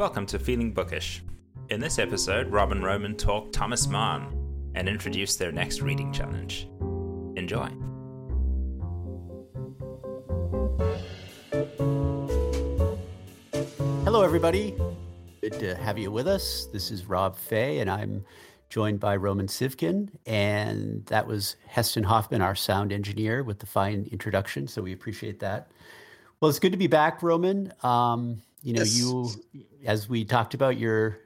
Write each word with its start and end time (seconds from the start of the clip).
Welcome 0.00 0.24
to 0.28 0.38
Feeling 0.38 0.72
Bookish. 0.72 1.22
In 1.68 1.78
this 1.78 1.98
episode, 1.98 2.46
Rob 2.48 2.72
and 2.72 2.82
Roman 2.82 3.14
talk 3.14 3.52
Thomas 3.52 3.86
Mann 3.86 4.34
and 4.74 4.88
introduce 4.88 5.36
their 5.36 5.52
next 5.52 5.82
reading 5.82 6.10
challenge. 6.10 6.66
Enjoy. 7.36 7.68
Hello, 14.04 14.22
everybody. 14.22 14.74
Good 15.42 15.60
to 15.60 15.74
have 15.74 15.98
you 15.98 16.10
with 16.10 16.26
us. 16.26 16.66
This 16.72 16.90
is 16.90 17.04
Rob 17.04 17.36
Fay, 17.36 17.80
and 17.80 17.90
I'm 17.90 18.24
joined 18.70 19.00
by 19.00 19.16
Roman 19.16 19.48
Sivkin. 19.48 20.08
And 20.24 21.04
that 21.06 21.26
was 21.26 21.56
Heston 21.66 22.04
Hoffman, 22.04 22.40
our 22.40 22.54
sound 22.54 22.90
engineer, 22.90 23.42
with 23.42 23.58
the 23.58 23.66
fine 23.66 24.08
introduction. 24.10 24.66
So 24.66 24.80
we 24.80 24.94
appreciate 24.94 25.40
that. 25.40 25.70
Well, 26.40 26.48
it's 26.48 26.58
good 26.58 26.72
to 26.72 26.78
be 26.78 26.86
back, 26.86 27.22
Roman. 27.22 27.74
Um, 27.82 28.40
you 28.62 28.74
know, 28.74 28.82
yes. 28.82 28.98
you, 28.98 29.30
as 29.84 30.08
we 30.08 30.24
talked 30.24 30.54
about, 30.54 30.78
you're, 30.78 31.18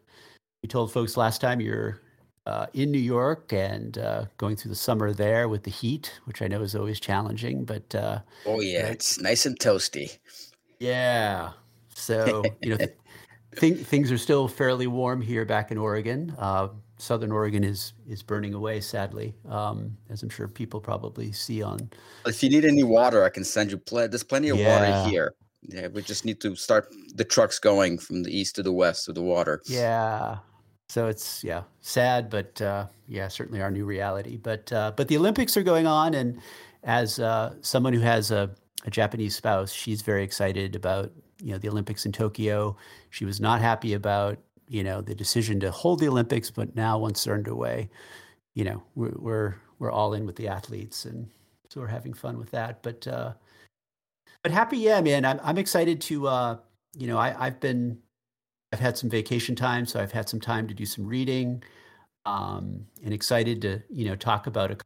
you 0.63 0.69
told 0.69 0.93
folks 0.93 1.17
last 1.17 1.41
time 1.41 1.61
you're 1.61 2.01
uh, 2.47 2.67
in 2.75 2.91
New 2.91 2.99
York 2.99 3.53
and 3.53 3.99
uh, 3.99 4.27
going 4.37 4.57
through 4.57 4.69
the 4.71 4.77
summer 4.77 5.13
there 5.13 5.49
with 5.49 5.63
the 5.63 5.71
heat, 5.71 6.13
which 6.25 6.43
I 6.43 6.49
know 6.49 6.63
is 6.63 6.75
always 6.75 7.01
challenging. 7.01 7.65
But 7.65 7.95
uh, 7.95 8.21
oh 8.47 8.61
yeah, 8.61 8.87
it's 8.87 9.21
nice 9.21 9.47
and 9.47 9.59
toasty. 9.59 10.19
Yeah. 10.79 11.53
So 11.95 12.45
you 12.61 12.71
know, 12.71 12.77
th- 12.77 12.97
th- 13.57 13.79
things 13.79 14.13
are 14.13 14.19
still 14.19 14.49
fairly 14.49 14.87
warm 14.87 15.23
here 15.23 15.45
back 15.45 15.71
in 15.71 15.79
Oregon. 15.79 16.35
Uh, 16.39 16.69
Southern 16.99 17.33
Oregon 17.33 17.65
is 17.65 17.95
is 18.09 18.23
burning 18.23 18.55
away, 18.55 18.81
sadly, 18.81 19.35
um, 19.49 19.97
as 20.11 20.23
I'm 20.23 20.29
sure 20.29 20.47
people 20.47 20.81
probably 20.81 21.33
see 21.33 21.63
on. 21.63 21.91
If 22.27 22.43
you 22.43 22.51
need 22.51 22.65
any 22.65 22.83
water, 22.83 23.25
I 23.25 23.31
can 23.31 23.45
send 23.45 23.71
you. 23.71 23.79
Pl- 23.79 24.09
there's 24.09 24.23
plenty 24.23 24.51
of 24.51 24.59
yeah. 24.59 25.03
water 25.03 25.11
here. 25.11 25.35
Yeah, 25.69 25.89
we 25.89 26.03
just 26.03 26.25
need 26.25 26.41
to 26.41 26.55
start 26.57 26.93
the 27.15 27.25
trucks 27.25 27.59
going 27.59 27.99
from 27.99 28.23
the 28.23 28.37
east 28.37 28.57
to 28.57 28.63
the 28.63 28.73
west 28.73 29.07
with 29.07 29.17
the 29.17 29.23
water. 29.23 29.63
Yeah. 29.65 30.39
So 30.89 31.07
it's 31.07 31.43
yeah, 31.43 31.63
sad, 31.81 32.31
but 32.31 32.61
uh, 32.61 32.87
yeah, 33.09 33.29
certainly 33.29 33.63
our 33.63 33.71
new 33.71 33.85
reality. 33.85 34.37
But 34.37 34.73
uh, 34.73 34.93
but 34.95 35.09
the 35.09 35.17
Olympics 35.17 35.57
are 35.57 35.63
going 35.63 35.87
on, 35.87 36.15
and 36.15 36.41
as 36.83 37.19
uh, 37.19 37.55
someone 37.63 37.93
who 37.93 38.01
has 38.01 38.31
a, 38.31 38.51
a 38.85 38.91
Japanese 38.91 39.35
spouse, 39.35 39.73
she's 39.73 40.03
very 40.03 40.23
excited 40.23 40.77
about 40.77 41.11
you 41.43 41.53
know 41.53 41.59
the 41.59 41.69
Olympics 41.69 42.05
in 42.07 42.13
Tokyo. 42.13 42.77
She 43.11 43.25
was 43.25 43.41
not 43.41 43.61
happy 43.61 43.95
about 43.95 44.39
you 44.69 44.85
know 44.85 45.01
the 45.01 45.15
decision 45.15 45.59
to 45.61 45.71
hold 45.71 46.01
the 46.01 46.09
Olympics, 46.09 46.51
but 46.51 46.77
now 46.77 46.99
once 46.99 47.25
they're 47.25 47.35
underway, 47.35 47.89
you 48.53 48.65
know 48.65 48.83
we're 48.95 49.17
we're, 49.17 49.55
we're 49.79 49.91
all 49.91 50.15
in 50.15 50.27
with 50.27 50.37
the 50.37 50.49
athletes, 50.49 51.07
and 51.07 51.29
so 51.71 51.81
we're 51.81 51.87
having 51.87 52.13
fun 52.13 52.39
with 52.39 52.51
that. 52.51 52.83
But 52.83 53.07
uh, 53.09 53.33
but 54.45 54.53
happy, 54.53 54.79
yeah, 54.79 55.01
man. 55.01 55.25
I'm 55.25 55.41
I'm 55.43 55.59
excited 55.59 56.01
to 56.03 56.29
uh, 56.29 56.59
you 56.95 57.09
know 57.09 57.19
I 57.19 57.35
I've 57.47 57.59
been 57.59 57.99
I've 58.73 58.79
had 58.79 58.97
some 58.97 59.11
vacation 59.11 59.57
time, 59.57 59.87
so 59.87 60.01
I've 60.01 60.13
had 60.13 60.29
some 60.29 60.39
time 60.41 60.69
to 60.69 60.75
do 60.75 60.87
some 60.87 61.07
reading, 61.07 61.65
um, 62.27 62.87
and 63.03 63.13
excited 63.13 63.63
to 63.63 63.83
you 63.91 64.05
know 64.05 64.15
talk 64.15 64.47
about 64.47 64.71
a 64.71 64.77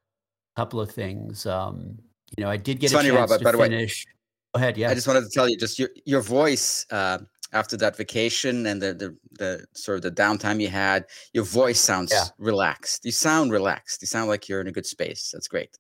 couple 0.57 0.81
of 0.81 0.91
things. 0.91 1.45
Um, 1.45 1.99
you 2.37 2.45
know, 2.45 2.51
I 2.51 2.57
did 2.57 2.79
get 2.79 2.87
it's 2.87 2.95
a 2.95 2.97
funny, 2.99 3.11
chance 3.11 3.31
Robert, 3.31 3.53
to 3.53 3.59
finish. 3.59 4.07
Way, 4.07 4.13
Go 4.55 4.63
ahead. 4.63 4.79
Yeah, 4.79 4.91
I 4.91 4.95
just 4.95 5.09
wanted 5.09 5.25
to 5.25 5.31
tell 5.31 5.49
you, 5.49 5.59
just 5.59 5.79
your 5.79 5.91
your 6.07 6.21
voice 6.21 6.87
uh, 6.91 7.19
after 7.53 7.77
that 7.79 7.97
vacation 7.97 8.65
and 8.67 8.81
the, 8.81 8.95
the 8.95 9.17
the 9.39 9.67
sort 9.75 9.97
of 9.97 10.03
the 10.03 10.13
downtime 10.13 10.61
you 10.61 10.69
had, 10.69 11.05
your 11.33 11.45
voice 11.45 11.81
sounds 11.81 12.13
yeah. 12.13 12.27
relaxed. 12.39 13.05
You 13.05 13.11
sound 13.11 13.51
relaxed. 13.51 14.03
You 14.03 14.07
sound 14.07 14.29
like 14.29 14.49
you're 14.49 14.61
in 14.61 14.69
a 14.69 14.73
good 14.73 14.87
space. 14.87 15.31
That's 15.33 15.49
great. 15.49 15.77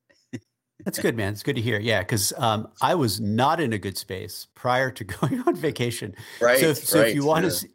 That's 0.85 0.99
good, 0.99 1.17
man. 1.17 1.33
It's 1.33 1.43
good 1.43 1.57
to 1.57 1.63
hear. 1.63 1.81
Yeah, 1.81 2.01
because 2.01 2.33
um, 2.39 2.69
I 2.81 2.95
was 2.95 3.21
not 3.21 3.61
in 3.61 3.73
a 3.73 3.79
good 3.79 3.99
space 3.99 4.47
prior 4.55 4.91
to 4.93 5.05
going 5.05 5.43
on 5.47 5.57
vacation. 5.57 6.15
Right. 6.41 6.59
So, 6.59 6.73
so 6.73 7.01
right, 7.01 7.09
if 7.09 7.15
you 7.15 7.25
want 7.25 7.45
yeah. 7.45 7.51
to, 7.51 7.69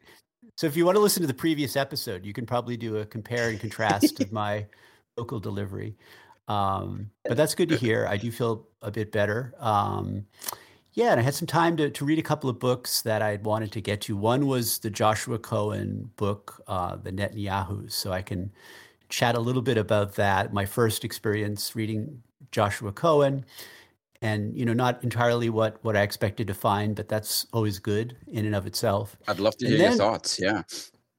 so 0.56 0.66
if 0.66 0.76
you 0.76 0.84
want 0.84 0.96
to 0.96 1.00
listen 1.00 1.20
to 1.22 1.26
the 1.26 1.34
previous 1.34 1.76
episode, 1.76 2.24
you 2.24 2.32
can 2.32 2.46
probably 2.46 2.76
do 2.76 2.98
a 2.98 3.06
compare 3.06 3.50
and 3.50 3.60
contrast 3.60 4.20
of 4.20 4.32
my 4.32 4.66
local 5.16 5.38
delivery. 5.38 5.96
Um, 6.48 7.10
but 7.24 7.36
that's 7.36 7.54
good 7.54 7.68
to 7.70 7.76
hear. 7.76 8.06
I 8.06 8.16
do 8.16 8.30
feel 8.30 8.68
a 8.82 8.90
bit 8.90 9.12
better. 9.12 9.54
Um, 9.58 10.26
yeah, 10.92 11.10
and 11.10 11.20
I 11.20 11.24
had 11.24 11.34
some 11.34 11.46
time 11.46 11.76
to, 11.78 11.90
to 11.90 12.04
read 12.04 12.18
a 12.18 12.22
couple 12.22 12.48
of 12.48 12.58
books 12.58 13.02
that 13.02 13.20
I'd 13.20 13.44
wanted 13.44 13.72
to 13.72 13.80
get 13.80 14.00
to. 14.02 14.16
One 14.16 14.46
was 14.46 14.78
the 14.78 14.90
Joshua 14.90 15.38
Cohen 15.38 16.10
book, 16.16 16.62
uh, 16.68 16.96
The 16.96 17.10
Netanyahus. 17.10 17.92
So 17.92 18.12
I 18.12 18.22
can 18.22 18.52
chat 19.08 19.34
a 19.34 19.40
little 19.40 19.62
bit 19.62 19.76
about 19.76 20.14
that. 20.14 20.52
My 20.52 20.64
first 20.64 21.04
experience 21.04 21.74
reading 21.74 22.22
Joshua 22.54 22.92
Cohen, 22.92 23.44
and 24.22 24.56
you 24.56 24.64
know, 24.64 24.72
not 24.72 25.02
entirely 25.02 25.50
what 25.50 25.78
what 25.82 25.96
I 25.96 26.02
expected 26.02 26.46
to 26.46 26.54
find, 26.54 26.94
but 26.94 27.08
that's 27.08 27.46
always 27.52 27.80
good 27.80 28.16
in 28.28 28.46
and 28.46 28.54
of 28.54 28.64
itself. 28.64 29.16
I'd 29.26 29.40
love 29.40 29.56
to 29.58 29.66
hear 29.66 29.76
then, 29.76 29.90
your 29.90 29.98
thoughts. 29.98 30.38
Yeah, 30.40 30.62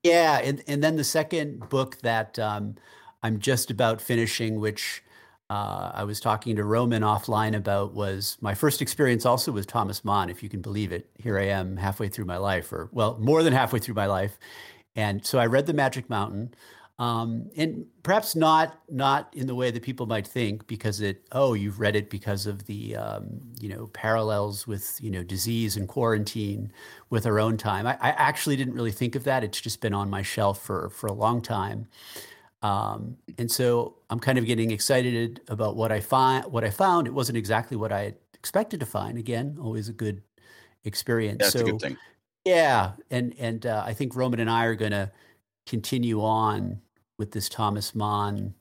yeah, 0.02 0.40
and 0.40 0.64
and 0.68 0.82
then 0.82 0.96
the 0.96 1.04
second 1.04 1.70
book 1.70 2.00
that 2.02 2.40
um, 2.40 2.76
I'm 3.22 3.40
just 3.40 3.70
about 3.70 4.00
finishing, 4.00 4.62
which 4.62 5.04
uh, 5.50 5.92
I 5.94 6.06
was 6.06 6.22
talking 6.22 6.56
to 6.56 6.64
Roman 6.64 7.04
offline 7.04 7.54
about, 7.54 7.94
was 7.94 8.38
my 8.40 8.56
first 8.56 8.82
experience 8.82 9.26
also 9.26 9.52
with 9.52 9.68
Thomas 9.68 10.06
Mann, 10.06 10.30
if 10.30 10.42
you 10.42 10.48
can 10.48 10.62
believe 10.62 10.94
it. 10.94 11.10
Here 11.22 11.38
I 11.38 11.48
am, 11.48 11.76
halfway 11.76 12.08
through 12.08 12.26
my 12.26 12.38
life, 12.38 12.72
or 12.72 12.90
well, 12.94 13.18
more 13.20 13.44
than 13.44 13.52
halfway 13.52 13.80
through 13.80 13.96
my 13.96 14.06
life, 14.06 14.40
and 14.96 15.26
so 15.26 15.38
I 15.38 15.48
read 15.48 15.66
The 15.66 15.74
Magic 15.74 16.10
Mountain 16.10 16.54
um, 16.98 17.50
and 17.58 17.86
perhaps 18.04 18.36
not 18.36 18.80
not 18.90 19.34
in 19.36 19.48
the 19.48 19.56
way 19.56 19.70
that 19.70 19.84
people 19.84 20.06
might 20.06 20.26
think 20.26 20.66
because 20.66 21.02
it 21.02 21.26
oh 21.34 21.54
you've 21.54 21.80
read 21.80 21.96
it 21.96 22.10
because 22.10 22.46
of 22.46 22.66
the 22.68 22.96
um, 22.96 23.42
you 23.60 23.68
know 23.68 23.88
parallels 23.88 24.66
with 24.66 24.98
you 25.02 25.12
know 25.12 25.22
disease 25.22 25.76
and 25.76 25.90
quarantine 25.90 26.72
with 27.10 27.26
our 27.26 27.38
own 27.38 27.58
time. 27.58 27.86
I, 27.86 27.98
I, 28.00 28.10
actually 28.12 28.56
didn't 28.56 28.76
really 28.76 28.94
think 28.94 29.16
of 29.16 29.26
that. 29.26 29.44
It's 29.44 29.60
just 29.60 29.82
been 29.82 29.94
on 29.94 30.10
my 30.10 30.22
shelf 30.22 30.62
for 30.64 30.90
for 30.90 31.08
a 31.08 31.14
long 31.14 31.42
time. 31.42 31.88
Um, 32.62 33.18
and 33.38 33.52
so 33.52 33.98
I'm 34.10 34.20
kind 34.20 34.38
of 34.38 34.46
getting 34.46 34.72
excited 34.72 35.42
about 35.50 35.76
what 35.76 35.92
I 35.92 36.00
find 36.00 36.46
what 36.46 36.64
I 36.64 36.70
found. 36.70 37.08
It 37.08 37.14
wasn't 37.14 37.38
exactly 37.38 37.76
what 37.76 37.92
I 37.92 38.14
expected 38.34 38.80
to 38.80 38.86
find. 38.86 39.18
Again 39.18 39.58
always 39.62 39.90
a 39.90 39.94
good 39.94 40.22
experience. 40.86 41.40
That's 41.40 41.52
so, 41.52 41.60
a 41.60 41.64
good 41.64 41.82
thing. 41.82 41.98
yeah 42.46 42.94
and 43.12 43.36
and 43.38 43.66
uh, 43.66 43.84
I 43.86 43.94
think 43.94 44.16
Roman 44.16 44.40
and 44.40 44.50
I 44.50 44.64
are 44.64 44.76
going 44.76 44.92
to 44.92 45.12
continue 45.66 46.24
on 46.24 46.80
with 47.18 47.32
this 47.32 47.50
Thomas 47.50 47.96
Mann 47.96 48.54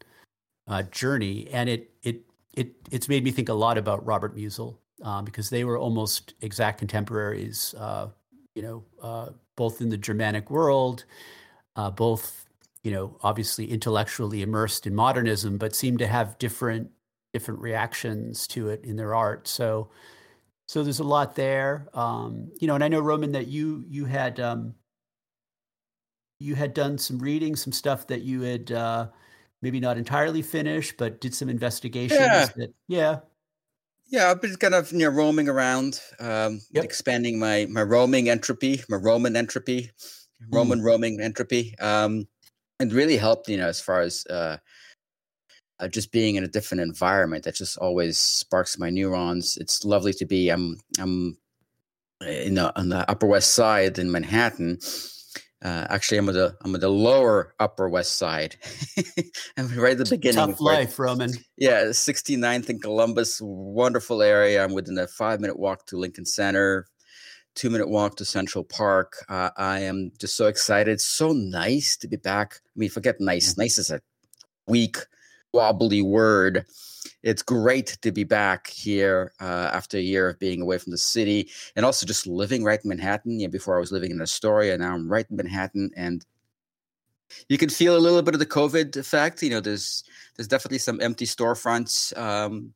uh, 0.68 0.82
journey, 0.82 1.48
and 1.52 1.68
it 1.68 1.90
it 2.02 2.22
it 2.54 2.74
it's 2.90 3.08
made 3.08 3.24
me 3.24 3.30
think 3.30 3.48
a 3.48 3.54
lot 3.54 3.78
about 3.78 4.04
Robert 4.06 4.36
Musil 4.36 4.78
um, 5.02 5.24
because 5.24 5.50
they 5.50 5.64
were 5.64 5.78
almost 5.78 6.34
exact 6.40 6.78
contemporaries. 6.78 7.74
Uh, 7.78 8.08
you 8.54 8.62
know, 8.62 8.84
uh, 9.02 9.28
both 9.56 9.80
in 9.80 9.88
the 9.88 9.98
Germanic 9.98 10.50
world, 10.50 11.04
uh, 11.76 11.90
both 11.90 12.46
you 12.82 12.90
know 12.90 13.16
obviously 13.22 13.70
intellectually 13.70 14.42
immersed 14.42 14.86
in 14.86 14.94
modernism, 14.94 15.58
but 15.58 15.74
seem 15.74 15.98
to 15.98 16.06
have 16.06 16.38
different 16.38 16.90
different 17.32 17.60
reactions 17.60 18.46
to 18.46 18.68
it 18.68 18.84
in 18.84 18.96
their 18.96 19.14
art. 19.14 19.48
So. 19.48 19.90
So 20.66 20.82
there's 20.82 21.00
a 21.00 21.04
lot 21.04 21.34
there, 21.34 21.88
um, 21.92 22.50
you 22.58 22.66
know, 22.66 22.74
and 22.74 22.82
I 22.82 22.88
know 22.88 23.00
Roman 23.00 23.32
that 23.32 23.48
you 23.48 23.84
you 23.86 24.06
had 24.06 24.40
um, 24.40 24.74
you 26.44 26.54
had 26.54 26.74
done 26.74 26.98
some 26.98 27.18
reading, 27.18 27.56
some 27.56 27.72
stuff 27.72 28.06
that 28.08 28.22
you 28.22 28.42
had 28.42 28.70
uh, 28.70 29.08
maybe 29.62 29.80
not 29.80 29.96
entirely 29.96 30.42
finished, 30.42 30.96
but 30.98 31.20
did 31.20 31.34
some 31.34 31.48
investigations. 31.48 32.20
Yeah. 32.20 32.48
That, 32.56 32.74
yeah. 32.86 33.18
Yeah, 34.08 34.30
I've 34.30 34.42
been 34.42 34.54
kind 34.56 34.74
of 34.74 34.92
you 34.92 34.98
know 34.98 35.08
roaming 35.08 35.48
around, 35.48 36.00
um, 36.20 36.60
yep. 36.70 36.84
expanding 36.84 37.38
my 37.38 37.66
my 37.70 37.82
roaming 37.82 38.28
entropy, 38.28 38.82
my 38.88 38.98
Roman 38.98 39.34
entropy, 39.34 39.90
Roman 40.52 40.80
mm. 40.80 40.84
roaming 40.84 41.20
entropy, 41.20 41.74
um, 41.80 42.28
and 42.78 42.92
really 42.92 43.16
helped 43.16 43.48
you 43.48 43.56
know 43.56 43.66
as 43.66 43.80
far 43.80 44.02
as 44.02 44.26
uh, 44.28 44.58
uh, 45.80 45.88
just 45.88 46.12
being 46.12 46.36
in 46.36 46.44
a 46.44 46.48
different 46.48 46.82
environment. 46.82 47.44
That 47.44 47.54
just 47.54 47.78
always 47.78 48.18
sparks 48.18 48.78
my 48.78 48.90
neurons. 48.90 49.56
It's 49.56 49.86
lovely 49.86 50.12
to 50.12 50.26
be. 50.26 50.50
I'm 50.50 50.76
I'm 51.00 51.38
in 52.20 52.54
the 52.54 52.78
on 52.78 52.90
the 52.90 53.10
Upper 53.10 53.26
West 53.26 53.54
Side 53.54 53.98
in 53.98 54.12
Manhattan, 54.12 54.78
uh, 55.64 55.86
actually, 55.88 56.18
I'm 56.18 56.28
at 56.28 56.34
the 56.34 56.54
I'm 56.62 56.74
at 56.74 56.82
the 56.82 56.90
lower 56.90 57.54
Upper 57.58 57.88
West 57.88 58.16
Side. 58.16 58.56
I'm 59.56 59.74
right 59.74 59.92
at 59.92 59.98
the 59.98 60.16
beginning. 60.16 60.48
Tough 60.48 60.60
life, 60.60 60.98
Roman. 60.98 61.32
Yeah, 61.56 61.84
69th 61.84 62.68
in 62.68 62.80
Columbus, 62.80 63.40
wonderful 63.42 64.20
area. 64.20 64.62
I'm 64.62 64.74
within 64.74 64.98
a 64.98 65.06
five 65.06 65.40
minute 65.40 65.58
walk 65.58 65.86
to 65.86 65.96
Lincoln 65.96 66.26
Center, 66.26 66.86
two 67.54 67.70
minute 67.70 67.88
walk 67.88 68.16
to 68.16 68.26
Central 68.26 68.62
Park. 68.62 69.24
Uh, 69.30 69.50
I 69.56 69.80
am 69.80 70.12
just 70.18 70.36
so 70.36 70.48
excited. 70.48 71.00
So 71.00 71.32
nice 71.32 71.96
to 71.96 72.08
be 72.08 72.16
back. 72.16 72.60
I 72.66 72.76
mean, 72.76 72.90
forget 72.90 73.18
nice. 73.18 73.56
Nice 73.56 73.78
is 73.78 73.90
a 73.90 74.02
weak, 74.66 74.98
wobbly 75.54 76.02
word 76.02 76.66
it's 77.24 77.42
great 77.42 77.96
to 78.02 78.12
be 78.12 78.22
back 78.22 78.66
here 78.68 79.32
uh, 79.40 79.70
after 79.72 79.96
a 79.96 80.00
year 80.00 80.28
of 80.28 80.38
being 80.38 80.60
away 80.60 80.76
from 80.76 80.90
the 80.90 80.98
city 80.98 81.48
and 81.74 81.84
also 81.84 82.04
just 82.04 82.26
living 82.26 82.62
right 82.62 82.80
in 82.84 82.88
Manhattan. 82.88 83.40
Yeah, 83.40 83.46
before 83.48 83.76
I 83.76 83.80
was 83.80 83.90
living 83.90 84.10
in 84.10 84.20
Astoria, 84.20 84.76
now 84.76 84.94
I'm 84.94 85.10
right 85.10 85.26
in 85.30 85.36
Manhattan, 85.38 85.90
and 85.96 86.24
you 87.48 87.56
can 87.56 87.70
feel 87.70 87.96
a 87.96 87.98
little 87.98 88.20
bit 88.20 88.34
of 88.34 88.40
the 88.40 88.46
COVID 88.46 88.94
effect. 88.96 89.42
You 89.42 89.50
know, 89.50 89.60
there's 89.60 90.04
there's 90.36 90.48
definitely 90.48 90.78
some 90.78 91.00
empty 91.00 91.24
storefronts. 91.24 92.16
Um, 92.16 92.74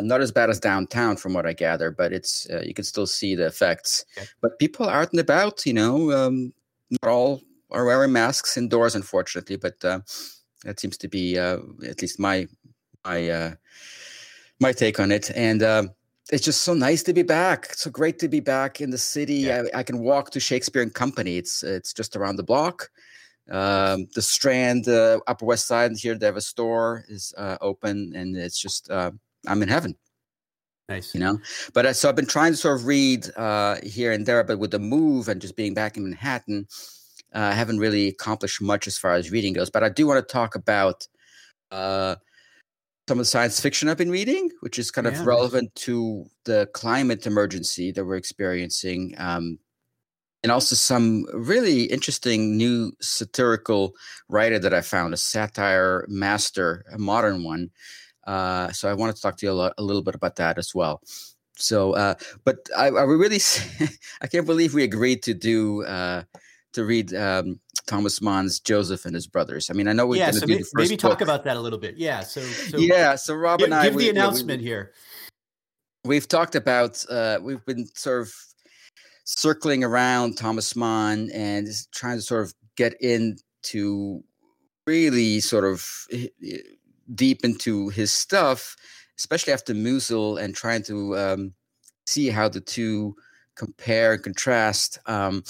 not 0.00 0.20
as 0.20 0.32
bad 0.32 0.50
as 0.50 0.58
downtown, 0.58 1.16
from 1.16 1.32
what 1.32 1.46
I 1.46 1.52
gather, 1.52 1.92
but 1.92 2.12
it's 2.12 2.50
uh, 2.50 2.62
you 2.66 2.74
can 2.74 2.84
still 2.84 3.06
see 3.06 3.36
the 3.36 3.46
effects. 3.46 4.04
But 4.40 4.58
people 4.58 4.88
are 4.88 5.02
out 5.02 5.12
and 5.12 5.20
about. 5.20 5.64
You 5.64 5.74
know, 5.74 6.10
um, 6.10 6.52
not 6.90 7.10
all 7.12 7.42
are 7.70 7.84
wearing 7.84 8.12
masks 8.12 8.56
indoors, 8.56 8.96
unfortunately, 8.96 9.56
but 9.56 9.84
uh, 9.84 10.00
that 10.64 10.80
seems 10.80 10.96
to 10.98 11.08
be 11.08 11.38
uh, 11.38 11.58
at 11.86 12.02
least 12.02 12.18
my 12.18 12.48
my 13.04 13.28
uh, 13.28 13.54
my 14.60 14.72
take 14.72 15.00
on 15.00 15.10
it. 15.10 15.30
And 15.34 15.62
um, 15.62 15.90
it's 16.30 16.44
just 16.44 16.62
so 16.62 16.74
nice 16.74 17.02
to 17.04 17.12
be 17.12 17.22
back. 17.22 17.66
It's 17.70 17.82
so 17.82 17.90
great 17.90 18.18
to 18.20 18.28
be 18.28 18.40
back 18.40 18.80
in 18.80 18.90
the 18.90 18.98
city. 18.98 19.34
Yeah. 19.34 19.64
I, 19.74 19.80
I, 19.80 19.82
can 19.82 19.98
walk 19.98 20.30
to 20.30 20.40
Shakespeare 20.40 20.82
and 20.82 20.94
Company. 20.94 21.36
It's 21.36 21.62
it's 21.62 21.92
just 21.92 22.16
around 22.16 22.36
the 22.36 22.44
block. 22.44 22.88
Um, 23.50 24.06
the 24.14 24.22
Strand, 24.22 24.88
uh, 24.88 25.18
Upper 25.26 25.44
West 25.44 25.66
Side 25.66 25.92
here, 25.96 26.14
they 26.14 26.26
have 26.26 26.36
a 26.36 26.40
store 26.40 27.04
is 27.08 27.34
uh, 27.36 27.58
open, 27.60 28.12
and 28.14 28.36
it's 28.36 28.58
just 28.58 28.90
uh, 28.90 29.10
I'm 29.46 29.62
in 29.62 29.68
heaven. 29.68 29.96
Nice, 30.88 31.14
you 31.14 31.20
know. 31.20 31.38
But 31.74 31.86
uh, 31.86 31.92
so 31.92 32.08
I've 32.08 32.16
been 32.16 32.26
trying 32.26 32.52
to 32.52 32.56
sort 32.56 32.78
of 32.78 32.86
read 32.86 33.26
uh, 33.36 33.76
here 33.82 34.12
and 34.12 34.26
there, 34.26 34.44
but 34.44 34.58
with 34.58 34.70
the 34.70 34.78
move 34.78 35.28
and 35.28 35.40
just 35.40 35.56
being 35.56 35.74
back 35.74 35.96
in 35.96 36.04
Manhattan, 36.04 36.66
uh, 37.34 37.38
I 37.38 37.52
haven't 37.52 37.78
really 37.78 38.08
accomplished 38.08 38.60
much 38.60 38.86
as 38.86 38.96
far 38.96 39.14
as 39.14 39.30
reading 39.30 39.54
goes. 39.54 39.70
But 39.70 39.84
I 39.84 39.88
do 39.88 40.06
want 40.06 40.26
to 40.26 40.32
talk 40.32 40.54
about 40.54 41.06
uh, 41.70 42.16
some 43.12 43.18
of 43.18 43.26
the 43.26 43.30
science 43.30 43.60
fiction 43.60 43.90
I've 43.90 43.98
been 43.98 44.10
reading, 44.10 44.50
which 44.60 44.78
is 44.78 44.90
kind 44.90 45.06
yeah. 45.06 45.12
of 45.12 45.26
relevant 45.26 45.74
to 45.74 46.24
the 46.46 46.66
climate 46.72 47.26
emergency 47.26 47.92
that 47.92 48.06
we're 48.06 48.16
experiencing. 48.16 49.14
Um, 49.18 49.58
and 50.42 50.50
also 50.50 50.74
some 50.74 51.26
really 51.34 51.82
interesting 51.82 52.56
new 52.56 52.90
satirical 53.02 53.92
writer 54.30 54.58
that 54.60 54.72
I 54.72 54.80
found, 54.80 55.12
a 55.12 55.18
satire 55.18 56.06
master, 56.08 56.86
a 56.90 56.96
modern 56.96 57.44
one. 57.44 57.68
Uh, 58.26 58.72
so 58.72 58.88
I 58.88 58.94
wanted 58.94 59.16
to 59.16 59.20
talk 59.20 59.36
to 59.36 59.46
you 59.46 59.52
a, 59.52 59.60
lo- 59.60 59.72
a, 59.76 59.82
little 59.82 60.02
bit 60.02 60.14
about 60.14 60.36
that 60.36 60.56
as 60.56 60.74
well. 60.74 61.02
So, 61.58 61.92
uh, 61.92 62.14
but 62.44 62.66
I, 62.74 62.86
I 62.86 63.02
really, 63.02 63.40
I 64.22 64.26
can't 64.26 64.46
believe 64.46 64.72
we 64.72 64.84
agreed 64.84 65.22
to 65.24 65.34
do 65.34 65.84
uh, 65.84 66.22
to 66.72 66.84
read 66.86 67.12
um, 67.12 67.60
Thomas 67.86 68.22
Mann's 68.22 68.60
Joseph 68.60 69.04
and 69.04 69.14
his 69.14 69.26
brothers. 69.26 69.70
I 69.70 69.74
mean, 69.74 69.88
I 69.88 69.92
know 69.92 70.06
we're 70.06 70.16
yeah, 70.16 70.30
going 70.30 70.34
to 70.34 70.40
so 70.40 70.46
do 70.46 70.54
maybe, 70.54 70.64
maybe 70.74 70.96
talk 70.96 71.20
about 71.20 71.44
that 71.44 71.56
a 71.56 71.60
little 71.60 71.78
bit. 71.78 71.96
Yeah. 71.96 72.20
So, 72.20 72.40
so 72.40 72.78
yeah. 72.78 73.16
So 73.16 73.34
Rob 73.34 73.58
give, 73.58 73.66
and 73.66 73.74
I 73.74 73.84
give 73.84 73.94
we, 73.94 74.04
the 74.04 74.10
announcement 74.10 74.60
we, 74.60 74.68
here. 74.68 74.92
We've 76.04 76.28
talked 76.28 76.54
about. 76.54 77.04
Uh, 77.08 77.38
we've 77.42 77.64
been 77.64 77.86
sort 77.94 78.22
of 78.22 78.32
circling 79.24 79.84
around 79.84 80.36
Thomas 80.36 80.74
Mann 80.76 81.30
and 81.32 81.68
trying 81.92 82.18
to 82.18 82.22
sort 82.22 82.44
of 82.44 82.54
get 82.76 82.94
into 83.00 84.22
really 84.86 85.40
sort 85.40 85.64
of 85.64 85.86
deep 87.14 87.44
into 87.44 87.88
his 87.88 88.10
stuff, 88.12 88.76
especially 89.18 89.52
after 89.52 89.74
Musil, 89.74 90.40
and 90.40 90.54
trying 90.54 90.82
to 90.84 91.16
um, 91.16 91.54
see 92.06 92.28
how 92.28 92.48
the 92.48 92.60
two 92.60 93.14
compare 93.54 94.14
and 94.14 94.22
contrast. 94.22 94.98
Um, 95.06 95.44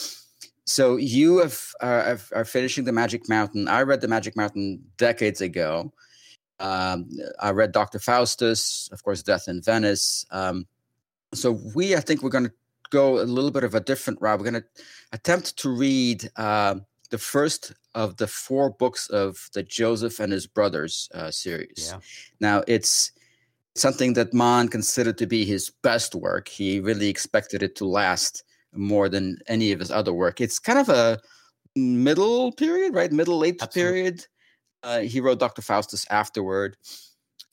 so 0.64 0.96
you 0.96 1.38
have 1.38 1.60
uh, 1.80 2.16
are 2.34 2.44
finishing 2.44 2.84
the 2.84 2.92
Magic 2.92 3.28
Mountain. 3.28 3.68
I 3.68 3.82
read 3.82 4.00
the 4.00 4.08
Magic 4.08 4.36
Mountain 4.36 4.82
decades 4.96 5.40
ago. 5.40 5.92
Um, 6.60 7.08
I 7.40 7.50
read 7.50 7.72
Doctor 7.72 7.98
Faustus, 7.98 8.88
of 8.92 9.02
course, 9.02 9.22
Death 9.22 9.48
in 9.48 9.60
Venice. 9.60 10.24
Um, 10.30 10.66
so 11.34 11.58
we, 11.74 11.96
I 11.96 12.00
think, 12.00 12.22
we're 12.22 12.30
going 12.30 12.46
to 12.46 12.52
go 12.90 13.20
a 13.20 13.24
little 13.24 13.50
bit 13.50 13.64
of 13.64 13.74
a 13.74 13.80
different 13.80 14.20
route. 14.20 14.38
We're 14.38 14.50
going 14.50 14.62
to 14.62 14.68
attempt 15.12 15.56
to 15.58 15.70
read 15.70 16.30
uh, 16.36 16.76
the 17.10 17.18
first 17.18 17.72
of 17.94 18.16
the 18.16 18.28
four 18.28 18.70
books 18.70 19.08
of 19.08 19.48
the 19.54 19.62
Joseph 19.64 20.20
and 20.20 20.32
his 20.32 20.46
brothers 20.46 21.08
uh, 21.14 21.30
series. 21.30 21.90
Yeah. 21.90 21.98
Now, 22.38 22.62
it's 22.68 23.10
something 23.74 24.12
that 24.12 24.32
Mann 24.32 24.68
considered 24.68 25.18
to 25.18 25.26
be 25.26 25.44
his 25.44 25.70
best 25.82 26.14
work. 26.14 26.48
He 26.48 26.78
really 26.78 27.08
expected 27.08 27.62
it 27.62 27.74
to 27.76 27.86
last 27.86 28.44
more 28.74 29.08
than 29.08 29.38
any 29.48 29.72
of 29.72 29.80
his 29.80 29.90
other 29.90 30.12
work. 30.12 30.40
It's 30.40 30.58
kind 30.58 30.78
of 30.78 30.88
a 30.88 31.20
middle 31.76 32.52
period, 32.52 32.94
right? 32.94 33.12
Middle 33.12 33.38
late 33.38 33.60
Absolutely. 33.60 33.92
period. 33.92 34.26
Uh, 34.82 35.00
he 35.00 35.20
wrote 35.20 35.38
Dr. 35.38 35.62
Faustus 35.62 36.06
afterward. 36.10 36.76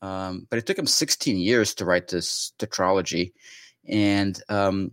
Um, 0.02 0.48
but 0.50 0.58
it 0.58 0.66
took 0.66 0.80
him 0.80 0.88
16 0.88 1.38
years 1.38 1.74
to 1.76 1.86
write 1.86 2.08
this 2.08 2.54
tetralogy. 2.58 3.34
And 3.88 4.42
um, 4.50 4.92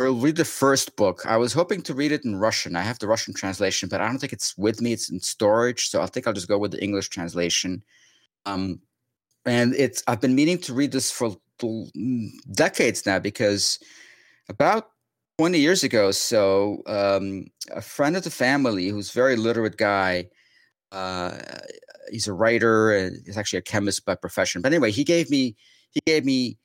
I'll 0.00 0.14
read 0.14 0.36
the 0.36 0.44
first 0.44 0.96
book. 0.96 1.24
I 1.26 1.36
was 1.36 1.52
hoping 1.52 1.82
to 1.82 1.94
read 1.94 2.12
it 2.12 2.24
in 2.24 2.36
Russian. 2.36 2.76
I 2.76 2.82
have 2.82 2.98
the 2.98 3.08
Russian 3.08 3.34
translation, 3.34 3.88
but 3.88 4.00
I 4.00 4.06
don't 4.06 4.18
think 4.18 4.32
it's 4.32 4.56
with 4.56 4.80
me. 4.80 4.92
It's 4.92 5.10
in 5.10 5.20
storage, 5.20 5.88
so 5.88 6.02
I 6.02 6.06
think 6.06 6.26
I'll 6.26 6.32
just 6.32 6.48
go 6.48 6.58
with 6.58 6.72
the 6.72 6.82
English 6.82 7.08
translation. 7.08 7.82
Um, 8.46 8.80
and 9.44 9.74
it's 9.74 10.02
I've 10.06 10.20
been 10.20 10.34
meaning 10.34 10.58
to 10.58 10.74
read 10.74 10.92
this 10.92 11.10
for 11.10 11.36
decades 12.52 13.06
now 13.06 13.18
because 13.18 13.80
about 14.48 14.90
20 15.38 15.58
years 15.58 15.84
ago, 15.84 16.10
so 16.10 16.82
um, 16.86 17.46
a 17.70 17.80
friend 17.80 18.16
of 18.16 18.24
the 18.24 18.30
family 18.30 18.88
who's 18.88 19.10
a 19.10 19.12
very 19.12 19.36
literate 19.36 19.76
guy, 19.76 20.28
uh, 20.90 21.38
he's 22.10 22.26
a 22.26 22.32
writer 22.32 22.90
and 22.92 23.16
he's 23.24 23.38
actually 23.38 23.58
a 23.58 23.62
chemist 23.62 24.04
by 24.04 24.14
profession. 24.14 24.62
But 24.62 24.72
anyway, 24.72 24.90
he 24.90 25.04
gave 25.04 25.30
me 25.30 25.56
he 25.90 26.00
gave 26.06 26.24
me 26.24 26.58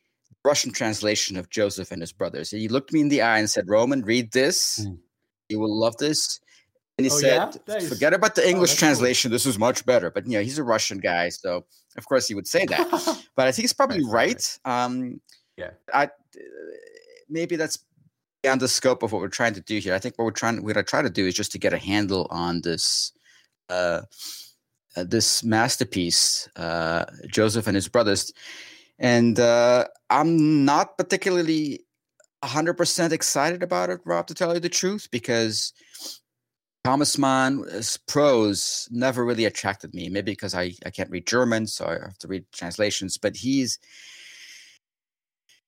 Russian 0.44 0.72
translation 0.72 1.38
of 1.38 1.50
Joseph 1.50 1.92
and 1.92 2.02
his 2.02 2.12
brothers. 2.12 2.50
He 2.50 2.68
looked 2.68 2.92
me 2.92 3.02
in 3.02 3.10
the 3.10 3.22
eye 3.22 3.40
and 3.40 3.50
said, 3.50 3.66
Roman, 3.68 4.02
read 4.02 4.32
this. 4.34 4.80
Mm. 4.80 4.98
You 5.50 5.60
will 5.60 5.78
love 5.80 5.98
this. 5.98 6.40
And 6.98 7.06
he 7.06 7.12
oh, 7.12 7.18
said, 7.18 7.62
yeah? 7.68 7.80
forget 7.80 8.14
about 8.14 8.36
the 8.36 8.44
oh, 8.44 8.48
English 8.48 8.74
oh, 8.74 8.78
translation. 8.78 9.30
Cool. 9.30 9.36
This 9.36 9.46
is 9.46 9.58
much 9.58 9.86
better. 9.86 10.12
But, 10.12 10.28
you 10.28 10.34
know, 10.34 10.44
he's 10.44 10.60
a 10.60 10.64
Russian 10.64 11.00
guy. 11.00 11.30
So, 11.30 11.66
of 11.98 12.06
course, 12.08 12.28
he 12.28 12.36
would 12.36 12.48
say 12.48 12.66
that. 12.66 12.90
but 13.36 13.48
I 13.48 13.52
think 13.52 13.64
he's 13.64 13.74
probably 13.74 14.04
right. 14.04 14.60
right. 14.66 14.86
Um, 14.86 15.22
yeah. 15.58 15.72
I, 15.94 16.10
maybe 17.30 17.56
that's 17.56 17.80
beyond 18.44 18.62
the 18.62 18.68
scope 18.68 19.02
of 19.02 19.12
what 19.12 19.22
we're 19.22 19.30
trying 19.30 19.54
to 19.54 19.62
do 19.62 19.80
here. 19.80 19.96
I 19.96 20.00
think 20.00 20.16
what 20.18 20.26
we're 20.26 20.32
trying, 20.32 20.64
what 20.64 20.78
I 20.78 20.82
try 20.82 21.02
to 21.02 21.10
do 21.10 21.26
is 21.26 21.34
just 21.34 21.54
to 21.54 21.58
get 21.58 21.74
a 21.74 21.78
handle 21.78 22.28
on 22.30 22.62
this, 22.62 23.14
uh, 23.70 24.02
uh, 24.96 25.06
this 25.06 25.44
masterpiece, 25.44 26.48
uh, 26.58 27.06
Joseph 27.28 27.68
and 27.68 27.76
his 27.76 27.88
brothers. 27.88 28.32
And 29.00 29.40
uh, 29.40 29.88
I'm 30.10 30.66
not 30.66 30.98
particularly 30.98 31.86
100% 32.44 33.12
excited 33.12 33.64
about 33.64 33.90
it, 33.90 34.02
Rob, 34.06 34.28
to 34.28 34.34
tell 34.34 34.54
you 34.54 34.60
the 34.60 34.70
truth, 34.70 35.08
because 35.10 35.74
Thomas 36.84 37.18
Mann's 37.18 37.98
prose 38.08 38.90
never 38.92 39.24
really 39.24 39.46
attracted 39.46 39.94
me. 39.94 40.10
Maybe 40.10 40.34
because 40.34 40.54
I, 40.54 40.74
I 40.86 40.90
can't 40.90 41.10
read 41.10 41.26
German, 41.26 41.66
so 41.66 41.86
I 41.86 41.94
have 41.94 42.18
to 42.20 42.28
read 42.28 42.46
translations. 42.52 43.18
But 43.18 43.38
he's 43.38 43.80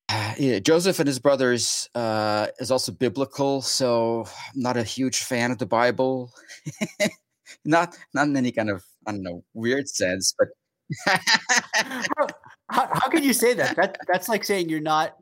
yeah, 0.38 0.60
Joseph 0.60 1.00
and 1.00 1.08
his 1.08 1.20
brothers 1.20 1.90
uh, 1.96 2.48
is 2.60 2.72
also 2.72 2.92
biblical, 2.92 3.62
so 3.62 4.26
I'm 4.54 4.62
not 4.62 4.78
a 4.78 4.84
huge 4.84 5.24
fan 5.24 5.52
of 5.52 5.58
the 5.58 5.66
Bible. 5.66 6.32
not 7.66 7.98
not 8.14 8.28
in 8.28 8.38
any 8.38 8.52
kind 8.52 8.70
of 8.70 8.84
I 9.08 9.12
don't 9.12 9.24
know 9.24 9.44
weird 9.54 9.88
sense, 9.88 10.34
but 10.38 10.48
how, 12.70 12.88
how 12.92 13.10
can 13.10 13.24
you 13.24 13.34
say 13.34 13.54
that? 13.54 13.76
That 13.76 13.98
that's 14.08 14.30
like 14.30 14.44
saying 14.44 14.70
you're 14.70 14.80
not 14.80 15.16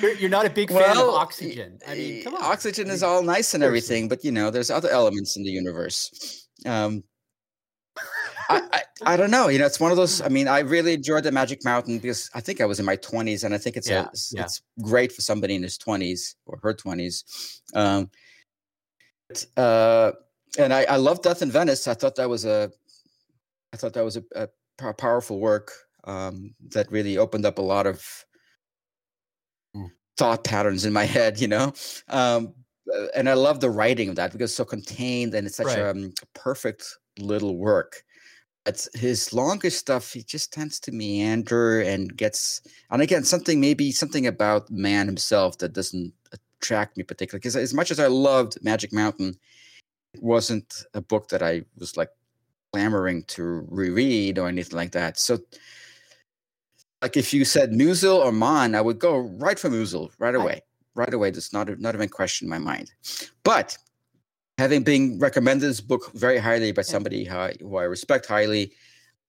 you're, 0.00 0.14
you're 0.14 0.30
not 0.30 0.46
a 0.46 0.50
big 0.50 0.70
fan 0.70 0.80
well, 0.80 1.10
of 1.10 1.14
oxygen. 1.14 1.78
I 1.86 1.94
mean, 1.94 2.24
come 2.24 2.34
on. 2.34 2.42
Oxygen 2.42 2.88
is 2.90 3.02
all 3.02 3.22
nice 3.22 3.54
and 3.54 3.62
everything, 3.62 4.08
but 4.08 4.24
you 4.24 4.32
know, 4.32 4.50
there's 4.50 4.70
other 4.70 4.88
elements 4.88 5.36
in 5.36 5.42
the 5.42 5.50
universe. 5.50 6.48
Um, 6.66 7.04
I, 9.04 9.16
don't 9.16 9.30
know. 9.30 9.48
You 9.48 9.58
know, 9.58 9.66
it's 9.66 9.80
one 9.80 9.90
of 9.90 9.96
those. 9.96 10.20
I 10.20 10.28
mean, 10.28 10.48
I 10.48 10.60
really 10.60 10.94
enjoyed 10.94 11.24
the 11.24 11.32
Magic 11.32 11.64
Mountain 11.64 11.98
because 11.98 12.30
I 12.34 12.40
think 12.40 12.60
I 12.60 12.66
was 12.66 12.80
in 12.80 12.86
my 12.86 12.96
20s, 12.96 13.44
and 13.44 13.54
I 13.54 13.58
think 13.58 13.76
it's 13.76 13.88
yeah, 13.88 14.04
a, 14.04 14.08
it's, 14.08 14.32
yeah. 14.34 14.42
it's, 14.42 14.62
great 14.82 15.12
for 15.12 15.22
somebody 15.22 15.54
in 15.54 15.62
his 15.62 15.78
20s 15.78 16.34
or 16.46 16.58
her 16.62 16.74
20s. 16.74 17.60
Um, 17.74 18.10
but, 19.28 19.46
uh, 19.56 20.12
and 20.58 20.72
I, 20.72 20.84
I 20.84 20.96
love 20.96 21.22
Death 21.22 21.42
in 21.42 21.50
Venice. 21.50 21.86
I 21.86 21.94
thought 21.94 22.16
that 22.16 22.28
was 22.28 22.44
a, 22.44 22.70
I 23.72 23.76
thought 23.76 23.92
that 23.92 24.04
was 24.04 24.16
a, 24.16 24.48
a 24.80 24.94
powerful 24.94 25.38
work 25.38 25.72
um, 26.04 26.54
that 26.70 26.90
really 26.90 27.18
opened 27.18 27.44
up 27.44 27.58
a 27.58 27.62
lot 27.62 27.86
of 27.86 28.02
mm. 29.76 29.88
thought 30.16 30.44
patterns 30.44 30.84
in 30.84 30.92
my 30.92 31.04
head, 31.04 31.40
you 31.40 31.48
know. 31.48 31.72
Um, 32.08 32.54
uh, 32.94 33.06
and 33.14 33.28
I 33.28 33.34
love 33.34 33.60
the 33.60 33.70
writing 33.70 34.08
of 34.08 34.16
that 34.16 34.32
because 34.32 34.50
it's 34.50 34.56
so 34.56 34.64
contained 34.64 35.34
and 35.34 35.46
it's 35.46 35.56
such 35.56 35.66
right. 35.66 35.78
a 35.78 35.90
um, 35.90 36.12
perfect 36.34 36.84
little 37.18 37.56
work. 37.56 38.02
It's 38.68 38.88
his 38.94 39.32
longest 39.32 39.78
stuff. 39.78 40.12
He 40.12 40.22
just 40.22 40.52
tends 40.52 40.78
to 40.80 40.92
meander 40.92 41.80
and 41.80 42.14
gets, 42.14 42.60
and 42.90 43.00
again, 43.00 43.24
something 43.24 43.60
maybe 43.60 43.90
something 43.92 44.26
about 44.26 44.70
Mann 44.70 45.06
himself 45.06 45.56
that 45.58 45.72
doesn't 45.72 46.12
attract 46.32 46.96
me 46.96 47.02
particularly. 47.02 47.40
Because 47.40 47.56
as 47.56 47.72
much 47.72 47.90
as 47.90 47.98
I 47.98 48.08
loved 48.08 48.62
Magic 48.62 48.92
Mountain, 48.92 49.36
it 50.12 50.22
wasn't 50.22 50.84
a 50.92 51.00
book 51.00 51.28
that 51.30 51.42
I 51.42 51.62
was 51.78 51.96
like 51.96 52.10
clamoring 52.72 53.24
to 53.24 53.66
reread 53.68 54.38
or 54.38 54.48
anything 54.48 54.76
like 54.76 54.92
that. 54.92 55.18
So 55.18 55.38
like 57.00 57.16
if 57.16 57.32
you 57.32 57.44
said 57.44 57.70
Musil 57.70 58.18
or 58.18 58.32
Mann, 58.32 58.74
I 58.74 58.80
would 58.80 58.98
go 58.98 59.16
right 59.16 59.58
for 59.58 59.70
Musil 59.70 60.10
right 60.18 60.34
away. 60.34 60.60
Right 60.94 61.14
away. 61.14 61.30
That's 61.30 61.52
not 61.52 61.68
not 61.78 61.94
even 61.94 62.08
question 62.08 62.46
in 62.46 62.50
my 62.50 62.58
mind. 62.58 62.90
But 63.44 63.78
having 64.58 64.82
been 64.82 65.18
recommended 65.20 65.66
this 65.68 65.80
book 65.80 66.10
very 66.14 66.38
highly 66.38 66.72
by 66.72 66.82
somebody 66.82 67.24
who 67.24 67.76
I 67.76 67.84
respect 67.84 68.26
highly, 68.26 68.72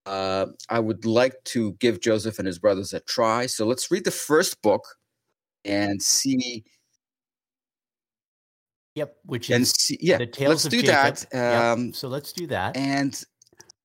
uh, 0.05 0.48
I 0.69 0.79
would 0.79 1.05
like 1.05 1.36
to 1.45 1.74
give 1.74 2.01
Joseph 2.01 2.39
and 2.39 2.48
his 2.48 2.57
brothers 2.59 2.93
a 2.93 3.00
try. 3.01 3.45
So 3.45 3.65
let's 3.67 3.91
read 3.91 4.05
the 4.05 4.12
first 4.12 4.62
book 4.62 4.83
and 5.63 6.01
see 6.01 6.63
Yep, 8.95 9.15
which 9.24 9.50
and 9.51 9.62
is 9.62 9.71
see, 9.71 9.98
yeah, 10.01 10.17
the 10.17 10.25
Tales 10.25 10.50
let's 10.50 10.65
of 10.65 10.71
do 10.71 10.81
Jacob. 10.81 11.15
that. 11.15 11.25
Yep, 11.31 11.63
Um, 11.63 11.93
So 11.93 12.07
let's 12.07 12.33
do 12.33 12.48
that. 12.48 12.75
and 12.75 13.24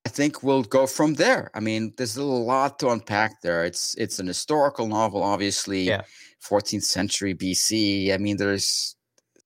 I 0.06 0.10
think 0.10 0.42
we'll 0.42 0.62
go 0.64 0.86
from 0.86 1.14
there. 1.14 1.50
I 1.54 1.60
mean, 1.60 1.92
there's 1.96 2.16
a 2.16 2.24
lot 2.24 2.78
to 2.80 2.88
unpack 2.90 3.40
there. 3.42 3.64
It's 3.64 3.94
it's 3.96 4.18
an 4.18 4.26
historical 4.26 4.86
novel, 4.88 5.22
obviously, 5.22 5.82
Yeah. 5.84 6.02
14th 6.40 6.84
century 6.84 7.34
BC. 7.34 8.12
I 8.12 8.18
mean, 8.18 8.36
there's 8.38 8.96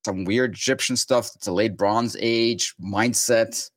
some 0.04 0.24
weird 0.24 0.52
Egyptian 0.54 0.96
stuff. 0.96 1.30
It's 1.36 1.46
a 1.46 1.52
late 1.52 1.76
Bronze 1.76 2.16
Age 2.20 2.74
mindset. 2.80 3.68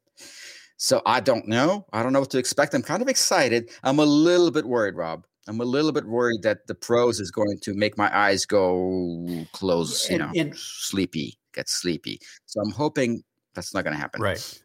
So 0.77 1.01
I 1.05 1.19
don't 1.19 1.47
know. 1.47 1.85
I 1.93 2.01
don't 2.03 2.13
know 2.13 2.21
what 2.21 2.31
to 2.31 2.39
expect. 2.39 2.73
I'm 2.73 2.81
kind 2.81 3.01
of 3.01 3.07
excited. 3.07 3.69
I'm 3.83 3.99
a 3.99 4.05
little 4.05 4.49
bit 4.51 4.65
worried, 4.65 4.95
Rob. 4.95 5.25
I'm 5.47 5.59
a 5.59 5.65
little 5.65 5.91
bit 5.91 6.05
worried 6.05 6.43
that 6.43 6.67
the 6.67 6.75
prose 6.75 7.19
is 7.19 7.31
going 7.31 7.59
to 7.63 7.73
make 7.73 7.97
my 7.97 8.15
eyes 8.15 8.45
go 8.45 9.45
close, 9.53 10.09
you 10.09 10.17
And- 10.17 10.33
know, 10.33 10.41
and- 10.41 10.55
sleepy, 10.57 11.37
get 11.53 11.67
sleepy. 11.69 12.19
So 12.45 12.61
I'm 12.61 12.71
hoping 12.71 13.23
that's 13.53 13.73
not 13.73 13.83
going 13.83 13.95
to 13.95 13.99
happen. 13.99 14.21
Right. 14.21 14.61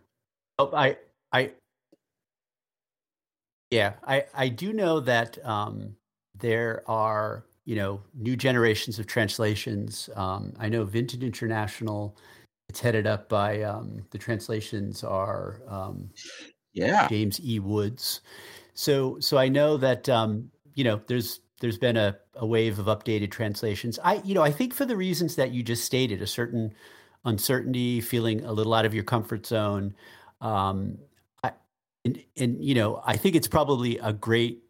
Oh, 0.59 0.71
I, 0.75 0.97
I, 1.33 1.53
yeah, 3.71 3.95
I, 4.07 4.25
I 4.35 4.49
do 4.49 4.73
know 4.73 5.01
that 5.01 5.45
um, 5.45 5.97
there 6.39 6.83
are, 6.89 7.45
you 7.67 7.77
know, 7.77 8.01
new 8.15 8.37
generations 8.37 8.99
of 8.99 9.07
translations. 9.07 10.09
Um, 10.17 10.55
I 10.59 10.69
know 10.71 10.85
Vintage 10.85 11.23
International. 11.23 12.17
It's 12.69 12.81
headed 12.81 13.07
up 13.07 13.29
by 13.29 13.63
um, 13.63 13.99
the 14.11 14.19
translations 14.19 15.05
are 15.05 15.61
um, 15.69 16.11
Yeah. 16.73 17.09
James 17.09 17.41
E. 17.45 17.59
Woods. 17.59 18.23
So, 18.75 19.19
so 19.21 19.37
I 19.37 19.49
know 19.49 19.77
that 19.77 20.09
um, 20.09 20.51
you 20.75 20.85
know 20.85 21.01
there's 21.09 21.41
there's 21.61 21.79
been 21.79 21.97
a, 21.97 22.17
a 22.35 22.47
wave 22.47 22.79
of 22.79 22.87
updated 22.87 23.31
translations. 23.31 23.99
I, 24.05 24.21
you 24.25 24.35
know, 24.35 24.43
I 24.43 24.53
think 24.53 24.75
for 24.75 24.85
the 24.85 24.97
reasons 24.97 25.37
that 25.37 25.51
you 25.53 25.63
just 25.63 25.85
stated, 25.85 26.23
a 26.23 26.27
certain 26.27 26.73
uncertainty, 27.25 28.01
feeling 28.01 28.45
a 28.45 28.53
little 28.53 28.75
out 28.75 28.85
of 28.85 28.95
your 28.95 29.05
comfort 29.05 29.47
zone. 29.47 29.95
Um, 30.41 30.99
I, 31.43 31.53
and, 32.05 32.23
and 32.37 32.63
you 32.63 32.75
know, 32.75 33.03
I 33.05 33.17
think 33.17 33.35
it's 33.35 33.49
probably 33.49 33.99
a 33.99 34.13
great 34.13 34.63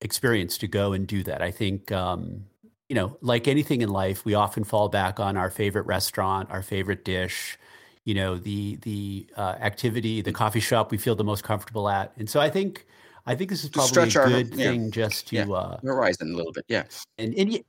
experience 0.00 0.58
to 0.58 0.66
go 0.68 0.92
and 0.92 1.06
do 1.06 1.22
that. 1.24 1.42
I 1.42 1.50
think, 1.50 1.90
um, 1.92 2.44
you 2.88 2.94
know, 2.94 3.16
like 3.20 3.48
anything 3.48 3.80
in 3.82 3.88
life, 3.88 4.24
we 4.24 4.34
often 4.34 4.64
fall 4.64 4.88
back 4.88 5.18
on 5.20 5.36
our 5.36 5.50
favorite 5.50 5.86
restaurant, 5.86 6.50
our 6.50 6.62
favorite 6.62 7.04
dish, 7.04 7.58
you 8.04 8.14
know, 8.14 8.36
the 8.36 8.76
the 8.82 9.26
uh, 9.36 9.56
activity, 9.60 10.20
the 10.20 10.32
coffee 10.32 10.60
shop 10.60 10.90
we 10.90 10.98
feel 10.98 11.14
the 11.14 11.24
most 11.24 11.44
comfortable 11.44 11.88
at. 11.88 12.12
And 12.18 12.28
so 12.28 12.40
I 12.40 12.50
think, 12.50 12.86
I 13.26 13.34
think 13.34 13.48
this 13.50 13.64
is 13.64 13.70
probably 13.70 14.02
a 14.02 14.18
our- 14.20 14.28
good 14.28 14.54
yeah, 14.54 14.70
thing 14.70 14.90
just 14.90 15.28
to. 15.28 15.36
yeah. 15.36 15.48
Uh, 15.48 15.78
Horizon 15.82 16.32
a 16.32 16.36
little 16.36 16.52
bit. 16.52 16.64
Yeah. 16.68 16.84
and 17.18 17.34
and 17.34 17.64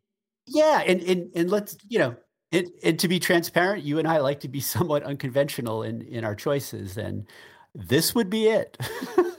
yeah 0.47 0.83
and 0.85 1.01
and 1.01 1.31
and 1.35 1.49
let's 1.49 1.75
you 1.87 1.97
know 1.97 2.15
and, 2.51 2.67
and 2.83 2.99
to 2.99 3.07
be 3.07 3.19
transparent 3.19 3.83
you 3.83 3.97
and 3.97 4.07
i 4.07 4.19
like 4.19 4.39
to 4.41 4.47
be 4.47 4.59
somewhat 4.75 5.01
unconventional 5.03 5.81
in 5.81 6.03
in 6.03 6.23
our 6.23 6.35
choices 6.35 6.97
and 6.97 7.25
this 7.73 8.13
would 8.13 8.29
be 8.29 8.47
it 8.47 8.77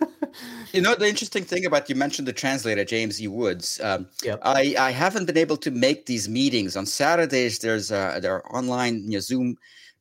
You 0.76 0.83
know 0.83 0.95
the 0.95 1.09
interesting 1.09 1.42
thing 1.42 1.64
about 1.64 1.88
you 1.88 1.95
mentioned 1.95 2.28
the 2.28 2.35
translator 2.35 2.85
James 2.85 3.23
E. 3.23 3.28
Woods. 3.28 3.80
Um, 3.83 4.09
Yep. 4.23 4.40
I 4.42 4.75
I 4.78 4.90
haven't 4.90 5.25
been 5.25 5.38
able 5.38 5.56
to 5.56 5.71
make 5.71 6.04
these 6.04 6.28
meetings 6.28 6.76
on 6.76 6.85
Saturdays. 6.85 7.61
There's 7.61 7.90
a 7.90 8.18
there 8.21 8.35
are 8.35 8.47
online 8.54 9.04
you 9.11 9.16
know, 9.16 9.21
Zoom 9.21 9.56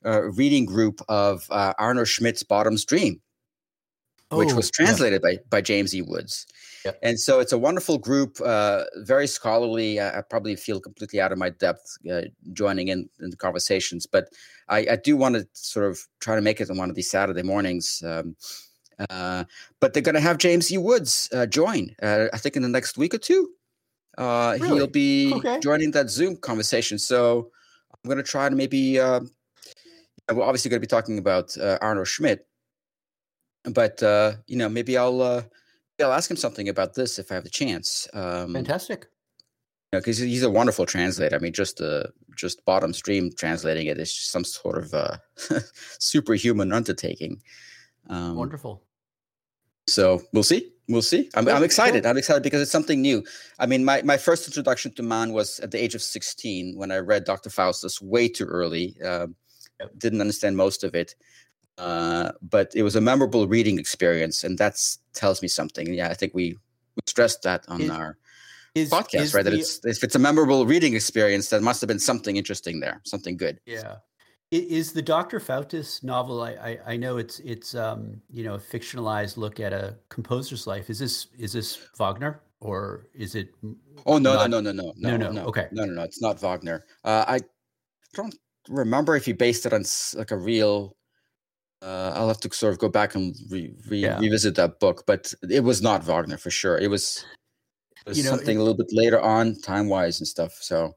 uh, 0.05 0.23
reading 0.41 0.65
group 0.65 1.01
of 1.07 1.47
uh, 1.49 1.73
Arno 1.79 2.03
Schmidt's 2.03 2.43
Bottom's 2.43 2.83
Dream, 2.83 3.21
which 4.31 4.51
Oh, 4.51 4.55
was 4.57 4.69
yeah. 4.77 4.85
translated 4.85 5.21
by 5.21 5.37
by 5.49 5.61
James 5.61 5.95
E. 5.95 6.01
Woods. 6.01 6.45
Yep. 6.83 6.99
And 7.01 7.19
so 7.19 7.39
it's 7.39 7.53
a 7.53 7.57
wonderful 7.57 7.97
group, 7.97 8.39
uh, 8.41 8.83
very 8.97 9.27
scholarly. 9.27 9.99
I, 9.99 10.19
I 10.19 10.21
probably 10.21 10.55
feel 10.55 10.79
completely 10.81 11.19
out 11.21 11.31
of 11.31 11.37
my 11.39 11.49
depth 11.49 11.97
uh, 12.11 12.23
joining 12.53 12.89
in, 12.89 13.09
in 13.21 13.29
the 13.31 13.37
conversations, 13.37 14.05
but 14.05 14.25
I, 14.69 14.79
I 14.91 14.95
do 14.97 15.17
want 15.17 15.33
to 15.35 15.47
sort 15.53 15.89
of 15.89 15.99
try 16.19 16.35
to 16.35 16.41
make 16.41 16.61
it 16.61 16.69
on 16.69 16.77
one 16.77 16.89
of 16.91 16.95
these 16.95 17.09
Saturday 17.09 17.41
mornings. 17.43 18.03
Um, 18.05 18.35
uh, 19.09 19.43
but 19.79 19.93
they're 19.93 20.03
going 20.03 20.15
to 20.15 20.21
have 20.21 20.37
James 20.37 20.71
E. 20.71 20.77
Woods 20.77 21.29
uh, 21.33 21.45
join, 21.45 21.95
uh, 22.01 22.27
I 22.33 22.37
think, 22.37 22.55
in 22.55 22.61
the 22.61 22.69
next 22.69 22.97
week 22.97 23.13
or 23.13 23.17
two. 23.17 23.49
Uh, 24.17 24.57
Really? 24.59 24.75
He'll 24.77 24.87
be 24.87 25.33
Okay. 25.33 25.59
joining 25.59 25.91
that 25.91 26.09
Zoom 26.09 26.37
conversation. 26.37 26.97
So 26.97 27.51
I'm 27.91 28.07
going 28.09 28.17
to 28.17 28.23
try 28.23 28.47
to 28.49 28.55
maybe, 28.55 28.99
uh, 28.99 29.21
we're 30.31 30.43
obviously 30.43 30.69
going 30.69 30.79
to 30.79 30.87
be 30.87 30.87
talking 30.87 31.17
about 31.17 31.57
uh, 31.57 31.77
Arno 31.81 32.03
Schmidt, 32.03 32.47
but 33.65 34.01
uh, 34.01 34.33
you 34.47 34.57
know, 34.57 34.69
maybe 34.69 34.97
I'll 34.97 35.21
uh, 35.21 35.41
I'll 36.01 36.13
ask 36.13 36.29
him 36.29 36.37
something 36.37 36.69
about 36.69 36.93
this 36.93 37.19
if 37.19 37.31
I 37.31 37.35
have 37.35 37.43
the 37.43 37.49
chance. 37.49 38.07
Um, 38.13 38.53
fantastic 38.53 39.07
because 39.91 40.17
he's 40.17 40.43
a 40.43 40.49
wonderful 40.49 40.85
translator. 40.85 41.35
I 41.35 41.39
mean, 41.39 41.53
just 41.53 41.81
uh, 41.81 42.03
just 42.35 42.65
Bottom's 42.65 42.99
Dream 43.01 43.31
translating 43.37 43.87
it 43.87 43.97
is 43.99 44.13
some 44.15 44.43
sort 44.43 44.77
of 44.77 44.93
uh, 44.93 45.17
superhuman 45.99 46.73
undertaking. 46.73 47.41
Um, 48.09 48.35
wonderful 48.35 48.83
so 49.87 50.21
we'll 50.33 50.43
see. 50.43 50.71
We'll 50.87 51.01
see. 51.01 51.29
I'm, 51.35 51.47
I'm 51.47 51.63
excited. 51.63 52.03
cool. 52.03 52.11
I'm 52.11 52.17
excited 52.17 52.43
because 52.43 52.61
it's 52.61 52.71
something 52.71 53.01
new. 53.01 53.23
I 53.59 53.65
mean, 53.65 53.83
my, 53.83 54.01
my 54.03 54.17
first 54.17 54.47
introduction 54.47 54.91
to 54.93 55.03
Mann 55.03 55.33
was 55.33 55.59
at 55.59 55.71
the 55.71 55.83
age 55.83 55.95
of 55.95 56.01
16 56.01 56.77
when 56.77 56.91
I 56.91 56.97
read 56.97 57.23
Dr. 57.23 57.49
Faustus 57.49 58.01
way 58.01 58.27
too 58.27 58.45
early. 58.45 58.95
Um, 59.03 59.35
Yep. 59.81 59.91
Didn't 59.97 60.21
understand 60.21 60.55
most 60.55 60.85
of 60.85 60.95
it. 60.95 61.15
Uh, 61.77 62.31
but 62.41 62.71
it 62.73 62.83
was 62.83 62.95
a 62.95 63.01
memorable 63.01 63.45
reading 63.45 63.77
experience. 63.77 64.45
And 64.45 64.57
that 64.57 64.77
tells 65.13 65.41
me 65.41 65.49
something. 65.49 65.93
Yeah, 65.93 66.07
I 66.07 66.13
think 66.13 66.33
we, 66.33 66.53
we 66.95 67.01
stressed 67.07 67.41
that 67.43 67.65
on 67.67 67.81
Is- 67.81 67.89
our 67.89 68.17
is 68.73 68.89
podcast, 68.89 69.19
is 69.19 69.33
right? 69.33 69.43
That 69.43 69.53
it's, 69.53 69.85
if 69.85 70.01
it's 70.01 70.15
a 70.15 70.19
memorable 70.19 70.65
reading 70.65 70.93
experience, 70.93 71.49
that 71.49 71.61
must 71.61 71.81
have 71.81 71.89
been 71.89 71.99
something 71.99 72.37
interesting 72.37 72.79
there, 72.79 73.01
something 73.03 73.35
good. 73.35 73.59
yeah 73.65 73.95
is 74.63 74.91
the 74.93 75.01
dr 75.01 75.39
Faustus 75.39 76.01
novel 76.03 76.41
I, 76.41 76.51
I 76.51 76.79
i 76.93 76.97
know 76.97 77.17
it's 77.17 77.39
it's 77.39 77.75
um 77.75 78.21
you 78.29 78.43
know 78.43 78.55
a 78.55 78.59
fictionalized 78.59 79.37
look 79.37 79.59
at 79.59 79.73
a 79.73 79.95
composer's 80.09 80.65
life 80.67 80.89
is 80.89 80.99
this 80.99 81.27
is 81.37 81.53
this 81.53 81.79
wagner 81.99 82.41
or 82.61 83.07
is 83.13 83.35
it 83.35 83.49
Oh 84.05 84.17
no, 84.17 84.33
Not- 84.35 84.49
no, 84.49 84.59
no, 84.59 84.71
no, 84.71 84.93
no, 84.97 85.11
no, 85.11 85.17
no, 85.17 85.31
no, 85.31 85.45
okay. 85.45 85.67
no, 85.71 85.85
no, 85.85 85.93
no. 85.93 86.03
It's 86.03 86.21
not 86.21 86.39
Wagner. 86.39 86.83
Uh, 87.03 87.25
I 87.27 87.39
don't 88.13 88.35
remember 88.69 89.15
if 89.15 89.25
he 89.25 89.33
based 89.33 89.65
it 89.65 89.73
on 89.73 89.83
like 90.15 90.31
a 90.31 90.37
real. 90.37 90.95
Uh, 91.81 92.11
I'll 92.15 92.27
have 92.27 92.39
to 92.41 92.53
sort 92.53 92.73
of 92.73 92.79
go 92.79 92.89
back 92.89 93.15
and 93.15 93.35
re- 93.49 93.73
re- 93.89 93.99
Yeah. 93.99 94.19
revisit 94.19 94.55
that 94.55 94.79
book, 94.79 95.03
but 95.07 95.33
it 95.49 95.61
was 95.63 95.81
not 95.81 96.03
Wagner 96.03 96.37
for 96.37 96.49
sure. 96.51 96.77
It 96.77 96.87
was, 96.89 97.25
it 98.05 98.09
was 98.09 98.17
You 98.17 98.23
know, 98.25 98.31
something 98.31 98.57
it- 98.57 98.59
a 98.59 98.63
little 98.63 98.77
bit 98.77 98.91
later 98.91 99.19
on, 99.21 99.55
time 99.61 99.87
wise 99.89 100.19
and 100.19 100.27
stuff. 100.27 100.53
So 100.61 100.93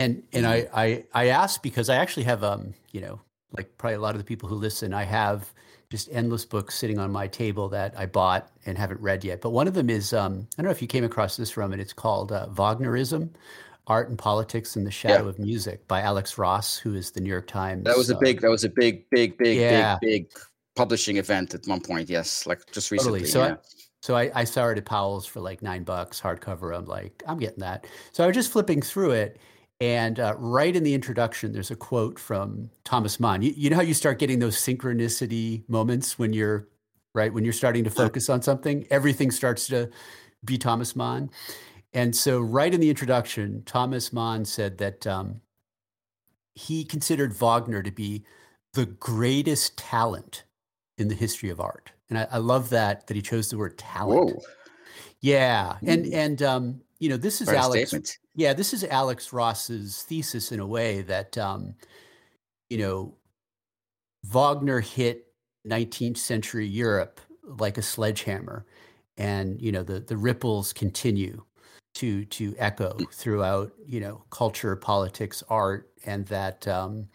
And 0.00 0.22
and 0.32 0.46
I 0.46 0.68
I 0.74 1.04
I 1.14 1.26
asked 1.28 1.62
because 1.62 1.88
I 1.88 1.96
actually 1.96 2.24
have 2.24 2.44
um 2.44 2.74
you 2.92 3.00
know 3.00 3.20
like 3.52 3.76
probably 3.78 3.94
a 3.94 4.00
lot 4.00 4.14
of 4.14 4.18
the 4.18 4.24
people 4.24 4.48
who 4.48 4.54
listen 4.54 4.92
I 4.92 5.04
have 5.04 5.52
just 5.88 6.08
endless 6.10 6.44
books 6.44 6.74
sitting 6.74 6.98
on 6.98 7.12
my 7.12 7.28
table 7.28 7.68
that 7.68 7.94
I 7.96 8.06
bought 8.06 8.50
and 8.66 8.76
haven't 8.76 9.00
read 9.00 9.24
yet. 9.24 9.40
But 9.40 9.50
one 9.50 9.68
of 9.68 9.74
them 9.74 9.88
is 9.88 10.12
um 10.12 10.46
I 10.58 10.62
don't 10.62 10.66
know 10.66 10.72
if 10.72 10.82
you 10.82 10.88
came 10.88 11.04
across 11.04 11.36
this 11.36 11.50
from 11.50 11.72
it. 11.72 11.80
It's 11.80 11.92
called 11.92 12.32
uh, 12.32 12.48
Wagnerism, 12.54 13.30
Art 13.86 14.08
and 14.08 14.18
Politics 14.18 14.76
in 14.76 14.84
the 14.84 14.90
Shadow 14.90 15.28
of 15.28 15.38
Music 15.38 15.86
by 15.86 16.00
Alex 16.00 16.38
Ross, 16.38 16.76
who 16.76 16.94
is 16.94 17.12
the 17.12 17.20
New 17.20 17.30
York 17.30 17.46
Times. 17.46 17.84
that 17.84 17.96
was 17.96 18.10
a 18.10 18.16
uh, 18.16 18.20
big, 18.20 18.40
that 18.40 18.50
was 18.50 18.64
a 18.64 18.68
big, 18.68 19.08
big, 19.10 19.38
big, 19.38 19.58
Yeah. 19.58 19.96
big, 20.00 20.28
big 20.28 20.30
publishing 20.74 21.18
event 21.18 21.54
at 21.54 21.66
one 21.66 21.80
point. 21.80 22.10
Yes, 22.10 22.46
like 22.46 22.60
just 22.72 22.90
recently. 22.90 23.20
Totally. 23.20 23.30
So 23.30 23.44
yeah. 23.44 23.52
I, 23.52 23.56
so 24.02 24.16
I, 24.16 24.40
I 24.40 24.44
saw 24.44 24.68
it 24.68 24.78
at 24.78 24.84
Powell's 24.84 25.26
for 25.26 25.40
like 25.40 25.62
nine 25.62 25.84
bucks 25.84 26.20
hardcover. 26.20 26.76
I'm 26.76 26.86
like, 26.86 27.22
I'm 27.26 27.38
getting 27.38 27.60
that. 27.60 27.86
So 28.12 28.24
I 28.24 28.26
was 28.26 28.34
just 28.34 28.50
flipping 28.50 28.82
through 28.82 29.12
it, 29.12 29.38
and 29.80 30.18
uh, 30.18 30.34
right 30.38 30.74
in 30.74 30.82
the 30.82 30.94
introduction, 30.94 31.52
there's 31.52 31.70
a 31.70 31.76
quote 31.76 32.18
from 32.18 32.70
Thomas 32.84 33.20
Mann. 33.20 33.42
You, 33.42 33.52
you 33.56 33.70
know 33.70 33.76
how 33.76 33.82
you 33.82 33.94
start 33.94 34.18
getting 34.18 34.38
those 34.38 34.56
synchronicity 34.56 35.68
moments 35.68 36.18
when 36.18 36.32
you're 36.32 36.68
right 37.16 37.32
when 37.32 37.44
you're 37.44 37.52
starting 37.52 37.82
to 37.84 37.90
focus 37.90 38.28
on 38.28 38.42
something, 38.42 38.86
everything 38.90 39.30
starts 39.30 39.66
to 39.68 39.90
be 40.44 40.58
Thomas 40.58 40.94
Mann. 40.94 41.30
And 41.92 42.14
so, 42.14 42.40
right 42.40 42.72
in 42.72 42.80
the 42.80 42.90
introduction, 42.90 43.62
Thomas 43.64 44.12
Mann 44.12 44.44
said 44.44 44.78
that 44.78 45.06
um, 45.06 45.40
he 46.54 46.84
considered 46.84 47.32
Wagner 47.32 47.82
to 47.82 47.90
be 47.90 48.24
the 48.74 48.86
greatest 48.86 49.78
talent 49.78 50.44
in 50.98 51.08
the 51.08 51.14
history 51.14 51.48
of 51.48 51.58
art. 51.58 51.92
And 52.10 52.18
I, 52.18 52.28
I 52.32 52.38
love 52.38 52.70
that 52.70 53.06
that 53.06 53.14
he 53.14 53.22
chose 53.22 53.48
the 53.48 53.58
word 53.58 53.78
talent. 53.78 54.30
Whoa, 54.30 54.42
Yeah, 55.20 55.78
and 55.86 56.06
and 56.12 56.42
um, 56.42 56.80
you 56.98 57.08
know 57.08 57.16
this 57.16 57.40
is 57.40 57.48
Alex. 57.48 57.90
statement. 57.90 58.18
Yeah, 58.34 58.52
this 58.52 58.72
is 58.72 58.84
Alex 58.84 59.32
Ross's 59.32 60.02
thesis 60.02 60.52
in 60.52 60.60
a 60.60 60.66
way 60.66 61.02
that 61.02 61.36
um, 61.38 61.74
you 62.70 62.78
know 62.78 63.14
Wagner 64.24 64.80
hit 64.80 65.26
19th 65.66 66.18
century 66.18 66.66
Europe 66.66 67.20
like 67.58 67.78
a 67.78 67.82
sledgehammer, 67.82 68.66
and 69.16 69.60
you 69.60 69.72
know 69.72 69.82
the 69.82 70.00
the 70.00 70.16
ripples 70.16 70.72
continue 70.72 71.42
to 71.94 72.24
to 72.26 72.54
echo 72.58 72.96
throughout 73.12 73.72
you 73.86 74.00
know 74.00 74.22
culture, 74.30 74.76
politics, 74.76 75.42
art, 75.48 75.90
and 76.04 76.26
that 76.26 76.66
um, 76.68 77.08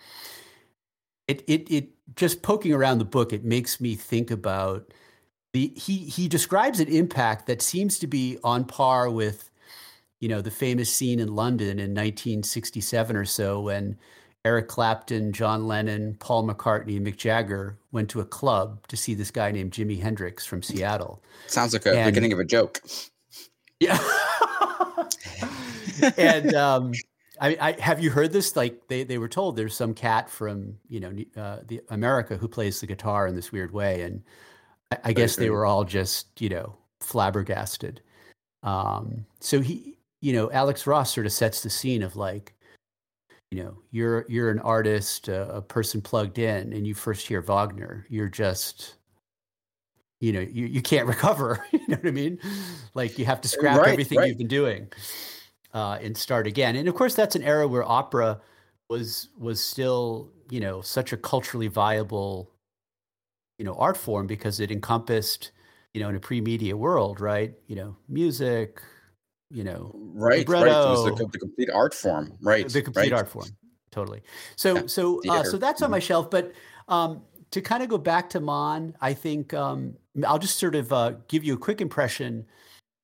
it 1.27 1.43
it 1.47 1.71
it 1.71 1.89
just 2.15 2.41
poking 2.41 2.73
around 2.73 2.97
the 2.97 3.05
book, 3.05 3.31
it 3.31 3.43
makes 3.43 3.79
me 3.79 3.95
think 3.95 4.31
about 4.31 4.93
the 5.53 5.71
he 5.75 5.97
he 5.97 6.27
describes 6.27 6.79
an 6.79 6.87
impact 6.87 7.45
that 7.47 7.61
seems 7.61 7.99
to 7.99 8.07
be 8.07 8.37
on 8.43 8.65
par 8.65 9.09
with 9.09 9.50
you 10.21 10.29
know 10.29 10.39
the 10.39 10.51
famous 10.51 10.91
scene 10.91 11.19
in 11.19 11.35
London 11.35 11.79
in 11.79 11.91
1967 11.91 13.15
or 13.17 13.25
so 13.25 13.59
when 13.59 13.97
Eric 14.45 14.69
Clapton, 14.69 15.33
John 15.33 15.67
Lennon, 15.67 16.15
Paul 16.19 16.47
McCartney, 16.47 16.97
and 16.97 17.05
Mick 17.05 17.17
Jagger 17.17 17.77
went 17.91 18.09
to 18.09 18.21
a 18.21 18.25
club 18.25 18.87
to 18.87 18.97
see 18.97 19.13
this 19.13 19.29
guy 19.29 19.51
named 19.51 19.71
Jimi 19.71 20.01
Hendrix 20.01 20.45
from 20.45 20.63
Seattle. 20.63 21.21
Sounds 21.47 21.73
like 21.73 21.85
a 21.85 21.95
and, 21.95 22.07
beginning 22.07 22.33
of 22.33 22.39
a 22.39 22.45
joke. 22.45 22.81
Yeah. 23.79 23.99
and 26.17 26.55
um, 26.55 26.93
I, 27.39 27.57
I, 27.59 27.81
have 27.81 27.99
you 27.99 28.09
heard 28.09 28.31
this? 28.31 28.55
Like 28.55 28.87
they, 28.87 29.03
they 29.03 29.17
were 29.17 29.27
told 29.27 29.55
there's 29.55 29.75
some 29.75 29.93
cat 29.93 30.29
from 30.29 30.77
you 30.87 30.99
know 30.99 31.13
uh, 31.35 31.59
the 31.67 31.81
America 31.89 32.37
who 32.37 32.47
plays 32.47 32.79
the 32.79 32.87
guitar 32.87 33.27
in 33.27 33.35
this 33.35 33.51
weird 33.51 33.71
way, 33.71 34.01
and 34.01 34.23
I, 34.91 34.97
I 35.05 35.13
guess 35.13 35.35
they 35.35 35.49
were 35.49 35.65
all 35.65 35.83
just 35.83 36.41
you 36.41 36.49
know 36.49 36.75
flabbergasted. 36.99 38.01
Um, 38.63 39.25
so 39.39 39.61
he, 39.61 39.97
you 40.21 40.33
know, 40.33 40.51
Alex 40.51 40.87
Ross 40.87 41.13
sort 41.13 41.25
of 41.25 41.33
sets 41.33 41.61
the 41.61 41.69
scene 41.69 42.03
of 42.03 42.15
like, 42.15 42.53
you 43.51 43.63
know, 43.63 43.77
you're 43.91 44.25
you're 44.29 44.49
an 44.49 44.59
artist, 44.59 45.27
a, 45.27 45.55
a 45.55 45.61
person 45.61 46.01
plugged 46.01 46.39
in, 46.39 46.71
and 46.73 46.87
you 46.87 46.93
first 46.93 47.27
hear 47.27 47.41
Wagner, 47.41 48.05
you're 48.09 48.29
just 48.29 48.95
you 50.19 50.31
know 50.31 50.39
you, 50.39 50.67
you 50.67 50.83
can't 50.83 51.07
recover 51.15 51.65
you 51.71 51.79
know 51.87 51.95
what 51.95 52.07
i 52.07 52.11
mean 52.11 52.37
like 52.93 53.17
you 53.17 53.25
have 53.25 53.41
to 53.41 53.47
scrap 53.47 53.79
right, 53.79 53.89
everything 53.89 54.19
right. 54.19 54.27
you've 54.27 54.37
been 54.37 54.47
doing 54.47 54.87
uh, 55.73 55.97
and 56.01 56.17
start 56.17 56.47
again. 56.47 56.75
And 56.75 56.87
of 56.87 56.95
course, 56.95 57.15
that's 57.15 57.35
an 57.35 57.43
era 57.43 57.67
where 57.67 57.83
opera 57.83 58.41
was 58.89 59.29
was 59.37 59.63
still 59.63 60.31
you 60.49 60.59
know 60.59 60.81
such 60.81 61.13
a 61.13 61.17
culturally 61.17 61.67
viable 61.67 62.51
you 63.57 63.63
know 63.63 63.73
art 63.75 63.95
form 63.95 64.27
because 64.27 64.59
it 64.59 64.69
encompassed 64.69 65.51
you 65.93 66.01
know 66.01 66.09
in 66.09 66.15
a 66.15 66.19
pre-media 66.19 66.75
world, 66.75 67.19
right? 67.21 67.53
You 67.67 67.75
know, 67.75 67.97
music, 68.09 68.81
you 69.51 69.63
know, 69.63 69.91
right, 69.95 70.39
libretto, 70.39 70.65
right. 70.65 70.85
It 70.85 70.89
was 70.89 71.19
the, 71.19 71.25
the, 71.27 71.39
complete 71.39 71.69
art 71.69 71.93
form, 71.93 72.33
right? 72.41 72.67
The 72.67 72.81
complete 72.81 73.11
right. 73.11 73.19
art 73.19 73.29
form, 73.29 73.47
totally. 73.91 74.21
So 74.55 74.75
yeah, 74.75 74.81
so 74.87 75.21
uh, 75.29 75.43
so 75.43 75.57
that's 75.57 75.81
on 75.81 75.91
my 75.91 75.99
mm-hmm. 75.99 76.05
shelf, 76.05 76.29
but. 76.29 76.53
Um, 76.87 77.21
to 77.51 77.61
kind 77.61 77.83
of 77.83 77.89
go 77.89 77.97
back 77.97 78.29
to 78.29 78.39
Mann 78.39 78.95
I 79.01 79.13
think 79.13 79.53
um, 79.53 79.95
I'll 80.25 80.39
just 80.39 80.57
sort 80.57 80.75
of 80.75 80.91
uh, 80.91 81.13
give 81.27 81.43
you 81.43 81.53
a 81.53 81.57
quick 81.57 81.81
impression 81.81 82.45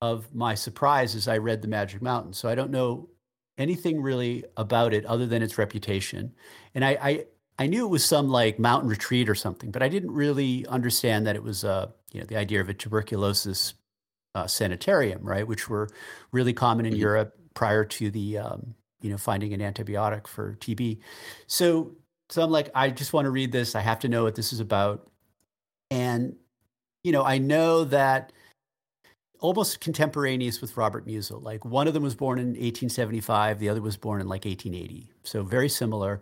of 0.01 0.33
my 0.33 0.55
surprise 0.55 1.15
as 1.15 1.27
I 1.27 1.37
read 1.37 1.61
The 1.61 1.67
Magic 1.67 2.01
Mountain. 2.01 2.33
So 2.33 2.49
I 2.49 2.55
don't 2.55 2.71
know 2.71 3.09
anything 3.57 4.01
really 4.01 4.45
about 4.55 4.93
it 4.93 5.05
other 5.05 5.25
than 5.25 5.41
its 5.41 5.57
reputation. 5.57 6.33
And 6.75 6.85
I, 6.85 6.97
I, 7.01 7.25
I 7.59 7.67
knew 7.67 7.85
it 7.85 7.89
was 7.89 8.05
some 8.05 8.29
like 8.29 8.59
mountain 8.59 8.89
retreat 8.89 9.29
or 9.29 9.35
something, 9.35 9.71
but 9.71 9.81
I 9.81 9.89
didn't 9.89 10.11
really 10.11 10.65
understand 10.67 11.25
that 11.25 11.35
it 11.35 11.43
was, 11.43 11.63
uh, 11.63 11.87
you 12.13 12.19
know, 12.19 12.27
the 12.27 12.37
idea 12.37 12.61
of 12.61 12.69
a 12.69 12.73
tuberculosis 12.73 13.73
uh, 14.37 14.45
sanitarium, 14.45 15.23
right, 15.23 15.47
which 15.47 15.67
were 15.67 15.89
really 16.31 16.53
common 16.53 16.85
in 16.85 16.93
mm-hmm. 16.93 17.01
Europe 17.01 17.33
prior 17.55 17.83
to 17.83 18.11
the, 18.11 18.37
um, 18.37 18.75
you 19.01 19.09
know, 19.09 19.17
finding 19.17 19.51
an 19.51 19.61
antibiotic 19.61 20.27
for 20.27 20.53
TB. 20.59 20.99
So, 21.47 21.95
so 22.29 22.43
I'm 22.43 22.51
like, 22.51 22.69
I 22.75 22.91
just 22.91 23.13
want 23.13 23.25
to 23.25 23.31
read 23.31 23.51
this. 23.51 23.73
I 23.73 23.81
have 23.81 23.99
to 23.99 24.07
know 24.07 24.23
what 24.23 24.35
this 24.35 24.53
is 24.53 24.59
about. 24.59 25.09
And, 25.89 26.35
you 27.03 27.11
know, 27.11 27.23
I 27.23 27.39
know 27.39 27.83
that 27.85 28.31
almost 29.39 29.79
contemporaneous 29.79 30.61
with 30.61 30.77
Robert 30.77 31.07
Musil. 31.07 31.41
Like 31.41 31.65
one 31.65 31.87
of 31.87 31.95
them 31.95 32.03
was 32.03 32.15
born 32.15 32.37
in 32.37 32.49
1875, 32.49 33.59
the 33.59 33.69
other 33.69 33.81
was 33.81 33.97
born 33.97 34.21
in 34.21 34.27
like 34.27 34.45
1880. 34.45 35.09
So 35.23 35.43
very 35.43 35.69
similar. 35.69 36.21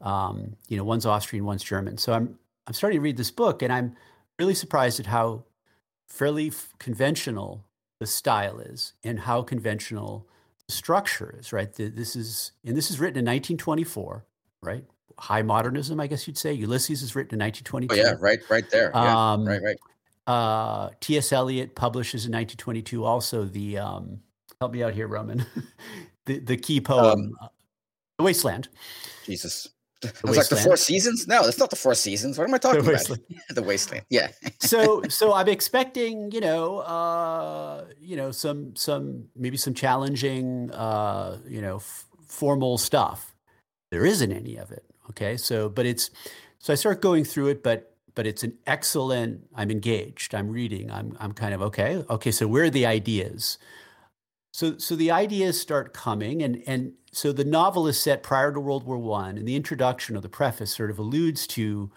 Um, 0.00 0.54
you 0.68 0.76
know, 0.76 0.84
one's 0.84 1.06
Austrian, 1.06 1.44
one's 1.44 1.64
German. 1.64 1.98
So 1.98 2.12
I'm 2.12 2.38
I'm 2.68 2.74
starting 2.74 2.98
to 2.98 3.02
read 3.02 3.16
this 3.16 3.30
book, 3.30 3.62
and 3.62 3.72
I'm 3.72 3.96
really 4.38 4.54
surprised 4.54 5.00
at 5.00 5.06
how 5.06 5.44
fairly 6.08 6.48
f- 6.48 6.72
conventional 6.78 7.64
the 8.00 8.06
style 8.06 8.60
is, 8.60 8.94
and 9.04 9.18
how 9.20 9.42
conventional 9.42 10.28
the 10.66 10.72
structure 10.72 11.36
is. 11.38 11.52
Right. 11.52 11.72
The, 11.72 11.88
this 11.88 12.16
is 12.16 12.52
and 12.64 12.76
this 12.76 12.90
is 12.90 13.00
written 13.00 13.18
in 13.18 13.24
1924. 13.24 14.24
Right. 14.62 14.84
High 15.18 15.42
modernism, 15.42 15.98
I 15.98 16.06
guess 16.06 16.26
you'd 16.26 16.38
say. 16.38 16.52
Ulysses 16.52 17.02
is 17.02 17.16
written 17.16 17.40
in 17.40 17.44
1922. 17.44 17.92
Oh 17.92 17.96
yeah, 17.96 18.16
right, 18.20 18.38
right 18.48 18.70
there. 18.70 18.92
Yeah, 18.94 19.32
um, 19.32 19.44
right, 19.44 19.60
right. 19.62 19.76
Uh, 20.28 20.90
T.S. 21.00 21.32
Eliot 21.32 21.74
publishes 21.74 22.26
in 22.26 22.32
1922 22.32 23.02
also 23.04 23.44
the 23.44 23.78
um, 23.78 24.20
help 24.60 24.72
me 24.72 24.82
out 24.82 24.94
here, 24.94 25.08
Roman, 25.08 25.44
the 26.26 26.38
the 26.38 26.56
key 26.56 26.80
poem, 26.80 27.34
um, 27.40 27.48
"The 28.18 28.24
Wasteland." 28.24 28.68
Jesus, 29.24 29.68
the 30.00 30.12
I 30.24 30.28
was 30.28 30.36
like 30.36 30.48
the 30.48 30.56
Four 30.56 30.76
Seasons. 30.76 31.26
No, 31.26 31.44
it's 31.44 31.58
not 31.58 31.70
the 31.70 31.76
Four 31.76 31.94
Seasons. 31.94 32.38
What 32.38 32.48
am 32.48 32.54
I 32.54 32.58
talking 32.58 32.82
the 32.82 32.90
about? 32.90 33.18
the 33.54 33.62
Wasteland. 33.62 34.04
Yeah. 34.10 34.28
so 34.60 35.02
so 35.08 35.34
I'm 35.34 35.48
expecting 35.48 36.30
you 36.32 36.40
know 36.40 36.78
uh, 36.78 37.84
you 38.00 38.16
know 38.16 38.30
some 38.30 38.74
some 38.76 39.24
maybe 39.36 39.56
some 39.56 39.74
challenging 39.74 40.70
uh, 40.72 41.38
you 41.46 41.60
know 41.60 41.76
f- 41.76 42.06
formal 42.26 42.78
stuff. 42.78 43.34
There 43.90 44.04
isn't 44.04 44.32
any 44.32 44.56
of 44.56 44.70
it. 44.70 44.84
Okay, 45.10 45.36
so 45.36 45.68
but 45.68 45.86
it's 45.86 46.10
so 46.58 46.72
I 46.72 46.76
start 46.76 47.00
going 47.00 47.24
through 47.24 47.48
it, 47.48 47.62
but 47.62 47.94
but 48.14 48.26
it's 48.26 48.42
an 48.42 48.52
excellent 48.66 49.46
i'm 49.54 49.70
engaged 49.70 50.34
i'm 50.34 50.50
reading 50.50 50.90
i'm, 50.90 51.16
I'm 51.20 51.32
kind 51.32 51.54
of 51.54 51.62
okay 51.62 52.02
okay 52.10 52.32
so 52.32 52.48
where 52.48 52.64
are 52.64 52.70
the 52.70 52.84
ideas 52.84 53.58
so 54.52 54.78
so 54.78 54.96
the 54.96 55.10
ideas 55.10 55.60
start 55.60 55.92
coming 55.92 56.42
and 56.42 56.62
and 56.66 56.92
so 57.12 57.32
the 57.32 57.44
novel 57.44 57.86
is 57.86 58.00
set 58.00 58.22
prior 58.22 58.52
to 58.52 58.60
world 58.60 58.84
war 58.84 58.98
one 58.98 59.38
and 59.38 59.46
the 59.46 59.56
introduction 59.56 60.16
of 60.16 60.22
the 60.22 60.28
preface 60.28 60.74
sort 60.74 60.90
of 60.90 60.98
alludes 60.98 61.46
to 61.46 61.90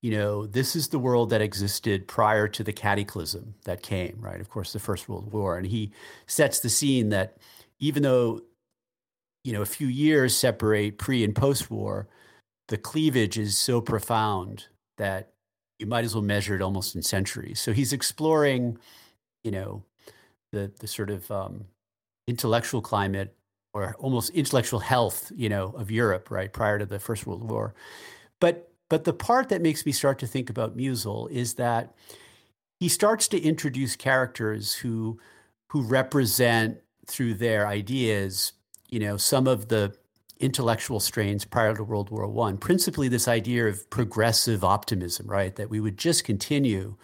you 0.00 0.10
know 0.10 0.46
this 0.46 0.76
is 0.76 0.88
the 0.88 0.98
world 0.98 1.30
that 1.30 1.40
existed 1.40 2.06
prior 2.06 2.48
to 2.48 2.62
the 2.62 2.72
cataclysm 2.72 3.54
that 3.64 3.82
came 3.82 4.16
right 4.20 4.40
of 4.40 4.48
course 4.48 4.72
the 4.72 4.78
first 4.78 5.08
world 5.08 5.32
war 5.32 5.56
and 5.56 5.66
he 5.66 5.90
sets 6.26 6.60
the 6.60 6.70
scene 6.70 7.08
that 7.08 7.36
even 7.78 8.02
though 8.02 8.40
you 9.44 9.52
know 9.52 9.62
a 9.62 9.66
few 9.66 9.88
years 9.88 10.36
separate 10.36 10.98
pre 10.98 11.24
and 11.24 11.34
post 11.34 11.70
war 11.70 12.08
the 12.68 12.78
cleavage 12.78 13.38
is 13.38 13.56
so 13.58 13.80
profound 13.80 14.66
that 14.98 15.32
you 15.78 15.86
might 15.86 16.04
as 16.04 16.14
well 16.14 16.22
measure 16.22 16.54
it 16.54 16.62
almost 16.62 16.94
in 16.94 17.02
centuries. 17.02 17.60
So 17.60 17.72
he's 17.72 17.92
exploring, 17.92 18.78
you 19.44 19.50
know, 19.50 19.84
the 20.52 20.72
the 20.80 20.86
sort 20.86 21.10
of 21.10 21.30
um, 21.30 21.64
intellectual 22.28 22.82
climate 22.82 23.34
or 23.72 23.94
almost 23.98 24.30
intellectual 24.30 24.80
health, 24.80 25.32
you 25.34 25.48
know, 25.48 25.72
of 25.76 25.90
Europe, 25.90 26.30
right 26.30 26.52
prior 26.52 26.78
to 26.78 26.86
the 26.86 26.98
First 26.98 27.26
World 27.26 27.48
War. 27.50 27.74
But 28.38 28.70
but 28.88 29.04
the 29.04 29.12
part 29.12 29.48
that 29.50 29.60
makes 29.60 29.84
me 29.84 29.92
start 29.92 30.18
to 30.20 30.26
think 30.26 30.48
about 30.48 30.76
Musil 30.76 31.30
is 31.30 31.54
that 31.54 31.94
he 32.80 32.88
starts 32.88 33.28
to 33.28 33.40
introduce 33.40 33.96
characters 33.96 34.74
who 34.74 35.18
who 35.68 35.82
represent 35.82 36.78
through 37.06 37.34
their 37.34 37.66
ideas, 37.66 38.52
you 38.88 39.00
know, 39.00 39.16
some 39.16 39.46
of 39.46 39.68
the 39.68 39.94
intellectual 40.40 41.00
strains 41.00 41.44
prior 41.44 41.74
to 41.74 41.82
World 41.82 42.10
War 42.10 42.28
One. 42.28 42.58
Principally, 42.58 43.08
this 43.08 43.28
idea 43.28 43.66
of 43.66 43.88
progressive 43.90 44.64
optimism, 44.64 45.26
right? 45.26 45.54
That 45.56 45.70
we 45.70 45.80
would 45.80 45.96
just 45.96 46.24
continue 46.24 46.96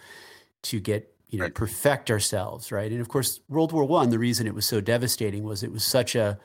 to 0.63 0.79
get 0.79 1.14
you 1.29 1.39
know 1.39 1.45
right. 1.45 1.55
perfect 1.55 2.11
ourselves, 2.11 2.71
right? 2.71 2.91
And 2.91 3.01
of 3.01 3.09
course, 3.09 3.39
World 3.49 3.71
War 3.71 3.85
One. 3.85 4.09
The 4.09 4.19
reason 4.19 4.47
it 4.47 4.55
was 4.55 4.65
so 4.65 4.81
devastating 4.81 5.43
was 5.43 5.63
it 5.63 5.71
was 5.71 5.83
such 5.83 6.15
a 6.15 6.37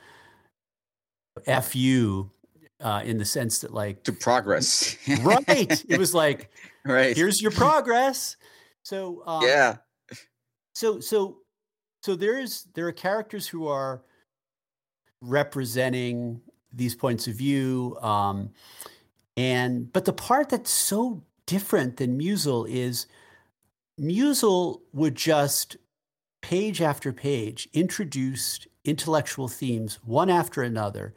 fu 1.62 2.30
uh, 2.80 3.02
in 3.04 3.18
the 3.18 3.24
sense 3.24 3.60
that 3.60 3.72
like 3.72 4.02
to 4.04 4.12
progress, 4.12 4.96
right? 5.22 5.84
It 5.88 5.98
was 5.98 6.14
like 6.14 6.50
right. 6.84 7.16
Here's 7.16 7.40
your 7.40 7.52
progress. 7.52 8.36
So 8.82 9.22
um, 9.26 9.42
yeah. 9.44 9.76
So 10.74 11.00
so 11.00 11.38
so 12.02 12.16
there's 12.16 12.66
there 12.74 12.86
are 12.86 12.92
characters 12.92 13.46
who 13.46 13.68
are 13.68 14.02
representing 15.20 16.40
these 16.72 16.94
points 16.94 17.26
of 17.26 17.34
view. 17.34 17.96
Um, 18.00 18.50
and 19.36 19.92
but 19.92 20.04
the 20.04 20.12
part 20.12 20.48
that's 20.48 20.70
so 20.70 21.22
different 21.46 21.96
than 21.96 22.18
Musil 22.18 22.68
is 22.68 23.06
Musil 24.00 24.80
would 24.92 25.14
just 25.14 25.76
page 26.42 26.80
after 26.80 27.12
page 27.12 27.68
introduce 27.72 28.66
intellectual 28.84 29.46
themes 29.46 29.98
one 30.04 30.30
after 30.30 30.62
another, 30.62 31.14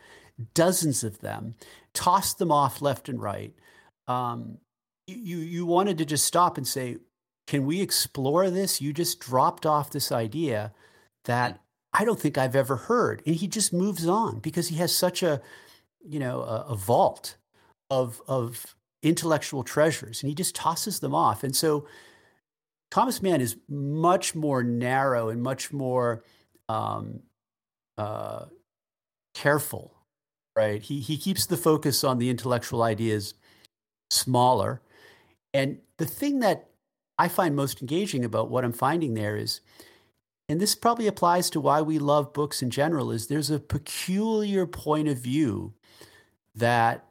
dozens 0.53 1.03
of 1.03 1.19
them, 1.19 1.55
toss 1.93 2.33
them 2.33 2.51
off 2.51 2.81
left 2.81 3.07
and 3.07 3.21
right. 3.21 3.53
Um, 4.07 4.57
you 5.07 5.37
you 5.37 5.65
wanted 5.65 5.97
to 5.99 6.05
just 6.05 6.25
stop 6.25 6.57
and 6.57 6.67
say, 6.67 6.97
"Can 7.47 7.65
we 7.65 7.81
explore 7.81 8.49
this?" 8.49 8.81
You 8.81 8.93
just 8.93 9.19
dropped 9.19 9.65
off 9.65 9.89
this 9.89 10.11
idea 10.11 10.73
that 11.25 11.59
I 11.93 12.05
don't 12.05 12.19
think 12.19 12.37
I've 12.37 12.55
ever 12.55 12.75
heard. 12.75 13.21
And 13.25 13.35
he 13.35 13.47
just 13.47 13.71
moves 13.71 14.07
on 14.07 14.39
because 14.39 14.69
he 14.69 14.77
has 14.77 14.95
such 14.95 15.21
a, 15.23 15.41
you 16.03 16.19
know, 16.19 16.41
a, 16.41 16.65
a 16.69 16.75
vault 16.75 17.37
of 17.89 18.21
of 18.27 18.75
intellectual 19.01 19.63
treasures, 19.63 20.21
and 20.21 20.29
he 20.29 20.35
just 20.35 20.55
tosses 20.55 20.99
them 20.99 21.13
off. 21.13 21.43
And 21.43 21.55
so 21.55 21.85
Thomas 22.93 23.23
Mann 23.23 23.41
is 23.41 23.57
much 23.67 24.35
more 24.35 24.61
narrow 24.61 25.29
and 25.29 25.41
much 25.41 25.73
more 25.73 26.23
um, 26.69 27.21
uh, 27.97 28.45
careful, 29.33 29.95
right? 30.55 30.79
He 30.79 30.99
he 30.99 31.17
keeps 31.17 31.47
the 31.47 31.57
focus 31.57 32.03
on 32.03 32.19
the 32.19 32.29
intellectual 32.29 32.83
ideas 32.83 33.33
smaller, 34.11 34.79
and 35.55 35.79
the 35.97 36.05
thing 36.05 36.39
that 36.41 36.69
I 37.17 37.29
find 37.29 37.55
most 37.55 37.81
engaging 37.81 38.23
about 38.23 38.51
what 38.51 38.63
I'm 38.63 38.71
finding 38.71 39.15
there 39.15 39.37
is 39.37 39.61
and 40.47 40.61
this 40.61 40.75
probably 40.75 41.07
applies 41.07 41.49
to 41.49 41.59
why 41.59 41.81
we 41.81 41.97
love 41.97 42.31
books 42.31 42.61
in 42.61 42.69
general 42.69 43.09
is 43.09 43.25
there's 43.25 43.49
a 43.49 43.59
peculiar 43.59 44.67
point 44.67 45.07
of 45.07 45.17
view 45.17 45.73
that 46.53 47.07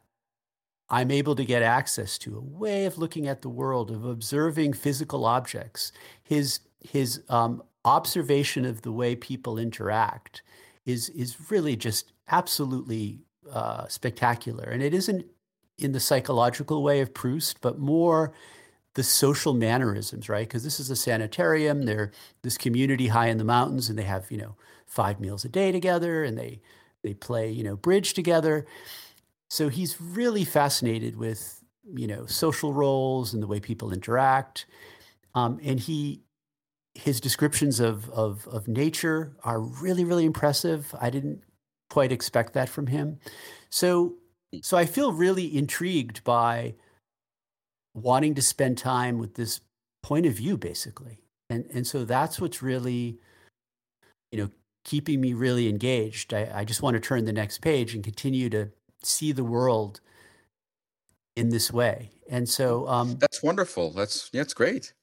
I'm 0.93 1.09
able 1.09 1.35
to 1.37 1.43
get 1.43 1.63
access 1.63 2.19
to 2.19 2.37
a 2.37 2.39
way 2.39 2.85
of 2.85 2.99
looking 2.99 3.27
at 3.27 3.41
the 3.41 3.49
world, 3.49 3.89
of 3.89 4.05
observing 4.05 4.73
physical 4.73 5.25
objects. 5.25 5.91
His 6.21 6.59
his 6.81 7.23
um, 7.29 7.63
observation 7.83 8.63
of 8.63 8.83
the 8.83 8.91
way 8.91 9.15
people 9.15 9.57
interact 9.57 10.43
is 10.85 11.09
is 11.09 11.49
really 11.49 11.75
just 11.75 12.13
absolutely 12.27 13.21
uh, 13.51 13.87
spectacular, 13.87 14.65
and 14.65 14.83
it 14.83 14.93
isn't 14.93 15.25
in 15.79 15.93
the 15.93 15.99
psychological 15.99 16.83
way 16.83 17.01
of 17.01 17.11
Proust, 17.11 17.59
but 17.59 17.79
more 17.79 18.31
the 18.93 19.01
social 19.01 19.55
mannerisms, 19.55 20.29
right? 20.29 20.47
Because 20.47 20.63
this 20.63 20.79
is 20.79 20.91
a 20.91 20.95
sanitarium. 20.95 21.85
They're 21.87 22.11
this 22.43 22.55
community 22.55 23.07
high 23.07 23.29
in 23.29 23.39
the 23.39 23.43
mountains, 23.43 23.89
and 23.89 23.97
they 23.97 24.03
have 24.03 24.29
you 24.29 24.37
know 24.37 24.57
five 24.85 25.19
meals 25.19 25.43
a 25.43 25.49
day 25.49 25.71
together, 25.71 26.23
and 26.23 26.37
they 26.37 26.61
they 27.01 27.15
play 27.15 27.49
you 27.49 27.63
know 27.63 27.75
bridge 27.75 28.13
together. 28.13 28.67
So 29.53 29.69
he's 29.69 30.01
really 30.01 30.45
fascinated 30.45 31.15
with 31.15 31.61
you 31.83 32.07
know 32.07 32.25
social 32.25 32.73
roles 32.73 33.35
and 33.35 33.43
the 33.43 33.45
way 33.45 33.59
people 33.59 33.93
interact, 33.93 34.65
um, 35.35 35.59
and 35.63 35.79
he 35.79 36.23
his 36.95 37.21
descriptions 37.21 37.79
of, 37.79 38.09
of 38.09 38.47
of 38.47 38.67
nature 38.67 39.37
are 39.43 39.59
really 39.59 40.05
really 40.05 40.25
impressive. 40.25 40.95
I 40.99 41.11
didn't 41.11 41.43
quite 41.91 42.11
expect 42.11 42.53
that 42.53 42.67
from 42.67 42.87
him. 42.87 43.19
So 43.69 44.15
so 44.63 44.75
I 44.75 44.87
feel 44.87 45.13
really 45.13 45.55
intrigued 45.55 46.23
by 46.23 46.73
wanting 47.93 48.33
to 48.33 48.41
spend 48.41 48.79
time 48.79 49.19
with 49.19 49.35
this 49.35 49.61
point 50.01 50.25
of 50.25 50.33
view 50.33 50.57
basically. 50.57 51.19
And 51.51 51.67
and 51.71 51.85
so 51.85 52.05
that's 52.05 52.41
what's 52.41 52.63
really 52.63 53.19
you 54.31 54.39
know 54.39 54.49
keeping 54.83 55.21
me 55.21 55.33
really 55.33 55.69
engaged. 55.69 56.33
I, 56.33 56.49
I 56.51 56.65
just 56.65 56.81
want 56.81 56.95
to 56.95 56.99
turn 56.99 57.25
the 57.25 57.33
next 57.33 57.59
page 57.59 57.93
and 57.93 58.03
continue 58.03 58.49
to 58.49 58.71
see 59.05 59.31
the 59.31 59.43
world 59.43 60.01
in 61.35 61.49
this 61.49 61.71
way. 61.71 62.11
And 62.29 62.47
so 62.47 62.87
um, 62.87 63.17
that's 63.19 63.43
wonderful. 63.43 63.91
That's 63.91 64.29
that's 64.29 64.53
great. 64.53 64.93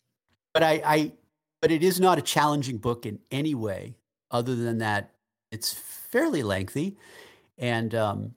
But 0.54 0.62
I, 0.62 0.82
I 0.84 1.12
but 1.60 1.70
it 1.70 1.82
is 1.82 2.00
not 2.00 2.18
a 2.18 2.22
challenging 2.22 2.78
book 2.78 3.06
in 3.06 3.18
any 3.30 3.54
way, 3.54 3.96
other 4.30 4.54
than 4.54 4.78
that 4.78 5.12
it's 5.52 5.72
fairly 5.72 6.42
lengthy, 6.42 6.96
and 7.58 7.94
um, 7.94 8.34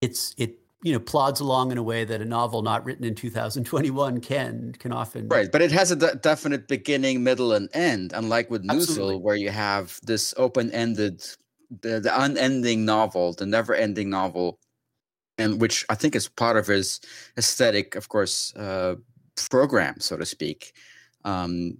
it's 0.00 0.34
it 0.38 0.58
you 0.82 0.92
know 0.92 1.00
plods 1.00 1.40
along 1.40 1.72
in 1.72 1.78
a 1.78 1.82
way 1.82 2.04
that 2.04 2.20
a 2.20 2.24
novel 2.24 2.62
not 2.62 2.84
written 2.84 3.04
in 3.04 3.14
2021 3.14 4.20
can 4.20 4.72
can 4.78 4.92
often 4.92 5.26
right 5.28 5.50
but 5.50 5.62
it 5.62 5.72
has 5.72 5.90
a 5.90 5.96
de- 5.96 6.14
definite 6.16 6.68
beginning 6.68 7.24
middle 7.24 7.52
and 7.52 7.68
end 7.72 8.12
unlike 8.14 8.50
with 8.50 8.62
Musil 8.62 9.20
where 9.20 9.34
you 9.34 9.50
have 9.50 9.98
this 10.02 10.34
open-ended 10.36 11.24
the, 11.82 12.00
the 12.00 12.22
unending 12.22 12.84
novel 12.84 13.32
the 13.32 13.46
never-ending 13.46 14.10
novel 14.10 14.58
and 15.38 15.60
which 15.60 15.84
i 15.88 15.94
think 15.94 16.14
is 16.14 16.28
part 16.28 16.56
of 16.56 16.66
his 16.66 17.00
aesthetic 17.36 17.94
of 17.94 18.08
course 18.08 18.54
uh, 18.56 18.94
program 19.50 19.98
so 20.00 20.16
to 20.16 20.24
speak 20.24 20.72
um, 21.24 21.76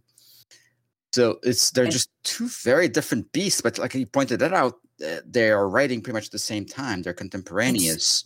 so 1.15 1.39
it's 1.43 1.71
they're 1.71 1.87
just 1.87 2.11
two 2.25 2.49
very 2.49 2.89
different 2.89 3.31
beasts 3.33 3.61
but 3.61 3.79
like 3.79 3.95
you 3.95 4.07
pointed 4.07 4.41
that 4.41 4.53
out 4.53 4.75
uh, 5.07 5.21
they 5.25 5.51
are 5.51 5.69
writing 5.69 6.01
pretty 6.01 6.15
much 6.15 6.27
at 6.27 6.33
the 6.33 6.39
same 6.39 6.67
time 6.67 7.03
they're 7.03 7.13
contemporaneous 7.13 8.25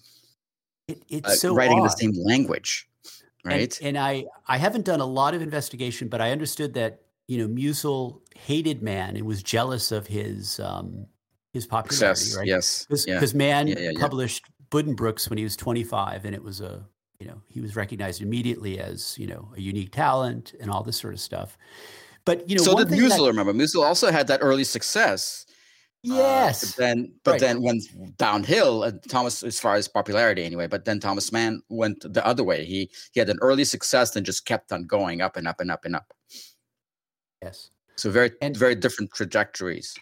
it, 0.91 1.03
it's 1.09 1.29
uh, 1.29 1.35
so 1.35 1.55
writing 1.55 1.81
odd. 1.81 1.85
the 1.85 1.97
same 1.97 2.13
language, 2.15 2.89
right? 3.45 3.79
And, 3.81 3.97
and, 3.97 3.99
I 3.99 4.27
I 4.49 4.59
haven't 4.59 4.85
done 4.85 5.01
a 5.01 5.07
lot 5.07 5.35
of 5.35 5.43
investigation, 5.43 6.09
but 6.09 6.21
I 6.21 6.33
understood 6.33 6.75
that 6.75 7.03
you 7.29 7.39
know 7.39 7.49
Musil 7.49 8.21
hated 8.37 8.83
Mann 8.83 9.17
and 9.17 9.27
was 9.27 9.43
jealous 9.43 9.93
of 9.93 10.07
his 10.07 10.61
um, 10.61 11.07
his 11.53 11.67
popularity, 11.67 12.21
Success, 12.21 12.37
right? 12.37 12.47
Yes, 12.47 12.87
because 12.87 13.07
yeah. 13.07 13.39
Mann 13.39 13.69
yeah, 13.69 13.79
yeah, 13.79 13.91
published 13.99 14.45
Buddenbrooks 14.71 15.29
when 15.29 15.39
he 15.39 15.45
was 15.45 15.57
25, 15.57 16.25
and 16.25 16.35
it 16.35 16.43
was 16.43 16.61
a 16.61 16.85
you 17.19 17.27
know 17.27 17.41
he 17.49 17.61
was 17.61 17.77
recognized 17.77 18.23
immediately 18.23 18.79
as 18.79 19.17
you 19.19 19.27
know 19.27 19.51
a 19.57 19.61
unique 19.61 19.93
talent 19.93 20.55
and 20.61 20.71
all 20.71 20.83
this 20.83 20.97
sort 20.97 21.15
of 21.15 21.21
stuff. 21.21 21.59
But 22.25 22.49
you 22.49 22.57
know, 22.57 22.63
so 22.63 22.77
did 22.77 22.89
Musil. 22.89 23.27
That, 23.27 23.27
remember, 23.27 23.53
Musil 23.53 23.83
also 23.83 24.11
had 24.11 24.27
that 24.29 24.41
early 24.43 24.65
success 24.65 25.47
Yes. 26.03 26.63
Uh, 26.63 26.67
but 26.67 26.77
then, 26.77 27.13
but 27.25 27.31
right. 27.33 27.41
then 27.41 27.63
went 27.63 27.83
downhill. 28.17 28.83
Uh, 28.83 28.93
Thomas, 29.09 29.43
as 29.43 29.61
far 29.61 29.75
as 29.75 29.87
popularity, 29.87 30.45
anyway. 30.45 30.67
But 30.67 30.85
then 30.85 30.99
Thomas 30.99 31.31
Mann 31.31 31.63
went 31.69 32.13
the 32.13 32.25
other 32.27 32.43
way. 32.43 32.65
He 32.65 32.91
he 33.13 33.21
had 33.21 33.29
an 33.29 33.39
early 33.43 33.65
success, 33.65 34.17
and 34.17 34.25
just 34.25 34.47
kept 34.47 34.73
on 34.73 34.87
going 34.87 35.21
up 35.21 35.37
and 35.37 35.47
up 35.47 35.61
and 35.61 35.71
up 35.71 35.85
and 35.85 35.95
up. 35.95 36.13
Yes. 37.43 37.71
So 37.97 38.11
very 38.11 38.33
and, 38.41 38.57
very 38.57 38.75
different 38.75 39.13
trajectories. 39.13 39.95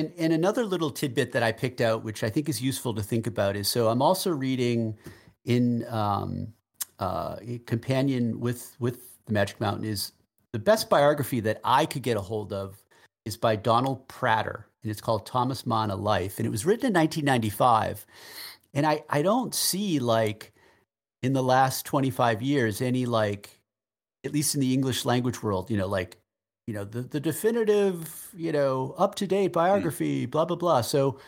And 0.00 0.12
and 0.16 0.32
another 0.32 0.64
little 0.64 0.90
tidbit 0.90 1.32
that 1.32 1.42
I 1.42 1.52
picked 1.52 1.82
out, 1.82 2.02
which 2.02 2.24
I 2.24 2.30
think 2.30 2.48
is 2.48 2.62
useful 2.62 2.94
to 2.94 3.02
think 3.02 3.26
about, 3.26 3.54
is 3.54 3.68
so 3.68 3.88
I'm 3.88 4.00
also 4.00 4.30
reading 4.30 4.96
in 5.44 5.84
um, 5.88 6.54
uh, 6.98 7.36
companion 7.66 8.40
with 8.40 8.74
with 8.78 9.22
the 9.26 9.34
Magic 9.34 9.60
Mountain 9.60 9.84
is 9.84 10.12
the 10.52 10.58
best 10.58 10.88
biography 10.88 11.40
that 11.40 11.60
I 11.64 11.84
could 11.84 12.02
get 12.02 12.16
a 12.16 12.20
hold 12.22 12.50
of 12.50 12.82
is 13.26 13.36
by 13.36 13.56
Donald 13.56 14.08
Prater 14.08 14.66
and 14.82 14.90
it's 14.90 15.02
called 15.02 15.26
Thomas 15.26 15.66
Mann: 15.66 15.90
A 15.90 15.96
Life, 15.96 16.38
and 16.38 16.46
it 16.46 16.50
was 16.50 16.64
written 16.64 16.86
in 16.86 16.94
1995. 16.94 18.06
And 18.72 18.86
I 18.86 19.04
I 19.10 19.20
don't 19.20 19.54
see 19.54 19.98
like 19.98 20.54
in 21.22 21.34
the 21.34 21.42
last 21.42 21.84
25 21.84 22.40
years 22.40 22.80
any 22.80 23.04
like 23.04 23.60
at 24.24 24.32
least 24.32 24.54
in 24.54 24.62
the 24.62 24.72
English 24.72 25.04
language 25.04 25.42
world, 25.42 25.70
you 25.70 25.76
know, 25.76 25.86
like 25.86 26.16
you 26.70 26.76
know 26.76 26.84
the 26.84 27.02
the 27.02 27.18
definitive 27.18 28.30
you 28.36 28.52
know 28.52 28.94
up 28.96 29.16
to 29.16 29.26
date 29.26 29.52
biography, 29.52 30.26
mm. 30.26 30.30
blah 30.30 30.44
blah 30.44 30.56
blah. 30.56 30.80
So 30.82 31.18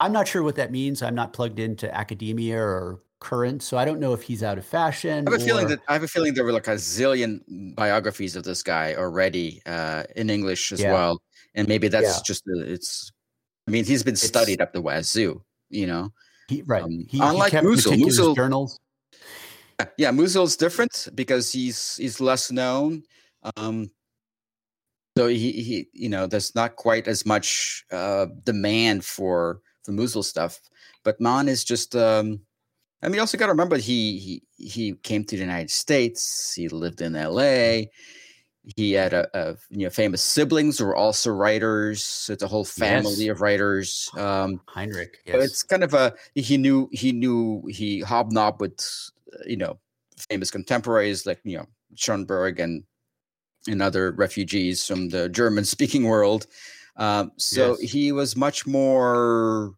I'm 0.00 0.12
not 0.12 0.26
sure 0.26 0.42
what 0.42 0.56
that 0.56 0.72
means. 0.72 1.02
I'm 1.02 1.14
not 1.14 1.34
plugged 1.34 1.58
into 1.58 1.94
academia 1.94 2.58
or 2.58 3.02
current, 3.20 3.62
so 3.62 3.76
I 3.76 3.84
don't 3.84 4.00
know 4.00 4.14
if 4.14 4.22
he's 4.22 4.42
out 4.42 4.56
of 4.56 4.64
fashion. 4.64 5.28
I 5.28 5.30
have 5.30 5.40
a 5.40 5.42
or... 5.42 5.46
feeling 5.46 5.68
that 5.68 5.80
I 5.86 5.92
have 5.92 6.02
a 6.02 6.08
feeling 6.08 6.32
there 6.32 6.44
were 6.44 6.52
like 6.52 6.68
a 6.68 6.76
zillion 6.76 7.74
biographies 7.74 8.36
of 8.36 8.44
this 8.44 8.62
guy 8.62 8.94
already 8.94 9.60
uh, 9.66 10.04
in 10.16 10.30
English 10.30 10.72
as 10.72 10.80
yeah. 10.80 10.94
well 10.94 11.20
and 11.56 11.66
maybe 11.66 11.88
that's 11.88 12.18
yeah. 12.18 12.22
just 12.24 12.44
it's. 12.46 13.10
I 13.66 13.72
mean, 13.72 13.84
he's 13.84 14.04
been 14.04 14.14
it's, 14.14 14.22
studied 14.22 14.60
up 14.60 14.72
the 14.72 14.80
wazoo, 14.80 15.42
you 15.70 15.86
know. 15.88 16.12
He, 16.48 16.62
right. 16.62 16.84
Um, 16.84 17.04
he, 17.08 17.18
unlike 17.20 17.50
he 17.52 17.58
Musil, 17.58 17.96
Musil 17.96 18.36
journals. 18.36 18.78
Yeah, 19.98 20.10
Musil's 20.10 20.56
different 20.56 21.08
because 21.14 21.50
he's 21.50 21.96
he's 21.96 22.20
less 22.20 22.52
known. 22.52 23.02
Um, 23.56 23.90
so 25.16 25.28
he, 25.28 25.52
he 25.52 25.88
you 25.92 26.08
know 26.08 26.26
there's 26.26 26.54
not 26.54 26.76
quite 26.76 27.08
as 27.08 27.24
much 27.26 27.84
uh, 27.92 28.26
demand 28.44 29.04
for 29.04 29.60
the 29.84 29.92
Musil 29.92 30.24
stuff, 30.24 30.60
but 31.04 31.20
Mann 31.20 31.48
is 31.48 31.64
just. 31.64 31.94
Um, 31.94 32.40
I 33.02 33.08
mean, 33.08 33.16
you 33.16 33.20
also 33.20 33.36
got 33.36 33.46
to 33.46 33.52
remember 33.52 33.76
he 33.76 34.18
he 34.18 34.42
he 34.56 34.94
came 35.02 35.24
to 35.24 35.36
the 35.36 35.42
United 35.42 35.70
States. 35.70 36.54
He 36.54 36.68
lived 36.68 37.00
in 37.00 37.14
L.A 37.14 37.90
he 38.74 38.92
had 38.92 39.12
a, 39.12 39.28
a, 39.32 39.56
you 39.70 39.84
know 39.84 39.90
famous 39.90 40.22
siblings 40.22 40.78
who 40.78 40.86
were 40.86 40.96
also 40.96 41.30
writers. 41.30 42.28
It's 42.32 42.42
a 42.42 42.48
whole 42.48 42.64
family 42.64 43.26
yes. 43.26 43.30
of 43.30 43.40
writers. 43.40 44.10
Um, 44.16 44.60
Heinrich. 44.66 45.18
Yes. 45.24 45.44
it's 45.44 45.62
kind 45.62 45.84
of 45.84 45.94
a 45.94 46.14
he 46.34 46.56
knew 46.56 46.88
he 46.92 47.12
knew 47.12 47.62
he 47.68 48.00
hobnobbed 48.00 48.60
with 48.60 48.80
you 49.46 49.56
know 49.56 49.78
famous 50.30 50.50
contemporaries 50.50 51.26
like 51.26 51.40
you 51.44 51.58
know 51.58 51.66
Schoenberg 51.94 52.58
and 52.58 52.82
and 53.68 53.82
other 53.82 54.12
refugees 54.12 54.86
from 54.86 55.08
the 55.08 55.28
German 55.28 55.64
speaking 55.74 56.04
world. 56.04 56.46
Um, 56.96 57.32
so 57.36 57.76
yes. 57.80 57.90
he 57.90 58.12
was 58.12 58.36
much 58.36 58.66
more 58.66 59.74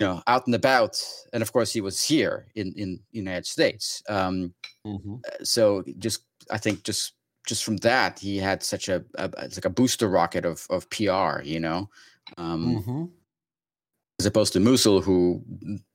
you 0.00 0.06
know 0.08 0.20
out 0.26 0.46
and 0.46 0.56
about 0.56 1.00
and 1.32 1.42
of 1.42 1.52
course 1.52 1.72
he 1.72 1.80
was 1.80 2.02
here 2.02 2.48
in 2.56 2.72
in 2.76 2.98
the 3.12 3.18
united 3.18 3.46
states 3.46 4.02
um, 4.08 4.52
mm-hmm. 4.84 5.14
so 5.44 5.84
just 5.98 6.22
i 6.50 6.58
think 6.58 6.82
just 6.82 7.12
just 7.46 7.64
from 7.64 7.76
that, 7.78 8.18
he 8.18 8.36
had 8.38 8.62
such 8.62 8.88
a, 8.88 9.04
a 9.16 9.30
it's 9.38 9.56
like 9.56 9.64
a 9.64 9.70
booster 9.70 10.08
rocket 10.08 10.44
of 10.44 10.66
of 10.70 10.88
PR, 10.90 11.42
you 11.42 11.60
know, 11.60 11.90
um, 12.38 12.76
mm-hmm. 12.76 13.04
as 14.20 14.26
opposed 14.26 14.52
to 14.52 14.60
Musil, 14.60 15.02
who 15.02 15.42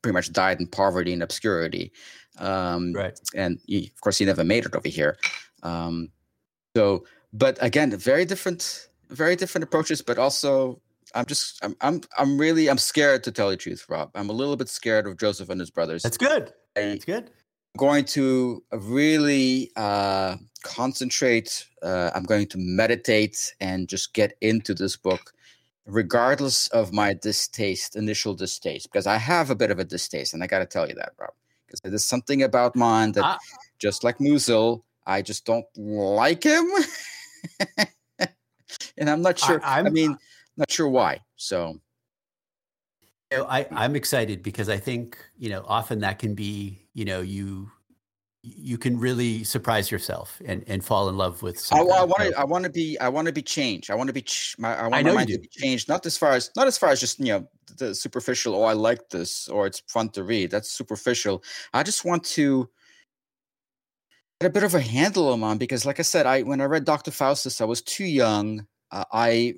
pretty 0.02 0.14
much 0.14 0.32
died 0.32 0.60
in 0.60 0.68
poverty 0.68 1.14
and 1.14 1.24
obscurity. 1.24 1.92
Um, 2.38 2.94
right. 2.94 3.18
And 3.34 3.60
he, 3.66 3.88
of 3.88 4.02
course, 4.02 4.18
he 4.18 4.26
never 4.26 4.44
made 4.44 4.66
it 4.66 4.76
over 4.76 4.90
here. 4.90 5.18
Um, 5.64 6.10
so, 6.78 7.06
but 7.34 7.58
again, 7.62 7.90
very 7.98 8.26
different, 8.26 8.90
very 9.10 9.36
different 9.36 9.64
approaches, 9.64 10.02
but 10.02 10.18
also. 10.18 10.82
I'm 11.16 11.26
just, 11.26 11.64
I'm, 11.64 11.74
I'm, 11.80 12.02
I'm 12.18 12.38
really, 12.38 12.70
I'm 12.70 12.78
scared 12.78 13.24
to 13.24 13.32
tell 13.32 13.50
the 13.50 13.56
truth, 13.56 13.86
Rob. 13.88 14.12
I'm 14.14 14.30
a 14.30 14.34
little 14.34 14.58
bit 14.58 14.68
scared 14.68 15.08
of 15.08 15.18
Joseph 15.18 15.50
and 15.50 15.58
his 15.58 15.72
brothers. 15.72 16.04
That's 16.04 16.18
good. 16.18 16.52
That's 16.76 17.06
good 17.06 17.32
I'm 17.78 17.80
going 17.80 18.06
to 18.06 18.64
really 18.72 19.72
uh, 19.76 20.38
concentrate. 20.64 21.68
Uh, 21.84 22.12
I'm 22.16 22.24
going 22.24 22.48
to 22.48 22.58
meditate 22.58 23.54
and 23.60 23.88
just 23.88 24.14
get 24.14 24.34
into 24.42 24.74
this 24.74 24.98
book, 24.98 25.34
regardless 25.86 26.68
of 26.70 26.92
my 26.92 27.14
distaste, 27.14 27.96
initial 27.96 28.34
distaste, 28.34 28.92
because 28.92 29.08
I 29.08 29.18
have 29.18 29.50
a 29.50 29.56
bit 29.56 29.72
of 29.72 29.80
a 29.80 29.84
distaste, 29.84 30.34
and 30.34 30.44
I 30.44 30.48
got 30.48 30.60
to 30.60 30.66
tell 30.66 30.88
you 30.88 30.96
that, 30.96 31.14
Rob, 31.20 31.34
because 31.66 31.82
there's 31.82 32.04
something 32.04 32.42
about 32.42 32.76
mine 32.76 33.12
that, 33.14 33.24
ah. 33.24 33.38
just 33.80 34.04
like 34.04 34.18
Musil, 34.18 34.82
I 35.08 35.22
just 35.22 35.46
don't 35.46 35.66
like 35.78 36.44
him, 36.44 36.70
and 38.98 39.10
I'm 39.10 39.22
not 39.22 39.40
sure. 39.40 39.62
I, 39.64 39.80
I 39.80 39.90
mean, 39.90 40.18
not 40.58 40.70
sure 40.70 40.90
why. 40.90 41.22
So 41.38 41.80
You 43.32 43.40
know, 43.40 43.46
I, 43.46 43.66
I'm 43.72 43.96
excited 43.96 44.44
because 44.44 44.68
I 44.68 44.78
think, 44.78 45.18
you 45.38 45.50
know, 45.50 45.64
often 45.66 46.00
that 46.00 46.20
can 46.20 46.36
be, 46.36 46.88
you 46.94 47.06
know, 47.06 47.22
you 47.22 47.72
you 48.44 48.78
can 48.78 48.98
really 49.00 49.44
surprise 49.44 49.92
yourself 49.92 50.42
and, 50.46 50.64
and 50.68 50.84
fall 50.84 51.10
in 51.10 51.18
love 51.18 51.42
with 51.42 51.60
something. 51.60 51.92
I, 51.92 52.02
I 52.02 52.04
want 52.04 52.22
to 52.22 52.40
I 52.40 52.44
want 52.44 52.64
to 52.66 52.70
be 52.70 52.98
I 53.00 53.10
want 53.10 53.28
to 53.28 53.34
be 53.34 53.42
changed. 53.42 53.90
I 53.92 53.96
want 53.96 54.08
to 54.08 54.14
be 54.14 54.22
ch- 54.22 54.56
my 54.58 54.78
I 54.78 54.84
want 54.84 54.96
I 54.96 55.04
my 55.04 55.12
mind 55.14 55.30
to 55.30 55.40
be 55.40 55.50
changed. 55.50 55.90
Not 55.90 56.06
as 56.06 56.18
far 56.18 56.34
as 56.34 56.52
not 56.56 56.68
as 56.68 56.78
far 56.78 56.90
as 56.90 57.00
just 57.00 57.20
you 57.20 57.28
know 57.28 57.48
the 57.78 57.96
superficial. 57.96 58.56
Oh, 58.56 58.64
I 58.64 58.74
like 58.74 59.10
this, 59.10 59.48
or 59.48 59.68
it's 59.68 59.82
fun 59.88 60.10
to 60.10 60.24
read. 60.24 60.52
That's 60.52 60.70
superficial. 60.72 61.44
I 61.74 61.84
just 61.84 62.06
want 62.06 62.24
to 62.36 62.70
a 64.42 64.50
bit 64.50 64.64
of 64.64 64.76
a 64.76 64.82
handle 64.82 65.44
on 65.44 65.58
because, 65.58 65.86
like 65.86 66.00
I 66.00 66.04
said, 66.04 66.26
I 66.26 66.44
when 66.44 66.62
I 66.62 66.66
read 66.66 66.86
Doctor 66.86 67.12
Faustus, 67.12 67.62
I 67.62 67.66
was 67.66 67.82
too 67.82 68.06
young. 68.06 68.68
Uh, 68.92 69.06
I 69.12 69.56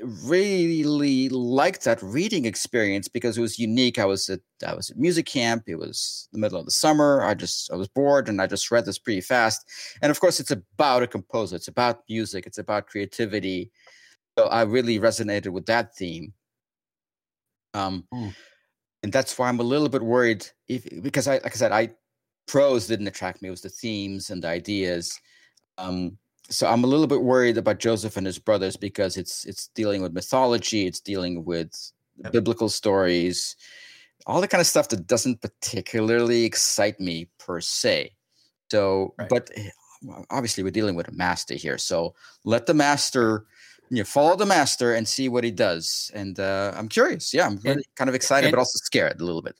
really 0.00 1.28
liked 1.28 1.84
that 1.84 2.02
reading 2.02 2.44
experience 2.44 3.08
because 3.08 3.36
it 3.36 3.40
was 3.40 3.58
unique. 3.58 3.98
I 3.98 4.04
was 4.04 4.28
at 4.28 4.40
I 4.66 4.74
was 4.74 4.90
at 4.90 4.96
music 4.96 5.26
camp. 5.26 5.64
It 5.66 5.76
was 5.76 6.28
the 6.32 6.38
middle 6.38 6.58
of 6.58 6.64
the 6.64 6.70
summer. 6.70 7.22
I 7.22 7.34
just 7.34 7.72
I 7.72 7.76
was 7.76 7.88
bored 7.88 8.28
and 8.28 8.40
I 8.40 8.46
just 8.46 8.70
read 8.70 8.84
this 8.84 8.98
pretty 8.98 9.20
fast. 9.20 9.64
And 10.00 10.10
of 10.10 10.20
course, 10.20 10.40
it's 10.40 10.50
about 10.50 11.02
a 11.02 11.06
composer. 11.06 11.56
It's 11.56 11.68
about 11.68 12.02
music. 12.08 12.46
It's 12.46 12.58
about 12.58 12.86
creativity. 12.86 13.70
So 14.38 14.46
I 14.46 14.62
really 14.62 14.98
resonated 14.98 15.48
with 15.48 15.66
that 15.66 15.94
theme. 15.94 16.32
Um, 17.74 18.04
mm. 18.12 18.34
and 19.02 19.12
that's 19.12 19.38
why 19.38 19.48
I'm 19.48 19.60
a 19.60 19.64
little 19.64 19.88
bit 19.88 20.02
worried 20.02 20.46
if 20.68 20.86
because 21.02 21.26
I 21.26 21.34
like 21.34 21.46
I 21.46 21.50
said 21.50 21.72
I 21.72 21.90
prose 22.46 22.86
didn't 22.86 23.08
attract 23.08 23.42
me. 23.42 23.48
It 23.48 23.52
was 23.52 23.62
the 23.62 23.68
themes 23.68 24.30
and 24.30 24.42
the 24.42 24.48
ideas. 24.48 25.18
Um, 25.78 26.18
so 26.48 26.66
I'm 26.66 26.84
a 26.84 26.86
little 26.86 27.06
bit 27.06 27.22
worried 27.22 27.56
about 27.56 27.78
Joseph 27.78 28.16
and 28.16 28.26
his 28.26 28.38
brothers 28.38 28.76
because 28.76 29.16
it's 29.16 29.44
it's 29.44 29.68
dealing 29.68 30.02
with 30.02 30.12
mythology, 30.12 30.86
it's 30.86 31.00
dealing 31.00 31.44
with 31.44 31.72
yep. 32.16 32.32
biblical 32.32 32.68
stories, 32.68 33.56
all 34.26 34.40
the 34.40 34.48
kind 34.48 34.60
of 34.60 34.66
stuff 34.66 34.88
that 34.88 35.06
doesn't 35.06 35.40
particularly 35.40 36.44
excite 36.44 37.00
me 37.00 37.28
per 37.38 37.60
se. 37.60 38.12
So, 38.70 39.14
right. 39.18 39.28
but 39.28 39.50
eh, 39.54 39.70
obviously 40.30 40.64
we're 40.64 40.70
dealing 40.70 40.94
with 40.94 41.08
a 41.08 41.12
master 41.12 41.54
here, 41.54 41.78
so 41.78 42.14
let 42.44 42.66
the 42.66 42.74
master 42.74 43.46
you 43.90 43.98
know, 43.98 44.04
follow 44.04 44.36
the 44.36 44.46
master 44.46 44.94
and 44.94 45.06
see 45.06 45.28
what 45.28 45.44
he 45.44 45.50
does. 45.50 46.10
And 46.14 46.40
uh, 46.40 46.72
I'm 46.74 46.88
curious. 46.88 47.34
Yeah, 47.34 47.46
I'm 47.46 47.56
really 47.58 47.76
and, 47.76 47.84
kind 47.94 48.08
of 48.08 48.14
excited, 48.14 48.46
and, 48.46 48.52
but 48.52 48.58
also 48.58 48.78
scared 48.82 49.20
a 49.20 49.24
little 49.24 49.42
bit. 49.42 49.54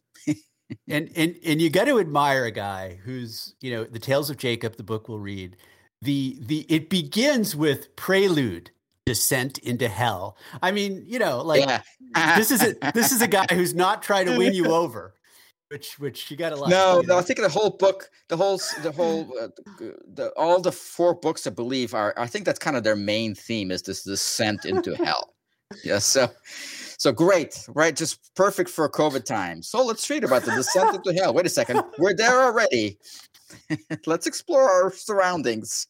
And 0.89 1.11
and 1.17 1.37
and 1.45 1.61
you 1.61 1.71
got 1.71 1.87
to 1.87 1.99
admire 1.99 2.45
a 2.45 2.51
guy 2.51 2.99
who's 3.05 3.55
you 3.61 3.71
know 3.71 3.85
the 3.85 3.99
Tales 3.99 4.31
of 4.31 4.37
Jacob, 4.37 4.77
the 4.77 4.83
book 4.83 5.09
we'll 5.09 5.19
read 5.19 5.57
the 6.03 6.37
the 6.41 6.67
it 6.69 6.91
begins 6.91 7.57
with 7.57 7.95
prelude 7.97 8.71
descent 9.07 9.59
into 9.59 9.89
hell. 9.89 10.37
I 10.61 10.73
mean, 10.73 11.05
you 11.07 11.19
know, 11.19 11.41
like 11.43 11.61
yeah. 11.61 12.37
this 12.37 12.51
is 12.51 12.63
a 12.63 12.93
this 12.93 13.13
is 13.13 13.23
a 13.23 13.29
guy 13.29 13.47
who's 13.53 13.75
not 13.75 14.03
trying 14.03 14.27
to 14.27 14.37
win 14.37 14.53
you 14.53 14.67
over. 14.67 15.15
Which, 15.69 15.99
which 15.99 16.31
you 16.31 16.37
got 16.37 16.53
a 16.53 16.57
lot. 16.57 16.69
No, 16.69 17.01
no, 17.01 17.17
I 17.17 17.23
think 17.23 17.41
the 17.41 17.49
whole 17.49 17.71
book, 17.71 18.11
the 18.29 18.37
whole, 18.37 18.61
the 18.83 18.93
whole, 18.93 19.27
uh, 19.41 19.49
the, 19.79 20.31
all 20.37 20.61
the 20.61 20.71
four 20.71 21.15
books, 21.15 21.47
I 21.47 21.51
believe, 21.51 21.95
are. 21.95 22.13
I 22.19 22.27
think 22.27 22.45
that's 22.45 22.59
kind 22.59 22.77
of 22.77 22.85
their 22.85 22.95
main 22.95 23.35
theme 23.35 23.71
is 23.71 23.81
this 23.81 24.03
descent 24.03 24.67
into 24.67 24.95
hell. 24.95 25.33
Yeah, 25.83 25.99
so, 25.99 26.29
so 27.03 27.11
great, 27.11 27.67
right? 27.69 27.97
Just 27.97 28.33
perfect 28.37 28.71
for 28.71 28.89
COVID 28.89 29.25
time. 29.25 29.61
So 29.61 29.85
let's 29.85 30.09
read 30.09 30.23
about 30.23 30.45
the 30.45 30.53
descent 30.53 30.95
into 30.95 31.13
hell. 31.21 31.35
Wait 31.35 31.45
a 31.45 31.49
second, 31.49 31.83
we're 31.99 32.15
there 32.15 32.45
already. 32.45 32.97
Let's 34.07 34.29
explore 34.29 34.71
our 34.71 34.93
surroundings. 34.93 35.89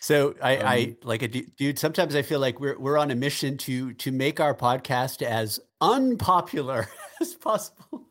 So 0.00 0.34
I, 0.42 0.56
um, 0.56 0.66
I 0.66 0.96
like 1.02 1.22
a 1.22 1.28
dude. 1.28 1.78
Sometimes 1.78 2.16
I 2.16 2.22
feel 2.22 2.40
like 2.40 2.58
we're 2.58 2.78
we're 2.78 2.96
on 2.96 3.10
a 3.10 3.14
mission 3.14 3.58
to 3.58 3.92
to 3.92 4.10
make 4.10 4.40
our 4.40 4.54
podcast 4.54 5.20
as 5.20 5.60
unpopular 5.80 6.88
as 7.20 7.34
possible. 7.34 8.08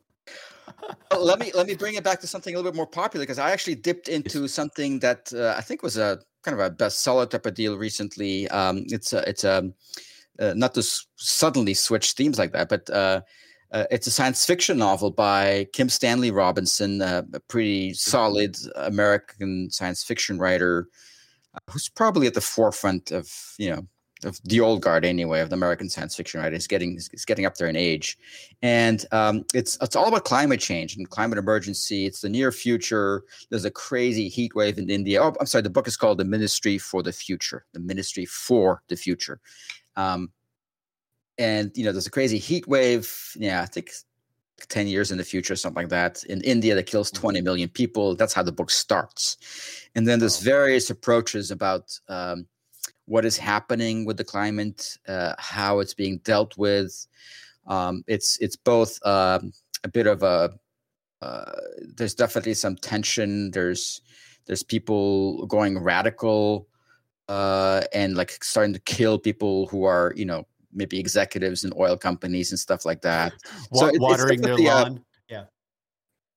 let 1.18 1.40
me 1.40 1.52
let 1.56 1.66
me 1.66 1.74
bring 1.76 1.96
it 1.96 2.04
back 2.04 2.22
to 2.22 2.28
something 2.28 2.54
a 2.54 2.58
little 2.58 2.72
bit 2.72 2.78
more 2.78 2.88
popular 2.88 3.24
because 3.24 3.40
I 3.40 3.52
actually 3.52 3.76
dipped 3.76 4.08
into 4.08 4.48
something 4.48 5.00
that 5.00 5.34
uh, 5.34 5.56
I 5.58 5.62
think 5.62 5.82
was 5.82 5.98
a 5.98 6.20
kind 6.44 6.60
of 6.60 6.66
a 6.66 6.76
bestseller 6.76 7.28
type 7.28 7.48
of 7.48 7.56
deal 7.56 7.76
recently. 7.76 8.48
Um, 8.50 8.86
it's 8.90 9.14
a 9.14 9.28
it's 9.28 9.44
a 9.44 9.74
uh, 10.40 10.54
not 10.56 10.74
to 10.76 10.84
suddenly 11.16 11.74
switch 11.74 12.14
themes 12.14 12.40
like 12.40 12.52
that, 12.54 12.70
but 12.70 12.90
uh, 12.90 13.22
uh, 13.72 13.86
it's 13.90 14.08
a 14.08 14.12
science 14.12 14.46
fiction 14.46 14.78
novel 14.78 15.10
by 15.10 15.68
Kim 15.74 15.90
Stanley 15.90 16.32
Robinson, 16.32 17.02
uh, 17.02 17.24
a 17.34 17.40
pretty 17.40 17.90
mm-hmm. 17.90 17.96
solid 17.96 18.56
American 18.76 19.70
science 19.72 20.04
fiction 20.04 20.38
writer 20.38 20.88
uh, 21.56 21.60
who's 21.72 21.90
probably 21.90 22.28
at 22.28 22.36
the 22.36 22.42
forefront 22.42 23.12
of 23.12 23.32
you 23.58 23.70
know 23.72 23.88
of 24.26 24.40
the 24.46 24.60
old 24.60 24.82
guard 24.82 25.04
anyway 25.04 25.42
of 25.42 25.50
the 25.50 25.56
American 25.56 25.90
science 25.90 26.16
fiction 26.16 26.40
writer. 26.40 26.56
He's 26.56 26.68
getting 26.68 27.00
he's 27.12 27.26
getting 27.26 27.46
up 27.46 27.56
there 27.56 27.68
in 27.68 27.76
age, 27.76 28.18
and 28.62 29.06
um, 29.12 29.44
it's 29.54 29.78
it's 29.82 29.96
all 29.96 30.08
about 30.08 30.24
climate 30.24 30.60
change 30.60 30.96
and 30.96 31.10
climate 31.10 31.40
emergency. 31.40 32.06
It's 32.06 32.22
the 32.22 32.30
near 32.30 32.52
future. 32.52 33.24
There's 33.50 33.66
a 33.66 33.72
crazy 33.72 34.30
heat 34.30 34.56
wave 34.56 34.78
in 34.78 34.90
India. 34.90 35.22
Oh, 35.22 35.36
I'm 35.40 35.48
sorry. 35.48 35.64
The 35.64 35.70
book 35.70 35.88
is 35.88 35.98
called 35.98 36.20
The 36.20 36.26
Ministry 36.26 36.78
for 36.78 37.04
the 37.04 37.12
Future. 37.12 37.66
The 37.74 37.80
Ministry 37.80 38.26
for 38.26 38.84
the 38.88 38.96
Future. 38.96 39.40
Um, 39.96 40.32
and 41.38 41.72
you 41.76 41.84
know 41.84 41.92
there's 41.92 42.06
a 42.06 42.12
crazy 42.12 42.38
heat 42.38 42.68
wave 42.68 43.12
yeah 43.36 43.64
i 43.64 43.66
think 43.66 43.90
10 44.70 44.88
years 44.88 45.12
in 45.12 45.18
the 45.18 45.24
future 45.24 45.56
something 45.56 45.84
like 45.84 45.90
that. 45.90 46.24
In 46.26 46.42
india 46.42 46.76
that 46.76 46.86
kills 46.86 47.12
mm-hmm. 47.12 47.22
20 47.22 47.42
million 47.42 47.70
people. 47.70 48.16
That's 48.16 48.34
how 48.34 48.44
the 48.44 48.52
book 48.52 48.70
starts. 48.70 49.38
And 49.96 50.08
then 50.08 50.20
there's 50.20 50.40
various 50.40 50.90
approaches 50.90 51.52
about 51.52 51.98
um, 52.08 52.48
what 53.06 53.26
is 53.26 53.38
happening 53.38 54.06
with 54.06 54.18
the 54.18 54.24
climate 54.24 54.98
uh, 55.08 55.34
how 55.38 55.80
it's 55.80 55.94
being 55.94 56.20
dealt 56.20 56.58
with. 56.58 57.08
Um, 57.68 58.04
it's 58.08 58.38
it's 58.40 58.56
both 58.56 59.00
uh, 59.04 59.40
a 59.84 59.88
bit 59.88 60.08
of 60.08 60.24
a 60.24 60.54
uh, 61.22 61.52
there's 61.96 62.16
definitely 62.16 62.54
some 62.54 62.76
tension. 62.76 63.52
There's 63.52 64.02
there's 64.46 64.64
people 64.64 65.46
going 65.48 65.80
radical 65.80 66.68
uh, 67.30 67.82
and 67.94 68.16
like 68.16 68.44
starting 68.44 68.74
to 68.74 68.80
kill 68.82 69.18
people 69.18 69.68
who 69.68 69.84
are 69.84 70.14
you 70.16 70.26
know 70.26 70.46
maybe 70.74 71.00
executives 71.00 71.64
in 71.64 71.72
oil 71.78 71.98
companies 71.98 72.52
and 72.52 72.60
stuff 72.60 72.86
like 72.86 73.02
that. 73.02 73.34
so 73.74 73.88
it, 73.88 74.00
watering 74.00 74.42
their 74.42 74.58
lawn. 74.58 75.04
yeah. 75.30 75.46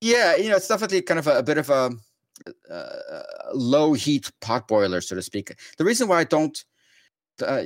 Yeah, 0.01 0.37
you 0.37 0.51
know, 0.51 0.57
it's 0.57 0.69
definitely 0.69 1.03
kind 1.03 1.19
of 1.19 1.27
a, 1.27 1.39
a 1.39 1.43
bit 1.43 1.59
of 1.59 1.71
a, 1.71 1.91
a, 2.71 3.23
low 3.55 3.95
heat 3.95 4.31
pot 4.41 4.69
boiler, 4.69 5.01
so 5.01 5.15
to 5.15 5.23
speak. 5.23 5.55
The 5.79 5.85
reason 5.85 6.07
why 6.07 6.21
I 6.21 6.25
don't, 6.25 6.65
uh, 7.43 7.63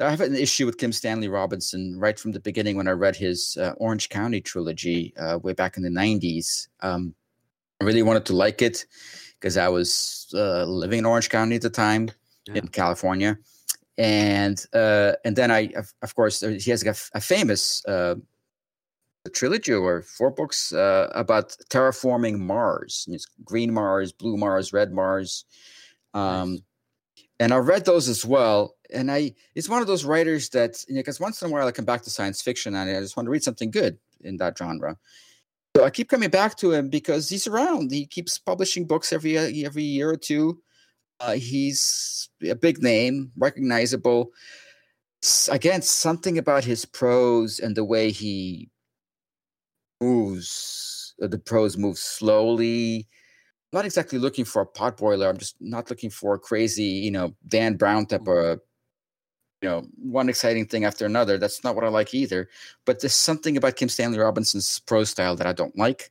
I 0.00 0.10
have 0.10 0.20
an 0.20 0.34
issue 0.34 0.66
with 0.66 0.78
Kim 0.78 0.92
Stanley 0.92 1.28
Robinson 1.28 1.96
right 1.98 2.18
from 2.18 2.32
the 2.32 2.40
beginning 2.40 2.76
when 2.76 2.88
I 2.88 2.92
read 2.92 3.14
his 3.14 3.56
uh, 3.60 3.74
Orange 3.76 4.08
County 4.08 4.40
trilogy 4.40 5.14
uh, 5.16 5.38
way 5.38 5.52
back 5.52 5.76
in 5.76 5.82
the 5.82 5.88
'90s. 5.88 6.68
Um, 6.80 7.14
I 7.80 7.84
really 7.84 8.02
wanted 8.02 8.26
to 8.26 8.36
like 8.36 8.62
it 8.62 8.86
because 9.40 9.56
I 9.56 9.68
was 9.68 10.32
uh, 10.34 10.64
living 10.64 11.00
in 11.00 11.06
Orange 11.06 11.30
County 11.30 11.56
at 11.56 11.62
the 11.62 11.70
time 11.70 12.10
yeah. 12.46 12.54
in 12.54 12.68
California 12.68 13.38
and 13.98 14.64
uh, 14.72 15.12
and 15.24 15.36
then 15.36 15.50
I 15.50 15.72
of, 16.02 16.14
course 16.14 16.40
he 16.40 16.70
has 16.70 16.84
a, 16.84 16.94
a 17.16 17.20
famous 17.20 17.84
uh, 17.86 18.14
trilogy 19.32 19.72
or 19.72 20.02
four 20.02 20.30
books 20.30 20.72
uh, 20.72 21.10
about 21.14 21.56
terraforming 21.70 22.38
Mars. 22.38 23.06
It's 23.08 23.26
green 23.44 23.72
Mars, 23.72 24.12
blue 24.12 24.36
Mars, 24.36 24.72
red 24.72 24.92
Mars. 24.92 25.44
Um, 26.14 26.52
nice. 26.52 26.62
And 27.40 27.52
I 27.52 27.56
read 27.56 27.84
those 27.84 28.08
as 28.08 28.24
well. 28.24 28.76
And 28.92 29.10
I, 29.10 29.34
it's 29.54 29.68
one 29.68 29.80
of 29.80 29.88
those 29.88 30.04
writers 30.04 30.50
that, 30.50 30.84
because 30.88 31.18
you 31.18 31.22
know, 31.22 31.24
once 31.24 31.42
in 31.42 31.48
a 31.48 31.52
while 31.52 31.66
I 31.66 31.72
come 31.72 31.84
back 31.84 32.02
to 32.02 32.10
science 32.10 32.42
fiction 32.42 32.74
and 32.74 32.88
I 32.88 33.00
just 33.00 33.16
want 33.16 33.26
to 33.26 33.30
read 33.30 33.42
something 33.42 33.70
good 33.70 33.98
in 34.20 34.36
that 34.36 34.56
genre. 34.56 34.96
So 35.76 35.84
I 35.84 35.90
keep 35.90 36.08
coming 36.08 36.28
back 36.28 36.56
to 36.58 36.72
him 36.72 36.90
because 36.90 37.28
he's 37.28 37.46
around. 37.46 37.90
He 37.90 38.06
keeps 38.06 38.38
publishing 38.38 38.86
books 38.86 39.12
every 39.12 39.36
every 39.64 39.82
year 39.82 40.10
or 40.10 40.16
two. 40.16 40.62
Uh, 41.22 41.34
he's 41.34 42.28
a 42.48 42.54
big 42.56 42.82
name, 42.82 43.30
recognizable. 43.36 44.32
Again, 45.48 45.80
something 45.80 46.36
about 46.36 46.64
his 46.64 46.84
prose 46.84 47.60
and 47.60 47.76
the 47.76 47.84
way 47.84 48.10
he 48.10 48.68
moves, 50.00 51.14
uh, 51.22 51.28
the 51.28 51.38
prose 51.38 51.76
moves 51.76 52.00
slowly. 52.00 53.06
I'm 53.72 53.78
not 53.78 53.84
exactly 53.84 54.18
looking 54.18 54.44
for 54.44 54.62
a 54.62 54.66
potboiler. 54.66 55.28
I'm 55.28 55.38
just 55.38 55.54
not 55.60 55.88
looking 55.90 56.10
for 56.10 56.34
a 56.34 56.40
crazy, 56.40 56.82
you 56.82 57.12
know, 57.12 57.34
Dan 57.46 57.76
Brown 57.76 58.06
type 58.06 58.26
of, 58.26 58.58
you 59.60 59.68
know, 59.68 59.86
one 59.96 60.28
exciting 60.28 60.66
thing 60.66 60.84
after 60.84 61.06
another. 61.06 61.38
That's 61.38 61.62
not 61.62 61.76
what 61.76 61.84
I 61.84 61.88
like 61.88 62.14
either. 62.14 62.48
But 62.84 63.00
there's 63.00 63.14
something 63.14 63.56
about 63.56 63.76
Kim 63.76 63.88
Stanley 63.88 64.18
Robinson's 64.18 64.80
prose 64.80 65.10
style 65.10 65.36
that 65.36 65.46
I 65.46 65.52
don't 65.52 65.78
like. 65.78 66.10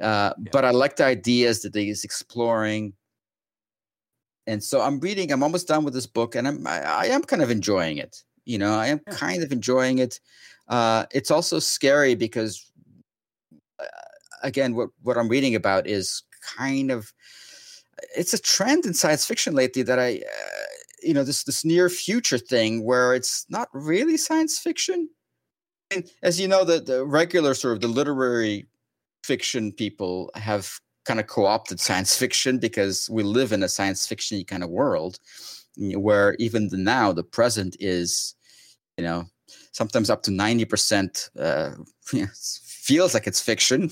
Uh, 0.00 0.34
yeah. 0.36 0.50
But 0.50 0.64
I 0.64 0.70
like 0.70 0.96
the 0.96 1.04
ideas 1.04 1.62
that 1.62 1.76
he's 1.76 2.02
exploring 2.02 2.94
and 4.46 4.62
so 4.62 4.80
I'm 4.80 5.00
reading. 5.00 5.32
I'm 5.32 5.42
almost 5.42 5.68
done 5.68 5.84
with 5.84 5.94
this 5.94 6.06
book, 6.06 6.34
and 6.34 6.46
I'm 6.46 6.66
I, 6.66 6.82
I 6.82 7.06
am 7.06 7.22
kind 7.22 7.42
of 7.42 7.50
enjoying 7.50 7.98
it. 7.98 8.22
You 8.44 8.58
know, 8.58 8.74
I 8.74 8.88
am 8.88 9.00
yeah. 9.06 9.14
kind 9.14 9.42
of 9.42 9.52
enjoying 9.52 9.98
it. 9.98 10.20
Uh, 10.68 11.06
it's 11.12 11.30
also 11.30 11.58
scary 11.58 12.14
because, 12.14 12.70
uh, 13.78 13.84
again, 14.42 14.74
what 14.74 14.90
what 15.02 15.16
I'm 15.16 15.28
reading 15.28 15.54
about 15.54 15.86
is 15.86 16.22
kind 16.56 16.90
of 16.90 17.12
it's 18.16 18.34
a 18.34 18.38
trend 18.38 18.84
in 18.86 18.94
science 18.94 19.24
fiction 19.24 19.54
lately 19.54 19.82
that 19.82 19.98
I, 19.98 20.16
uh, 20.16 20.64
you 21.02 21.14
know, 21.14 21.24
this 21.24 21.44
this 21.44 21.64
near 21.64 21.88
future 21.88 22.38
thing 22.38 22.84
where 22.84 23.14
it's 23.14 23.46
not 23.48 23.68
really 23.72 24.16
science 24.16 24.58
fiction. 24.58 25.08
And 25.90 26.10
as 26.22 26.40
you 26.40 26.48
know, 26.48 26.64
the, 26.64 26.80
the 26.80 27.04
regular 27.04 27.54
sort 27.54 27.74
of 27.74 27.80
the 27.80 27.88
literary 27.88 28.66
fiction 29.22 29.72
people 29.72 30.30
have 30.34 30.80
kind 31.04 31.20
of 31.20 31.26
co-opted 31.26 31.80
science 31.80 32.16
fiction 32.16 32.58
because 32.58 33.08
we 33.10 33.22
live 33.22 33.52
in 33.52 33.62
a 33.62 33.68
science 33.68 34.06
fiction 34.06 34.42
kind 34.44 34.62
of 34.62 34.70
world 34.70 35.18
where 35.76 36.34
even 36.38 36.68
the 36.68 36.76
now 36.76 37.12
the 37.12 37.24
present 37.24 37.76
is 37.80 38.34
you 38.96 39.04
know 39.04 39.24
sometimes 39.72 40.08
up 40.08 40.22
to 40.22 40.30
90% 40.30 41.30
uh, 41.40 41.70
feels 42.64 43.14
like 43.14 43.26
it's 43.26 43.40
fiction 43.40 43.90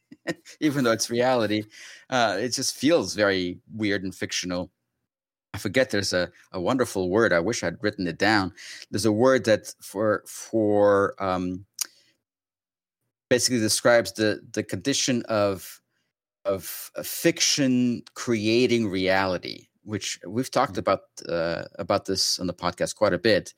even 0.60 0.84
though 0.84 0.92
it's 0.92 1.10
reality 1.10 1.62
uh, 2.10 2.36
it 2.38 2.50
just 2.50 2.76
feels 2.76 3.14
very 3.14 3.58
weird 3.74 4.02
and 4.02 4.14
fictional 4.14 4.70
I 5.54 5.58
forget 5.58 5.90
there's 5.90 6.12
a, 6.12 6.30
a 6.52 6.60
wonderful 6.60 7.08
word. 7.08 7.32
I 7.32 7.40
wish 7.40 7.64
I'd 7.64 7.82
written 7.82 8.06
it 8.06 8.18
down. 8.18 8.52
There's 8.90 9.06
a 9.06 9.12
word 9.12 9.44
that 9.46 9.74
for 9.80 10.22
for 10.26 11.14
um, 11.18 11.64
basically 13.30 13.58
describes 13.58 14.12
the 14.12 14.40
the 14.52 14.62
condition 14.62 15.22
of 15.28 15.80
of 16.44 16.90
fiction 17.02 18.02
creating 18.14 18.88
reality, 18.88 19.68
which 19.84 20.18
we've 20.26 20.50
talked 20.50 20.72
mm-hmm. 20.72 20.80
about 20.80 21.00
uh, 21.28 21.64
about 21.78 22.06
this 22.06 22.38
on 22.38 22.46
the 22.46 22.54
podcast 22.54 22.96
quite 22.96 23.12
a 23.12 23.18
bit. 23.18 23.54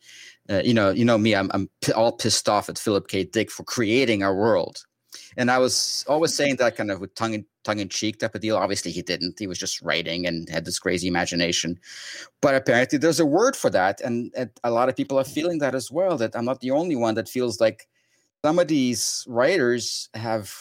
Uh, 0.49 0.63
you 0.65 0.75
know, 0.75 0.91
you 0.91 1.05
know 1.05 1.19
me. 1.19 1.35
I'm 1.35 1.51
I'm 1.53 1.69
all 1.95 2.13
pissed 2.13 2.49
off 2.49 2.69
at 2.69 2.79
Philip 2.79 3.09
K. 3.09 3.25
Dick 3.25 3.51
for 3.51 3.65
creating 3.65 4.23
our 4.23 4.35
world, 4.35 4.85
and 5.37 5.51
I 5.51 5.59
was 5.59 6.05
always 6.09 6.35
saying 6.35 6.57
that 6.57 6.77
kind 6.77 6.91
of 6.91 7.01
with 7.01 7.15
tongue 7.15 7.35
in, 7.35 7.45
tongue 7.65 7.79
in 7.79 7.89
cheek 7.89 8.19
type 8.19 8.35
of 8.35 8.41
deal. 8.41 8.57
Obviously, 8.57 8.91
he 8.91 9.03
didn't. 9.03 9.39
He 9.39 9.47
was 9.47 9.59
just 9.59 9.81
writing 9.83 10.27
and 10.27 10.49
had 10.49 10.65
this 10.65 10.79
crazy 10.79 11.09
imagination. 11.09 11.79
But 12.41 12.55
apparently, 12.55 12.99
there's 12.99 13.21
a 13.21 13.27
word 13.27 13.57
for 13.57 13.71
that, 13.71 14.01
and, 14.01 14.33
and 14.37 14.51
a 14.65 14.71
lot 14.71 14.89
of 14.89 14.97
people 14.97 15.19
are 15.19 15.25
feeling 15.25 15.59
that 15.59 15.75
as 15.75 15.91
well. 15.91 16.17
That 16.17 16.37
I'm 16.37 16.45
not 16.45 16.61
the 16.61 16.71
only 16.73 16.97
one 16.97 17.15
that 17.15 17.29
feels 17.29 17.61
like 17.61 17.89
some 18.45 18.59
of 18.59 18.69
these 18.69 19.25
writers 19.29 20.09
have 20.15 20.55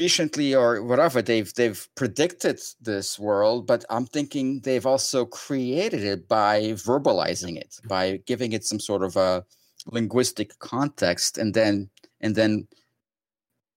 recently 0.00 0.54
or 0.54 0.82
whatever 0.82 1.22
they've 1.22 1.52
they've 1.54 1.86
predicted 1.94 2.58
this 2.80 3.18
world 3.18 3.66
but 3.66 3.84
i'm 3.90 4.06
thinking 4.06 4.60
they've 4.60 4.86
also 4.86 5.26
created 5.26 6.02
it 6.02 6.26
by 6.26 6.72
verbalizing 6.72 7.56
it 7.56 7.70
mm-hmm. 7.70 7.88
by 7.88 8.18
giving 8.26 8.52
it 8.52 8.64
some 8.64 8.80
sort 8.80 9.02
of 9.02 9.14
a 9.16 9.44
linguistic 9.86 10.58
context 10.58 11.38
and 11.38 11.54
then 11.54 11.90
and 12.20 12.34
then 12.34 12.66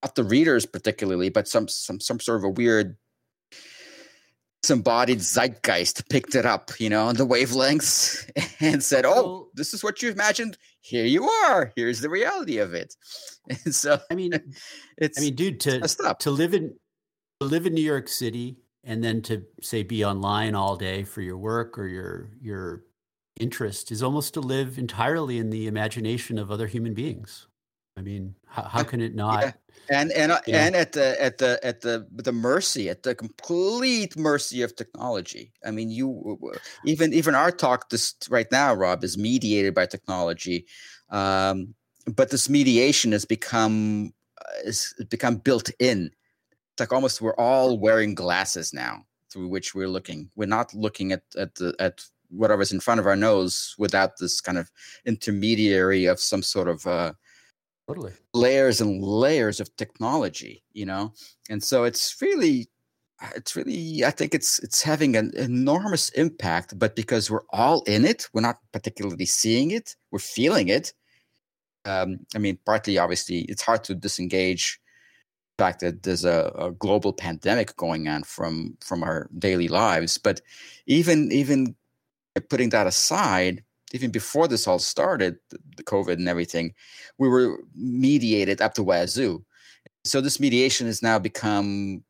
not 0.03 0.15
the 0.15 0.23
readers 0.23 0.65
particularly, 0.65 1.29
but 1.29 1.47
some 1.47 1.67
some 1.67 1.99
some 1.99 2.19
sort 2.19 2.37
of 2.39 2.43
a 2.43 2.49
weird 2.49 2.97
disembodied 4.61 5.19
zeitgeist 5.19 6.07
picked 6.09 6.35
it 6.35 6.45
up, 6.45 6.71
you 6.79 6.89
know, 6.89 7.07
on 7.07 7.15
the 7.15 7.25
wavelengths 7.25 8.29
and 8.59 8.83
said, 8.83 9.05
"Oh, 9.05 9.49
this 9.53 9.73
is 9.73 9.83
what 9.83 10.01
you 10.01 10.11
imagined. 10.11 10.57
Here 10.83 11.05
you 11.05 11.27
are. 11.27 11.71
Here's 11.75 12.01
the 12.01 12.09
reality 12.09 12.57
of 12.59 12.73
it." 12.73 12.95
And 13.65 13.75
so, 13.75 13.99
I 14.09 14.15
mean, 14.15 14.31
it's 14.97 15.17
I 15.17 15.21
mean, 15.21 15.35
dude, 15.35 15.59
to 15.61 15.87
stop 15.87 16.19
to 16.19 16.31
live 16.31 16.53
in 16.53 16.75
to 17.41 17.47
live 17.47 17.65
in 17.65 17.73
New 17.73 17.81
York 17.81 18.07
City 18.07 18.57
and 18.83 19.03
then 19.03 19.21
to 19.23 19.43
say 19.61 19.83
be 19.83 20.05
online 20.05 20.55
all 20.55 20.77
day 20.77 21.03
for 21.03 21.21
your 21.21 21.37
work 21.37 21.77
or 21.77 21.87
your 21.87 22.29
your 22.41 22.83
interest 23.39 23.91
is 23.91 24.03
almost 24.03 24.33
to 24.35 24.41
live 24.41 24.77
entirely 24.77 25.37
in 25.39 25.49
the 25.49 25.67
imagination 25.67 26.37
of 26.37 26.51
other 26.51 26.67
human 26.67 26.93
beings. 26.93 27.47
I 27.95 28.01
mean, 28.01 28.35
how, 28.47 28.63
how 28.63 28.83
can 28.83 29.01
it 29.01 29.15
not? 29.15 29.43
Yeah. 29.43 29.51
And 29.89 30.11
and 30.13 30.31
uh, 30.31 30.39
and 30.47 30.75
at 30.75 30.93
the 30.93 31.21
at 31.21 31.37
the 31.37 31.59
at 31.61 31.81
the 31.81 32.07
the 32.11 32.31
mercy, 32.31 32.89
at 32.89 33.03
the 33.03 33.13
complete 33.13 34.17
mercy 34.17 34.61
of 34.61 34.75
technology. 34.75 35.51
I 35.65 35.71
mean, 35.71 35.89
you 35.89 36.39
even 36.85 37.13
even 37.13 37.35
our 37.35 37.51
talk 37.51 37.89
this 37.89 38.15
right 38.29 38.49
now, 38.51 38.73
Rob, 38.73 39.03
is 39.03 39.17
mediated 39.17 39.73
by 39.73 39.85
technology, 39.85 40.65
um, 41.09 41.75
but 42.15 42.29
this 42.31 42.49
mediation 42.49 43.11
has 43.11 43.25
become 43.25 44.13
uh, 44.39 44.63
is 44.63 44.93
become 45.09 45.35
built 45.35 45.69
in. 45.79 46.11
It's 46.71 46.79
like 46.79 46.93
almost 46.93 47.21
we're 47.21 47.35
all 47.35 47.77
wearing 47.77 48.15
glasses 48.15 48.73
now 48.73 49.05
through 49.29 49.49
which 49.49 49.75
we're 49.75 49.89
looking. 49.89 50.29
We're 50.35 50.47
not 50.47 50.73
looking 50.73 51.11
at 51.11 51.23
at 51.37 51.55
the 51.55 51.75
at 51.77 52.05
whatever's 52.29 52.71
in 52.71 52.79
front 52.79 52.99
of 52.99 53.05
our 53.05 53.17
nose 53.17 53.75
without 53.77 54.17
this 54.17 54.41
kind 54.41 54.57
of 54.57 54.71
intermediary 55.05 56.05
of 56.05 56.19
some 56.19 56.41
sort 56.41 56.67
of 56.67 56.87
uh, 56.87 57.13
totally. 57.87 58.13
layers 58.33 58.81
and 58.81 59.03
layers 59.03 59.59
of 59.59 59.75
technology 59.75 60.63
you 60.73 60.85
know? 60.85 61.13
And 61.49 61.63
so 61.63 61.83
it's 61.83 62.15
really 62.21 62.67
it's 63.35 63.55
really 63.55 64.03
i 64.03 64.09
think 64.11 64.33
it's 64.33 64.59
it's 64.59 64.81
having 64.81 65.15
an 65.15 65.31
enormous 65.35 66.09
impact 66.09 66.77
but 66.77 66.95
because 66.95 67.29
we're 67.31 67.45
all 67.51 67.81
in 67.83 68.05
it 68.05 68.27
we're 68.33 68.41
not 68.41 68.57
particularly 68.71 69.25
seeing 69.25 69.71
it 69.71 69.95
we're 70.11 70.19
feeling 70.19 70.67
it. 70.67 70.93
Um, 71.85 72.19
i 72.35 72.37
mean 72.37 72.57
partly 72.65 72.97
obviously 72.97 73.39
it's 73.49 73.61
hard 73.61 73.83
to 73.85 73.95
disengage 73.95 74.79
the 75.57 75.63
fact 75.63 75.81
that 75.81 76.03
there's 76.03 76.25
a, 76.25 76.51
a 76.57 76.71
global 76.71 77.13
pandemic 77.13 77.75
going 77.75 78.07
on 78.07 78.23
from 78.23 78.77
from 78.81 79.03
our 79.03 79.29
daily 79.37 79.67
lives 79.67 80.17
but 80.17 80.41
even 80.85 81.31
even 81.31 81.75
putting 82.49 82.69
that 82.69 82.87
aside 82.87 83.63
even 83.93 84.11
before 84.11 84.47
this 84.47 84.67
all 84.67 84.79
started, 84.79 85.37
the 85.77 85.83
COVID 85.83 86.13
and 86.13 86.27
everything, 86.27 86.73
we 87.17 87.29
were 87.29 87.59
mediated 87.75 88.61
up 88.61 88.73
to 88.73 88.83
wazoo. 88.83 89.45
So 90.03 90.19
this 90.19 90.39
mediation 90.39 90.87
has 90.87 91.01
now 91.01 91.19
become 91.19 92.03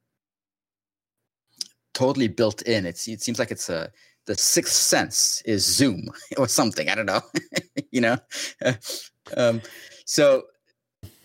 totally 1.94 2.28
built 2.28 2.62
in. 2.64 2.86
It's, 2.86 3.08
it 3.08 3.22
seems 3.22 3.38
like 3.38 3.52
it's 3.52 3.70
a 3.70 3.92
the 4.26 4.36
sixth 4.36 4.74
sense 4.74 5.42
is 5.46 5.66
Zoom 5.66 6.08
or 6.38 6.48
something. 6.48 6.90
I 6.90 6.96
don't 6.96 7.06
know, 7.06 7.22
you 7.92 8.02
know. 8.02 8.18
um, 9.38 9.62
so 10.06 10.44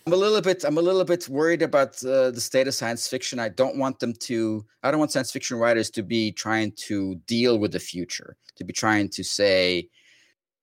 I'm 0.07 0.13
a 0.13 0.17
little 0.17 0.41
bit 0.41 0.65
I'm 0.65 0.79
a 0.79 0.83
little 0.83 1.05
bit 1.05 1.29
worried 1.29 1.63
about 1.63 2.03
uh, 2.05 2.31
the 2.31 2.41
state 2.41 2.67
of 2.67 2.75
science 2.75 3.07
fiction. 3.07 3.39
I 3.39 3.51
don't 3.51 3.79
want 3.79 4.01
them 4.01 4.15
to. 4.21 4.65
I 4.83 4.91
don't 4.91 4.99
want 4.99 5.13
science 5.13 5.31
fiction 5.31 5.59
writers 5.59 5.91
to 5.91 6.03
be 6.03 6.33
trying 6.33 6.73
to 6.89 7.17
deal 7.27 7.59
with 7.59 7.73
the 7.73 7.79
future, 7.79 8.37
to 8.57 8.65
be 8.65 8.73
trying 8.73 9.11
to 9.11 9.23
say, 9.23 9.89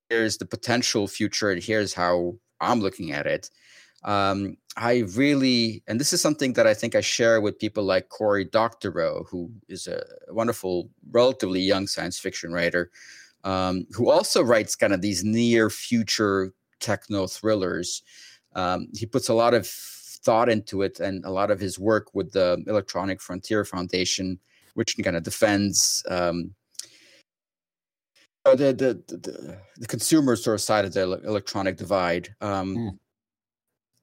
here's 0.09 0.37
the 0.37 0.45
potential 0.45 1.07
future 1.07 1.51
and 1.51 1.63
here's 1.63 1.93
how 1.93 2.35
i'm 2.61 2.79
looking 2.79 3.11
at 3.11 3.25
it. 3.25 3.49
Um, 4.03 4.57
i 4.77 5.03
really 5.15 5.83
and 5.87 5.99
this 5.99 6.13
is 6.13 6.21
something 6.21 6.53
that 6.53 6.67
i 6.67 6.73
think 6.73 6.95
i 6.95 7.01
share 7.01 7.41
with 7.41 7.57
people 7.57 7.83
like 7.83 8.09
cory 8.09 8.45
doctorow 8.45 9.23
who 9.23 9.49
is 9.67 9.87
a 9.87 10.03
wonderful 10.29 10.89
relatively 11.11 11.61
young 11.61 11.87
science 11.87 12.19
fiction 12.19 12.51
writer 12.51 12.91
um, 13.45 13.85
who 13.91 14.09
also 14.09 14.41
writes 14.43 14.75
kind 14.75 14.91
of 14.91 15.01
these 15.01 15.23
near 15.23 15.69
future 15.69 16.51
techno 16.79 17.27
thrillers. 17.27 18.01
Um, 18.55 18.87
he 18.93 19.05
puts 19.05 19.29
a 19.29 19.33
lot 19.33 19.53
of 19.53 19.67
thought 19.67 20.49
into 20.49 20.81
it 20.81 20.99
and 20.99 21.23
a 21.23 21.29
lot 21.29 21.51
of 21.51 21.59
his 21.59 21.77
work 21.77 22.07
with 22.13 22.31
the 22.31 22.61
electronic 22.67 23.21
frontier 23.21 23.63
foundation 23.63 24.39
which 24.73 24.97
kind 25.03 25.15
of 25.15 25.23
defends 25.23 26.03
um, 26.09 26.53
the, 28.53 28.73
the, 28.73 29.15
the, 29.15 29.57
the 29.77 29.87
consumer 29.87 30.35
sort 30.35 30.55
of 30.55 30.61
side 30.61 30.85
of 30.85 30.93
the 30.93 31.01
electronic 31.25 31.77
divide. 31.77 32.35
Um, 32.41 32.75
mm. 32.75 32.97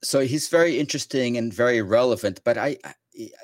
So 0.03 0.21
he's 0.21 0.49
very 0.49 0.81
interesting 0.81 1.37
and 1.37 1.55
very 1.55 1.81
relevant, 1.81 2.41
but 2.45 2.59
I, 2.59 2.77
I 2.85 2.95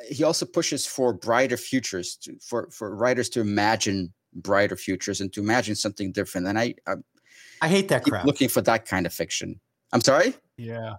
he 0.09 0.25
also 0.25 0.47
pushes 0.47 0.87
for 0.87 1.13
brighter 1.13 1.57
futures 1.57 2.17
to, 2.23 2.37
for 2.41 2.69
for 2.71 2.97
writers 2.97 3.29
to 3.31 3.41
imagine 3.41 4.13
brighter 4.35 4.77
futures 4.77 5.21
and 5.21 5.33
to 5.35 5.41
imagine 5.41 5.77
something 5.77 6.11
different. 6.11 6.47
And 6.47 6.59
I 6.59 6.75
I, 6.87 6.95
I 7.63 7.69
hate 7.69 7.89
that 7.89 8.05
crap. 8.05 8.25
Looking 8.25 8.49
for 8.49 8.63
that 8.63 8.87
kind 8.87 9.07
of 9.07 9.13
fiction. 9.13 9.61
I'm 9.93 10.01
sorry. 10.01 10.35
Yeah. 10.57 10.95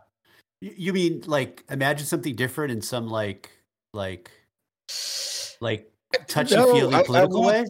You 0.61 0.93
mean 0.93 1.23
like 1.25 1.63
imagine 1.69 2.05
something 2.05 2.35
different 2.35 2.71
in 2.71 2.81
some 2.81 3.07
like 3.07 3.49
like 3.93 4.31
like 5.59 5.91
touchy 6.27 6.55
feely 6.55 6.91
no, 6.91 7.03
political 7.03 7.15
I, 7.15 7.21
I 7.21 7.25
want, 7.25 7.45
way? 7.45 7.65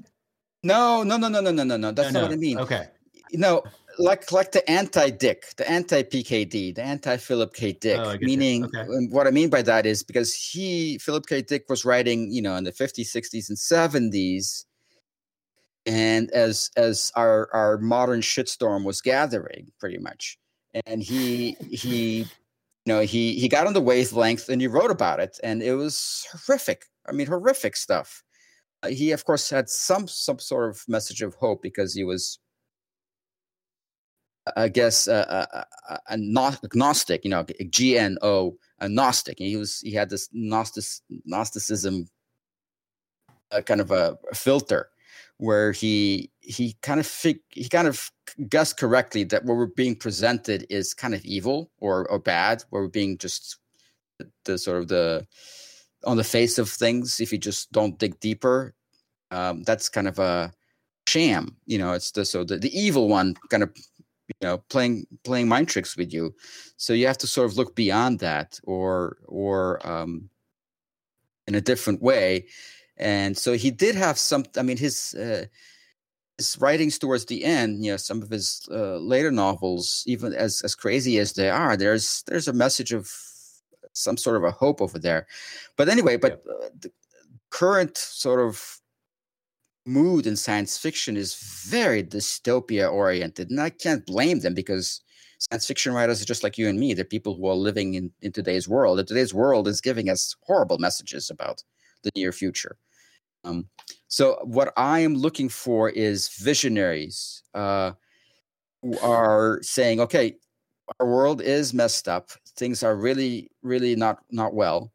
No, 0.63 1.03
no, 1.03 1.17
no, 1.17 1.29
no, 1.29 1.39
no, 1.39 1.51
no, 1.51 1.63
no, 1.63 1.77
no. 1.77 1.91
That's 1.91 2.11
no, 2.13 2.21
not 2.21 2.25
no. 2.25 2.27
what 2.27 2.33
I 2.33 2.37
mean. 2.37 2.59
Okay. 2.59 2.87
No, 3.31 3.63
like 3.99 4.31
like 4.31 4.51
the 4.51 4.67
anti-Dick, 4.69 5.55
the 5.57 5.69
anti-PKD, 5.69 6.75
the 6.75 6.81
anti-Philip 6.81 7.53
K. 7.53 7.73
Dick. 7.73 7.99
Oh, 7.99 8.17
meaning, 8.21 8.65
okay. 8.65 8.81
Um, 8.81 9.09
what 9.09 9.27
I 9.27 9.31
mean 9.31 9.49
by 9.49 9.61
that 9.61 9.85
is 9.85 10.03
because 10.03 10.33
he, 10.33 10.97
Philip 10.97 11.27
K. 11.27 11.41
Dick, 11.41 11.65
was 11.69 11.85
writing, 11.85 12.31
you 12.31 12.41
know, 12.41 12.55
in 12.55 12.63
the 12.63 12.71
50s, 12.71 13.15
60s, 13.15 13.49
and 13.49 13.57
70s, 13.57 14.65
and 15.85 16.31
as 16.31 16.71
as 16.75 17.11
our 17.15 17.49
our 17.53 17.77
modern 17.77 18.21
shitstorm 18.21 18.83
was 18.83 19.01
gathering, 19.01 19.71
pretty 19.79 19.97
much, 19.97 20.37
and 20.85 21.01
he 21.03 21.55
he, 21.71 22.19
you 22.19 22.25
know, 22.85 23.01
he 23.01 23.35
he 23.35 23.47
got 23.47 23.67
on 23.67 23.73
the 23.73 23.81
wavelength 23.81 24.49
and 24.49 24.61
he 24.61 24.67
wrote 24.67 24.91
about 24.91 25.19
it, 25.19 25.39
and 25.43 25.61
it 25.61 25.75
was 25.75 26.27
horrific. 26.31 26.85
I 27.07 27.11
mean, 27.11 27.27
horrific 27.27 27.75
stuff 27.75 28.23
he 28.87 29.11
of 29.11 29.25
course 29.25 29.49
had 29.49 29.69
some 29.69 30.07
some 30.07 30.39
sort 30.39 30.69
of 30.69 30.83
message 30.87 31.21
of 31.21 31.35
hope 31.35 31.61
because 31.61 31.93
he 31.93 32.03
was 32.03 32.39
i 34.55 34.67
guess 34.67 35.07
uh, 35.07 35.45
a, 35.51 35.93
a, 35.93 35.99
a 36.09 36.57
agnostic 36.63 37.23
you 37.23 37.29
know 37.29 37.45
gno 37.59 38.55
a 38.79 38.89
gnostic 38.89 39.37
he 39.37 39.55
was 39.55 39.81
he 39.81 39.91
had 39.91 40.09
this 40.09 40.29
gnostic 40.31 40.83
gnosticism 41.25 42.07
uh, 43.51 43.61
kind 43.61 43.81
of 43.81 43.91
a, 43.91 44.17
a, 44.31 44.35
filter 44.35 44.89
where 45.37 45.71
he 45.71 46.29
he 46.39 46.75
kind 46.81 46.99
of 46.99 47.07
fig- 47.07 47.39
he 47.49 47.67
kind 47.67 47.87
of 47.87 48.11
guessed 48.47 48.77
correctly 48.77 49.23
that 49.23 49.45
what 49.45 49.57
we're 49.57 49.65
being 49.65 49.95
presented 49.95 50.65
is 50.69 50.93
kind 50.93 51.15
of 51.15 51.23
evil 51.25 51.71
or 51.79 52.07
or 52.11 52.19
bad, 52.19 52.63
where 52.69 52.81
we're 52.83 52.89
being 52.89 53.17
just 53.17 53.57
the, 54.17 54.29
the 54.45 54.57
sort 54.57 54.79
of 54.79 54.87
the 54.87 55.25
on 56.05 56.17
the 56.17 56.23
face 56.23 56.57
of 56.57 56.69
things. 56.69 57.19
If 57.19 57.31
you 57.31 57.37
just 57.37 57.71
don't 57.71 57.97
dig 57.97 58.19
deeper, 58.19 58.73
um, 59.31 59.63
that's 59.63 59.89
kind 59.89 60.07
of 60.07 60.19
a 60.19 60.51
sham. 61.07 61.55
You 61.65 61.77
know, 61.77 61.93
it's 61.93 62.11
the 62.11 62.25
so 62.25 62.43
the, 62.43 62.57
the 62.57 62.77
evil 62.77 63.07
one 63.07 63.35
kind 63.49 63.63
of 63.63 63.71
you 63.75 64.47
know 64.47 64.57
playing 64.69 65.05
playing 65.23 65.47
mind 65.47 65.67
tricks 65.67 65.97
with 65.97 66.13
you. 66.13 66.33
So 66.77 66.93
you 66.93 67.07
have 67.07 67.17
to 67.19 67.27
sort 67.27 67.51
of 67.51 67.57
look 67.57 67.75
beyond 67.75 68.19
that, 68.19 68.59
or 68.63 69.17
or 69.27 69.85
um, 69.87 70.29
in 71.47 71.55
a 71.55 71.61
different 71.61 72.01
way. 72.01 72.45
And 72.97 73.37
so 73.37 73.53
he 73.53 73.71
did 73.71 73.95
have 73.95 74.17
some. 74.17 74.45
I 74.57 74.61
mean, 74.61 74.77
his 74.77 75.15
uh, 75.15 75.45
his 76.37 76.57
writings 76.59 76.97
towards 76.97 77.25
the 77.25 77.43
end, 77.43 77.83
you 77.83 77.91
know, 77.91 77.97
some 77.97 78.21
of 78.21 78.29
his 78.29 78.67
uh, 78.71 78.97
later 78.97 79.31
novels, 79.31 80.03
even 80.07 80.33
as 80.33 80.61
as 80.63 80.75
crazy 80.75 81.17
as 81.19 81.33
they 81.33 81.49
are, 81.49 81.75
there's 81.77 82.23
there's 82.27 82.47
a 82.47 82.53
message 82.53 82.93
of 82.93 83.11
some 83.99 84.17
sort 84.17 84.37
of 84.37 84.43
a 84.43 84.51
hope 84.51 84.81
over 84.81 84.97
there. 84.99 85.27
But 85.77 85.89
anyway, 85.89 86.17
but 86.17 86.43
yeah. 86.45 86.53
uh, 86.53 86.69
the 86.79 86.91
current 87.49 87.97
sort 87.97 88.39
of 88.39 88.79
mood 89.85 90.27
in 90.27 90.35
science 90.35 90.77
fiction 90.77 91.17
is 91.17 91.63
very 91.67 92.03
dystopia 92.03 92.91
oriented, 92.91 93.49
and 93.49 93.59
I 93.59 93.69
can't 93.69 94.05
blame 94.05 94.39
them 94.39 94.53
because 94.53 95.01
science 95.39 95.65
fiction 95.65 95.93
writers 95.93 96.21
are 96.21 96.25
just 96.25 96.43
like 96.43 96.57
you 96.57 96.67
and 96.67 96.79
me. 96.79 96.93
They're 96.93 97.05
people 97.05 97.35
who 97.35 97.47
are 97.47 97.55
living 97.55 97.95
in, 97.95 98.11
in 98.21 98.31
today's 98.31 98.67
world, 98.67 98.99
and 98.99 99.07
today's 99.07 99.33
world 99.33 99.67
is 99.67 99.81
giving 99.81 100.09
us 100.09 100.35
horrible 100.41 100.77
messages 100.77 101.29
about 101.29 101.63
the 102.03 102.11
near 102.15 102.31
future. 102.31 102.77
Um, 103.43 103.67
so, 104.07 104.39
what 104.43 104.73
I 104.75 104.99
am 104.99 105.15
looking 105.15 105.49
for 105.49 105.89
is 105.89 106.29
visionaries 106.29 107.43
uh, 107.53 107.93
who 108.81 108.97
are 108.99 109.59
saying, 109.61 109.99
"Okay, 110.01 110.35
our 110.99 111.07
world 111.07 111.41
is 111.41 111.73
messed 111.73 112.07
up. 112.07 112.31
Things 112.55 112.83
are 112.83 112.95
really, 112.95 113.49
really 113.61 113.95
not 113.95 114.19
not 114.31 114.53
well. 114.53 114.91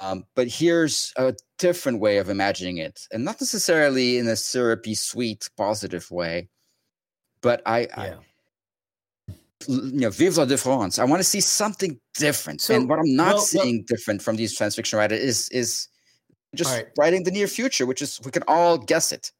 Um, 0.00 0.24
but 0.36 0.46
here's 0.46 1.12
a 1.16 1.34
different 1.58 2.00
way 2.00 2.18
of 2.18 2.28
imagining 2.28 2.78
it, 2.78 3.06
and 3.12 3.24
not 3.24 3.40
necessarily 3.40 4.18
in 4.18 4.28
a 4.28 4.36
syrupy, 4.36 4.94
sweet, 4.94 5.48
positive 5.56 6.10
way. 6.10 6.48
But 7.40 7.62
I, 7.66 7.80
yeah. 7.80 7.88
I 7.96 8.14
you 9.66 10.00
know, 10.00 10.10
vive 10.10 10.36
la 10.36 10.44
différence. 10.44 10.98
I 10.98 11.04
want 11.04 11.20
to 11.20 11.24
see 11.24 11.40
something 11.40 11.98
different. 12.14 12.60
So, 12.60 12.74
and 12.74 12.88
what 12.88 12.98
I'm 12.98 13.16
not 13.16 13.34
well, 13.34 13.40
seeing 13.40 13.78
well, 13.78 13.84
different 13.88 14.22
from 14.22 14.36
these 14.36 14.56
science 14.56 14.76
fiction 14.76 14.98
writers 14.98 15.20
is 15.20 15.48
is 15.48 15.88
just 16.54 16.70
right. 16.70 16.86
writing 16.96 17.24
the 17.24 17.30
near 17.30 17.48
future, 17.48 17.84
which 17.84 18.00
is 18.00 18.20
we 18.24 18.30
can 18.30 18.44
all 18.46 18.78
guess 18.78 19.10
it. 19.10 19.32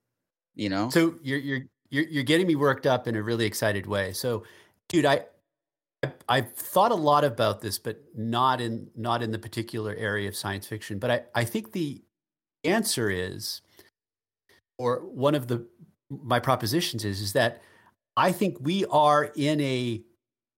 You 0.54 0.70
know. 0.70 0.90
So 0.90 1.14
you're 1.22 1.38
you're 1.38 1.60
you're 1.90 2.04
you're 2.08 2.24
getting 2.24 2.46
me 2.46 2.56
worked 2.56 2.86
up 2.86 3.06
in 3.06 3.14
a 3.14 3.22
really 3.22 3.46
excited 3.46 3.86
way. 3.86 4.12
So, 4.12 4.44
dude, 4.88 5.06
I 5.06 5.24
I've 6.28 6.52
thought 6.52 6.92
a 6.92 6.96
lot 6.96 7.24
about 7.24 7.60
this, 7.60 7.78
but 7.78 8.00
not 8.14 8.60
in 8.60 8.90
not 8.94 9.22
in 9.22 9.32
the 9.32 9.38
particular 9.38 9.94
area 9.94 10.28
of 10.28 10.36
science 10.36 10.66
fiction. 10.66 10.98
But 10.98 11.10
I, 11.10 11.22
I 11.34 11.44
think 11.44 11.72
the 11.72 12.02
answer 12.64 13.10
is, 13.10 13.62
or 14.78 15.00
one 15.00 15.34
of 15.34 15.48
the 15.48 15.66
my 16.08 16.38
propositions 16.38 17.04
is, 17.04 17.20
is 17.20 17.32
that 17.32 17.62
I 18.16 18.32
think 18.32 18.58
we 18.60 18.84
are 18.86 19.32
in 19.34 19.60
a 19.60 20.02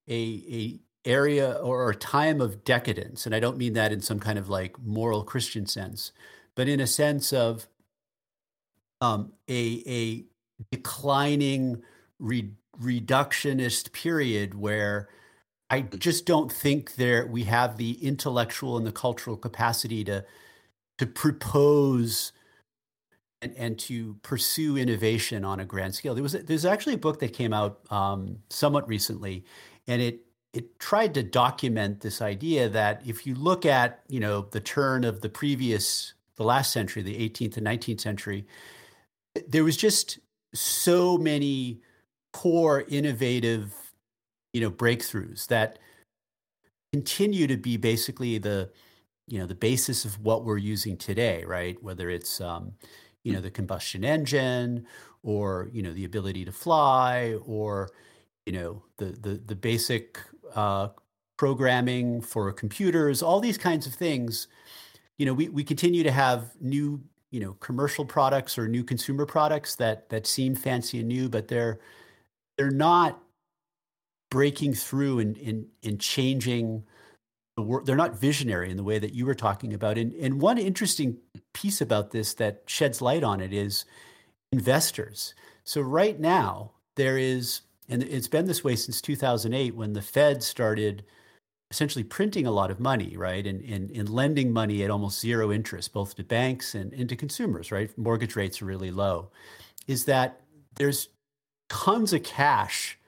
a 0.09 0.43
a 0.51 0.81
area 1.09 1.53
or 1.53 1.89
a 1.89 1.97
time 1.97 2.43
of 2.43 2.63
decadence, 2.65 3.25
and 3.25 3.35
I 3.35 3.41
don't 3.41 3.57
mean 3.57 3.73
that 3.75 3.93
in 3.93 4.03
some 4.03 4.21
kind 4.21 4.39
of 4.39 4.51
like 4.51 4.79
moral 4.83 5.25
Christian 5.25 5.65
sense, 5.65 6.13
but 6.55 6.69
in 6.69 6.81
a 6.81 6.87
sense 6.87 7.33
of 7.33 7.67
um, 9.01 9.33
a 9.49 9.83
a 9.87 10.25
declining 10.71 11.83
re- 12.19 12.51
reductionist 12.79 13.93
period 13.93 14.55
where 14.55 15.09
I 15.71 15.83
just 15.83 16.27
don't 16.27 16.53
think 16.53 16.97
there 16.97 17.27
we 17.27 17.45
have 17.45 17.77
the 17.77 17.93
intellectual 18.05 18.77
and 18.77 18.85
the 18.85 18.93
cultural 18.93 19.37
capacity 19.37 20.03
to 20.05 20.25
to 20.99 21.07
propose 21.07 22.33
and, 23.41 23.55
and 23.57 23.79
to 23.79 24.17
pursue 24.23 24.77
innovation 24.77 25.45
on 25.45 25.61
a 25.61 25.65
grand 25.65 25.95
scale. 25.95 26.15
There 26.15 26.23
was 26.23 26.33
there's 26.33 26.65
actually 26.65 26.95
a 26.95 26.99
book 26.99 27.21
that 27.21 27.33
came 27.33 27.53
out 27.53 27.81
um, 27.91 28.39
somewhat 28.51 28.87
recently, 28.89 29.45
and 29.87 30.03
it 30.03 30.21
it 30.53 30.79
tried 30.81 31.15
to 31.15 31.23
document 31.23 32.01
this 32.01 32.21
idea 32.21 32.69
that 32.69 33.03
if 33.07 33.25
you 33.27 33.35
look 33.37 33.65
at 33.65 34.01
you 34.09 34.21
know 34.21 34.43
the 34.51 34.61
turn 34.61 35.05
of 35.05 35.21
the 35.21 35.29
previous 35.29 36.15
the 36.37 36.45
last 36.45 36.73
century, 36.73 37.03
the 37.03 37.29
18th 37.29 37.59
and 37.59 37.67
19th 37.67 38.01
century, 38.01 38.47
there 39.47 39.63
was 39.63 39.77
just 39.77 40.19
so 40.53 41.17
many 41.17 41.81
core 42.33 42.85
innovative 42.89 43.75
you 44.53 44.61
know 44.61 44.71
breakthroughs 44.71 45.47
that 45.49 45.79
continue 46.93 47.47
to 47.47 47.57
be 47.57 47.77
basically 47.77 48.39
the 48.39 48.71
you 49.27 49.39
know 49.39 49.47
the 49.47 49.55
basis 49.55 50.05
of 50.05 50.19
what 50.25 50.45
we're 50.45 50.59
using 50.59 50.97
today 50.97 51.45
right? 51.45 51.83
Whether 51.83 52.11
it's 52.11 52.41
um, 52.41 52.73
you 53.25 53.33
know 53.33 53.41
the 53.41 53.51
combustion 53.51 54.05
engine 54.05 54.87
or 55.23 55.69
you 55.73 55.83
know 55.83 55.93
the 55.93 56.05
ability 56.05 56.45
to 56.45 56.53
fly 56.53 57.37
or 57.45 57.91
you 58.47 58.53
know 58.53 58.83
the 58.97 59.07
the, 59.21 59.41
the 59.47 59.55
basic 59.55 60.19
uh, 60.55 60.89
programming 61.37 62.21
for 62.21 62.53
computers 62.53 63.23
all 63.23 63.41
these 63.41 63.59
kinds 63.59 63.87
of 63.87 63.95
things 63.95 64.49
you 65.19 65.27
know 65.27 65.33
we, 65.33 65.49
we 65.49 65.65
continue 65.65 66.03
to 66.03 66.11
have 66.11 66.51
new 66.61 67.01
you 67.31 67.41
know 67.41 67.53
commercial 67.61 68.05
products 68.05 68.59
or 68.59 68.69
new 68.69 68.83
consumer 68.83 69.25
products 69.25 69.77
that 69.77 70.09
that 70.09 70.27
seem 70.27 70.55
fancy 70.55 70.99
and 71.01 71.09
new 71.09 71.29
but 71.29 71.49
they're 71.49 71.79
they're 72.57 72.71
not 72.71 73.23
breaking 74.31 74.75
through 74.75 75.19
and 75.19 75.37
and, 75.39 75.67
and 75.83 76.01
changing 76.01 76.85
the 77.57 77.63
world. 77.63 77.87
They're 77.87 77.97
not 77.97 78.19
visionary 78.19 78.71
in 78.71 78.77
the 78.77 78.85
way 78.85 78.99
that 78.99 79.15
you 79.15 79.27
were 79.27 79.35
talking 79.35 79.75
about. 79.75 79.99
And 79.99 80.13
and 80.15 80.41
one 80.41 80.59
interesting 80.59 81.19
piece 81.53 81.81
about 81.81 82.11
this 82.11 82.35
that 82.35 82.63
sheds 82.67 83.03
light 83.03 83.25
on 83.25 83.41
it 83.41 83.53
is 83.53 83.85
investors. 84.53 85.35
So 85.65 85.81
right 85.81 86.19
now 86.19 86.73
there 86.97 87.19
is, 87.19 87.63
and 87.89 88.03
it's 88.03 88.29
been 88.29 88.47
this 88.47 88.65
way 88.65 88.77
since 88.77 89.01
2008 89.01 89.75
when 89.75 89.93
the 89.93 90.03
Fed 90.03 90.43
started 90.43 91.05
essentially 91.71 92.03
printing 92.03 92.47
a 92.47 92.51
lot 92.51 92.71
of 92.71 92.81
money, 92.81 93.17
right? 93.17 93.47
And, 93.47 93.63
and, 93.63 93.91
and 93.93 94.09
lending 94.09 94.53
money 94.53 94.83
at 94.83 94.91
almost 94.91 95.21
zero 95.21 95.53
interest, 95.53 95.93
both 95.93 96.17
to 96.17 96.25
banks 96.25 96.75
and, 96.75 96.93
and 96.93 97.09
to 97.09 97.17
consumers, 97.17 97.71
right? 97.71 97.97
Mortgage 97.97 98.35
rates 98.35 98.61
are 98.61 98.65
really 98.65 98.91
low. 98.91 99.31
Is 99.87 100.05
that 100.07 100.41
there's 100.75 101.09
tons 101.69 102.13
of 102.13 102.25
cash 102.25 102.99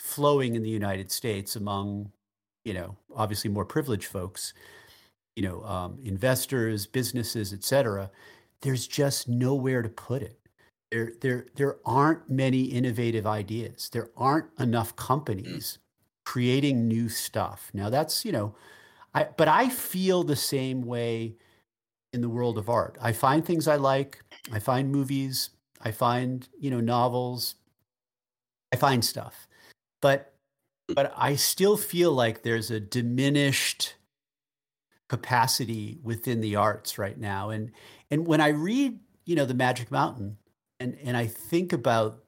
flowing 0.00 0.54
in 0.54 0.62
the 0.62 0.70
United 0.70 1.12
States 1.12 1.56
among, 1.56 2.10
you 2.64 2.72
know, 2.72 2.96
obviously 3.14 3.50
more 3.50 3.66
privileged 3.66 4.06
folks, 4.06 4.54
you 5.36 5.42
know, 5.42 5.62
um, 5.64 5.98
investors, 6.02 6.86
businesses, 6.86 7.52
et 7.52 7.62
cetera, 7.62 8.10
there's 8.62 8.86
just 8.86 9.28
nowhere 9.28 9.82
to 9.82 9.88
put 9.88 10.22
it. 10.22 10.38
There, 10.90 11.12
there, 11.20 11.46
there 11.54 11.76
aren't 11.84 12.28
many 12.28 12.62
innovative 12.62 13.26
ideas. 13.26 13.90
There 13.92 14.10
aren't 14.16 14.48
enough 14.58 14.96
mm. 14.96 14.96
companies 14.96 15.78
creating 16.24 16.88
new 16.88 17.08
stuff. 17.08 17.70
Now 17.74 17.90
that's, 17.90 18.24
you 18.24 18.32
know, 18.32 18.54
I, 19.14 19.24
but 19.36 19.48
I 19.48 19.68
feel 19.68 20.24
the 20.24 20.36
same 20.36 20.82
way 20.82 21.36
in 22.12 22.20
the 22.22 22.28
world 22.28 22.58
of 22.58 22.68
art. 22.68 22.96
I 23.00 23.12
find 23.12 23.44
things 23.44 23.68
I 23.68 23.76
like. 23.76 24.22
I 24.52 24.58
find 24.58 24.90
movies. 24.90 25.50
I 25.82 25.90
find, 25.92 26.48
you 26.58 26.70
know, 26.70 26.80
novels. 26.80 27.56
I 28.72 28.76
find 28.76 29.04
stuff 29.04 29.46
but 30.00 30.32
but 30.94 31.12
I 31.16 31.36
still 31.36 31.76
feel 31.76 32.12
like 32.12 32.42
there's 32.42 32.70
a 32.70 32.80
diminished 32.80 33.94
capacity 35.08 35.98
within 36.02 36.40
the 36.40 36.56
arts 36.56 36.98
right 36.98 37.18
now. 37.18 37.50
And 37.50 37.72
and 38.10 38.26
when 38.26 38.40
I 38.40 38.48
read, 38.48 38.98
you 39.26 39.36
know, 39.36 39.44
the 39.44 39.54
Magic 39.54 39.90
Mountain 39.90 40.38
and 40.78 40.96
and 41.02 41.16
I 41.16 41.26
think 41.26 41.72
about 41.72 42.24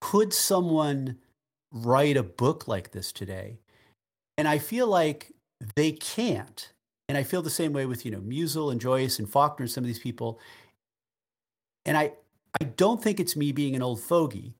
could 0.00 0.32
someone 0.32 1.18
write 1.72 2.16
a 2.16 2.22
book 2.22 2.68
like 2.68 2.92
this 2.92 3.12
today? 3.12 3.58
And 4.38 4.46
I 4.46 4.58
feel 4.58 4.86
like 4.86 5.32
they 5.74 5.92
can't. 5.92 6.72
And 7.08 7.16
I 7.16 7.22
feel 7.22 7.40
the 7.40 7.50
same 7.50 7.72
way 7.72 7.86
with, 7.86 8.04
you 8.04 8.10
know, 8.10 8.20
Musil 8.20 8.70
and 8.70 8.80
Joyce 8.80 9.18
and 9.18 9.30
Faulkner 9.30 9.64
and 9.64 9.70
some 9.70 9.84
of 9.84 9.88
these 9.88 9.98
people. 9.98 10.40
And 11.84 11.96
I 11.96 12.12
I 12.60 12.64
don't 12.64 13.02
think 13.02 13.20
it's 13.20 13.36
me 13.36 13.52
being 13.52 13.76
an 13.76 13.82
old 13.82 14.00
fogey. 14.00 14.54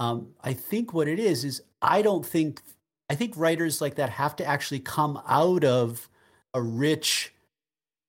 Um, 0.00 0.28
I 0.42 0.54
think 0.54 0.94
what 0.94 1.06
it 1.08 1.20
is 1.20 1.44
is 1.44 1.62
I 1.82 2.00
don't 2.00 2.24
think 2.24 2.62
I 3.10 3.14
think 3.14 3.34
writers 3.36 3.80
like 3.80 3.96
that 3.96 4.08
have 4.10 4.34
to 4.36 4.46
actually 4.46 4.80
come 4.80 5.20
out 5.28 5.62
of 5.62 6.08
a 6.54 6.62
rich 6.62 7.34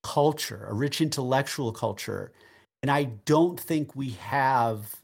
culture, 0.04 0.66
a 0.70 0.74
rich 0.74 1.02
intellectual 1.02 1.72
culture, 1.74 2.32
and 2.82 2.90
I 2.90 3.04
don't 3.04 3.60
think 3.60 3.96
we 3.96 4.12
have. 4.12 4.96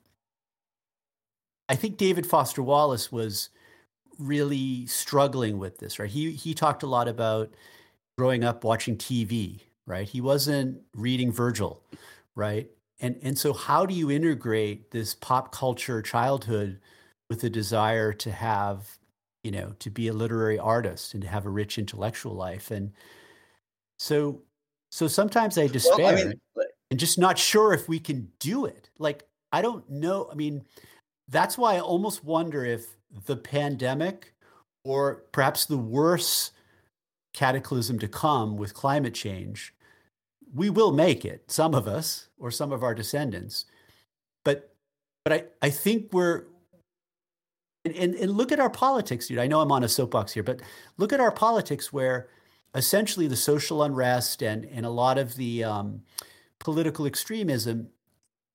I 1.70 1.76
think 1.76 1.98
David 1.98 2.26
Foster 2.26 2.64
Wallace 2.64 3.12
was 3.12 3.50
really 4.18 4.86
struggling 4.88 5.60
with 5.60 5.80
this, 5.80 6.00
right? 6.00 6.10
He 6.10 6.32
he 6.32 6.54
talked 6.54 6.84
a 6.84 6.88
lot 6.88 7.10
about 7.10 7.52
growing 8.18 8.46
up 8.46 8.64
watching 8.64 8.98
TV, 8.98 9.62
right? 9.86 10.08
He 10.08 10.22
wasn't 10.22 10.82
reading 10.96 11.34
Virgil, 11.34 11.82
right? 12.36 12.70
And 13.00 13.18
and 13.22 13.38
so 13.38 13.54
how 13.54 13.86
do 13.86 13.94
you 13.94 14.10
integrate 14.12 14.92
this 14.92 15.14
pop 15.14 15.52
culture 15.52 16.02
childhood 16.02 16.80
with 17.30 17.42
the 17.42 17.50
desire 17.50 18.14
to 18.14 18.32
have 18.32 18.98
you 19.44 19.52
know 19.52 19.74
to 19.80 19.90
be 19.90 20.08
a 20.08 20.14
literary 20.14 20.58
artist 20.58 21.14
and 21.14 21.22
to 21.24 21.30
have 21.30 21.46
a 21.46 21.50
rich 21.50 21.78
intellectual 21.78 22.34
life? 22.34 22.72
And 22.72 22.92
so 24.00 24.42
so 24.92 25.08
sometimes 25.08 25.58
i 25.58 25.68
despair 25.68 25.98
well, 25.98 26.18
I 26.18 26.24
mean, 26.24 26.34
and 26.90 27.00
just 27.00 27.20
not 27.20 27.38
sure 27.38 27.74
if 27.74 27.90
we 27.90 28.00
can 28.00 28.32
do 28.40 28.66
it. 28.66 28.90
Like 29.00 29.24
i 29.52 29.62
don't 29.62 29.90
know 29.90 30.28
i 30.32 30.36
mean 30.36 30.64
that's 31.30 31.58
why 31.58 31.76
i 31.76 31.80
almost 31.80 32.24
wonder 32.24 32.66
if 32.66 32.98
the 33.26 33.36
pandemic 33.36 34.34
or 34.84 35.24
perhaps 35.32 35.66
the 35.66 35.78
worse 35.78 36.52
cataclysm 37.34 38.00
to 38.00 38.08
come 38.08 38.58
with 38.58 38.74
climate 38.74 39.14
change 39.14 39.74
we 40.54 40.70
will 40.70 40.92
make 40.92 41.26
it 41.26 41.44
some 41.52 41.74
of 41.74 41.88
us 41.88 42.30
or 42.38 42.52
some 42.52 42.72
of 42.72 42.84
our 42.84 42.96
descendants. 42.96 43.66
But 44.44 44.74
but 45.24 45.34
i 45.34 45.44
i 45.68 45.70
think 45.70 46.14
we're 46.14 46.46
and, 47.84 47.96
and, 47.96 48.16
and 48.16 48.32
look 48.32 48.52
at 48.52 48.60
our 48.60 48.70
politics 48.70 49.28
dude. 49.28 49.40
I 49.40 49.48
know 49.48 49.60
i'm 49.60 49.72
on 49.72 49.84
a 49.84 49.90
soapbox 49.90 50.32
here 50.32 50.44
but 50.44 50.62
look 50.98 51.12
at 51.12 51.20
our 51.20 51.32
politics 51.32 51.92
where 51.92 52.30
essentially 52.76 53.28
the 53.28 53.36
social 53.36 53.84
unrest 53.84 54.42
and 54.42 54.64
and 54.66 54.86
a 54.86 54.90
lot 54.90 55.18
of 55.18 55.36
the 55.36 55.66
um, 55.66 56.02
political 56.60 57.06
extremism 57.06 57.90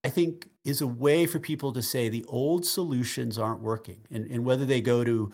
i 0.03 0.09
think 0.09 0.49
is 0.65 0.81
a 0.81 0.87
way 0.87 1.27
for 1.27 1.39
people 1.39 1.73
to 1.73 1.83
say 1.83 2.09
the 2.09 2.25
old 2.29 2.65
solutions 2.65 3.39
aren't 3.39 3.61
working. 3.61 3.99
And, 4.11 4.31
and 4.31 4.45
whether 4.45 4.65
they 4.65 4.81
go 4.81 5.03
to 5.05 5.33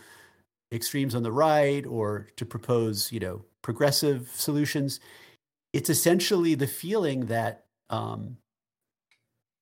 extremes 0.72 1.14
on 1.14 1.22
the 1.22 1.32
right 1.32 1.84
or 1.86 2.28
to 2.36 2.44
propose 2.44 3.10
you 3.10 3.20
know 3.20 3.42
progressive 3.62 4.30
solutions 4.34 5.00
it's 5.72 5.90
essentially 5.90 6.54
the 6.54 6.66
feeling 6.66 7.26
that 7.26 7.64
um, 7.90 8.36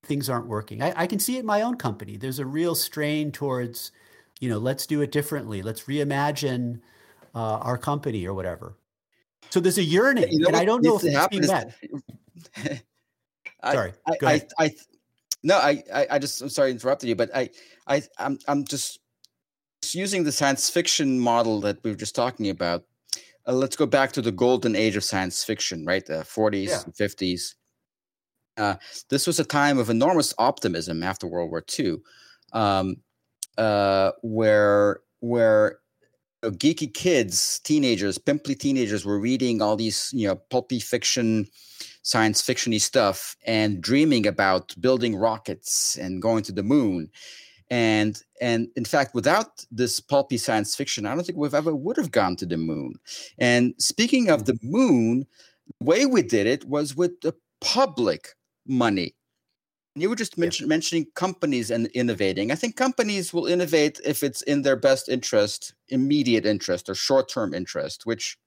things 0.04 0.28
aren't 0.28 0.46
working. 0.46 0.82
I, 0.82 0.92
I, 0.96 1.06
can 1.06 1.18
see 1.18 1.36
it 1.36 1.40
in 1.40 1.46
my 1.46 1.62
own 1.62 1.76
company. 1.76 2.16
There's 2.16 2.38
a 2.38 2.46
real 2.46 2.74
strain 2.74 3.32
towards, 3.32 3.92
you 4.40 4.48
know, 4.48 4.58
let's 4.58 4.86
do 4.86 5.02
it 5.02 5.12
differently. 5.12 5.62
Let's 5.62 5.84
reimagine 5.84 6.80
uh, 7.34 7.58
our 7.58 7.78
company 7.78 8.26
or 8.26 8.34
whatever. 8.34 8.76
So 9.50 9.60
there's 9.60 9.78
a 9.78 9.84
yearning, 9.84 10.28
you 10.30 10.40
know 10.40 10.48
and 10.48 10.56
I 10.56 10.64
don't 10.64 10.82
know 10.82 10.96
if 10.96 11.04
it's 11.04 11.26
being 11.28 11.46
met. 11.46 11.74
sorry, 13.72 13.92
I, 14.06 14.16
I, 14.24 14.42
I, 14.58 14.74
no, 15.42 15.56
I, 15.56 15.82
I, 16.10 16.18
just, 16.18 16.42
I'm 16.42 16.48
sorry 16.48 16.70
to 16.70 16.72
interrupt 16.72 17.04
you, 17.04 17.14
but 17.14 17.30
I, 17.34 17.50
I, 17.86 18.02
I'm, 18.18 18.38
I'm 18.48 18.64
just 18.64 18.98
using 19.92 20.24
the 20.24 20.32
science 20.32 20.68
fiction 20.68 21.18
model 21.18 21.60
that 21.60 21.82
we 21.84 21.90
were 21.90 21.96
just 21.96 22.14
talking 22.14 22.50
about 22.50 22.84
uh, 23.46 23.52
let's 23.52 23.76
go 23.76 23.86
back 23.86 24.12
to 24.12 24.22
the 24.22 24.32
golden 24.32 24.74
age 24.74 24.96
of 24.96 25.04
science 25.04 25.44
fiction, 25.44 25.84
right? 25.84 26.04
The 26.04 26.24
40s 26.24 26.68
yeah. 26.68 26.82
and 26.84 26.94
50s. 26.94 27.54
Uh, 28.56 28.76
this 29.10 29.26
was 29.26 29.38
a 29.38 29.44
time 29.44 29.78
of 29.78 29.90
enormous 29.90 30.32
optimism 30.38 31.02
after 31.02 31.26
World 31.26 31.50
War 31.50 31.62
II, 31.78 31.98
um, 32.52 32.96
uh, 33.58 34.12
where 34.22 35.00
where 35.20 35.78
you 36.42 36.50
know, 36.50 36.56
geeky 36.56 36.92
kids, 36.92 37.60
teenagers, 37.60 38.16
pimply 38.16 38.54
teenagers, 38.54 39.04
were 39.04 39.20
reading 39.20 39.60
all 39.60 39.76
these 39.76 40.10
you 40.14 40.26
know 40.26 40.36
pulpy 40.36 40.80
fiction, 40.80 41.46
science 42.00 42.42
fictiony 42.42 42.80
stuff, 42.80 43.36
and 43.46 43.82
dreaming 43.82 44.26
about 44.26 44.74
building 44.80 45.14
rockets 45.14 45.96
and 45.96 46.22
going 46.22 46.42
to 46.44 46.52
the 46.52 46.62
moon 46.62 47.10
and 47.70 48.22
and 48.40 48.68
in 48.76 48.84
fact 48.84 49.14
without 49.14 49.64
this 49.70 49.98
pulpy 49.98 50.38
science 50.38 50.74
fiction 50.76 51.04
i 51.04 51.14
don't 51.14 51.24
think 51.24 51.38
we've 51.38 51.54
ever 51.54 51.74
would 51.74 51.96
have 51.96 52.10
gone 52.10 52.36
to 52.36 52.46
the 52.46 52.56
moon. 52.56 52.94
And 53.38 53.74
speaking 53.78 54.30
of 54.30 54.40
hmm. 54.40 54.44
the 54.46 54.58
moon 54.62 55.26
the 55.80 55.86
way 55.86 56.06
we 56.06 56.22
did 56.22 56.46
it 56.46 56.64
was 56.64 56.96
with 56.96 57.20
the 57.22 57.34
public 57.60 58.34
money. 58.66 59.14
You 59.96 60.10
were 60.10 60.16
just 60.16 60.36
mention, 60.36 60.66
yeah. 60.66 60.68
mentioning 60.68 61.06
companies 61.14 61.70
and 61.70 61.86
innovating. 61.88 62.52
I 62.52 62.54
think 62.54 62.76
companies 62.76 63.32
will 63.32 63.46
innovate 63.46 63.98
if 64.04 64.22
it's 64.22 64.42
in 64.42 64.62
their 64.62 64.76
best 64.76 65.08
interest 65.08 65.74
immediate 65.88 66.44
interest 66.44 66.88
or 66.88 66.94
short-term 66.94 67.54
interest 67.54 68.04
which 68.04 68.38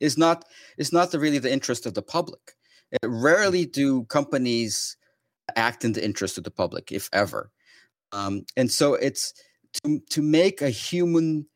is 0.00 0.18
not 0.18 0.44
is 0.78 0.92
not 0.92 1.12
the, 1.12 1.18
really 1.20 1.38
the 1.38 1.52
interest 1.52 1.86
of 1.86 1.94
the 1.94 2.02
public. 2.02 2.52
Rarely 3.04 3.66
do 3.66 4.04
companies 4.04 4.96
act 5.56 5.84
in 5.84 5.92
the 5.92 6.04
interest 6.04 6.38
of 6.38 6.44
the 6.44 6.50
public 6.50 6.90
if 6.90 7.08
ever 7.12 7.50
um, 8.14 8.46
and 8.56 8.70
so 8.70 8.94
it's 8.94 9.34
to, 9.84 10.00
to 10.10 10.22
make 10.22 10.62
a 10.62 10.70
human 10.70 11.46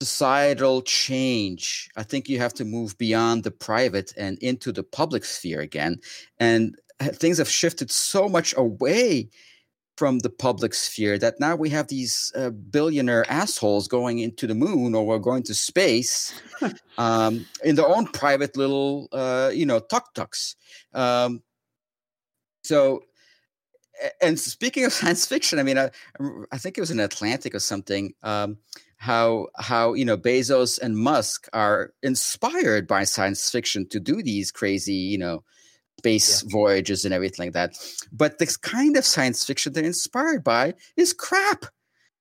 societal 0.00 0.80
change, 0.82 1.90
I 1.96 2.04
think 2.04 2.28
you 2.28 2.38
have 2.38 2.54
to 2.54 2.64
move 2.64 2.96
beyond 2.98 3.42
the 3.42 3.50
private 3.50 4.14
and 4.16 4.38
into 4.38 4.70
the 4.72 4.84
public 4.84 5.24
sphere 5.24 5.60
again. 5.60 6.00
And 6.38 6.76
things 7.00 7.38
have 7.38 7.48
shifted 7.48 7.90
so 7.90 8.28
much 8.28 8.54
away 8.56 9.28
from 9.96 10.20
the 10.20 10.30
public 10.30 10.74
sphere 10.74 11.18
that 11.18 11.40
now 11.40 11.56
we 11.56 11.68
have 11.70 11.88
these 11.88 12.30
uh, 12.36 12.50
billionaire 12.50 13.28
assholes 13.28 13.88
going 13.88 14.20
into 14.20 14.46
the 14.46 14.54
moon 14.54 14.94
or 14.94 15.04
we're 15.04 15.18
going 15.18 15.42
to 15.42 15.54
space 15.54 16.40
um, 16.98 17.44
in 17.64 17.74
their 17.74 17.88
own 17.88 18.06
private 18.06 18.56
little, 18.56 19.08
uh, 19.10 19.50
you 19.52 19.66
know, 19.66 19.80
tuk 19.80 20.14
tuks. 20.14 20.54
Um, 20.94 21.42
so 22.62 23.02
and 24.20 24.38
speaking 24.38 24.84
of 24.84 24.92
science 25.00 25.26
fiction, 25.26 25.58
I 25.58 25.62
mean, 25.62 25.78
I, 25.78 25.90
I 26.52 26.58
think 26.58 26.78
it 26.78 26.80
was 26.80 26.90
in 26.90 27.00
Atlantic 27.00 27.54
or 27.54 27.60
something. 27.60 28.14
Um, 28.22 28.58
how 28.98 29.46
how 29.56 29.94
you 29.94 30.04
know 30.04 30.18
Bezos 30.18 30.78
and 30.80 30.96
Musk 30.96 31.48
are 31.52 31.92
inspired 32.02 32.88
by 32.88 33.04
science 33.04 33.48
fiction 33.48 33.88
to 33.90 34.00
do 34.00 34.22
these 34.22 34.50
crazy 34.50 34.94
you 34.94 35.18
know 35.18 35.44
space 35.98 36.42
yeah. 36.42 36.48
voyages 36.50 37.04
and 37.04 37.14
everything 37.14 37.46
like 37.46 37.52
that. 37.54 37.76
But 38.12 38.38
this 38.38 38.56
kind 38.56 38.96
of 38.96 39.04
science 39.04 39.44
fiction 39.44 39.72
they're 39.72 39.84
inspired 39.84 40.42
by 40.42 40.74
is 40.96 41.12
crap. 41.12 41.66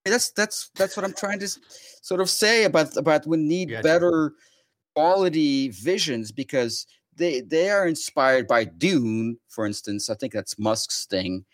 That's 0.05 0.32
that's 0.32 0.69
that's 0.75 0.95
what 0.95 1.03
I'm 1.03 1.13
trying 1.13 1.39
to 1.39 1.49
sort 2.01 2.21
of 2.21 2.30
say 2.30 2.63
about 2.63 2.95
about 2.95 3.25
we 3.25 3.38
need 3.38 3.69
gotcha. 3.71 3.84
better 3.84 4.34
quality 4.95 5.69
visions 5.69 6.32
because 6.32 6.86
they 7.15 7.41
they 7.41 7.71
are 7.71 7.88
inspired 7.88 8.47
by 8.47 8.65
Dune, 8.65 9.38
for 9.49 9.65
instance. 9.65 10.09
I 10.11 10.15
think 10.15 10.32
that's 10.32 10.59
Musk's 10.59 11.05
thing 11.07 11.45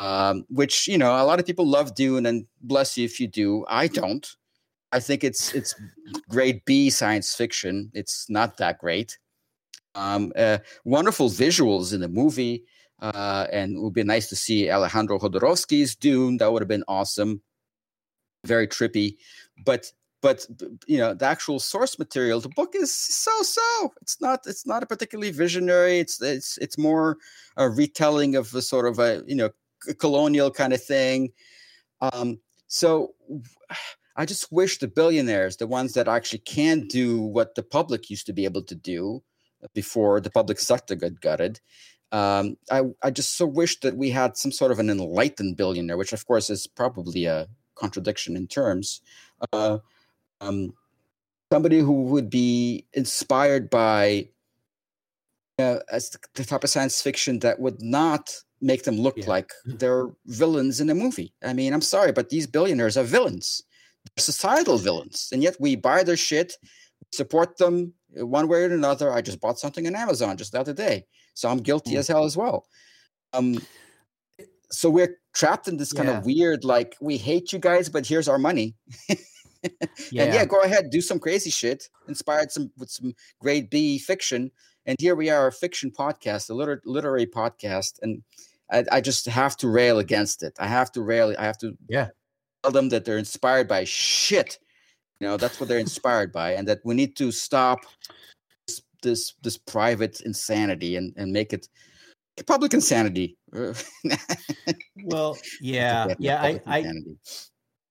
um, 0.00 0.44
which 0.48 0.86
you 0.88 0.98
know 0.98 1.12
a 1.12 1.24
lot 1.24 1.40
of 1.40 1.46
people 1.46 1.66
love 1.66 1.94
Dune, 1.94 2.26
and 2.26 2.46
bless 2.60 2.96
you 2.96 3.04
if 3.04 3.20
you 3.20 3.26
do. 3.26 3.64
I 3.68 3.88
don't. 3.88 4.26
I 4.92 5.00
think 5.00 5.24
it's 5.24 5.54
it's 5.54 5.74
grade 6.28 6.62
B 6.64 6.90
science 6.90 7.34
fiction. 7.34 7.90
It's 7.94 8.28
not 8.28 8.56
that 8.58 8.78
great. 8.78 9.18
Um, 9.94 10.32
uh, 10.36 10.58
wonderful 10.84 11.28
visuals 11.28 11.92
in 11.92 12.00
the 12.00 12.08
movie, 12.08 12.64
uh, 13.00 13.46
and 13.52 13.76
it 13.76 13.80
would 13.80 13.94
be 13.94 14.04
nice 14.04 14.28
to 14.28 14.36
see 14.36 14.70
Alejandro 14.70 15.18
Jodorowsky's 15.18 15.94
Dune. 15.96 16.38
That 16.38 16.52
would 16.52 16.62
have 16.62 16.68
been 16.68 16.84
awesome. 16.88 17.42
Very 18.46 18.68
trippy, 18.68 19.16
but 19.64 19.92
but 20.20 20.46
you 20.86 20.98
know 20.98 21.14
the 21.14 21.24
actual 21.24 21.58
source 21.58 21.98
material 21.98 22.40
the 22.40 22.48
book 22.48 22.74
is 22.74 22.92
so 22.94 23.30
so 23.42 23.92
it's 24.02 24.20
not 24.20 24.40
it's 24.46 24.66
not 24.66 24.82
a 24.82 24.86
particularly 24.86 25.30
visionary 25.30 25.98
it's 25.98 26.20
it's 26.20 26.58
it's 26.58 26.76
more 26.76 27.18
a 27.56 27.68
retelling 27.68 28.34
of 28.34 28.52
a 28.54 28.62
sort 28.62 28.86
of 28.86 28.98
a 28.98 29.22
you 29.26 29.34
know 29.34 29.50
colonial 29.98 30.50
kind 30.50 30.72
of 30.72 30.82
thing. 30.82 31.32
Um, 32.00 32.40
so 32.66 33.14
I 34.16 34.26
just 34.26 34.50
wish 34.52 34.78
the 34.78 34.88
billionaires, 34.88 35.56
the 35.56 35.66
ones 35.66 35.94
that 35.94 36.08
actually 36.08 36.40
can 36.40 36.86
do 36.88 37.20
what 37.20 37.54
the 37.54 37.62
public 37.62 38.10
used 38.10 38.26
to 38.26 38.32
be 38.32 38.44
able 38.44 38.62
to 38.62 38.74
do 38.74 39.22
before 39.74 40.20
the 40.20 40.30
public 40.30 40.58
sector 40.58 40.94
got 40.94 41.20
gutted. 41.20 41.60
Um, 42.10 42.56
I, 42.70 42.82
I 43.02 43.10
just 43.10 43.36
so 43.36 43.46
wish 43.46 43.80
that 43.80 43.96
we 43.96 44.10
had 44.10 44.36
some 44.36 44.50
sort 44.52 44.72
of 44.72 44.78
an 44.78 44.90
enlightened 44.90 45.56
billionaire, 45.56 45.96
which 45.96 46.12
of 46.12 46.26
course 46.26 46.50
is 46.50 46.66
probably 46.66 47.26
a 47.26 47.48
contradiction 47.74 48.36
in 48.36 48.46
terms. 48.46 49.00
Uh, 49.52 49.78
um, 50.40 50.74
somebody 51.52 51.78
who 51.78 52.04
would 52.04 52.30
be 52.30 52.86
inspired 52.92 53.70
by 53.70 54.28
uh, 55.58 55.78
the 56.34 56.44
type 56.44 56.64
of 56.64 56.70
science 56.70 57.02
fiction 57.02 57.40
that 57.40 57.60
would 57.60 57.82
not 57.82 58.42
make 58.60 58.84
them 58.84 58.96
look 58.96 59.16
yeah. 59.16 59.28
like 59.28 59.52
they're 59.64 60.08
villains 60.26 60.80
in 60.80 60.90
a 60.90 60.94
movie. 60.94 61.32
I 61.44 61.52
mean, 61.52 61.72
I'm 61.72 61.80
sorry, 61.80 62.12
but 62.12 62.30
these 62.30 62.46
billionaires 62.46 62.96
are 62.96 63.04
villains. 63.04 63.62
They're 64.04 64.22
societal 64.22 64.78
villains. 64.78 65.28
And 65.32 65.42
yet 65.42 65.56
we 65.60 65.76
buy 65.76 66.02
their 66.02 66.16
shit, 66.16 66.54
support 67.12 67.56
them 67.58 67.94
one 68.14 68.48
way 68.48 68.62
or 68.62 68.74
another. 68.74 69.12
I 69.12 69.22
just 69.22 69.40
bought 69.40 69.58
something 69.58 69.86
on 69.86 69.94
Amazon 69.94 70.36
just 70.36 70.52
the 70.52 70.60
other 70.60 70.74
day. 70.74 71.06
So 71.34 71.48
I'm 71.48 71.58
guilty 71.58 71.92
mm. 71.92 71.98
as 71.98 72.08
hell 72.08 72.24
as 72.24 72.36
well. 72.36 72.66
Um, 73.32 73.60
so 74.70 74.90
we're 74.90 75.18
trapped 75.34 75.68
in 75.68 75.76
this 75.76 75.92
kind 75.92 76.08
yeah. 76.08 76.18
of 76.18 76.26
weird, 76.26 76.64
like, 76.64 76.96
we 77.00 77.16
hate 77.16 77.52
you 77.52 77.58
guys, 77.58 77.88
but 77.88 78.06
here's 78.06 78.28
our 78.28 78.38
money. 78.38 78.74
yeah. 79.08 80.24
And 80.24 80.34
yeah, 80.34 80.44
go 80.44 80.60
ahead, 80.62 80.90
do 80.90 81.00
some 81.00 81.18
crazy 81.18 81.50
shit, 81.50 81.88
inspired 82.08 82.50
some 82.50 82.70
with 82.76 82.90
some 82.90 83.14
grade 83.40 83.70
B 83.70 83.98
fiction. 83.98 84.50
And 84.88 84.96
here 84.98 85.14
we 85.14 85.28
are, 85.28 85.48
a 85.48 85.52
fiction 85.52 85.90
podcast, 85.90 86.48
a 86.48 86.54
liter- 86.54 86.80
literary 86.86 87.26
podcast, 87.26 87.98
and 88.00 88.22
I, 88.72 88.84
I, 88.90 89.00
just 89.02 89.26
have 89.26 89.54
to 89.58 89.68
rail 89.68 89.98
against 89.98 90.42
it. 90.42 90.54
I 90.58 90.66
have 90.66 90.90
to 90.92 91.02
rail. 91.02 91.34
I 91.38 91.44
have 91.44 91.58
to 91.58 91.76
yeah 91.90 92.08
tell 92.62 92.72
them 92.72 92.88
that 92.88 93.04
they're 93.04 93.18
inspired 93.18 93.68
by 93.68 93.84
shit. 93.84 94.58
You 95.20 95.28
know, 95.28 95.36
that's 95.36 95.60
what 95.60 95.68
they're 95.68 95.78
inspired 95.78 96.32
by, 96.32 96.54
and 96.54 96.66
that 96.68 96.78
we 96.84 96.94
need 96.94 97.16
to 97.16 97.30
stop 97.30 97.80
this 98.66 98.80
this, 99.02 99.34
this 99.42 99.58
private 99.58 100.22
insanity 100.22 100.96
and 100.96 101.12
and 101.18 101.32
make 101.32 101.52
it 101.52 101.68
public 102.46 102.72
insanity. 102.72 103.36
well, 105.04 105.36
yeah, 105.60 106.14
yeah, 106.18 106.40
I, 106.40 106.60
I, 106.66 106.92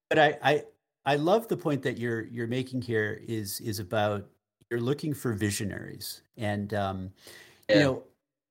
but 0.10 0.18
I, 0.18 0.38
I, 0.42 0.64
I 1.06 1.16
love 1.18 1.48
the 1.48 1.58
point 1.58 1.84
that 1.84 2.00
you're 2.00 2.26
you're 2.26 2.48
making 2.48 2.82
here 2.82 3.22
is 3.28 3.62
is 3.62 3.78
about 3.78 4.28
you're 4.70 4.82
looking 4.82 5.14
for 5.14 5.34
visionaries, 5.34 6.22
and 6.38 6.74
um, 6.74 7.12
yeah. 7.70 7.76
you 7.76 7.84
know, 7.84 8.04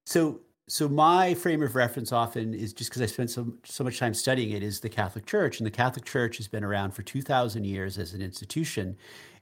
so 0.05 0.41
so 0.69 0.89
my 0.89 1.35
frame 1.35 1.63
of 1.63 1.77
reference 1.77 2.11
often 2.13 2.55
is 2.55 2.73
just 2.73 2.91
because 2.91 3.03
I 3.03 3.07
spent 3.07 3.31
so 3.31 3.53
so 3.65 3.85
much 3.85 3.99
time 3.99 4.15
studying 4.15 4.51
it 4.51 4.63
is 4.63 4.81
the 4.81 4.89
Catholic 4.89 5.27
Church, 5.27 5.59
and 5.59 5.67
the 5.67 5.71
Catholic 5.71 6.05
Church 6.05 6.37
has 6.39 6.49
been 6.49 6.65
around 6.65 6.93
for 6.93 7.03
two 7.03 7.23
thousand 7.23 7.65
years 7.65 7.99
as 7.99 8.15
an 8.15 8.23
institution, 8.23 8.97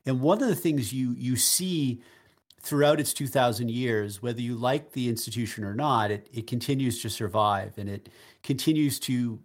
and 0.06 0.20
one 0.20 0.42
of 0.42 0.48
the 0.48 0.56
things 0.56 0.92
you 0.92 1.12
you 1.12 1.36
see 1.36 2.00
throughout 2.64 2.98
its 2.98 3.12
2000 3.12 3.70
years 3.70 4.22
whether 4.22 4.40
you 4.40 4.54
like 4.54 4.92
the 4.92 5.06
institution 5.06 5.64
or 5.64 5.74
not 5.74 6.10
it, 6.10 6.26
it 6.32 6.46
continues 6.46 7.02
to 7.02 7.10
survive. 7.10 7.74
And 7.76 7.90
it 7.90 8.08
continues 8.42 8.98
to 9.00 9.38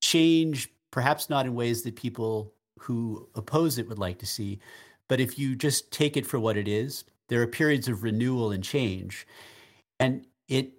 change 0.00 0.70
perhaps 0.90 1.28
not 1.28 1.44
in 1.44 1.54
ways 1.54 1.82
that 1.82 1.96
people 1.96 2.54
who 2.78 3.28
oppose 3.34 3.78
it 3.78 3.88
would 3.88 3.98
like 3.98 4.18
to 4.18 4.26
see 4.26 4.58
but 5.08 5.20
if 5.20 5.38
you 5.38 5.54
just 5.54 5.90
take 5.90 6.16
it 6.16 6.26
for 6.26 6.38
what 6.38 6.56
it 6.56 6.68
is 6.68 7.04
there 7.28 7.40
are 7.40 7.46
periods 7.46 7.88
of 7.88 8.02
renewal 8.02 8.50
and 8.50 8.62
change 8.62 9.26
and 10.00 10.26
it 10.48 10.72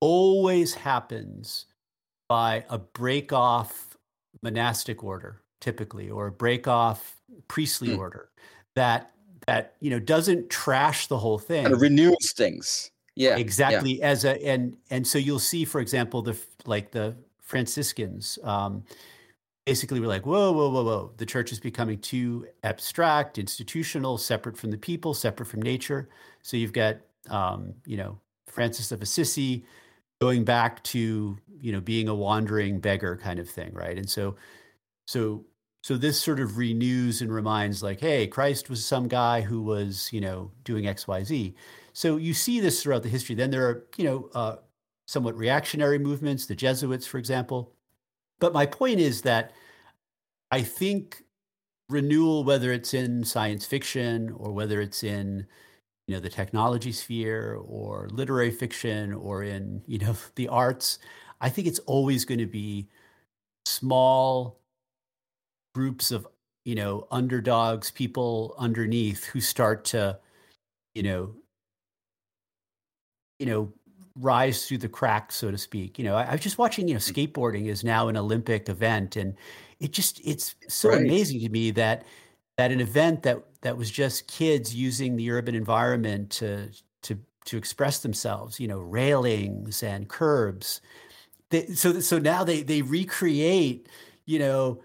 always 0.00 0.74
happens 0.74 1.66
by 2.28 2.64
a 2.68 2.78
break 2.78 3.32
off 3.32 3.96
monastic 4.42 5.04
order 5.04 5.40
typically 5.60 6.10
or 6.10 6.26
a 6.26 6.32
break 6.32 6.66
off 6.66 7.16
priestly 7.48 7.88
mm. 7.88 7.98
order 7.98 8.30
that 8.74 9.12
that 9.46 9.74
you 9.80 9.90
know 9.90 9.98
doesn't 9.98 10.50
trash 10.50 11.06
the 11.06 11.18
whole 11.18 11.38
thing 11.38 11.64
and 11.66 11.80
renews 11.80 12.32
things 12.32 12.90
yeah 13.14 13.36
exactly 13.36 13.98
yeah. 13.98 14.06
as 14.06 14.24
a 14.24 14.44
and 14.46 14.76
and 14.90 15.06
so 15.06 15.18
you'll 15.18 15.38
see 15.38 15.64
for 15.64 15.80
example 15.80 16.22
the 16.22 16.36
like 16.66 16.90
the 16.90 17.14
franciscans 17.40 18.38
um 18.44 18.82
basically 19.66 20.00
we're 20.00 20.06
like 20.06 20.26
whoa 20.26 20.52
whoa 20.52 20.68
whoa 20.70 20.84
whoa. 20.84 21.12
The 21.16 21.26
church 21.26 21.52
is 21.52 21.60
becoming 21.60 21.98
too 22.00 22.46
abstract 22.62 23.38
institutional 23.38 24.18
separate 24.18 24.56
from 24.56 24.70
the 24.70 24.78
people 24.78 25.14
separate 25.14 25.46
from 25.46 25.62
nature. 25.62 26.08
So 26.42 26.56
you've 26.56 26.72
got 26.72 26.98
um 27.30 27.74
you 27.86 27.96
know 27.96 28.18
francis 28.48 28.92
of 28.92 29.00
assisi 29.02 29.64
going 30.20 30.44
back 30.44 30.82
to 30.84 31.38
you 31.60 31.72
know 31.72 31.80
being 31.80 32.08
a 32.08 32.14
wandering 32.14 32.80
beggar 32.80 33.16
kind 33.16 33.38
of 33.38 33.48
thing 33.48 33.72
right? 33.74 33.96
And 33.98 34.08
so 34.08 34.36
so 35.06 35.44
so 35.82 35.96
this 35.96 36.20
sort 36.20 36.40
of 36.40 36.58
renews 36.58 37.22
and 37.22 37.32
reminds 37.32 37.82
like 37.82 38.00
hey 38.00 38.26
christ 38.28 38.70
was 38.70 38.84
some 38.84 39.08
guy 39.08 39.40
who 39.40 39.62
was 39.62 40.08
you 40.12 40.20
know 40.20 40.50
doing 40.64 40.84
xyz 40.84 41.54
so 41.92 42.16
you 42.16 42.34
see 42.34 42.60
this 42.60 42.82
throughout 42.82 43.02
the 43.02 43.08
history. 43.08 43.34
Then 43.34 43.50
there 43.50 43.66
are 43.68 43.86
you 43.96 44.04
know 44.04 44.30
uh, 44.34 44.56
somewhat 45.06 45.36
reactionary 45.36 45.98
movements 45.98 46.46
the 46.46 46.54
jesuits 46.56 47.06
for 47.06 47.18
example 47.18 47.72
but 48.42 48.52
my 48.52 48.66
point 48.66 48.98
is 48.98 49.22
that 49.22 49.52
i 50.50 50.60
think 50.60 51.22
renewal 51.88 52.42
whether 52.42 52.72
it's 52.72 52.92
in 52.92 53.22
science 53.22 53.64
fiction 53.64 54.30
or 54.36 54.52
whether 54.52 54.80
it's 54.80 55.04
in 55.04 55.46
you 56.08 56.14
know 56.14 56.20
the 56.20 56.28
technology 56.28 56.90
sphere 56.90 57.54
or 57.54 58.08
literary 58.10 58.50
fiction 58.50 59.12
or 59.14 59.44
in 59.44 59.80
you 59.86 59.98
know 59.98 60.16
the 60.34 60.48
arts 60.48 60.98
i 61.40 61.48
think 61.48 61.68
it's 61.68 61.78
always 61.80 62.24
going 62.24 62.40
to 62.40 62.46
be 62.46 62.88
small 63.64 64.58
groups 65.72 66.10
of 66.10 66.26
you 66.64 66.74
know 66.74 67.06
underdogs 67.12 67.92
people 67.92 68.56
underneath 68.58 69.24
who 69.26 69.40
start 69.40 69.84
to 69.84 70.18
you 70.96 71.04
know 71.04 71.32
you 73.38 73.46
know 73.46 73.72
rise 74.16 74.66
through 74.66 74.78
the 74.78 74.88
cracks 74.88 75.36
so 75.36 75.50
to 75.50 75.58
speak 75.58 75.98
you 75.98 76.04
know 76.04 76.16
I, 76.16 76.24
I 76.24 76.32
was 76.32 76.40
just 76.40 76.58
watching 76.58 76.88
you 76.88 76.94
know 76.94 77.00
mm. 77.00 77.12
skateboarding 77.12 77.66
is 77.66 77.82
now 77.82 78.08
an 78.08 78.16
olympic 78.16 78.68
event 78.68 79.16
and 79.16 79.34
it 79.80 79.92
just 79.92 80.20
it's 80.24 80.54
so 80.68 80.90
right. 80.90 81.00
amazing 81.00 81.40
to 81.40 81.48
me 81.48 81.70
that 81.72 82.04
that 82.58 82.70
an 82.70 82.80
event 82.80 83.22
that 83.22 83.42
that 83.62 83.76
was 83.76 83.90
just 83.90 84.26
kids 84.28 84.74
using 84.74 85.16
the 85.16 85.30
urban 85.30 85.54
environment 85.54 86.30
to 86.30 86.68
to 87.02 87.18
to 87.46 87.56
express 87.56 88.00
themselves 88.00 88.60
you 88.60 88.68
know 88.68 88.80
railings 88.80 89.82
and 89.82 90.08
curbs 90.08 90.80
they, 91.50 91.66
so 91.68 91.98
so 92.00 92.18
now 92.18 92.44
they 92.44 92.62
they 92.62 92.82
recreate 92.82 93.88
you 94.26 94.38
know 94.38 94.82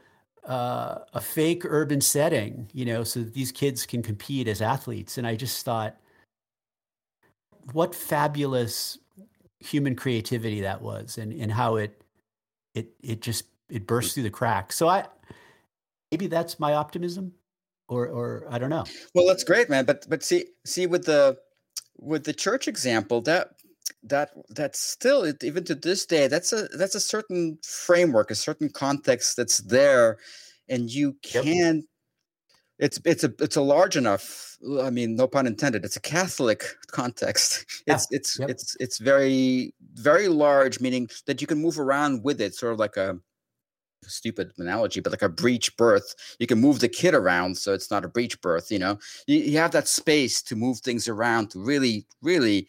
uh, 0.48 1.00
a 1.14 1.20
fake 1.20 1.64
urban 1.66 2.00
setting, 2.00 2.70
you 2.74 2.86
know, 2.86 3.04
so 3.04 3.20
that 3.20 3.34
these 3.34 3.52
kids 3.52 3.86
can 3.86 4.02
compete 4.02 4.48
as 4.48 4.62
athletes. 4.62 5.18
And 5.18 5.28
I 5.28 5.36
just 5.36 5.66
thought, 5.66 5.98
what 7.74 7.94
fabulous 7.94 8.98
human 9.60 9.96
creativity 9.96 10.62
that 10.62 10.82
was, 10.82 11.18
and 11.18 11.34
and 11.34 11.52
how 11.52 11.76
it 11.78 12.02
it 12.74 12.94
it 13.02 13.22
just 13.22 13.46
it 13.70 13.88
burst 13.88 14.14
through 14.14 14.24
the 14.24 14.30
cracks. 14.30 14.76
So 14.76 14.88
I 14.88 15.06
maybe 16.12 16.28
that's 16.28 16.60
my 16.60 16.74
optimism, 16.74 17.34
or 17.88 18.08
or 18.08 18.48
I 18.50 18.60
don't 18.60 18.70
know. 18.70 18.86
Well, 19.14 19.28
that's 19.28 19.44
great, 19.44 19.70
man. 19.70 19.86
But 19.86 20.06
but 20.10 20.24
see 20.24 20.46
see 20.66 20.88
with 20.88 21.06
the 21.06 21.38
with 21.98 22.24
the 22.24 22.34
church 22.34 22.68
example 22.68 23.22
that 23.22 23.50
that 24.04 24.32
that's 24.50 24.80
still 24.80 25.32
even 25.42 25.64
to 25.64 25.76
this 25.76 26.06
day 26.06 26.28
that's 26.28 26.54
a 26.54 26.68
that's 26.78 26.96
a 26.96 27.00
certain 27.00 27.58
framework 27.64 28.30
a 28.30 28.36
certain 28.36 28.70
context 28.70 29.36
that's 29.36 29.58
there 29.60 30.18
and 30.70 30.92
you 30.92 31.16
can 31.24 31.78
yep. 31.78 31.84
It's 32.80 33.00
it's 33.06 33.24
a 33.24 33.34
it's 33.40 33.56
a 33.56 33.62
large 33.62 33.96
enough 33.96 34.58
i 34.82 34.90
mean 34.90 35.16
no 35.16 35.28
pun 35.28 35.48
intended 35.48 35.84
it's 35.84 35.96
a 35.96 36.02
catholic 36.02 36.64
context 36.92 37.66
it's 37.88 38.08
yeah. 38.10 38.18
it's 38.18 38.40
yep. 38.40 38.50
it's 38.50 38.78
it's 38.80 38.98
very 38.98 39.74
very 39.94 40.28
large 40.28 40.80
meaning 40.80 41.10
that 41.26 41.42
you 41.42 41.48
can 41.48 41.62
move 41.62 41.80
around 41.80 42.24
with 42.24 42.40
it 42.42 42.54
sort 42.54 42.74
of 42.74 42.80
like 42.80 42.98
a 42.98 43.18
stupid 44.04 44.52
analogy, 44.58 45.00
but 45.00 45.12
like 45.12 45.22
a 45.22 45.30
breech 45.30 45.76
birth. 45.78 46.16
You 46.40 46.48
can 46.48 46.60
move 46.60 46.80
the 46.80 46.88
kid 46.88 47.14
around, 47.14 47.58
so 47.58 47.74
it's 47.74 47.92
not 47.92 48.06
a 48.06 48.08
breech 48.08 48.40
birth. 48.42 48.72
You 48.72 48.80
know, 48.80 49.00
you, 49.26 49.38
you 49.38 49.58
have 49.58 49.72
that 49.72 49.88
space 49.88 50.42
to 50.44 50.56
move 50.56 50.80
things 50.80 51.08
around 51.08 51.52
to 51.52 51.60
really, 51.60 52.06
really 52.22 52.68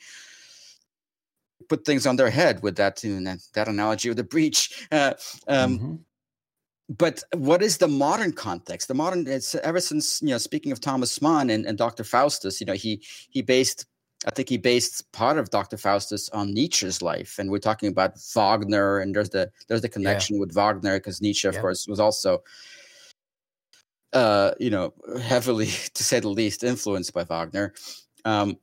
put 1.68 1.84
things 1.84 2.06
on 2.06 2.16
their 2.16 2.30
head 2.30 2.62
with 2.62 2.76
that 2.76 3.02
you 3.04 3.20
know, 3.20 3.36
that, 3.54 3.68
analogy 3.68 4.08
of 4.08 4.16
the 4.16 4.24
breach. 4.24 4.86
Uh, 4.92 5.12
um, 5.48 5.78
mm-hmm. 5.78 5.94
But 6.88 7.22
what 7.34 7.62
is 7.62 7.78
the 7.78 7.88
modern 7.88 8.32
context? 8.32 8.88
The 8.88 8.94
modern 8.94 9.26
it's 9.26 9.54
ever 9.56 9.80
since 9.80 10.22
you 10.22 10.28
know 10.28 10.38
speaking 10.38 10.72
of 10.72 10.80
Thomas 10.80 11.20
Mann 11.20 11.50
and, 11.50 11.66
and 11.66 11.76
Dr. 11.76 12.02
Faustus, 12.02 12.60
you 12.60 12.66
know 12.66 12.72
he 12.72 13.02
he 13.30 13.42
based 13.42 13.86
I 14.26 14.30
think 14.30 14.48
he 14.48 14.56
based 14.56 15.10
part 15.12 15.38
of 15.38 15.50
Dr. 15.50 15.76
Faustus 15.76 16.28
on 16.30 16.52
Nietzsche's 16.52 17.02
life, 17.02 17.38
and 17.38 17.50
we're 17.50 17.58
talking 17.58 17.88
about 17.88 18.18
Wagner, 18.34 18.98
and 18.98 19.14
there's 19.14 19.30
the 19.30 19.50
there's 19.68 19.82
the 19.82 19.88
connection 19.88 20.36
yeah. 20.36 20.40
with 20.40 20.54
Wagner 20.54 20.98
because 20.98 21.22
Nietzsche, 21.22 21.46
of 21.46 21.54
yeah. 21.54 21.60
course, 21.60 21.86
was 21.86 22.00
also, 22.00 22.42
uh, 24.12 24.52
you 24.58 24.70
know, 24.70 24.92
heavily, 25.22 25.66
to 25.94 26.02
say 26.02 26.18
the 26.18 26.28
least, 26.28 26.64
influenced 26.64 27.14
by 27.14 27.22
Wagner. 27.22 27.74
Um, 28.24 28.58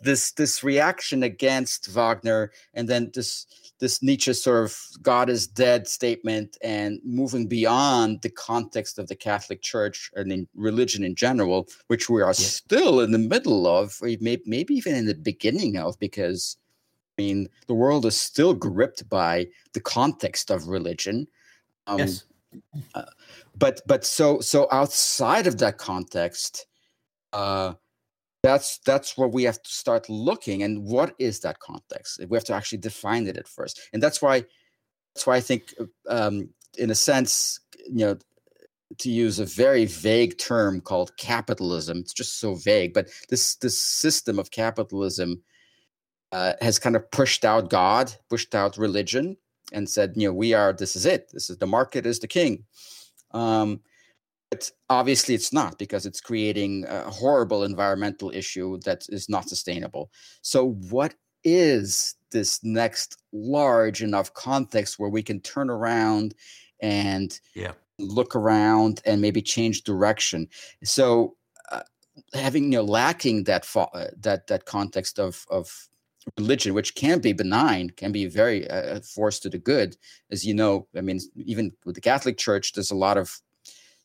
this 0.00 0.32
this 0.32 0.64
reaction 0.64 1.22
against 1.22 1.88
Wagner, 1.88 2.50
and 2.72 2.88
then 2.88 3.10
this 3.12 3.46
this 3.80 4.02
Nietzsche 4.02 4.32
sort 4.32 4.64
of 4.64 4.76
God 5.02 5.30
is 5.30 5.46
dead 5.46 5.86
statement, 5.86 6.56
and 6.62 7.00
moving 7.04 7.46
beyond 7.46 8.22
the 8.22 8.30
context 8.30 8.98
of 8.98 9.08
the 9.08 9.16
Catholic 9.16 9.62
Church 9.62 10.10
and 10.14 10.32
in 10.32 10.48
religion 10.54 11.04
in 11.04 11.14
general, 11.14 11.68
which 11.86 12.10
we 12.10 12.22
are 12.22 12.34
still 12.34 13.00
in 13.00 13.12
the 13.12 13.18
middle 13.18 13.66
of, 13.66 13.96
maybe, 14.02 14.42
maybe 14.46 14.74
even 14.74 14.94
in 14.94 15.06
the 15.06 15.14
beginning 15.14 15.76
of, 15.76 15.98
because 15.98 16.56
I 17.18 17.22
mean 17.22 17.48
the 17.66 17.74
world 17.74 18.06
is 18.06 18.16
still 18.16 18.54
gripped 18.54 19.08
by 19.08 19.46
the 19.72 19.80
context 19.80 20.50
of 20.50 20.68
religion. 20.68 21.26
Um, 21.86 21.98
yes. 21.98 22.24
Uh, 22.94 23.02
but 23.56 23.82
but 23.86 24.04
so 24.04 24.40
so 24.40 24.68
outside 24.72 25.46
of 25.46 25.58
that 25.58 25.78
context, 25.78 26.66
uh, 27.32 27.74
that's 28.42 28.78
that's 28.86 29.18
where 29.18 29.28
we 29.28 29.44
have 29.44 29.62
to 29.62 29.70
start 29.70 30.08
looking 30.08 30.62
and 30.62 30.84
what 30.84 31.14
is 31.18 31.40
that 31.40 31.58
context? 31.58 32.20
We 32.28 32.36
have 32.36 32.44
to 32.44 32.54
actually 32.54 32.78
define 32.78 33.26
it 33.26 33.36
at 33.36 33.48
first. 33.48 33.80
And 33.92 34.02
that's 34.02 34.22
why 34.22 34.44
that's 35.14 35.26
why 35.26 35.36
i 35.36 35.40
think 35.40 35.74
um, 36.08 36.48
in 36.76 36.90
a 36.90 36.94
sense 36.94 37.60
you 37.88 38.06
know 38.06 38.16
to 38.98 39.10
use 39.10 39.38
a 39.38 39.44
very 39.44 39.84
vague 39.84 40.38
term 40.38 40.80
called 40.80 41.16
capitalism 41.16 41.98
it's 41.98 42.12
just 42.12 42.38
so 42.38 42.54
vague 42.54 42.94
but 42.94 43.08
this 43.28 43.56
this 43.56 43.80
system 43.80 44.38
of 44.38 44.50
capitalism 44.50 45.42
uh, 46.30 46.52
has 46.60 46.78
kind 46.78 46.94
of 46.94 47.10
pushed 47.10 47.44
out 47.44 47.68
god 47.68 48.12
pushed 48.30 48.54
out 48.54 48.76
religion 48.78 49.36
and 49.72 49.88
said 49.88 50.12
you 50.16 50.28
know 50.28 50.34
we 50.34 50.54
are 50.54 50.72
this 50.72 50.96
is 50.96 51.06
it. 51.06 51.30
This 51.32 51.50
is 51.50 51.58
the 51.58 51.66
market 51.66 52.06
is 52.06 52.18
the 52.18 52.28
king. 52.28 52.64
Um, 53.32 53.80
but 54.50 54.70
obviously, 54.88 55.34
it's 55.34 55.52
not 55.52 55.78
because 55.78 56.06
it's 56.06 56.20
creating 56.20 56.84
a 56.88 57.10
horrible 57.10 57.64
environmental 57.64 58.30
issue 58.30 58.78
that 58.84 59.04
is 59.10 59.28
not 59.28 59.48
sustainable. 59.48 60.10
So, 60.42 60.72
what 60.90 61.14
is 61.44 62.14
this 62.32 62.60
next 62.62 63.22
large 63.32 64.02
enough 64.02 64.32
context 64.34 64.98
where 64.98 65.10
we 65.10 65.22
can 65.22 65.40
turn 65.40 65.70
around 65.70 66.34
and 66.80 67.38
yeah. 67.54 67.72
look 67.98 68.34
around 68.34 69.02
and 69.04 69.20
maybe 69.20 69.42
change 69.42 69.82
direction? 69.82 70.48
So, 70.82 71.36
uh, 71.70 71.82
having 72.32 72.64
you 72.64 72.78
know 72.78 72.84
lacking 72.84 73.44
that 73.44 73.66
fo- 73.66 73.90
uh, 73.92 74.08
that 74.20 74.46
that 74.46 74.64
context 74.64 75.18
of 75.18 75.44
of 75.50 75.88
religion, 76.38 76.72
which 76.72 76.94
can 76.94 77.20
be 77.20 77.34
benign, 77.34 77.90
can 77.90 78.12
be 78.12 78.26
very 78.26 78.68
uh, 78.70 79.00
force 79.00 79.38
to 79.40 79.50
the 79.50 79.58
good. 79.58 79.96
As 80.30 80.44
you 80.44 80.54
know, 80.54 80.86
I 80.96 81.02
mean, 81.02 81.20
even 81.36 81.72
with 81.84 81.96
the 81.96 82.00
Catholic 82.00 82.38
Church, 82.38 82.72
there's 82.72 82.90
a 82.90 82.96
lot 82.96 83.18
of 83.18 83.40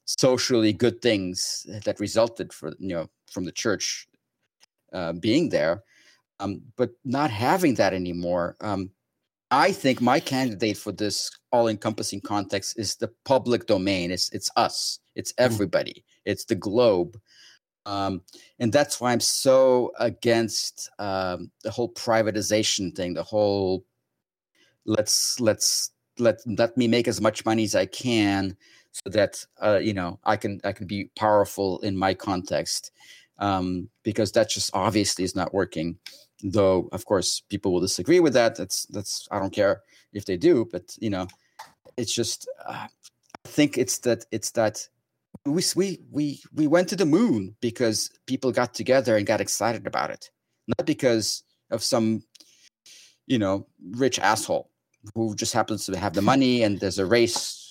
socially 0.06 0.74
good 0.74 1.02
things 1.02 1.66
that 1.86 2.00
resulted 2.00 2.52
for 2.54 2.74
you 2.80 2.96
know 2.96 3.10
from 3.32 3.46
the 3.46 3.52
church 3.52 4.08
uh, 4.94 5.14
being 5.14 5.50
there, 5.50 5.84
um, 6.40 6.62
but 6.76 6.92
not 7.04 7.32
having 7.32 7.76
that 7.76 7.94
anymore. 7.94 8.56
Um, 8.62 8.92
I 9.52 9.72
think 9.72 10.02
my 10.02 10.20
candidate 10.20 10.78
for 10.78 10.92
this 10.92 11.30
all-encompassing 11.52 12.22
context 12.22 12.78
is 12.80 12.96
the 12.96 13.12
public 13.24 13.68
domain. 13.68 14.12
It's 14.12 14.30
it's 14.32 14.50
us. 14.56 15.00
It's 15.16 15.32
mm. 15.34 15.44
everybody. 15.44 16.04
It's 16.26 16.46
the 16.46 16.56
globe. 16.56 17.20
Um, 17.86 18.22
and 18.60 18.72
that's 18.72 19.02
why 19.02 19.12
I'm 19.12 19.20
so 19.20 19.92
against 20.00 20.90
um, 21.00 21.52
the 21.64 21.72
whole 21.72 21.92
privatization 21.94 22.96
thing. 22.96 23.14
The 23.14 23.24
whole 23.24 23.86
let's 24.86 25.40
let's 25.40 25.92
let 26.18 26.40
let 26.46 26.78
me 26.78 26.88
make 26.88 27.08
as 27.08 27.22
much 27.22 27.46
money 27.46 27.64
as 27.64 27.76
I 27.76 27.86
can 27.86 28.56
so 28.94 29.10
that 29.10 29.46
uh, 29.62 29.80
you 29.82 29.94
know 29.94 30.20
I 30.24 30.38
can 30.38 30.62
I 30.64 30.72
can 30.72 30.88
be 30.88 31.10
powerful 31.18 31.80
in 31.80 31.98
my 31.98 32.14
context 32.14 32.92
um, 33.40 33.90
because 34.04 34.32
that 34.34 34.50
just 34.50 34.70
obviously 34.74 35.24
is 35.24 35.36
not 35.36 35.54
working. 35.54 35.98
Though 36.44 36.90
of 36.92 37.06
course 37.06 37.42
people 37.50 37.74
will 37.74 37.82
disagree 37.82 38.20
with 38.20 38.34
that. 38.34 38.56
That's 38.56 38.86
that's 38.88 39.28
I 39.32 39.40
don't 39.40 39.54
care 39.54 39.82
if 40.14 40.26
they 40.26 40.38
do, 40.38 40.68
but 40.72 40.96
you 41.00 41.10
know 41.10 41.28
it's 41.98 42.14
just 42.14 42.48
uh, 42.66 42.88
I 43.46 43.50
think 43.50 43.78
it's 43.78 44.00
that 44.00 44.26
it's 44.32 44.52
that 44.52 44.88
we 45.46 45.64
we 45.76 46.00
we 46.12 46.42
we 46.54 46.68
went 46.68 46.90
to 46.90 46.96
the 46.96 47.06
moon 47.06 47.56
because 47.62 48.10
people 48.28 48.52
got 48.52 48.74
together 48.74 49.18
and 49.18 49.26
got 49.26 49.42
excited 49.42 49.88
about 49.88 50.12
it, 50.12 50.30
not 50.68 50.86
because 50.86 51.44
of 51.72 51.82
some 51.82 52.24
you 53.26 53.40
know 53.40 53.66
rich 53.92 54.20
asshole 54.20 54.70
who 55.16 55.36
just 55.36 55.54
happens 55.54 55.86
to 55.86 55.98
have 55.98 56.14
the 56.14 56.22
money 56.22 56.64
and 56.64 56.80
there's 56.80 57.00
a 57.00 57.06
race 57.06 57.63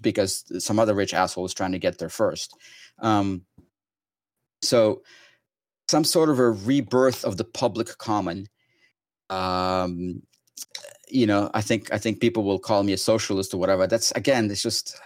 because 0.00 0.44
some 0.64 0.78
other 0.78 0.94
rich 0.94 1.14
asshole 1.14 1.44
is 1.44 1.54
trying 1.54 1.72
to 1.72 1.78
get 1.78 1.98
there 1.98 2.08
first. 2.08 2.56
Um, 3.00 3.42
so 4.62 5.02
some 5.88 6.04
sort 6.04 6.28
of 6.28 6.38
a 6.38 6.50
rebirth 6.50 7.24
of 7.24 7.36
the 7.36 7.44
public 7.44 7.98
common. 7.98 8.48
Um, 9.28 10.22
you 11.08 11.26
know, 11.26 11.50
I 11.54 11.60
think 11.60 11.92
I 11.92 11.98
think 11.98 12.20
people 12.20 12.44
will 12.44 12.58
call 12.58 12.82
me 12.82 12.92
a 12.92 12.98
socialist 12.98 13.52
or 13.52 13.58
whatever. 13.58 13.86
That's 13.86 14.12
again, 14.12 14.50
it's 14.50 14.62
just 14.62 14.96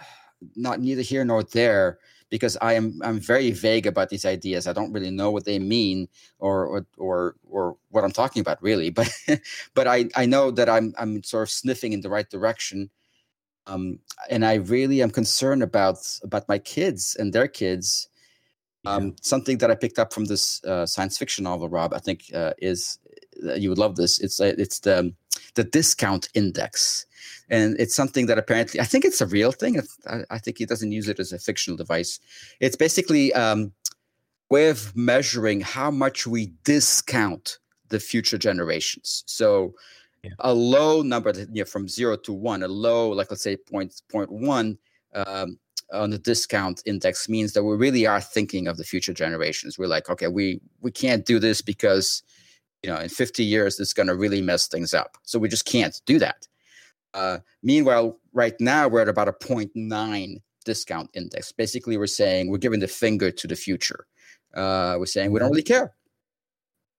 not 0.55 0.79
neither 0.79 1.01
here 1.01 1.25
nor 1.25 1.43
there 1.43 1.99
because 2.29 2.57
I 2.61 2.73
am 2.73 2.99
I'm 3.03 3.19
very 3.19 3.51
vague 3.51 3.87
about 3.87 4.09
these 4.09 4.25
ideas. 4.25 4.67
I 4.67 4.73
don't 4.73 4.91
really 4.91 5.11
know 5.11 5.31
what 5.31 5.45
they 5.45 5.59
mean 5.59 6.07
or 6.39 6.65
or 6.65 6.85
or, 6.97 7.35
or 7.49 7.77
what 7.89 8.03
I'm 8.03 8.11
talking 8.11 8.41
about 8.41 8.61
really. 8.61 8.89
But 8.95 9.09
but 9.73 9.87
I 9.87 10.09
I 10.15 10.25
know 10.25 10.51
that 10.51 10.69
I'm 10.69 10.93
I'm 10.97 11.23
sort 11.23 11.43
of 11.43 11.49
sniffing 11.49 11.93
in 11.93 12.01
the 12.01 12.09
right 12.09 12.29
direction. 12.29 12.89
Um, 13.67 13.99
and 14.29 14.45
I 14.45 14.55
really 14.55 15.01
am 15.01 15.11
concerned 15.11 15.63
about 15.63 15.97
about 16.23 16.47
my 16.47 16.59
kids 16.59 17.15
and 17.19 17.33
their 17.33 17.47
kids. 17.47 18.07
Um, 18.85 19.05
yeah. 19.05 19.11
Something 19.21 19.57
that 19.59 19.71
I 19.71 19.75
picked 19.75 19.97
up 19.97 20.13
from 20.13 20.25
this 20.25 20.63
uh, 20.63 20.85
science 20.85 21.17
fiction 21.17 21.43
novel, 21.43 21.69
Rob, 21.69 21.93
I 21.93 21.99
think 21.99 22.25
uh, 22.33 22.53
is 22.59 22.99
uh, 23.43 23.53
you 23.53 23.69
would 23.69 23.79
love 23.79 23.95
this. 23.95 24.19
It's 24.19 24.39
uh, 24.39 24.53
it's 24.57 24.79
the 24.79 25.13
the 25.55 25.63
discount 25.63 26.29
index 26.33 27.05
and 27.49 27.75
it's 27.79 27.95
something 27.95 28.25
that 28.25 28.37
apparently 28.37 28.79
I 28.79 28.83
think 28.83 29.05
it's 29.05 29.21
a 29.21 29.25
real 29.25 29.51
thing. 29.51 29.81
I, 30.07 30.21
I 30.29 30.37
think 30.39 30.57
he 30.57 30.65
doesn't 30.65 30.91
use 30.91 31.07
it 31.07 31.19
as 31.19 31.31
a 31.31 31.39
fictional 31.39 31.77
device. 31.77 32.19
It's 32.59 32.75
basically 32.75 33.33
um, 33.33 33.73
way 34.49 34.69
of 34.69 34.95
measuring 34.95 35.61
how 35.61 35.91
much 35.91 36.25
we 36.25 36.53
discount 36.63 37.59
the 37.89 37.99
future 37.99 38.37
generations. 38.37 39.23
So 39.27 39.73
yeah. 40.25 40.31
a 40.39 40.53
low 40.53 41.01
number, 41.01 41.31
you 41.51 41.61
know, 41.61 41.65
from 41.65 41.87
zero 41.87 42.17
to 42.17 42.33
one, 42.33 42.63
a 42.63 42.67
low, 42.67 43.09
like 43.09 43.29
let's 43.29 43.43
say 43.43 43.57
point 43.57 44.01
point 44.09 44.31
one. 44.31 44.77
Um, 45.13 45.59
on 45.93 46.09
the 46.09 46.17
discount 46.17 46.81
index 46.85 47.29
means 47.29 47.53
that 47.53 47.63
we 47.63 47.75
really 47.75 48.07
are 48.07 48.19
thinking 48.19 48.67
of 48.67 48.77
the 48.77 48.83
future 48.83 49.13
generations. 49.13 49.77
We're 49.77 49.87
like, 49.87 50.09
okay, 50.09 50.27
we 50.27 50.59
we 50.81 50.91
can't 50.91 51.25
do 51.25 51.39
this 51.39 51.61
because 51.61 52.23
you 52.83 52.89
know 52.89 52.97
in 52.97 53.09
50 53.09 53.43
years 53.43 53.79
it's 53.79 53.93
going 53.93 54.07
to 54.07 54.15
really 54.15 54.41
mess 54.41 54.67
things 54.67 54.93
up. 54.93 55.17
So 55.23 55.39
we 55.39 55.47
just 55.47 55.65
can't 55.65 55.99
do 56.05 56.19
that. 56.19 56.47
Uh, 57.13 57.37
meanwhile, 57.63 58.19
right 58.33 58.55
now 58.59 58.87
we're 58.87 59.01
at 59.01 59.09
about 59.09 59.29
a 59.29 59.33
0.9 59.33 60.41
discount 60.65 61.09
index. 61.13 61.51
Basically, 61.51 61.97
we're 61.97 62.07
saying 62.07 62.49
we're 62.49 62.57
giving 62.57 62.79
the 62.79 62.87
finger 62.87 63.31
to 63.31 63.47
the 63.47 63.55
future. 63.55 64.07
Uh, 64.53 64.95
we're 64.97 65.05
saying 65.05 65.31
we 65.31 65.39
don't 65.39 65.51
really 65.51 65.63
care. 65.63 65.93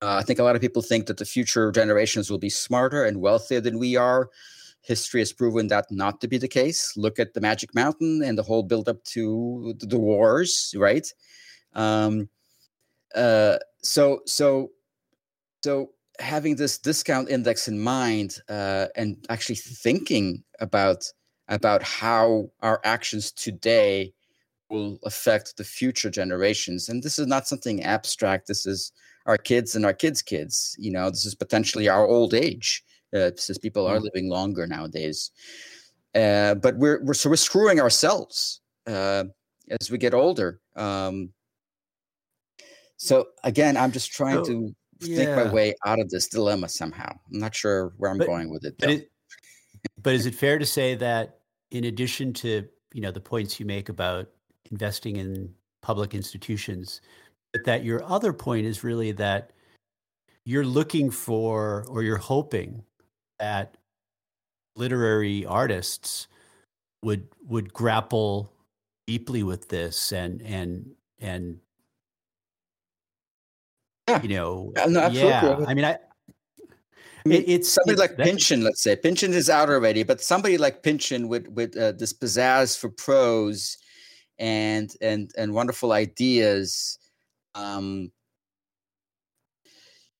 Uh, 0.02 0.16
I 0.16 0.22
think 0.22 0.38
a 0.38 0.42
lot 0.42 0.56
of 0.56 0.60
people 0.60 0.82
think 0.82 1.06
that 1.06 1.16
the 1.16 1.24
future 1.24 1.72
generations 1.72 2.30
will 2.30 2.38
be 2.38 2.50
smarter 2.50 3.04
and 3.04 3.20
wealthier 3.20 3.60
than 3.60 3.78
we 3.78 3.96
are. 3.96 4.28
History 4.82 5.20
has 5.20 5.32
proven 5.32 5.68
that 5.68 5.86
not 5.90 6.20
to 6.20 6.28
be 6.28 6.38
the 6.38 6.48
case. 6.48 6.96
Look 6.96 7.18
at 7.18 7.34
the 7.34 7.40
Magic 7.40 7.74
Mountain 7.74 8.22
and 8.22 8.38
the 8.38 8.42
whole 8.42 8.62
build-up 8.62 9.02
to 9.04 9.74
the 9.78 9.98
wars, 9.98 10.74
right? 10.76 11.06
Um, 11.72 12.28
uh, 13.14 13.56
so, 13.82 14.20
so, 14.26 14.70
so 15.64 15.90
having 16.18 16.56
this 16.56 16.78
discount 16.78 17.28
index 17.28 17.68
in 17.68 17.80
mind 17.80 18.38
uh, 18.48 18.86
and 18.96 19.24
actually 19.28 19.56
thinking 19.56 20.42
about 20.60 21.04
about 21.48 21.82
how 21.82 22.50
our 22.60 22.80
actions 22.82 23.30
today 23.30 24.12
will 24.68 24.98
affect 25.04 25.56
the 25.56 25.64
future 25.64 26.10
generations 26.10 26.88
and 26.88 27.02
this 27.02 27.18
is 27.18 27.26
not 27.26 27.46
something 27.46 27.82
abstract 27.84 28.48
this 28.48 28.66
is 28.66 28.92
our 29.26 29.36
kids 29.36 29.74
and 29.74 29.84
our 29.84 29.92
kids 29.92 30.22
kids 30.22 30.76
you 30.78 30.90
know 30.90 31.10
this 31.10 31.24
is 31.24 31.34
potentially 31.34 31.88
our 31.88 32.06
old 32.06 32.34
age 32.34 32.82
uh, 33.14 33.30
since 33.36 33.58
people 33.58 33.86
are 33.86 33.98
mm. 33.98 34.02
living 34.02 34.28
longer 34.28 34.66
nowadays 34.66 35.30
uh, 36.14 36.54
but 36.54 36.76
we're, 36.78 37.02
we're 37.04 37.14
so 37.14 37.28
we're 37.28 37.36
screwing 37.36 37.80
ourselves 37.80 38.60
uh, 38.86 39.24
as 39.80 39.90
we 39.90 39.98
get 39.98 40.14
older 40.14 40.60
um, 40.76 41.30
so 42.96 43.26
again 43.44 43.76
i'm 43.76 43.92
just 43.92 44.12
trying 44.12 44.44
to 44.44 44.74
yeah. 45.00 45.16
think 45.16 45.30
my 45.36 45.52
way 45.52 45.74
out 45.84 46.00
of 46.00 46.10
this 46.10 46.28
dilemma 46.28 46.68
somehow. 46.68 47.10
I'm 47.32 47.38
not 47.38 47.54
sure 47.54 47.92
where 47.96 48.10
I'm 48.10 48.18
but, 48.18 48.26
going 48.26 48.50
with 48.50 48.64
it, 48.64 48.76
but, 48.78 48.90
it, 48.90 49.10
but 50.02 50.14
is 50.14 50.26
it 50.26 50.34
fair 50.34 50.58
to 50.58 50.66
say 50.66 50.94
that 50.96 51.40
in 51.70 51.84
addition 51.84 52.32
to 52.32 52.66
you 52.92 53.00
know 53.00 53.10
the 53.10 53.20
points 53.20 53.58
you 53.60 53.66
make 53.66 53.88
about 53.88 54.28
investing 54.70 55.16
in 55.16 55.52
public 55.82 56.14
institutions, 56.14 57.00
but 57.56 57.64
that 57.64 57.84
your 57.84 58.02
other 58.04 58.32
point 58.32 58.66
is 58.66 58.84
really 58.84 59.12
that 59.12 59.50
you're 60.44 60.64
looking 60.64 61.10
for 61.10 61.84
or 61.88 62.02
you're 62.02 62.16
hoping 62.16 62.84
that 63.38 63.76
literary 64.76 65.44
artists 65.46 66.28
would 67.02 67.28
would 67.46 67.72
grapple 67.72 68.52
deeply 69.06 69.42
with 69.42 69.68
this 69.68 70.12
and 70.12 70.42
and 70.42 70.94
and 71.20 71.58
yeah. 74.08 74.22
You 74.22 74.28
know, 74.28 74.72
no, 74.86 75.08
yeah. 75.08 75.64
I 75.66 75.74
mean, 75.74 75.84
I, 75.84 75.98
it, 77.24 77.48
it's 77.48 77.68
somebody 77.68 77.94
it's, 77.94 78.00
like 78.00 78.16
Pynchon, 78.16 78.62
let's 78.62 78.80
say. 78.80 78.94
Pynchon 78.94 79.32
is 79.34 79.50
out 79.50 79.68
already, 79.68 80.04
but 80.04 80.20
somebody 80.20 80.58
like 80.58 80.84
Pynchon 80.84 81.26
with 81.26 81.48
with 81.48 81.76
uh, 81.76 81.92
this 81.92 82.12
pizzazz 82.12 82.78
for 82.78 82.88
prose 82.88 83.78
and 84.38 84.94
and 85.00 85.32
and 85.36 85.52
wonderful 85.52 85.92
ideas. 85.92 86.98
Um, 87.56 88.12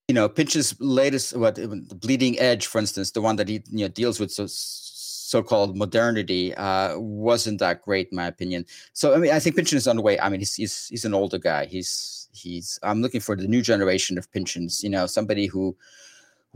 you 0.08 0.14
know, 0.14 0.28
Pynchon's 0.28 0.74
latest, 0.80 1.36
what 1.36 1.56
the 1.56 1.98
Bleeding 2.00 2.38
Edge, 2.38 2.66
for 2.66 2.78
instance, 2.78 3.10
the 3.10 3.20
one 3.20 3.36
that 3.36 3.48
he 3.48 3.62
you 3.70 3.84
know 3.84 3.88
deals 3.88 4.20
with 4.20 4.30
so 4.30 4.46
so-called 4.48 5.76
modernity 5.76 6.54
uh, 6.54 6.96
wasn't 6.98 7.58
that 7.58 7.82
great, 7.82 8.08
in 8.12 8.16
my 8.16 8.26
opinion. 8.26 8.64
So 8.92 9.14
I 9.14 9.18
mean, 9.18 9.32
I 9.32 9.40
think 9.40 9.56
Pynchon 9.56 9.78
is 9.78 9.88
on 9.88 9.96
the 9.96 10.02
way. 10.02 10.18
I 10.20 10.28
mean, 10.28 10.40
he's 10.40 10.54
he's 10.54 10.88
he's 10.88 11.04
an 11.04 11.14
older 11.14 11.38
guy. 11.38 11.66
He's 11.66 12.16
he's 12.36 12.78
i'm 12.82 13.02
looking 13.02 13.20
for 13.20 13.34
the 13.34 13.48
new 13.48 13.62
generation 13.62 14.18
of 14.18 14.30
Pynchons 14.32 14.82
you 14.82 14.90
know 14.90 15.06
somebody 15.06 15.46
who 15.46 15.76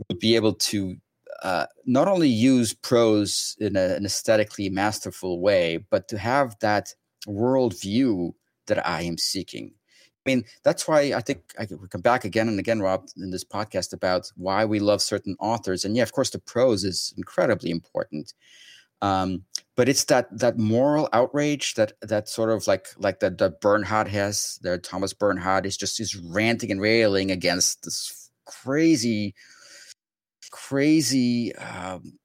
would 0.07 0.19
be 0.19 0.35
able 0.35 0.53
to 0.53 0.95
uh, 1.43 1.65
not 1.85 2.07
only 2.07 2.29
use 2.29 2.73
prose 2.73 3.55
in 3.59 3.75
a, 3.75 3.95
an 3.95 4.05
aesthetically 4.05 4.69
masterful 4.69 5.41
way 5.41 5.77
but 5.89 6.07
to 6.07 6.17
have 6.17 6.57
that 6.59 6.93
worldview 7.27 8.33
that 8.67 8.85
i 8.87 9.01
am 9.01 9.17
seeking 9.17 9.73
i 10.25 10.29
mean 10.29 10.43
that's 10.63 10.87
why 10.87 11.13
i 11.13 11.21
think 11.21 11.41
i 11.59 11.65
could 11.65 11.79
come 11.89 12.01
back 12.01 12.25
again 12.25 12.47
and 12.47 12.59
again 12.59 12.81
rob 12.81 13.07
in 13.17 13.31
this 13.31 13.43
podcast 13.43 13.93
about 13.93 14.31
why 14.35 14.65
we 14.65 14.79
love 14.79 15.01
certain 15.01 15.35
authors 15.39 15.85
and 15.85 15.95
yeah 15.95 16.03
of 16.03 16.11
course 16.11 16.29
the 16.29 16.39
prose 16.39 16.83
is 16.83 17.13
incredibly 17.17 17.69
important 17.69 18.33
um, 19.01 19.45
but 19.75 19.89
it's 19.89 20.03
that 20.05 20.27
that 20.37 20.57
moral 20.57 21.09
outrage 21.11 21.73
that 21.73 21.93
that 22.01 22.29
sort 22.29 22.51
of 22.51 22.67
like 22.67 22.87
like 22.97 23.19
that 23.21 23.37
that 23.39 23.59
Bernhard 23.61 24.07
has. 24.09 24.59
That 24.61 24.83
Thomas 24.83 25.13
Bernhard 25.13 25.65
is 25.65 25.75
just 25.75 25.99
is 25.99 26.15
ranting 26.15 26.71
and 26.71 26.79
railing 26.79 27.31
against 27.31 27.83
this 27.83 28.29
crazy, 28.45 29.33
crazy, 30.51 31.55
um, 31.55 32.19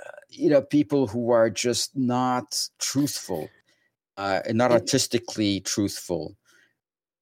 uh, 0.00 0.20
you 0.30 0.48
know, 0.48 0.62
people 0.62 1.06
who 1.06 1.30
are 1.30 1.50
just 1.50 1.96
not 1.96 2.68
truthful 2.78 3.50
uh, 4.16 4.40
and 4.46 4.56
not 4.56 4.72
artistically 4.72 5.60
truthful. 5.60 6.36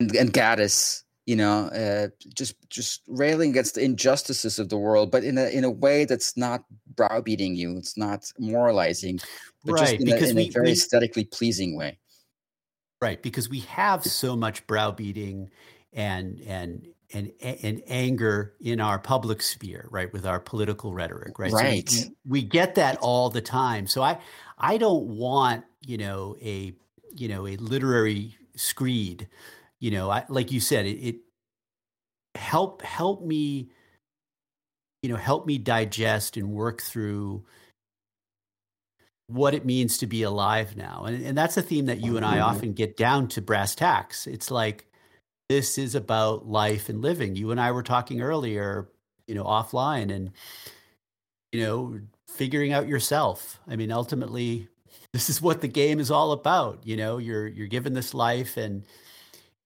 And, 0.02 0.16
and 0.16 0.32
Gaddis, 0.32 1.04
you 1.26 1.36
know, 1.36 1.66
uh, 1.66 2.08
just 2.34 2.56
just 2.68 3.02
railing 3.06 3.50
against 3.50 3.76
the 3.76 3.82
injustices 3.82 4.58
of 4.58 4.68
the 4.68 4.76
world, 4.76 5.10
but 5.10 5.22
in 5.22 5.38
a 5.38 5.46
in 5.46 5.64
a 5.64 5.70
way 5.70 6.04
that's 6.04 6.36
not 6.36 6.64
browbeating 6.96 7.54
you. 7.54 7.76
It's 7.76 7.96
not 7.96 8.30
moralizing, 8.38 9.20
but 9.64 9.74
right, 9.74 9.80
just 9.80 9.92
in, 10.00 10.08
a, 10.08 10.30
in 10.30 10.36
we, 10.36 10.48
a 10.48 10.50
very 10.50 10.66
we, 10.66 10.72
aesthetically 10.72 11.24
pleasing 11.24 11.76
way. 11.76 11.98
Right, 13.00 13.22
because 13.22 13.48
we 13.48 13.60
have 13.60 14.04
so 14.04 14.36
much 14.36 14.66
browbeating 14.66 15.50
and 15.92 16.40
and 16.40 16.88
and 17.12 17.32
and 17.40 17.82
anger 17.86 18.54
in 18.60 18.80
our 18.80 18.98
public 18.98 19.42
sphere, 19.42 19.86
right, 19.90 20.12
with 20.12 20.26
our 20.26 20.40
political 20.40 20.92
rhetoric, 20.92 21.38
right? 21.38 21.52
Right. 21.52 21.88
So 21.88 22.08
we, 22.24 22.40
we 22.40 22.42
get 22.42 22.74
that 22.76 22.98
all 22.98 23.30
the 23.30 23.40
time. 23.40 23.86
So 23.86 24.02
I 24.02 24.18
I 24.58 24.76
don't 24.76 25.06
want 25.06 25.64
you 25.86 25.98
know 25.98 26.36
a 26.42 26.74
you 27.14 27.28
know 27.28 27.46
a 27.46 27.56
literary 27.56 28.36
screed 28.56 29.28
you 29.82 29.90
know 29.90 30.08
I, 30.08 30.24
like 30.28 30.50
you 30.50 30.60
said 30.60 30.86
it, 30.86 30.98
it 31.00 31.16
help 32.36 32.80
help 32.80 33.22
me 33.22 33.68
you 35.02 35.10
know 35.10 35.16
help 35.16 35.44
me 35.44 35.58
digest 35.58 36.38
and 36.38 36.52
work 36.52 36.80
through 36.80 37.44
what 39.26 39.54
it 39.54 39.64
means 39.64 39.98
to 39.98 40.06
be 40.06 40.24
alive 40.24 40.76
now. 40.76 41.04
And, 41.06 41.24
and 41.24 41.38
that's 41.38 41.56
a 41.56 41.62
theme 41.62 41.86
that 41.86 42.00
you 42.00 42.16
and 42.16 42.24
i 42.24 42.34
mm-hmm. 42.34 42.44
often 42.44 42.72
get 42.74 42.96
down 42.96 43.28
to 43.28 43.40
brass 43.40 43.74
tacks. 43.74 44.26
It's 44.26 44.50
like 44.50 44.86
this 45.48 45.78
is 45.78 45.94
about 45.94 46.46
life 46.46 46.88
and 46.88 47.02
living. 47.02 47.34
You 47.34 47.50
and 47.50 47.60
i 47.60 47.72
were 47.72 47.82
talking 47.82 48.22
earlier 48.22 48.88
you 49.26 49.34
know 49.34 49.44
offline 49.44 50.12
and 50.12 50.32
you 51.52 51.62
know 51.62 51.98
figuring 52.28 52.72
out 52.72 52.86
yourself. 52.86 53.58
I 53.66 53.74
mean 53.74 53.90
ultimately 53.90 54.68
this 55.12 55.28
is 55.28 55.42
what 55.42 55.60
the 55.60 55.68
game 55.68 55.98
is 55.98 56.12
all 56.12 56.30
about 56.30 56.86
you 56.86 56.96
know? 56.96 57.18
You're 57.18 57.48
you're 57.48 57.66
given 57.66 57.94
this 57.94 58.14
life 58.14 58.56
and 58.56 58.84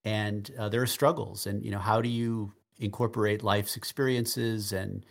and 0.06 0.52
uh, 0.56 0.68
there 0.68 0.80
are 0.80 0.86
struggles 0.86 1.46
and 1.46 1.64
you 1.64 1.70
know 1.70 1.80
how 1.80 2.00
do 2.00 2.08
you 2.08 2.52
incorporate 2.78 3.42
life's 3.42 3.76
experiences 3.76 4.72
and 4.72 5.04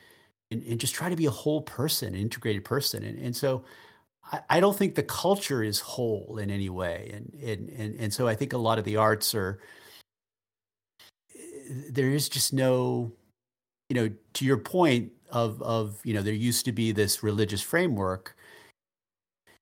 and, 0.52 0.64
and 0.64 0.80
just 0.80 0.96
try 0.96 1.10
to 1.10 1.16
be 1.16 1.26
a 1.26 1.32
whole 1.32 1.62
person 1.62 2.16
an 2.16 2.22
integrated 2.22 2.64
person. 2.64 3.04
And, 3.04 3.20
and 3.20 3.36
so 3.36 3.66
I, 4.32 4.40
I 4.50 4.60
don't 4.60 4.76
think 4.76 4.96
the 4.96 5.04
culture 5.04 5.62
is 5.62 5.80
whole 5.82 6.38
in 6.40 6.50
any 6.50 6.70
way. 6.70 7.12
And, 7.14 7.34
and 7.44 7.70
and 7.70 8.00
and 8.00 8.14
so 8.14 8.28
i 8.28 8.36
think 8.36 8.54
a 8.54 8.58
lot 8.58 8.80
of 8.80 8.86
the 8.86 8.96
arts 8.96 9.36
are 9.36 9.60
there 11.90 12.10
is 12.10 12.30
just 12.30 12.54
no 12.54 13.12
you 13.90 13.96
know 13.96 14.10
to 14.34 14.46
your 14.46 14.58
point 14.58 15.12
of 15.30 15.62
of 15.62 16.00
you 16.06 16.14
know 16.14 16.22
there 16.22 16.34
used 16.34 16.64
to 16.66 16.72
be 16.72 16.92
this 16.92 17.22
religious 17.24 17.62
framework 17.62 18.36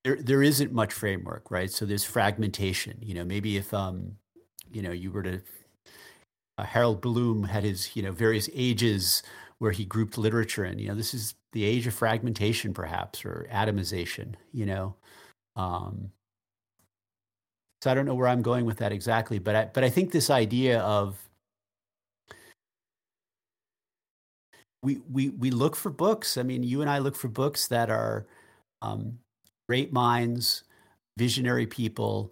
there 0.04 0.18
there 0.22 0.44
isn't 0.44 0.72
much 0.74 0.94
framework 0.94 1.50
right? 1.50 1.72
So 1.72 1.86
there's 1.86 2.04
fragmentation. 2.04 2.98
You 3.02 3.16
know 3.16 3.26
maybe 3.26 3.58
if 3.58 3.74
um 3.74 4.18
you 4.74 4.82
know, 4.82 4.92
you 4.92 5.12
were 5.12 5.24
to 5.24 5.42
uh, 6.58 6.64
Harold 6.64 7.02
Bloom 7.02 7.44
had 7.44 7.64
his, 7.64 7.96
you 7.96 8.04
know, 8.04 8.12
various 8.12 8.50
ages 8.54 9.24
where 9.60 9.72
he 9.72 9.86
grouped 9.86 10.18
literature 10.18 10.66
in. 10.66 10.80
You 10.80 10.90
know, 10.90 10.96
this 10.96 11.14
is 11.14 11.36
the 11.54 11.64
age 11.64 11.88
of 11.88 11.94
fragmentation, 11.94 12.74
perhaps, 12.74 13.24
or 13.26 13.48
atomization. 13.52 14.36
You 14.52 14.66
know, 14.66 14.96
um, 15.56 16.12
so 17.82 17.92
I 17.92 17.94
don't 17.94 18.06
know 18.06 18.16
where 18.16 18.28
I'm 18.28 18.42
going 18.42 18.66
with 18.66 18.78
that 18.78 18.92
exactly, 18.92 19.40
but 19.40 19.56
I, 19.56 19.66
but 19.66 19.84
I 19.84 19.90
think 19.90 20.12
this 20.12 20.30
idea 20.30 20.80
of 20.82 21.18
we 24.82 25.00
we 25.12 25.30
we 25.30 25.52
look 25.52 25.76
for 25.76 25.90
books. 25.90 26.38
I 26.38 26.44
mean, 26.44 26.64
you 26.64 26.82
and 26.82 26.90
I 26.90 27.00
look 27.00 27.16
for 27.16 27.30
books 27.30 27.68
that 27.68 27.90
are 27.90 28.28
um, 28.82 29.20
great 29.68 29.94
minds, 29.94 30.64
visionary 31.18 31.66
people 31.66 32.32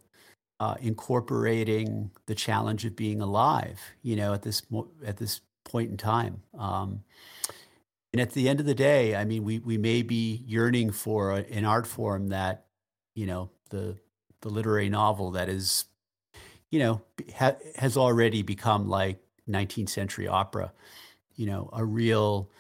uh, 0.62 0.76
incorporating 0.80 2.12
the 2.28 2.36
challenge 2.36 2.86
of 2.86 2.95
being 2.95 3.20
alive, 3.20 3.82
you 4.03 4.16
know, 4.16 4.32
at 4.36 4.43
this 4.43 4.62
at 5.03 5.18
this 5.18 5.41
point 5.64 5.89
in 5.89 5.97
time. 5.97 6.43
Um, 6.55 7.03
and 8.14 8.22
at 8.22 8.34
the 8.34 8.47
end 8.47 8.59
of 8.59 8.68
the 8.68 8.76
day, 8.76 9.16
I 9.16 9.26
mean, 9.26 9.43
we 9.43 9.57
we 9.57 9.80
may 9.80 10.03
be 10.03 10.43
yearning 10.45 10.91
for 10.91 11.32
a, 11.32 11.38
an 11.49 11.66
art 11.66 11.88
form 11.88 12.28
that, 12.28 12.66
you 13.16 13.26
know, 13.26 13.49
the 13.72 13.97
the 14.41 14.49
literary 14.49 14.88
novel 14.88 15.32
that 15.32 15.49
is, 15.49 15.86
you 16.70 16.78
know, 16.78 17.01
ha- 17.36 17.57
has 17.78 17.97
already 17.97 18.43
become 18.43 18.88
like 18.88 19.18
19th 19.49 19.89
century 19.89 20.28
opera, 20.28 20.74
you 21.38 21.47
know, 21.47 21.72
a 21.74 21.84
real 21.84 22.51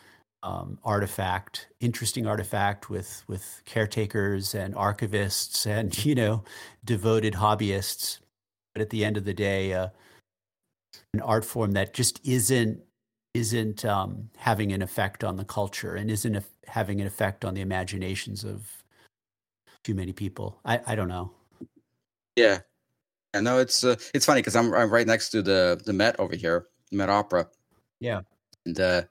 um, 0.43 0.79
artifact, 0.83 1.67
interesting 1.79 2.25
artifact 2.25 2.89
with 2.89 3.23
with 3.27 3.61
caretakers 3.65 4.55
and 4.55 4.75
archivists 4.75 5.65
and 5.79 6.05
you 6.05 6.15
know 6.15 6.43
devoted 6.83 7.35
hobbyists. 7.35 8.19
But 8.73 8.81
at 8.81 8.89
the 8.89 9.03
end 9.03 9.17
of 9.17 9.25
the 9.25 9.33
day, 9.33 9.73
uh, 9.73 9.89
an 11.13 11.21
art 11.21 11.43
form 11.45 11.73
that 11.73 11.93
just 11.93 12.25
isn't 12.25 12.81
isn't 13.33 13.85
um, 13.85 14.29
having 14.37 14.71
an 14.71 14.81
effect 14.81 15.23
on 15.23 15.37
the 15.37 15.45
culture 15.45 15.95
and 15.95 16.11
isn't 16.11 16.35
a, 16.35 16.43
having 16.67 16.99
an 16.99 17.07
effect 17.07 17.45
on 17.45 17.53
the 17.53 17.61
imaginations 17.61 18.43
of 18.43 18.83
too 19.83 19.93
many 19.93 20.11
people. 20.11 20.59
I, 20.65 20.81
I 20.85 20.95
don't 20.95 21.07
know. 21.07 21.31
Yeah, 22.35 22.59
I 23.33 23.41
know 23.41 23.59
it's 23.59 23.83
uh, 23.83 23.95
it's 24.13 24.25
funny 24.25 24.41
because 24.41 24.55
I'm 24.55 24.73
I'm 24.73 24.89
right 24.89 25.07
next 25.07 25.29
to 25.31 25.41
the 25.41 25.81
the 25.85 25.93
Met 25.93 26.19
over 26.19 26.35
here, 26.35 26.67
Met 26.91 27.09
Opera. 27.09 27.47
Yeah, 27.99 28.21
and 28.65 28.79
uh, 28.79 29.03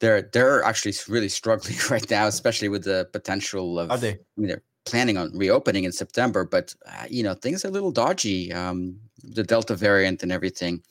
they're 0.00 0.22
they're 0.22 0.62
actually 0.64 0.94
really 1.08 1.28
struggling 1.28 1.76
right 1.90 2.08
now, 2.10 2.26
especially 2.26 2.68
with 2.68 2.84
the 2.84 3.08
potential 3.12 3.78
of. 3.78 3.90
Are 3.90 3.98
they? 3.98 4.12
I 4.12 4.18
mean, 4.36 4.48
they're 4.48 4.62
planning 4.86 5.16
on 5.16 5.36
reopening 5.36 5.84
in 5.84 5.92
September, 5.92 6.44
but 6.44 6.74
uh, 6.86 7.06
you 7.08 7.22
know 7.22 7.34
things 7.34 7.64
are 7.64 7.68
a 7.68 7.72
little 7.72 7.92
dodgy. 7.92 8.52
Um, 8.52 8.98
the 9.22 9.44
Delta 9.44 9.76
variant 9.76 10.22
and 10.22 10.32
everything. 10.32 10.82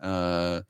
Uh, 0.00 0.62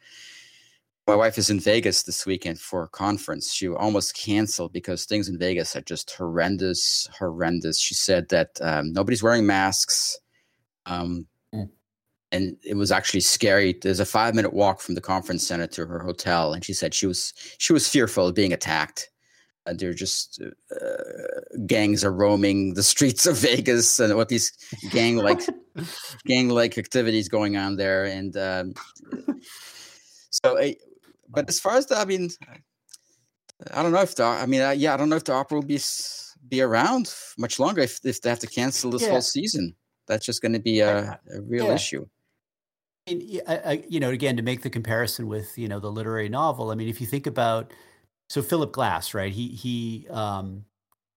my 1.06 1.14
wife 1.14 1.38
is 1.38 1.48
in 1.48 1.58
Vegas 1.58 2.02
this 2.02 2.26
weekend 2.26 2.60
for 2.60 2.82
a 2.82 2.88
conference. 2.88 3.52
She 3.52 3.66
almost 3.68 4.14
canceled 4.14 4.74
because 4.74 5.06
things 5.06 5.28
in 5.28 5.38
Vegas 5.38 5.74
are 5.74 5.80
just 5.80 6.10
horrendous, 6.10 7.08
horrendous. 7.18 7.80
She 7.80 7.94
said 7.94 8.28
that 8.28 8.58
um, 8.60 8.92
nobody's 8.92 9.22
wearing 9.22 9.46
masks. 9.46 10.18
Um, 10.84 11.26
and 12.32 12.56
it 12.62 12.74
was 12.74 12.92
actually 12.92 13.20
scary. 13.20 13.78
There's 13.80 14.00
a 14.00 14.06
five 14.06 14.34
minute 14.34 14.52
walk 14.52 14.80
from 14.80 14.94
the 14.94 15.00
conference 15.00 15.46
center 15.46 15.66
to 15.68 15.86
her 15.86 15.98
hotel, 15.98 16.52
and 16.52 16.64
she 16.64 16.72
said 16.72 16.94
she 16.94 17.06
was 17.06 17.32
she 17.58 17.72
was 17.72 17.88
fearful 17.88 18.28
of 18.28 18.34
being 18.34 18.52
attacked. 18.52 19.10
Uh, 19.66 19.74
they're 19.76 19.94
just 19.94 20.42
uh, 20.42 21.56
gangs 21.66 22.04
are 22.04 22.12
roaming 22.12 22.74
the 22.74 22.82
streets 22.82 23.26
of 23.26 23.36
Vegas, 23.38 23.98
and 23.98 24.14
what 24.16 24.28
these 24.28 24.52
gang 24.90 25.16
like 25.16 25.40
gang 26.26 26.48
like 26.48 26.76
activities 26.76 27.28
going 27.28 27.56
on 27.56 27.76
there, 27.76 28.04
and 28.04 28.36
um, 28.36 28.74
so. 30.30 30.58
Uh, 30.58 30.72
but 31.30 31.46
as 31.50 31.60
far 31.60 31.76
as 31.76 31.84
the, 31.84 31.98
I 31.98 32.06
mean, 32.06 32.30
I 33.74 33.82
don't 33.82 33.92
know 33.92 34.00
if 34.00 34.14
the, 34.14 34.24
I 34.24 34.46
mean, 34.46 34.62
uh, 34.62 34.70
yeah, 34.70 34.94
I 34.94 34.96
don't 34.96 35.10
know 35.10 35.16
if 35.16 35.24
the 35.24 35.34
opera 35.34 35.58
will 35.58 35.66
be 35.66 35.78
be 36.48 36.62
around 36.62 37.12
much 37.36 37.58
longer 37.58 37.82
if 37.82 38.00
if 38.04 38.22
they 38.22 38.30
have 38.30 38.38
to 38.38 38.46
cancel 38.46 38.90
this 38.90 39.02
yeah. 39.02 39.10
whole 39.10 39.20
season. 39.20 39.74
That's 40.06 40.24
just 40.24 40.40
going 40.40 40.54
to 40.54 40.58
be 40.58 40.80
a, 40.80 41.20
a 41.34 41.42
real 41.42 41.66
yeah. 41.66 41.74
issue 41.74 42.06
you 43.10 44.00
know, 44.00 44.10
again, 44.10 44.36
to 44.36 44.42
make 44.42 44.62
the 44.62 44.70
comparison 44.70 45.28
with 45.28 45.56
you 45.58 45.68
know 45.68 45.80
the 45.80 45.90
literary 45.90 46.28
novel. 46.28 46.70
I 46.70 46.74
mean, 46.74 46.88
if 46.88 47.00
you 47.00 47.06
think 47.06 47.26
about 47.26 47.72
so 48.28 48.42
Philip 48.42 48.72
Glass, 48.72 49.14
right? 49.14 49.32
He 49.32 49.48
he, 49.48 50.06
um, 50.10 50.64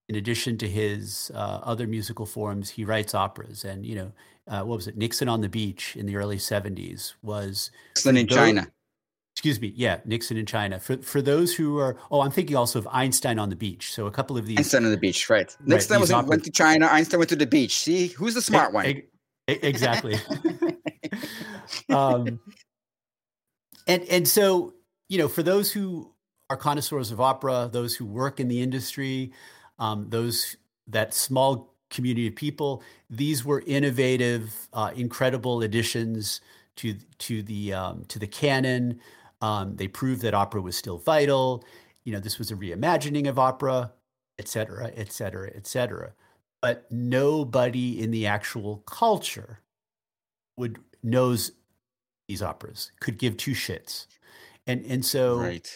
in 0.09 0.15
addition 0.15 0.57
to 0.59 0.67
his 0.67 1.31
uh, 1.33 1.59
other 1.63 1.87
musical 1.87 2.25
forms, 2.25 2.69
he 2.69 2.85
writes 2.85 3.13
operas, 3.13 3.63
and 3.63 3.85
you 3.85 3.95
know, 3.95 4.11
uh, 4.47 4.63
what 4.63 4.75
was 4.77 4.87
it? 4.87 4.97
Nixon 4.97 5.29
on 5.29 5.41
the 5.41 5.49
Beach 5.49 5.95
in 5.95 6.05
the 6.05 6.15
early 6.15 6.37
'70s 6.37 7.13
was 7.21 7.71
Nixon 7.95 8.17
in 8.17 8.27
those, 8.27 8.37
China. 8.37 8.71
Excuse 9.35 9.61
me, 9.61 9.73
yeah, 9.75 9.99
Nixon 10.05 10.37
in 10.37 10.45
China. 10.45 10.79
For 10.79 10.97
for 10.97 11.21
those 11.21 11.55
who 11.55 11.77
are, 11.79 11.97
oh, 12.11 12.21
I'm 12.21 12.31
thinking 12.31 12.55
also 12.55 12.79
of 12.79 12.87
Einstein 12.91 13.39
on 13.39 13.49
the 13.49 13.55
Beach. 13.55 13.93
So 13.93 14.07
a 14.07 14.11
couple 14.11 14.37
of 14.37 14.45
these. 14.45 14.57
Einstein 14.57 14.85
on 14.85 14.91
the 14.91 14.97
Beach, 14.97 15.29
right? 15.29 15.55
Nixon 15.65 15.95
right, 15.95 16.01
was 16.01 16.11
opera- 16.11 16.29
went 16.29 16.43
to 16.45 16.51
China. 16.51 16.87
Einstein 16.87 17.19
went 17.19 17.29
to 17.29 17.35
the 17.35 17.47
beach. 17.47 17.79
See, 17.79 18.07
who's 18.07 18.33
the 18.33 18.41
smart 18.41 18.73
one? 18.73 19.03
exactly. 19.47 20.17
um, 21.89 22.39
and 23.87 24.03
and 24.03 24.27
so 24.27 24.73
you 25.11 25.17
know, 25.17 25.27
for 25.27 25.43
those 25.43 25.73
who 25.73 26.09
are 26.49 26.55
connoisseurs 26.55 27.11
of 27.11 27.19
opera, 27.19 27.69
those 27.69 27.95
who 27.95 28.05
work 28.05 28.39
in 28.39 28.47
the 28.47 28.61
industry, 28.61 29.33
um, 29.77 30.09
those 30.09 30.55
that 30.87 31.13
small 31.13 31.75
community 31.89 32.27
of 32.27 32.35
people, 32.37 32.81
these 33.09 33.43
were 33.43 33.61
innovative, 33.67 34.69
uh, 34.71 34.91
incredible 34.95 35.63
additions 35.63 36.39
to 36.77 36.95
to 37.19 37.43
the 37.43 37.73
um, 37.73 38.05
to 38.05 38.19
the 38.19 38.27
canon. 38.27 39.01
Um, 39.41 39.75
they 39.75 39.89
proved 39.89 40.21
that 40.21 40.33
opera 40.33 40.61
was 40.61 40.77
still 40.77 40.97
vital. 40.97 41.65
You 42.05 42.13
know, 42.13 42.21
this 42.21 42.39
was 42.39 42.49
a 42.49 42.55
reimagining 42.55 43.27
of 43.27 43.37
opera, 43.37 43.91
et 44.39 44.47
cetera, 44.47 44.91
et 44.95 45.11
cetera, 45.11 45.51
et 45.53 45.67
cetera. 45.67 46.13
But 46.61 46.89
nobody 46.89 48.01
in 48.01 48.11
the 48.11 48.27
actual 48.27 48.77
culture 48.85 49.59
would 50.55 50.79
knows 51.03 51.51
these 52.31 52.41
operas, 52.41 52.91
could 53.01 53.17
give 53.17 53.35
two 53.35 53.51
shits. 53.51 54.07
And 54.65 54.85
and 54.85 55.05
so 55.05 55.37
right. 55.37 55.69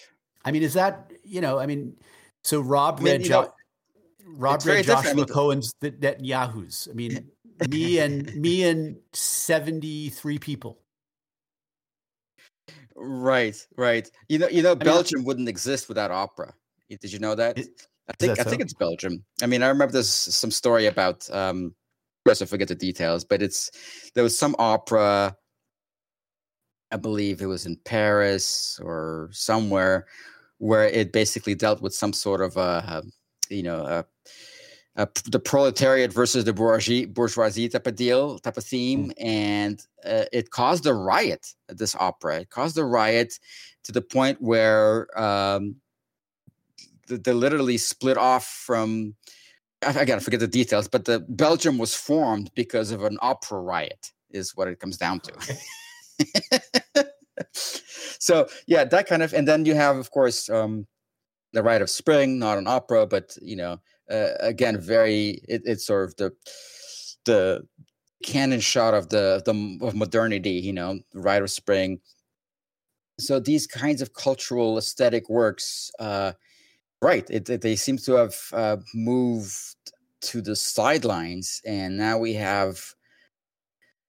I 0.46 0.52
mean, 0.52 0.64
is 0.64 0.74
that 0.76 1.12
you 1.24 1.42
know, 1.42 1.60
I 1.60 1.66
mean, 1.66 1.98
so 2.44 2.62
Rob 2.62 3.00
I 3.00 3.04
mean, 3.04 3.14
read 3.14 3.24
jo- 3.24 3.42
know, 3.42 3.54
Rob 4.26 4.66
read 4.66 4.86
Joshua 4.86 5.24
I 5.24 5.26
Cohen's 5.26 5.74
the 5.82 5.92
Netanyahus. 5.92 6.90
I 6.90 6.94
mean, 6.94 7.30
me 7.70 8.00
and 8.00 8.34
me 8.36 8.64
and 8.64 8.98
73 9.14 10.40
people. 10.40 10.80
Right, 12.96 13.58
right. 13.76 14.10
You 14.30 14.40
know, 14.40 14.48
you 14.48 14.64
know, 14.64 14.76
Belgium 14.76 15.20
mean, 15.20 15.26
wouldn't 15.26 15.50
exist 15.50 15.90
without 15.90 16.12
opera. 16.12 16.54
Did 16.90 17.12
you 17.12 17.20
know 17.20 17.36
that? 17.36 17.58
It, 17.58 17.68
I 18.08 18.14
think 18.18 18.40
I 18.40 18.44
so? 18.44 18.50
think 18.50 18.62
it's 18.62 18.74
Belgium. 18.74 19.26
I 19.44 19.48
mean, 19.48 19.62
I 19.64 19.68
remember 19.68 19.92
there's 19.92 20.10
some 20.14 20.52
story 20.52 20.86
about. 20.86 21.30
um 21.32 21.76
of 22.26 22.30
course, 22.30 22.42
I 22.42 22.46
forget 22.46 22.68
the 22.68 22.76
details, 22.76 23.24
but 23.24 23.44
it's 23.44 23.70
there 24.16 24.24
was 24.24 24.38
some 24.38 24.56
opera. 24.58 25.36
I 26.96 26.98
believe 26.98 27.42
it 27.42 27.48
was 27.48 27.66
in 27.66 27.76
Paris 27.84 28.80
or 28.82 29.28
somewhere 29.34 30.06
where 30.60 30.86
it 30.86 31.12
basically 31.12 31.54
dealt 31.54 31.82
with 31.82 31.94
some 31.94 32.14
sort 32.14 32.40
of 32.40 32.56
a, 32.56 33.04
you 33.50 33.64
know, 33.64 33.82
a 33.86 34.06
uh, 34.96 35.08
the 35.26 35.40
proletariat 35.40 36.14
versus 36.14 36.46
the 36.46 36.54
bourgeoisie, 36.54 37.06
bourgeoisie 37.06 37.68
type 37.68 37.86
of 37.86 37.98
deal, 37.98 38.40
type 38.40 38.56
of 38.56 38.64
theme, 38.64 39.10
mm. 39.10 39.14
and 39.18 39.86
uh, 40.06 40.24
it 40.32 40.52
caused 40.52 40.86
a 40.86 40.94
riot 40.94 41.54
at 41.68 41.78
this 41.78 41.98
opera. 42.00 42.40
It 42.40 42.50
caused 42.50 42.78
a 42.78 42.86
riot 42.86 43.38
to 43.84 43.92
the 43.92 44.02
point 44.02 44.42
where 44.42 45.08
um, 45.20 45.76
they, 47.10 47.18
they 47.18 47.34
literally 47.34 47.78
split 47.78 48.18
off 48.18 48.46
from. 48.46 49.16
I 49.86 50.06
gotta 50.06 50.22
forget 50.22 50.40
the 50.40 50.48
details, 50.48 50.88
but 50.88 51.04
the 51.04 51.20
Belgium 51.28 51.78
was 51.78 51.94
formed 51.94 52.52
because 52.56 52.92
of 52.92 53.04
an 53.04 53.18
opera 53.22 53.60
riot, 53.60 54.14
is 54.32 54.56
what 54.56 54.70
it 54.70 54.80
comes 54.80 54.96
down 54.96 55.20
to. 55.20 55.34
so 57.56 58.48
yeah, 58.68 58.84
that 58.84 59.08
kind 59.08 59.24
of, 59.24 59.34
and 59.34 59.48
then 59.48 59.66
you 59.66 59.76
have, 59.76 59.98
of 59.98 60.12
course, 60.12 60.50
um, 60.50 60.88
the 61.54 61.64
Rite 61.64 61.82
of 61.82 61.90
Spring, 61.90 62.38
not 62.38 62.58
an 62.58 62.68
opera, 62.68 63.08
but 63.08 63.38
you 63.42 63.56
know 63.56 63.80
uh, 64.12 64.34
again 64.40 64.80
very 64.80 65.42
it, 65.48 65.62
it's 65.66 65.86
sort 65.86 66.04
of 66.06 66.16
the 66.18 66.32
the 67.26 67.62
canon 68.24 68.60
shot 68.60 68.94
of 68.94 69.10
the 69.10 69.42
the 69.46 69.86
of 69.86 69.96
modernity 69.96 70.52
you 70.52 70.74
know 70.74 71.00
rite 71.14 71.42
of 71.42 71.52
spring. 71.52 72.00
So 73.20 73.40
these 73.40 73.66
kinds 73.66 74.02
of 74.02 74.14
cultural 74.14 74.78
aesthetic 74.78 75.30
works 75.30 75.90
uh 76.00 76.34
right 77.02 77.30
it, 77.30 77.50
it 77.50 77.62
they 77.62 77.76
seem 77.76 77.98
to 78.00 78.14
have 78.14 78.36
uh, 78.54 78.78
moved 78.94 79.76
to 80.22 80.42
the 80.42 80.56
sidelines 80.56 81.62
and 81.66 81.98
now 81.98 82.18
we 82.18 82.34
have 82.34 82.94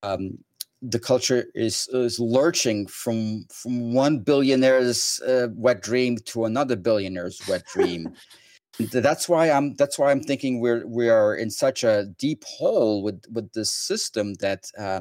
um 0.03 0.39
the 0.83 0.99
culture 0.99 1.47
is 1.55 1.89
is 1.93 2.19
lurching 2.19 2.87
from 2.87 3.47
from 3.51 3.95
one 3.95 4.19
billionaire's 4.21 5.21
uh, 5.23 5.49
wet 5.55 5.83
dream 5.83 6.19
to 6.19 6.45
another 6.45 6.77
billionaire's 6.77 7.41
wet 7.49 7.65
dream 7.67 8.13
that's 8.93 9.29
why 9.29 9.51
i'm 9.51 9.75
that's 9.75 9.99
why 9.99 10.11
i'm 10.11 10.23
thinking 10.23 10.61
we're 10.61 10.87
we 10.87 11.09
are 11.09 11.35
in 11.35 11.51
such 11.51 11.83
a 11.83 12.07
deep 12.19 12.45
hole 12.45 13.03
with 13.03 13.23
with 13.33 13.51
this 13.53 13.71
system 13.71 14.35
that 14.35 14.71
uh, 14.79 15.01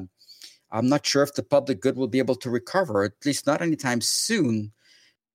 i'm 0.70 0.88
not 0.88 1.04
sure 1.04 1.22
if 1.22 1.34
the 1.34 1.42
public 1.42 1.80
good 1.80 1.96
will 1.96 2.08
be 2.08 2.18
able 2.18 2.36
to 2.36 2.48
recover 2.48 3.04
at 3.04 3.12
least 3.24 3.46
not 3.46 3.60
anytime 3.60 4.00
soon 4.00 4.72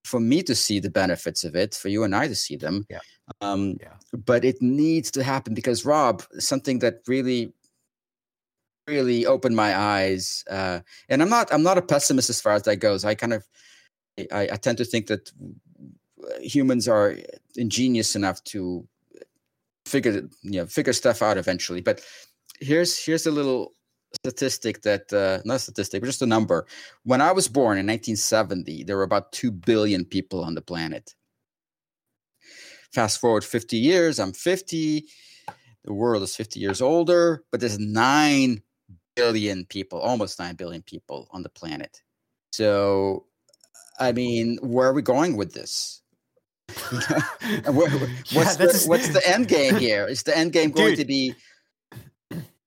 for 0.03 0.19
me 0.19 0.41
to 0.41 0.55
see 0.55 0.79
the 0.79 0.89
benefits 0.89 1.43
of 1.43 1.55
it 1.55 1.75
for 1.75 1.89
you 1.89 2.03
and 2.03 2.15
i 2.15 2.27
to 2.27 2.35
see 2.35 2.55
them 2.55 2.85
yeah. 2.89 2.99
Um, 3.39 3.77
yeah. 3.79 3.93
but 4.25 4.43
it 4.43 4.61
needs 4.61 5.11
to 5.11 5.23
happen 5.23 5.53
because 5.53 5.85
rob 5.85 6.23
something 6.39 6.79
that 6.79 7.01
really 7.07 7.53
really 8.87 9.25
opened 9.25 9.55
my 9.55 9.77
eyes 9.77 10.43
uh, 10.49 10.79
and 11.07 11.21
i'm 11.21 11.29
not 11.29 11.53
i'm 11.53 11.63
not 11.63 11.77
a 11.77 11.81
pessimist 11.81 12.29
as 12.29 12.41
far 12.41 12.53
as 12.53 12.63
that 12.63 12.77
goes. 12.77 13.05
I 13.05 13.15
kind 13.15 13.33
of 13.33 13.45
I, 14.31 14.49
I 14.51 14.57
tend 14.57 14.77
to 14.79 14.85
think 14.85 15.07
that 15.07 15.31
humans 16.41 16.87
are 16.87 17.15
ingenious 17.55 18.15
enough 18.15 18.43
to 18.45 18.87
figure 19.85 20.27
you 20.43 20.59
know 20.59 20.65
figure 20.65 20.93
stuff 20.93 21.21
out 21.21 21.37
eventually. 21.37 21.81
But 21.81 22.01
here's 22.59 23.03
here's 23.03 23.25
a 23.25 23.31
little 23.31 23.73
statistic 24.13 24.81
that 24.81 25.11
uh, 25.13 25.41
not 25.45 25.55
a 25.55 25.59
statistic 25.59 26.01
but 26.01 26.07
just 26.07 26.21
a 26.21 26.27
number. 26.27 26.67
When 27.03 27.21
i 27.21 27.31
was 27.31 27.47
born 27.47 27.77
in 27.77 27.87
1970 27.87 28.83
there 28.83 28.97
were 28.97 29.03
about 29.03 29.31
2 29.31 29.51
billion 29.51 30.05
people 30.05 30.43
on 30.43 30.55
the 30.55 30.61
planet. 30.61 31.15
Fast 32.93 33.21
forward 33.21 33.45
50 33.45 33.77
years 33.77 34.19
i'm 34.19 34.33
50 34.33 35.05
the 35.85 35.93
world 35.93 36.23
is 36.23 36.35
50 36.35 36.59
years 36.59 36.81
older 36.81 37.43
but 37.49 37.61
there's 37.61 37.79
9 37.79 38.61
billion 39.15 39.65
people 39.65 39.99
almost 39.99 40.39
9 40.39 40.55
billion 40.55 40.81
people 40.83 41.27
on 41.31 41.43
the 41.43 41.49
planet 41.49 42.01
so 42.51 43.25
i 43.99 44.11
mean 44.11 44.57
where 44.61 44.87
are 44.87 44.93
we 44.93 45.01
going 45.01 45.35
with 45.35 45.53
this 45.53 46.01
what's, 47.65 48.31
yeah, 48.31 48.53
the, 48.55 48.83
what's 48.87 49.09
the 49.09 49.21
end 49.25 49.47
game 49.47 49.75
here? 49.75 50.07
Is 50.07 50.23
the 50.23 50.37
end 50.37 50.53
game 50.53 50.71
going 50.71 50.95
Dude. 50.95 50.99
to 50.99 51.05
be 51.05 51.35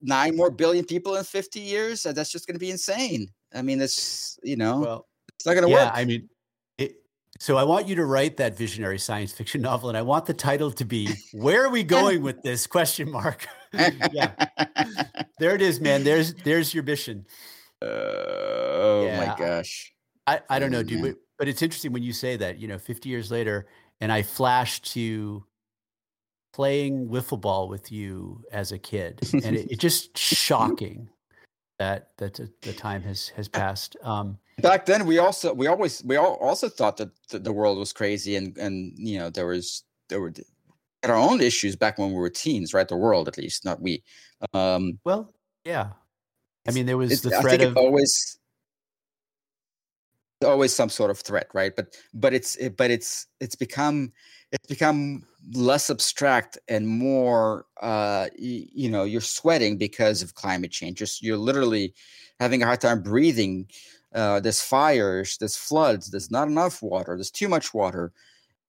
nine 0.02 0.36
more 0.36 0.50
billion 0.50 0.84
people 0.84 1.16
in 1.16 1.24
50 1.24 1.60
years? 1.60 2.02
That's 2.02 2.30
just 2.30 2.46
going 2.46 2.54
to 2.54 2.60
be 2.60 2.70
insane. 2.70 3.28
I 3.54 3.62
mean, 3.62 3.80
it's, 3.80 4.38
you 4.42 4.56
know, 4.56 4.80
well, 4.80 5.06
it's 5.36 5.46
not 5.46 5.54
going 5.54 5.64
to 5.64 5.70
yeah, 5.70 5.86
work. 5.86 5.92
I 5.94 6.04
mean, 6.04 6.28
it, 6.78 6.96
so 7.38 7.56
I 7.56 7.64
want 7.64 7.88
you 7.88 7.94
to 7.96 8.04
write 8.04 8.36
that 8.38 8.56
visionary 8.56 8.98
science 8.98 9.32
fiction 9.32 9.62
novel, 9.62 9.88
and 9.88 9.98
I 9.98 10.02
want 10.02 10.26
the 10.26 10.34
title 10.34 10.70
to 10.72 10.84
be 10.84 11.08
"Where 11.32 11.64
are 11.64 11.70
we 11.70 11.82
going 11.98 12.22
with 12.22 12.42
this?" 12.42 12.66
Question 12.66 13.10
mark. 13.10 13.46
yeah, 14.12 14.32
there 15.38 15.54
it 15.54 15.62
is, 15.62 15.80
man. 15.80 16.04
There's 16.04 16.34
there's 16.34 16.74
your 16.74 16.82
mission. 16.82 17.26
Uh, 17.82 17.86
oh 17.86 19.04
yeah. 19.06 19.26
my 19.26 19.36
gosh. 19.36 19.92
I, 20.26 20.40
I 20.48 20.58
don't 20.58 20.70
know, 20.70 20.82
dude, 20.82 21.02
but, 21.02 21.16
but 21.38 21.48
it's 21.48 21.60
interesting 21.60 21.92
when 21.92 22.02
you 22.02 22.12
say 22.12 22.36
that. 22.36 22.58
You 22.58 22.68
know, 22.68 22.78
50 22.78 23.08
years 23.08 23.30
later, 23.30 23.66
and 24.00 24.10
I 24.10 24.22
flash 24.22 24.80
to 24.82 25.44
playing 26.54 27.08
wiffle 27.08 27.40
ball 27.40 27.68
with 27.68 27.92
you 27.92 28.42
as 28.52 28.72
a 28.72 28.78
kid, 28.78 29.20
and 29.32 29.56
it, 29.56 29.70
it's 29.70 29.80
just 29.80 30.16
shocking 30.18 31.08
that 31.78 32.10
that 32.18 32.40
the 32.62 32.72
time 32.72 33.02
has 33.02 33.28
has 33.30 33.48
passed. 33.48 33.96
Um, 34.02 34.38
Back 34.60 34.86
then, 34.86 35.04
we 35.06 35.18
also 35.18 35.52
we 35.52 35.66
always 35.66 36.02
we 36.04 36.16
all 36.16 36.34
also 36.34 36.68
thought 36.68 36.96
that 36.98 37.10
the 37.28 37.52
world 37.52 37.78
was 37.78 37.92
crazy, 37.92 38.36
and 38.36 38.56
and 38.56 38.92
you 38.96 39.18
know 39.18 39.30
there 39.30 39.46
was 39.46 39.82
there 40.08 40.20
were 40.20 40.32
our 41.10 41.16
own 41.16 41.40
issues 41.40 41.76
back 41.76 41.98
when 41.98 42.10
we 42.10 42.16
were 42.16 42.30
teens, 42.30 42.74
right? 42.74 42.88
The 42.88 42.96
world, 42.96 43.28
at 43.28 43.38
least, 43.38 43.64
not 43.64 43.80
we. 43.80 44.02
Um, 44.52 44.98
well, 45.04 45.32
yeah. 45.64 45.90
I 46.66 46.72
mean, 46.72 46.86
there 46.86 46.96
was 46.96 47.20
the 47.22 47.30
threat 47.30 47.60
of 47.62 47.76
always 47.76 48.38
always 50.44 50.74
some 50.74 50.88
sort 50.88 51.10
of 51.10 51.18
threat 51.18 51.48
right 51.54 51.74
but 51.74 51.96
but 52.12 52.34
it's 52.34 52.56
it, 52.56 52.76
but 52.76 52.90
it's 52.90 53.26
it's 53.40 53.54
become 53.54 54.12
it's 54.52 54.66
become 54.66 55.24
less 55.54 55.90
abstract 55.90 56.58
and 56.68 56.86
more 56.86 57.66
uh 57.80 58.26
you, 58.36 58.66
you 58.72 58.90
know 58.90 59.04
you're 59.04 59.20
sweating 59.20 59.76
because 59.76 60.22
of 60.22 60.34
climate 60.34 60.70
change 60.70 60.98
just 60.98 61.22
you're 61.22 61.36
literally 61.36 61.94
having 62.40 62.62
a 62.62 62.66
hard 62.66 62.80
time 62.80 63.02
breathing 63.02 63.66
uh 64.14 64.38
there's 64.40 64.60
fires 64.60 65.36
there's 65.38 65.56
floods 65.56 66.10
there's 66.10 66.30
not 66.30 66.48
enough 66.48 66.82
water 66.82 67.16
there's 67.16 67.30
too 67.30 67.48
much 67.48 67.72
water 67.74 68.12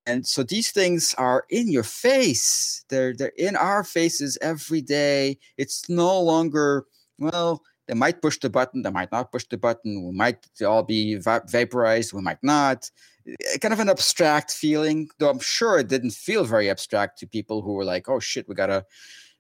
and 0.06 0.26
so 0.26 0.44
these 0.44 0.72
things 0.72 1.14
are 1.18 1.46
in 1.50 1.72
your 1.72 1.84
face 1.84 2.86
they're 2.90 3.14
they're 3.14 3.34
in 3.38 3.56
our 3.56 3.84
faces 3.84 4.38
every 4.42 4.82
day 4.82 5.38
it's 5.58 5.90
no 5.90 6.20
longer 6.20 6.86
well 7.18 7.62
they 7.88 7.94
might 7.94 8.22
push 8.22 8.40
the 8.40 8.50
button, 8.50 8.82
they 8.82 8.90
might 8.90 9.12
not 9.12 9.32
push 9.32 9.46
the 9.46 9.58
button. 9.58 10.04
We 10.04 10.12
might 10.12 10.40
all 10.66 10.84
be 10.84 11.16
va- 11.16 11.44
vaporized, 11.48 12.14
we 12.14 12.22
might 12.22 12.42
not. 12.42 12.90
Eh, 13.28 13.58
kind 13.62 13.74
of 13.74 13.80
an 13.80 13.90
abstract 13.90 14.52
feeling, 14.52 15.10
though 15.20 15.30
I'm 15.30 15.40
sure 15.40 15.80
it 15.80 15.88
didn't 15.88 16.12
feel 16.12 16.46
very 16.46 16.70
abstract 16.70 17.20
to 17.20 17.28
people 17.28 17.62
who 17.62 17.74
were 17.74 17.86
like, 17.86 18.10
"Oh 18.10 18.20
shit, 18.20 18.48
we 18.48 18.56
gotta, 18.56 18.86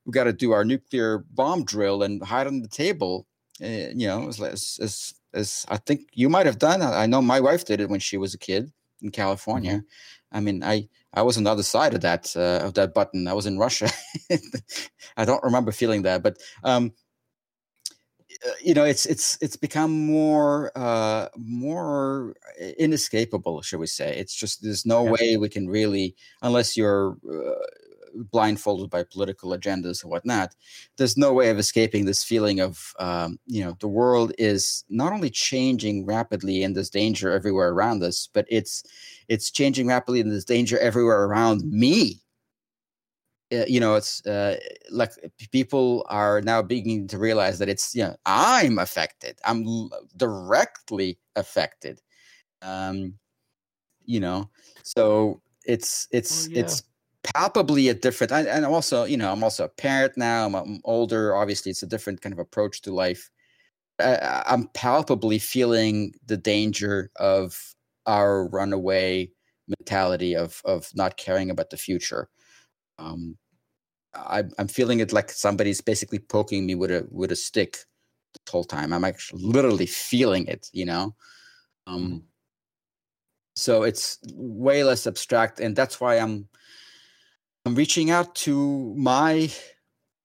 we 0.05 0.11
gotta 0.11 0.33
do 0.33 0.51
our 0.51 0.65
nuclear 0.65 1.19
bomb 1.33 1.65
drill 1.65 2.03
and 2.03 2.23
hide 2.23 2.47
on 2.47 2.61
the 2.61 2.67
table." 2.67 3.27
Uh, 3.61 3.89
you 3.95 4.07
know, 4.07 4.27
as, 4.27 4.41
as, 4.81 5.13
as 5.33 5.65
I 5.69 5.77
think 5.77 6.09
you 6.13 6.29
might 6.29 6.45
have 6.45 6.59
done. 6.59 6.81
I 6.81 7.05
know 7.05 7.21
my 7.21 7.39
wife 7.39 7.65
did 7.65 7.79
it 7.79 7.89
when 7.89 8.01
she 8.01 8.17
was 8.17 8.33
a 8.33 8.37
kid 8.37 8.71
in 9.05 9.11
California. 9.11 9.75
Mm-hmm. 9.75 10.37
I 10.37 10.39
mean, 10.41 10.63
I 10.63 10.89
I 11.13 11.21
was 11.21 11.37
on 11.37 11.43
the 11.43 11.51
other 11.51 11.63
side 11.63 11.93
of 11.93 12.01
that 12.01 12.35
uh, 12.35 12.65
of 12.65 12.73
that 12.73 12.93
button. 12.93 13.27
I 13.27 13.33
was 13.33 13.45
in 13.45 13.57
Russia. 13.57 13.89
I 15.17 15.23
don't 15.23 15.43
remember 15.43 15.71
feeling 15.71 16.01
that, 16.01 16.21
but 16.23 16.37
um, 16.63 16.91
uh, 18.45 18.51
you 18.61 18.73
know 18.73 18.83
it's 18.83 19.05
it's 19.05 19.37
it's 19.39 19.55
become 19.55 20.05
more 20.05 20.71
uh 20.75 21.29
more 21.37 22.35
inescapable 22.77 23.61
shall 23.61 23.79
we 23.79 23.87
say 23.87 24.17
it's 24.17 24.35
just 24.35 24.61
there's 24.61 24.85
no 24.85 25.05
yeah. 25.05 25.11
way 25.11 25.37
we 25.37 25.47
can 25.47 25.69
really 25.69 26.15
unless 26.41 26.75
you're 26.75 27.17
uh, 27.31 27.65
blindfolded 28.31 28.89
by 28.89 29.03
political 29.03 29.51
agendas 29.51 30.01
and 30.03 30.11
whatnot 30.11 30.55
there's 30.97 31.17
no 31.17 31.33
way 31.33 31.49
of 31.49 31.57
escaping 31.59 32.05
this 32.05 32.23
feeling 32.23 32.59
of 32.59 32.93
um, 32.99 33.37
you 33.45 33.63
know 33.63 33.75
the 33.79 33.87
world 33.87 34.31
is 34.37 34.83
not 34.89 35.13
only 35.13 35.29
changing 35.29 36.05
rapidly 36.05 36.63
and 36.63 36.75
there's 36.75 36.89
danger 36.89 37.31
everywhere 37.31 37.69
around 37.69 38.01
us 38.03 38.29
but 38.33 38.45
it's 38.49 38.83
it's 39.27 39.51
changing 39.51 39.87
rapidly 39.87 40.19
and 40.19 40.31
there's 40.31 40.45
danger 40.45 40.77
everywhere 40.79 41.23
around 41.23 41.63
me. 41.63 42.21
Uh, 43.53 43.65
you 43.67 43.79
know 43.79 43.93
it's 43.93 44.25
uh, 44.25 44.57
like 44.89 45.11
people 45.51 46.03
are 46.09 46.41
now 46.41 46.63
beginning 46.63 47.07
to 47.07 47.19
realize 47.19 47.59
that 47.59 47.69
it's 47.69 47.93
you 47.93 48.03
know 48.03 48.15
i'm 48.25 48.79
affected. 48.79 49.37
I'm 49.45 49.65
l- 49.65 49.91
directly 50.17 51.19
affected. 51.35 52.01
Um 52.61 53.15
you 54.05 54.19
know 54.19 54.49
so 54.83 55.41
it's 55.65 56.07
it's 56.11 56.47
yeah. 56.49 56.61
it's 56.61 56.83
palpably 57.33 57.89
a 57.89 57.93
different 57.93 58.31
I, 58.31 58.41
and 58.41 58.65
also 58.65 59.05
you 59.05 59.17
know 59.17 59.31
i'm 59.31 59.43
also 59.43 59.65
a 59.65 59.69
parent 59.69 60.13
now 60.17 60.45
I'm, 60.45 60.55
I'm, 60.55 60.81
older 60.83 61.35
obviously 61.35 61.71
it's 61.71 61.83
a 61.83 61.87
different 61.87 62.21
kind 62.21 62.33
of 62.33 62.39
approach 62.39 62.81
to 62.83 62.93
life 62.93 63.29
I, 63.99 64.43
I'm 64.45 64.67
palpably 64.73 65.39
feeling 65.39 66.13
the 66.25 66.37
danger 66.37 67.11
of 67.15 67.75
our 68.05 68.47
runaway 68.47 69.31
mentality 69.67 70.35
of 70.35 70.61
of 70.65 70.89
not 70.95 71.17
caring 71.17 71.49
about 71.49 71.69
the 71.69 71.77
future. 71.77 72.29
Um, 72.99 73.37
I, 74.13 74.43
I'm 74.59 74.67
feeling 74.67 74.99
it 74.99 75.13
like 75.13 75.31
somebody's 75.31 75.81
basically 75.81 76.19
poking 76.19 76.65
me 76.65 76.75
with 76.75 76.91
a 76.91 77.07
with 77.09 77.31
a 77.31 77.35
stick 77.35 77.77
the 78.45 78.51
whole 78.51 78.63
time. 78.63 78.93
I'm 78.93 79.03
actually 79.03 79.43
literally 79.43 79.85
feeling 79.85 80.47
it, 80.47 80.69
you 80.73 80.85
know. 80.85 81.15
Um, 81.87 82.01
mm-hmm. 82.01 82.17
so 83.55 83.83
it's 83.83 84.19
way 84.33 84.83
less 84.83 85.07
abstract, 85.07 85.59
and 85.59 85.75
that's 85.75 85.99
why 85.99 86.17
I'm 86.17 86.47
I'm 87.65 87.73
reaching 87.73 88.11
out 88.11 88.35
to 88.35 88.93
my 88.95 89.51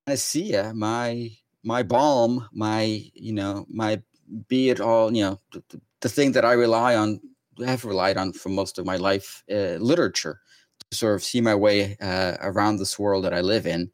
panacea, 0.06 0.74
my 0.74 1.30
my 1.64 1.82
balm, 1.82 2.46
my 2.52 3.02
you 3.14 3.32
know 3.32 3.66
my 3.70 4.02
be 4.48 4.68
it 4.68 4.80
all 4.80 5.14
you 5.14 5.22
know 5.22 5.40
the, 5.52 5.80
the 6.02 6.08
thing 6.10 6.32
that 6.32 6.44
I 6.44 6.52
rely 6.52 6.96
on, 6.96 7.18
have 7.64 7.86
relied 7.86 8.18
on 8.18 8.34
for 8.34 8.50
most 8.50 8.78
of 8.78 8.84
my 8.84 8.96
life, 8.96 9.42
uh, 9.50 9.76
literature 9.80 10.40
to 10.90 10.96
sort 10.96 11.14
of 11.14 11.24
see 11.24 11.40
my 11.40 11.54
way 11.54 11.96
uh, 12.02 12.36
around 12.42 12.76
this 12.76 12.98
world 12.98 13.24
that 13.24 13.32
I 13.32 13.40
live 13.40 13.66
in. 13.66 13.90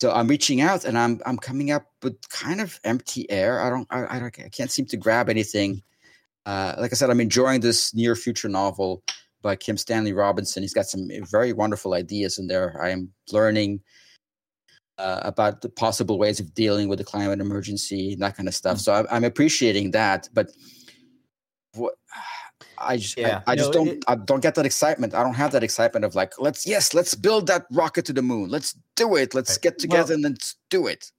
So 0.00 0.10
I'm 0.10 0.28
reaching 0.28 0.62
out 0.62 0.86
and 0.86 0.96
I'm 0.96 1.20
I'm 1.26 1.36
coming 1.36 1.70
up 1.70 1.84
with 2.02 2.16
kind 2.30 2.62
of 2.62 2.80
empty 2.84 3.30
air. 3.30 3.60
I 3.60 3.68
don't 3.68 3.86
I, 3.90 4.04
I, 4.04 4.26
I 4.26 4.30
can't 4.30 4.70
seem 4.70 4.86
to 4.86 4.96
grab 4.96 5.28
anything. 5.28 5.82
Uh, 6.46 6.74
like 6.78 6.90
I 6.90 6.94
said, 6.94 7.10
I'm 7.10 7.20
enjoying 7.20 7.60
this 7.60 7.94
near 7.94 8.16
future 8.16 8.48
novel 8.48 9.02
by 9.42 9.56
Kim 9.56 9.76
Stanley 9.76 10.12
Robinson. 10.12 10.62
He's 10.62 10.74
got 10.74 10.86
some 10.86 11.08
very 11.30 11.52
wonderful 11.52 11.94
ideas 11.94 12.38
in 12.38 12.46
there. 12.46 12.80
I 12.82 12.90
am 12.90 13.12
learning 13.32 13.80
uh, 14.98 15.20
about 15.22 15.62
the 15.62 15.68
possible 15.68 16.18
ways 16.18 16.40
of 16.40 16.54
dealing 16.54 16.88
with 16.88 16.98
the 16.98 17.04
climate 17.04 17.40
emergency 17.40 18.12
and 18.12 18.22
that 18.22 18.36
kind 18.36 18.48
of 18.48 18.54
stuff. 18.54 18.76
Mm-hmm. 18.76 18.82
So 18.82 18.94
I'm, 18.94 19.06
I'm, 19.10 19.24
appreciating 19.24 19.92
that, 19.92 20.28
but 20.34 20.50
what, 21.74 21.94
I 22.78 22.98
just 22.98 23.16
yeah. 23.16 23.42
I, 23.46 23.52
I, 23.52 23.56
just 23.56 23.72
no, 23.72 23.84
don't 23.84 23.88
it, 23.88 24.04
I 24.08 24.14
don't 24.16 24.40
get 24.40 24.54
that 24.56 24.66
excitement. 24.66 25.14
I 25.14 25.22
don't 25.22 25.34
have 25.34 25.52
that 25.52 25.62
excitement 25.62 26.04
of 26.04 26.14
like 26.14 26.32
let's 26.38 26.66
yes 26.66 26.94
let's 26.94 27.14
build 27.14 27.46
that 27.46 27.66
rocket 27.70 28.04
to 28.06 28.12
the 28.12 28.22
moon. 28.22 28.50
Let's 28.50 28.76
do 28.96 29.16
it. 29.16 29.34
Let's 29.34 29.52
right. 29.52 29.62
get 29.62 29.78
together 29.78 30.14
well, 30.14 30.24
and 30.24 30.24
let's 30.24 30.56
do 30.68 30.86
it. 30.86 31.10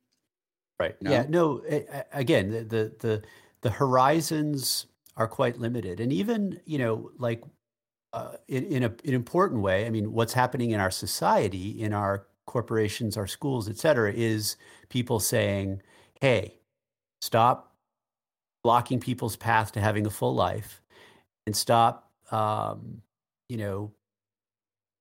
Right. 0.80 0.95
You 1.01 1.05
know? 1.05 1.11
Yeah. 1.11 1.26
No. 1.30 1.57
It, 1.59 1.89
again, 2.13 2.51
the, 2.51 2.63
the 2.63 2.93
the 2.99 3.24
the 3.61 3.69
horizons 3.69 4.88
are 5.17 5.28
quite 5.28 5.59
limited, 5.59 5.99
and 5.99 6.11
even 6.11 6.59
you 6.65 6.80
know 6.80 7.11
like 7.17 7.43
uh, 8.14 8.34
in, 8.47 8.66
in 8.66 8.84
a, 8.84 8.88
an 8.88 9.14
important 9.14 9.62
way. 9.62 9.86
I 9.86 9.89
mean, 9.89 10.14
what's 10.14 10.34
happening 10.34 10.72
in 10.72 10.80
our 10.80 10.91
society, 10.91 11.82
in 11.82 11.93
our 11.93 12.28
corporations, 12.45 13.18
our 13.18 13.28
schools, 13.28 13.70
et 13.70 13.78
cetera, 13.78 14.12
is 14.12 14.57
people 14.89 15.20
saying, 15.20 15.82
hey, 16.20 16.59
stop 17.22 17.76
blocking 18.64 18.99
people's 18.99 19.36
path 19.36 19.72
to 19.72 19.80
having 19.80 20.05
a 20.05 20.09
full 20.09 20.36
life 20.36 20.82
and 21.47 21.55
stop, 21.55 22.12
um, 22.32 23.01
you 23.49 23.57
know, 23.57 23.91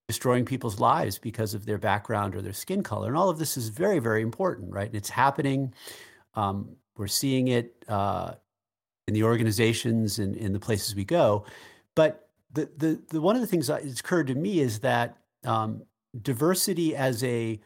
destroying 0.08 0.44
people's 0.44 0.80
lives 0.80 1.18
because 1.18 1.54
of 1.54 1.66
their 1.66 1.78
background 1.78 2.34
or 2.34 2.42
their 2.42 2.52
skin 2.52 2.82
color. 2.82 3.08
And 3.08 3.16
all 3.16 3.28
of 3.28 3.38
this 3.38 3.56
is 3.56 3.68
very, 3.68 3.98
very 3.98 4.22
important, 4.22 4.72
right? 4.72 4.86
And 4.86 4.96
it's 4.96 5.10
happening. 5.10 5.74
Um, 6.34 6.76
we're 6.96 7.06
seeing 7.06 7.48
it 7.48 7.84
uh, 7.88 8.34
in 9.06 9.14
the 9.14 9.22
organizations 9.24 10.18
and 10.18 10.36
in 10.36 10.52
the 10.52 10.58
places 10.58 10.94
we 10.94 11.04
go. 11.04 11.44
But 11.94 12.29
the, 12.52 12.68
the, 12.76 13.02
the 13.08 13.20
one 13.20 13.36
of 13.36 13.40
the 13.40 13.46
things 13.46 13.68
that's 13.68 14.00
occurred 14.00 14.26
to 14.28 14.34
me 14.34 14.60
is 14.60 14.80
that 14.80 15.16
um, 15.44 15.82
diversity 16.22 16.96
as 16.96 17.22
a 17.24 17.60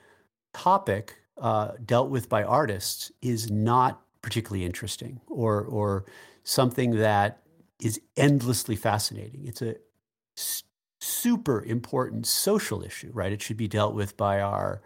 topic 0.52 1.16
uh, 1.40 1.72
dealt 1.84 2.10
with 2.10 2.28
by 2.28 2.42
artists 2.42 3.10
is 3.22 3.50
not 3.50 4.00
particularly 4.22 4.64
interesting 4.64 5.20
or 5.28 5.62
or 5.64 6.04
something 6.44 6.92
that 6.92 7.42
is 7.80 8.00
endlessly 8.16 8.76
fascinating. 8.76 9.44
It's 9.46 9.62
a 9.62 9.74
super 11.00 11.62
important 11.64 12.26
social 12.26 12.82
issue, 12.82 13.10
right? 13.12 13.32
It 13.32 13.42
should 13.42 13.56
be 13.56 13.68
dealt 13.68 13.94
with 13.94 14.16
by 14.16 14.40
our 14.40 14.82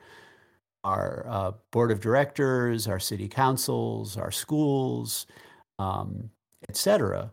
our 0.85 1.27
uh, 1.29 1.53
board 1.71 1.91
of 1.91 2.01
directors, 2.01 2.87
our 2.87 3.01
city 3.01 3.29
councils, 3.29 4.17
our 4.17 4.31
schools, 4.31 5.27
um, 5.79 6.31
etc. 6.69 7.33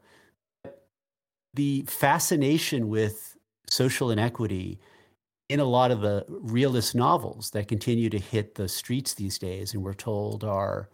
The 1.55 1.83
fascination 1.87 2.89
with 2.89 3.37
social 3.69 4.11
inequity 4.11 4.79
in 5.49 5.59
a 5.59 5.65
lot 5.65 5.91
of 5.91 6.01
the 6.01 6.25
realist 6.29 6.95
novels 6.95 7.51
that 7.51 7.67
continue 7.67 8.09
to 8.09 8.19
hit 8.19 8.55
the 8.55 8.67
streets 8.69 9.13
these 9.15 9.39
days 9.39 9.73
and 9.73 9.83
we're 9.83 9.93
told 9.93 10.43
are 10.43 10.89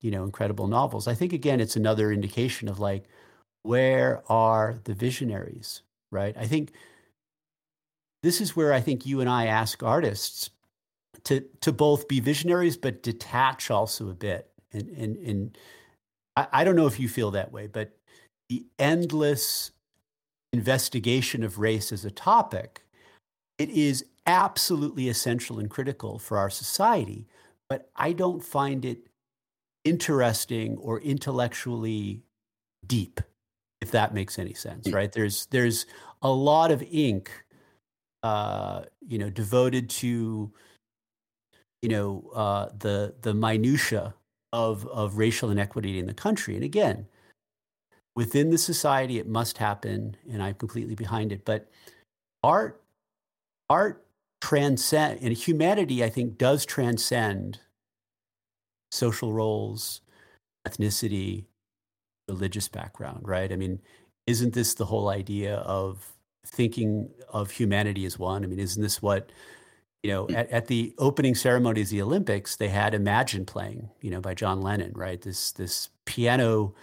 you 0.00 0.10
know 0.10 0.24
incredible 0.24 0.68
novels. 0.68 1.08
I 1.08 1.14
think 1.14 1.32
again 1.32 1.60
it's 1.60 1.76
another 1.76 2.12
indication 2.12 2.68
of 2.68 2.80
like 2.80 3.06
where 3.64 4.22
are 4.30 4.80
the 4.84 4.94
visionaries 4.94 5.82
right? 6.12 6.36
I 6.38 6.46
think 6.46 6.72
this 8.22 8.40
is 8.40 8.54
where 8.56 8.72
i 8.72 8.80
think 8.80 9.06
you 9.06 9.20
and 9.20 9.28
i 9.28 9.46
ask 9.46 9.82
artists 9.82 10.50
to 11.24 11.40
to 11.60 11.72
both 11.72 12.08
be 12.08 12.20
visionaries 12.20 12.76
but 12.76 13.02
detach 13.02 13.70
also 13.70 14.10
a 14.10 14.14
bit. 14.14 14.50
And 14.72 14.88
and, 14.90 15.16
and 15.18 15.58
I, 16.36 16.48
I 16.52 16.64
don't 16.64 16.76
know 16.76 16.88
if 16.88 17.00
you 17.00 17.08
feel 17.08 17.32
that 17.32 17.52
way 17.52 17.68
but 17.68 17.92
the 18.50 18.66
endless 18.78 19.71
investigation 20.52 21.42
of 21.42 21.58
race 21.58 21.92
as 21.92 22.04
a 22.04 22.10
topic 22.10 22.82
it 23.58 23.70
is 23.70 24.04
absolutely 24.26 25.08
essential 25.08 25.58
and 25.58 25.70
critical 25.70 26.18
for 26.18 26.38
our 26.38 26.50
society, 26.50 27.26
but 27.68 27.90
I 27.96 28.12
don't 28.12 28.42
find 28.42 28.84
it 28.84 29.06
interesting 29.84 30.76
or 30.78 31.00
intellectually 31.00 32.22
deep, 32.86 33.20
if 33.80 33.90
that 33.92 34.14
makes 34.14 34.38
any 34.38 34.54
sense, 34.54 34.90
right? 34.90 35.12
There's 35.12 35.46
there's 35.46 35.86
a 36.22 36.30
lot 36.30 36.70
of 36.70 36.82
ink, 36.82 37.30
uh, 38.22 38.82
you 39.06 39.18
know, 39.18 39.30
devoted 39.30 39.90
to, 39.90 40.52
you 41.82 41.88
know, 41.88 42.30
uh, 42.34 42.70
the 42.78 43.14
the 43.22 43.34
minutia 43.34 44.14
of 44.52 44.86
of 44.88 45.18
racial 45.18 45.50
inequity 45.50 45.98
in 45.98 46.06
the 46.06 46.14
country, 46.14 46.54
and 46.54 46.64
again, 46.64 47.06
within 48.14 48.50
the 48.50 48.58
society, 48.58 49.18
it 49.18 49.26
must 49.26 49.58
happen, 49.58 50.16
and 50.30 50.42
I'm 50.42 50.54
completely 50.54 50.94
behind 50.94 51.32
it. 51.32 51.44
But 51.44 51.68
art 52.42 52.82
art 53.70 54.04
transcend 54.40 55.20
and 55.22 55.32
humanity 55.32 56.02
i 56.02 56.08
think 56.08 56.36
does 56.36 56.66
transcend 56.66 57.60
social 58.90 59.32
roles 59.32 60.00
ethnicity 60.68 61.44
religious 62.28 62.68
background 62.68 63.20
right? 63.26 63.52
I 63.52 63.56
mean 63.56 63.80
isn't 64.26 64.54
this 64.54 64.74
the 64.74 64.84
whole 64.84 65.08
idea 65.08 65.56
of 65.56 66.12
thinking 66.46 67.10
of 67.28 67.50
humanity 67.50 68.04
as 68.04 68.18
one? 68.18 68.44
I 68.44 68.46
mean 68.46 68.58
isn't 68.58 68.82
this 68.82 69.02
what 69.02 69.30
you 70.02 70.10
know 70.10 70.26
hmm. 70.26 70.34
at, 70.34 70.50
at 70.50 70.66
the 70.66 70.94
opening 70.98 71.34
ceremonies 71.34 71.88
of 71.88 71.90
the 71.90 72.02
olympics 72.02 72.56
they 72.56 72.68
had 72.68 72.94
imagine 72.94 73.44
playing 73.44 73.88
you 74.00 74.10
know 74.10 74.20
by 74.20 74.34
john 74.34 74.60
lennon 74.60 74.92
right? 74.94 75.20
This 75.20 75.52
this 75.52 75.90
piano 76.04 76.74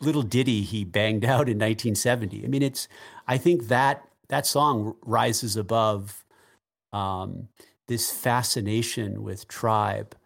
little 0.00 0.22
ditty 0.22 0.62
he 0.62 0.84
banged 0.84 1.24
out 1.24 1.48
in 1.48 1.58
1970 1.58 2.44
i 2.44 2.48
mean 2.48 2.62
it's 2.62 2.88
i 3.28 3.38
think 3.38 3.68
that 3.68 4.08
that 4.28 4.46
song 4.46 4.96
rises 5.04 5.56
above 5.56 6.24
um, 6.92 7.48
this 7.88 8.10
fascination 8.10 9.22
with 9.22 9.48
tribe, 9.48 10.16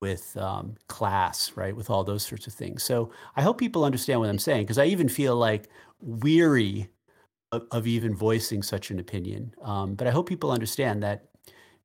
with 0.00 0.36
um, 0.36 0.74
class, 0.88 1.52
right, 1.56 1.74
with 1.74 1.88
all 1.88 2.04
those 2.04 2.26
sorts 2.26 2.46
of 2.46 2.52
things. 2.52 2.82
So 2.82 3.10
I 3.36 3.42
hope 3.42 3.58
people 3.58 3.84
understand 3.84 4.20
what 4.20 4.28
I'm 4.28 4.38
saying 4.38 4.64
because 4.64 4.78
I 4.78 4.86
even 4.86 5.08
feel 5.08 5.36
like 5.36 5.68
weary 6.00 6.88
of, 7.52 7.66
of 7.70 7.86
even 7.86 8.14
voicing 8.14 8.62
such 8.62 8.90
an 8.90 8.98
opinion. 8.98 9.54
Um, 9.62 9.94
but 9.94 10.06
I 10.06 10.10
hope 10.10 10.28
people 10.28 10.50
understand 10.50 11.02
that 11.02 11.24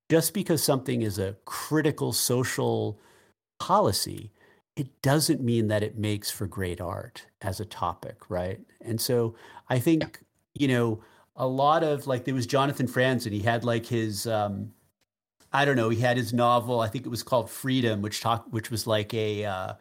just 0.10 0.34
because 0.34 0.64
something 0.64 1.02
is 1.02 1.20
a 1.20 1.38
critical 1.46 2.12
social 2.12 3.00
policy, 3.60 4.32
it 4.80 5.02
doesn't 5.02 5.42
mean 5.42 5.68
that 5.68 5.84
it 5.84 5.98
makes 5.98 6.32
for 6.32 6.48
great 6.48 6.80
art 6.80 7.26
as 7.42 7.60
a 7.60 7.66
topic, 7.66 8.30
right? 8.30 8.62
And 8.80 9.00
so 9.02 9.36
I 9.68 9.78
think, 9.78 10.22
you 10.54 10.70
know, 10.70 11.04
a 11.36 11.46
lot 11.46 11.84
of 11.84 12.08
like 12.08 12.24
there 12.24 12.34
was 12.34 12.48
Jonathan 12.48 12.88
Franzen. 12.88 13.34
He 13.34 13.42
had 13.42 13.66
like 13.66 13.86
his 13.86 14.26
um, 14.26 14.72
I 15.52 15.66
don't 15.66 15.76
know. 15.76 15.90
He 15.90 16.00
had 16.00 16.16
his 16.16 16.32
novel. 16.32 16.80
I 16.80 16.88
think 16.88 17.06
it 17.06 17.10
was 17.10 17.24
called 17.24 17.50
Freedom, 17.50 18.02
which 18.02 18.22
talk 18.22 18.46
which 18.52 18.72
was 18.72 18.88
like 18.88 19.14
a 19.14 19.44
uh, 19.44 19.74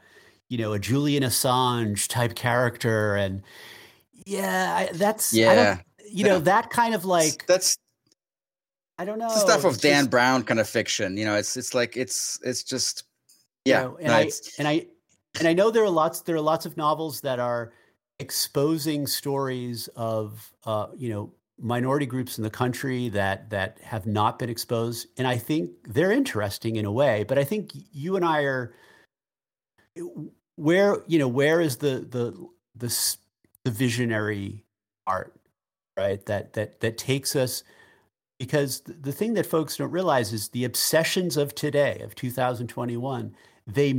you 0.48 0.58
know 0.58 0.72
a 0.72 0.80
Julian 0.80 1.22
Assange 1.22 2.08
type 2.08 2.34
character, 2.34 3.14
and 3.14 3.42
yeah, 4.26 4.74
I, 4.74 4.92
that's 4.92 5.32
yeah. 5.32 5.78
you 6.10 6.24
know 6.24 6.40
that 6.40 6.70
kind 6.70 6.92
of 6.92 7.04
like 7.04 7.46
that's 7.46 7.78
I 8.98 9.04
don't 9.04 9.20
know 9.20 9.28
stuff 9.28 9.64
of 9.64 9.80
Dan 9.80 10.02
just, 10.04 10.10
Brown 10.10 10.42
kind 10.42 10.58
of 10.58 10.68
fiction. 10.68 11.16
You 11.16 11.24
know, 11.24 11.36
it's 11.36 11.56
it's 11.56 11.72
like 11.72 11.96
it's 11.96 12.40
it's 12.42 12.64
just 12.64 13.04
yeah. 13.68 13.82
You 13.82 13.88
know, 13.88 13.96
and 13.98 14.08
no, 14.08 14.14
I 14.14 14.30
and 14.58 14.68
I 14.68 14.86
and 15.38 15.48
I 15.48 15.52
know 15.52 15.70
there 15.70 15.84
are 15.84 15.90
lots 15.90 16.22
there 16.22 16.36
are 16.36 16.40
lots 16.40 16.66
of 16.66 16.76
novels 16.76 17.20
that 17.22 17.38
are 17.38 17.72
exposing 18.18 19.06
stories 19.06 19.88
of 19.96 20.52
uh, 20.64 20.88
you 20.96 21.10
know 21.10 21.32
minority 21.60 22.06
groups 22.06 22.38
in 22.38 22.44
the 22.44 22.50
country 22.50 23.08
that 23.08 23.50
that 23.50 23.78
have 23.82 24.06
not 24.06 24.38
been 24.38 24.48
exposed 24.48 25.08
and 25.16 25.26
i 25.26 25.36
think 25.36 25.68
they're 25.88 26.12
interesting 26.12 26.76
in 26.76 26.84
a 26.84 26.92
way 26.92 27.24
but 27.26 27.36
i 27.36 27.42
think 27.42 27.72
you 27.90 28.14
and 28.14 28.24
i 28.24 28.42
are 28.42 28.72
where 30.54 31.02
you 31.08 31.18
know 31.18 31.26
where 31.26 31.60
is 31.60 31.78
the 31.78 32.06
the 32.08 32.32
the 32.76 33.16
the 33.64 33.70
visionary 33.70 34.64
art, 35.06 35.34
right? 35.96 36.24
That 36.26 36.54
that 36.54 36.80
that 36.80 36.98
takes 36.98 37.36
us 37.36 37.62
because 38.38 38.80
the 38.80 39.12
thing 39.12 39.34
that 39.34 39.46
folks 39.46 39.76
don't 39.76 39.90
realize 39.90 40.32
is 40.32 40.48
the 40.48 40.64
obsessions 40.64 41.36
of 41.36 41.54
today 41.54 42.00
of 42.02 42.14
2021 42.14 43.34
they 43.68 43.94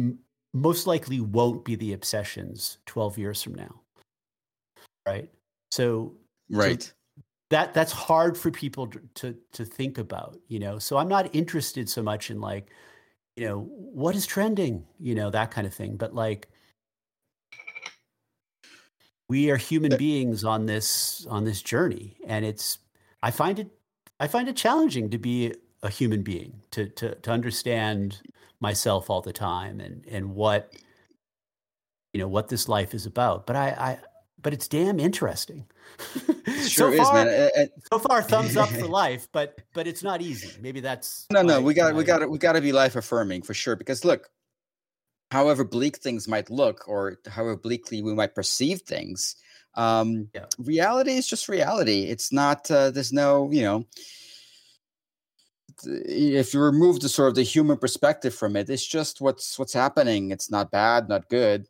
most 0.53 0.87
likely 0.87 1.21
won't 1.21 1.63
be 1.63 1.75
the 1.75 1.93
obsessions 1.93 2.79
12 2.87 3.17
years 3.17 3.41
from 3.41 3.55
now. 3.55 3.81
Right? 5.07 5.29
So 5.71 6.15
right. 6.49 6.81
so 6.81 6.91
that 7.49 7.73
that's 7.73 7.91
hard 7.91 8.37
for 8.37 8.51
people 8.51 8.87
to, 8.87 9.01
to 9.15 9.37
to 9.53 9.65
think 9.65 9.97
about 9.97 10.37
you 10.47 10.59
know? 10.59 10.77
So 10.79 10.97
i'm 10.97 11.07
not 11.07 11.33
interested 11.33 11.89
so 11.89 12.03
much 12.03 12.29
in 12.29 12.41
like 12.41 12.69
you 13.35 13.45
know 13.45 13.61
what 13.61 14.15
is 14.15 14.25
trending 14.25 14.83
you 14.99 15.15
know 15.15 15.29
that 15.29 15.49
kind 15.49 15.65
of 15.65 15.73
thing 15.73 15.95
but 15.95 16.13
like 16.13 16.49
we 19.29 19.49
are 19.49 19.55
human 19.55 19.95
beings 19.97 20.43
on 20.43 20.65
this 20.65 21.25
on 21.29 21.45
this 21.45 21.61
journey 21.61 22.17
and 22.27 22.43
it's 22.43 22.79
i 23.23 23.31
find 23.31 23.59
it 23.59 23.69
i 24.19 24.27
find 24.27 24.49
it 24.49 24.57
challenging 24.57 25.09
to 25.09 25.17
be 25.17 25.53
a 25.83 25.89
human 25.89 26.21
being 26.21 26.61
to 26.71 26.87
to 26.89 27.15
to 27.15 27.31
understand 27.31 28.21
myself 28.59 29.09
all 29.09 29.21
the 29.21 29.33
time 29.33 29.79
and 29.79 30.05
and 30.09 30.35
what 30.35 30.73
you 32.13 32.19
know 32.19 32.27
what 32.27 32.49
this 32.49 32.67
life 32.67 32.93
is 32.93 33.05
about 33.05 33.45
but 33.47 33.55
i 33.55 33.69
i 33.69 33.99
but 34.41 34.53
it's 34.53 34.67
damn 34.67 34.99
interesting 34.99 35.65
sure 36.67 36.95
so 36.95 37.03
far, 37.03 37.27
is, 37.27 37.51
man. 37.55 37.69
so 37.91 37.99
far, 37.99 38.21
thumbs 38.21 38.57
up 38.57 38.69
for 38.69 38.87
life, 38.87 39.27
but 39.31 39.59
but 39.73 39.87
it's 39.87 40.03
not 40.03 40.21
easy. 40.21 40.51
Maybe 40.61 40.79
that's 40.79 41.25
no, 41.31 41.41
no. 41.41 41.61
We 41.61 41.73
got 41.73 41.95
we 41.95 42.03
got 42.03 42.29
we 42.29 42.37
got 42.37 42.53
to 42.53 42.61
be 42.61 42.71
life 42.71 42.95
affirming 42.95 43.41
for 43.41 43.53
sure. 43.53 43.75
Because 43.75 44.05
look, 44.05 44.29
however 45.31 45.63
bleak 45.63 45.97
things 45.97 46.27
might 46.27 46.49
look, 46.49 46.87
or 46.87 47.17
however 47.27 47.57
bleakly 47.57 48.01
we 48.01 48.13
might 48.13 48.35
perceive 48.35 48.81
things, 48.81 49.35
um, 49.75 50.29
yeah. 50.33 50.45
reality 50.57 51.11
is 51.11 51.27
just 51.27 51.49
reality. 51.49 52.03
It's 52.03 52.31
not. 52.31 52.69
Uh, 52.69 52.91
there's 52.91 53.13
no, 53.13 53.51
you 53.51 53.61
know. 53.61 53.85
If 55.85 56.53
you 56.53 56.61
remove 56.61 56.99
the 56.99 57.09
sort 57.09 57.29
of 57.29 57.35
the 57.35 57.43
human 57.43 57.77
perspective 57.77 58.33
from 58.33 58.55
it, 58.55 58.69
it's 58.69 58.85
just 58.85 59.21
what's 59.21 59.57
what's 59.57 59.73
happening. 59.73 60.31
It's 60.31 60.51
not 60.51 60.71
bad, 60.71 61.09
not 61.09 61.29
good. 61.29 61.67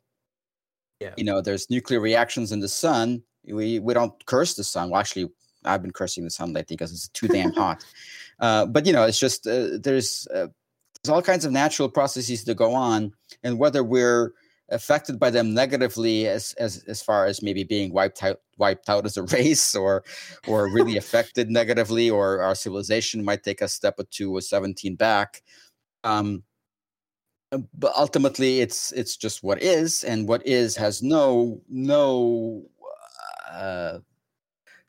Yeah. 1.00 1.14
You 1.16 1.24
know, 1.24 1.40
there's 1.40 1.70
nuclear 1.70 2.00
reactions 2.00 2.52
in 2.52 2.60
the 2.60 2.68
sun 2.68 3.22
we 3.44 3.78
we 3.78 3.94
don't 3.94 4.12
curse 4.26 4.54
the 4.54 4.64
sun. 4.64 4.90
Well, 4.90 5.00
actually, 5.00 5.30
I've 5.64 5.82
been 5.82 5.92
cursing 5.92 6.24
the 6.24 6.30
sun 6.30 6.52
lately 6.52 6.76
because 6.76 6.92
it's 6.92 7.08
too 7.08 7.28
damn 7.28 7.52
hot. 7.54 7.84
Uh, 8.38 8.66
but 8.66 8.86
you 8.86 8.92
know, 8.92 9.04
it's 9.04 9.18
just 9.18 9.46
uh, 9.46 9.78
there's 9.82 10.26
uh, 10.28 10.48
there's 11.02 11.12
all 11.12 11.22
kinds 11.22 11.44
of 11.44 11.52
natural 11.52 11.88
processes 11.88 12.44
that 12.44 12.56
go 12.56 12.74
on, 12.74 13.12
and 13.42 13.58
whether 13.58 13.82
we're 13.82 14.32
affected 14.70 15.18
by 15.18 15.30
them 15.30 15.54
negatively 15.54 16.26
as 16.26 16.52
as 16.58 16.84
as 16.86 17.02
far 17.02 17.26
as 17.26 17.42
maybe 17.42 17.64
being 17.64 17.92
wiped 17.92 18.22
out 18.22 18.40
wiped 18.58 18.88
out 18.88 19.04
as 19.04 19.16
a 19.16 19.22
race 19.34 19.74
or 19.74 20.04
or 20.46 20.72
really 20.72 20.96
affected 21.02 21.50
negatively 21.50 22.10
or 22.10 22.42
our 22.42 22.54
civilization 22.54 23.24
might 23.24 23.42
take 23.42 23.60
a 23.60 23.68
step 23.68 23.98
or 23.98 24.04
two 24.04 24.34
or 24.34 24.40
17 24.40 24.96
back 24.96 25.42
um 26.04 26.42
but 27.74 27.92
ultimately 27.96 28.60
it's 28.60 28.92
it's 28.92 29.16
just 29.16 29.42
what 29.42 29.60
is 29.62 30.04
and 30.04 30.28
what 30.28 30.46
is 30.46 30.76
has 30.76 31.02
no 31.02 31.60
no 31.68 32.64
uh, 33.50 33.98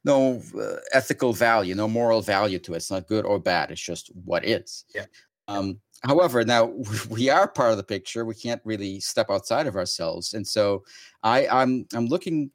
no 0.04 0.42
uh, 0.60 0.78
ethical 0.94 1.34
value, 1.34 1.76
no 1.76 1.88
moral 1.88 2.22
value 2.22 2.60
to 2.60 2.74
it. 2.74 2.78
It's 2.78 2.92
not 2.92 3.08
good 3.08 3.26
or 3.26 3.40
bad. 3.40 3.72
It's 3.72 3.82
just 3.82 4.08
what 4.26 4.46
is. 4.46 4.86
Yeah. 4.96 5.06
Um, 5.48 5.80
however, 6.04 6.44
now 6.44 6.66
we 7.10 7.30
are 7.30 7.48
part 7.48 7.72
of 7.72 7.78
the 7.78 7.84
picture. 7.84 8.26
We 8.26 8.36
can't 8.36 8.62
really 8.64 9.00
step 9.00 9.30
outside 9.30 9.68
of 9.68 9.76
ourselves, 9.76 10.34
and 10.34 10.48
so 10.48 10.84
I, 11.24 11.48
I'm 11.48 11.88
I'm 11.94 12.08
looking 12.08 12.52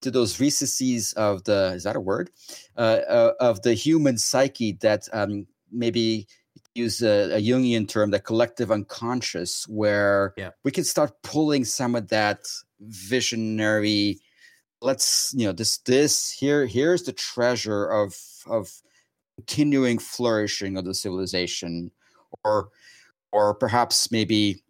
to 0.00 0.10
those 0.10 0.38
recesses 0.38 1.12
of 1.14 1.44
the 1.44 1.72
is 1.74 1.84
that 1.84 1.96
a 1.96 2.00
word 2.00 2.30
uh, 2.76 3.00
uh, 3.08 3.32
of 3.40 3.62
the 3.62 3.74
human 3.74 4.16
psyche 4.16 4.72
that 4.80 5.08
um, 5.12 5.46
maybe 5.72 6.26
use 6.74 7.02
a, 7.02 7.36
a, 7.36 7.42
Jungian 7.42 7.88
term, 7.88 8.12
the 8.12 8.20
collective 8.20 8.70
unconscious, 8.70 9.66
where 9.66 10.34
yeah. 10.36 10.50
we 10.62 10.70
can 10.70 10.84
start 10.84 11.20
pulling 11.22 11.64
some 11.64 11.96
of 11.96 12.08
that 12.08 12.46
visionary 12.80 14.20
let's 14.80 15.34
you 15.36 15.44
know 15.44 15.52
this 15.52 15.78
this 15.78 16.30
here 16.30 16.64
here's 16.64 17.02
the 17.02 17.12
treasure 17.12 17.86
of 17.86 18.16
of 18.46 18.70
continuing 19.36 19.98
flourishing 19.98 20.76
of 20.76 20.84
the 20.84 20.94
civilization 20.94 21.90
or 22.44 22.68
or 23.32 23.54
perhaps 23.54 24.10
maybe 24.10 24.62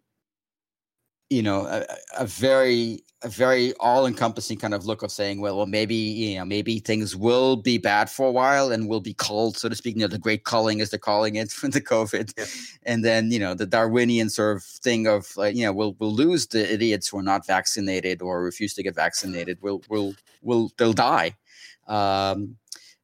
you 1.29 1.43
know 1.43 1.65
a, 1.67 1.85
a 2.17 2.25
very 2.25 3.03
a 3.21 3.27
very 3.27 3.73
all-encompassing 3.81 4.57
kind 4.57 4.73
of 4.73 4.85
look 4.85 5.03
of 5.03 5.11
saying 5.11 5.41
well 5.41 5.57
well 5.57 5.65
maybe 5.65 5.95
you 5.95 6.37
know 6.37 6.45
maybe 6.45 6.79
things 6.79 7.15
will 7.15 7.57
be 7.57 7.77
bad 7.77 8.09
for 8.09 8.27
a 8.27 8.31
while 8.31 8.71
and 8.71 8.87
will 8.87 9.01
be 9.01 9.13
culled 9.13 9.57
so 9.57 9.67
to 9.67 9.75
speak. 9.75 9.95
You 9.95 10.01
know 10.01 10.07
the 10.07 10.17
great 10.17 10.45
culling 10.45 10.79
as 10.79 10.89
they're 10.89 10.99
calling 10.99 11.35
it 11.35 11.51
from 11.51 11.69
the 11.71 11.81
covid. 11.81 12.33
Yeah. 12.37 12.45
and 12.83 13.03
then 13.03 13.31
you 13.31 13.39
know 13.39 13.53
the 13.53 13.65
darwinian 13.65 14.29
sort 14.29 14.57
of 14.57 14.63
thing 14.63 15.07
of 15.07 15.35
like 15.35 15.55
you 15.55 15.65
know 15.65 15.73
we'll 15.73 15.95
we'll 15.99 16.13
lose 16.13 16.47
the 16.47 16.71
idiots 16.71 17.09
who 17.09 17.17
are 17.17 17.23
not 17.23 17.45
vaccinated 17.45 18.21
or 18.21 18.43
refuse 18.43 18.73
to 18.75 18.83
get 18.83 18.95
vaccinated. 18.95 19.57
We'll 19.61 19.81
we'll 19.89 20.13
will 20.41 20.71
they'll 20.77 20.93
die. 20.93 21.35
Um, 21.87 22.55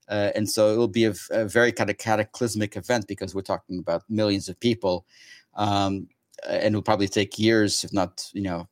uh, 0.08 0.32
and 0.36 0.48
so 0.48 0.72
it 0.72 0.78
will 0.78 0.88
be 0.88 1.06
a, 1.06 1.14
a, 1.32 1.46
very 1.46 1.72
kind 1.72 1.90
of 1.90 1.98
cataclysmic 1.98 2.78
event 2.78 3.08
because 3.08 3.34
we're 3.34 3.42
talking 3.42 3.80
about 3.80 4.04
millions 4.08 4.48
of 4.48 4.60
people 4.60 5.04
um, 5.56 6.08
and 6.48 6.68
it'll 6.68 6.82
probably 6.82 7.08
take 7.08 7.40
years, 7.40 7.84
if 7.84 7.94
not 7.94 8.30
you 8.34 8.42
know 8.42 8.68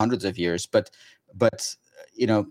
hundreds 0.00 0.24
of 0.24 0.38
years. 0.38 0.66
But 0.66 0.90
but 1.34 1.74
you 2.14 2.26
know 2.26 2.46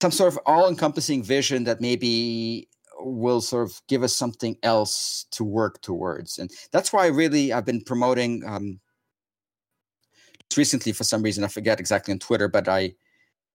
some 0.00 0.10
sort 0.12 0.32
of 0.32 0.38
all-encompassing 0.46 1.24
vision 1.24 1.64
that 1.64 1.80
maybe 1.80 2.68
will 3.00 3.40
sort 3.40 3.68
of 3.68 3.80
give 3.88 4.02
us 4.02 4.14
something 4.14 4.56
else 4.62 5.26
to 5.32 5.44
work 5.44 5.80
towards, 5.82 6.38
and 6.38 6.50
that's 6.72 6.92
why 6.92 7.06
really 7.06 7.52
I've 7.52 7.66
been 7.66 7.82
promoting. 7.82 8.44
Um, 8.46 8.80
recently, 10.56 10.92
for 10.92 11.04
some 11.04 11.22
reason, 11.22 11.44
I 11.44 11.48
forget 11.48 11.78
exactly 11.78 12.12
on 12.12 12.18
Twitter, 12.18 12.48
but 12.48 12.68
I 12.68 12.94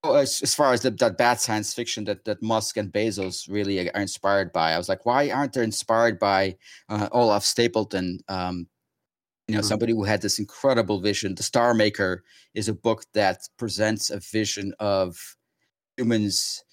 as, 0.03 0.41
as, 0.41 0.53
far 0.53 0.73
as 0.73 0.81
the, 0.81 0.91
that 0.91 1.17
bad 1.17 1.39
science 1.39 1.73
fiction 1.73 2.03
that, 2.05 2.25
that 2.25 2.41
Musk 2.41 2.77
and 2.77 2.91
Bezos 2.91 3.49
really 3.49 3.89
are 3.89 4.01
inspired 4.01 4.51
by, 4.51 4.73
I 4.73 4.77
was 4.77 4.89
like, 4.89 5.05
why 5.05 5.29
aren't 5.31 5.53
they 5.53 5.63
inspired 5.63 6.19
by 6.19 6.57
uh, 6.89 7.07
Olaf 7.11 7.43
Stapledon? 7.43 8.19
um, 8.27 8.67
you 9.47 9.55
know 9.55 9.59
mm-hmm. 9.59 9.67
somebody 9.67 9.93
who 9.93 10.03
had 10.03 10.21
this 10.21 10.39
incredible 10.39 10.99
vision 10.99 11.35
the 11.35 11.43
star 11.43 11.73
maker 11.73 12.23
is 12.53 12.67
a 12.67 12.73
book 12.73 13.03
that 13.13 13.39
presents 13.57 14.09
a 14.09 14.19
vision 14.19 14.73
of 14.79 15.35
humans 15.97 16.63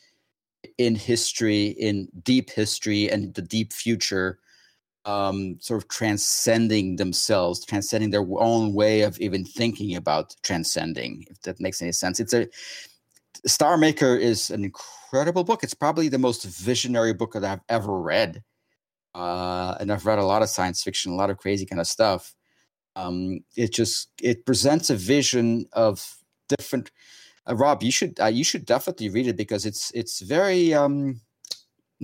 in 0.78 0.94
history 0.94 1.66
in 1.66 2.08
deep 2.22 2.50
history 2.50 3.10
and 3.10 3.34
the 3.34 3.42
deep 3.42 3.72
future 3.72 4.38
um, 5.06 5.56
sort 5.60 5.82
of 5.82 5.88
transcending 5.88 6.96
themselves 6.96 7.64
transcending 7.64 8.10
their 8.10 8.26
own 8.38 8.74
way 8.74 9.00
of 9.00 9.18
even 9.18 9.44
thinking 9.44 9.96
about 9.96 10.34
transcending 10.42 11.24
if 11.28 11.40
that 11.42 11.60
makes 11.60 11.82
any 11.82 11.92
sense 11.92 12.20
it's 12.20 12.34
a 12.34 12.46
star 13.46 13.76
maker 13.76 14.16
is 14.16 14.50
an 14.50 14.64
incredible 14.64 15.44
book 15.44 15.62
it's 15.62 15.74
probably 15.74 16.08
the 16.08 16.18
most 16.18 16.44
visionary 16.44 17.14
book 17.14 17.32
that 17.32 17.44
i've 17.44 17.60
ever 17.68 18.00
read 18.00 18.42
uh, 19.14 19.76
and 19.80 19.92
i've 19.92 20.06
read 20.06 20.18
a 20.18 20.24
lot 20.24 20.42
of 20.42 20.48
science 20.48 20.82
fiction 20.82 21.12
a 21.12 21.16
lot 21.16 21.30
of 21.30 21.38
crazy 21.38 21.66
kind 21.66 21.80
of 21.80 21.86
stuff 21.86 22.34
um, 22.96 23.40
it 23.56 23.72
just 23.72 24.10
it 24.20 24.44
presents 24.44 24.90
a 24.90 24.96
vision 24.96 25.66
of 25.72 26.16
different. 26.48 26.90
Uh, 27.48 27.56
Rob, 27.56 27.82
you 27.82 27.92
should 27.92 28.18
uh, 28.20 28.26
you 28.26 28.44
should 28.44 28.66
definitely 28.66 29.08
read 29.08 29.26
it 29.26 29.36
because 29.36 29.64
it's 29.64 29.90
it's 29.94 30.20
very 30.20 30.74
um, 30.74 31.20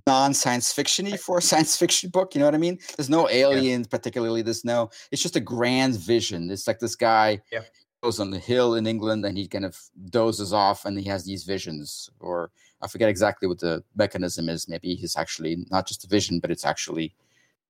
non 0.07 0.35
science 0.35 0.73
fictiony 0.73 1.19
for 1.19 1.39
a 1.39 1.43
science 1.51 1.77
fiction 1.77 2.11
book. 2.11 2.35
You 2.35 2.41
know 2.41 2.47
what 2.47 2.55
I 2.55 2.59
mean? 2.59 2.79
There's 2.97 3.11
no 3.11 3.29
alien 3.29 3.83
yeah. 3.83 3.89
particularly. 3.91 4.43
There's 4.43 4.65
no. 4.65 4.91
It's 5.11 5.23
just 5.23 5.37
a 5.37 5.41
grand 5.41 5.97
vision. 5.97 6.51
It's 6.51 6.67
like 6.67 6.79
this 6.79 6.97
guy 6.97 7.41
yeah. 7.53 7.63
Goes 8.03 8.21
on 8.21 8.31
the 8.31 8.39
hill 8.39 8.75
in 8.75 8.87
England 8.87 9.25
and 9.25 9.37
he 9.37 9.49
kind 9.49 9.65
of 9.65 9.79
dozes 10.11 10.53
off 10.53 10.85
and 10.85 10.99
he 10.99 11.09
has 11.09 11.25
these 11.25 11.45
visions. 11.45 12.11
Or 12.21 12.51
I 12.83 12.89
forget 12.89 13.09
exactly 13.09 13.49
what 13.49 13.61
the 13.61 13.83
mechanism 13.97 14.49
is. 14.49 14.69
Maybe 14.69 14.95
he's 14.95 15.17
actually 15.17 15.67
not 15.71 15.87
just 15.87 16.05
a 16.05 16.09
vision, 16.09 16.41
but 16.41 16.51
it's 16.51 16.65
actually 16.65 17.15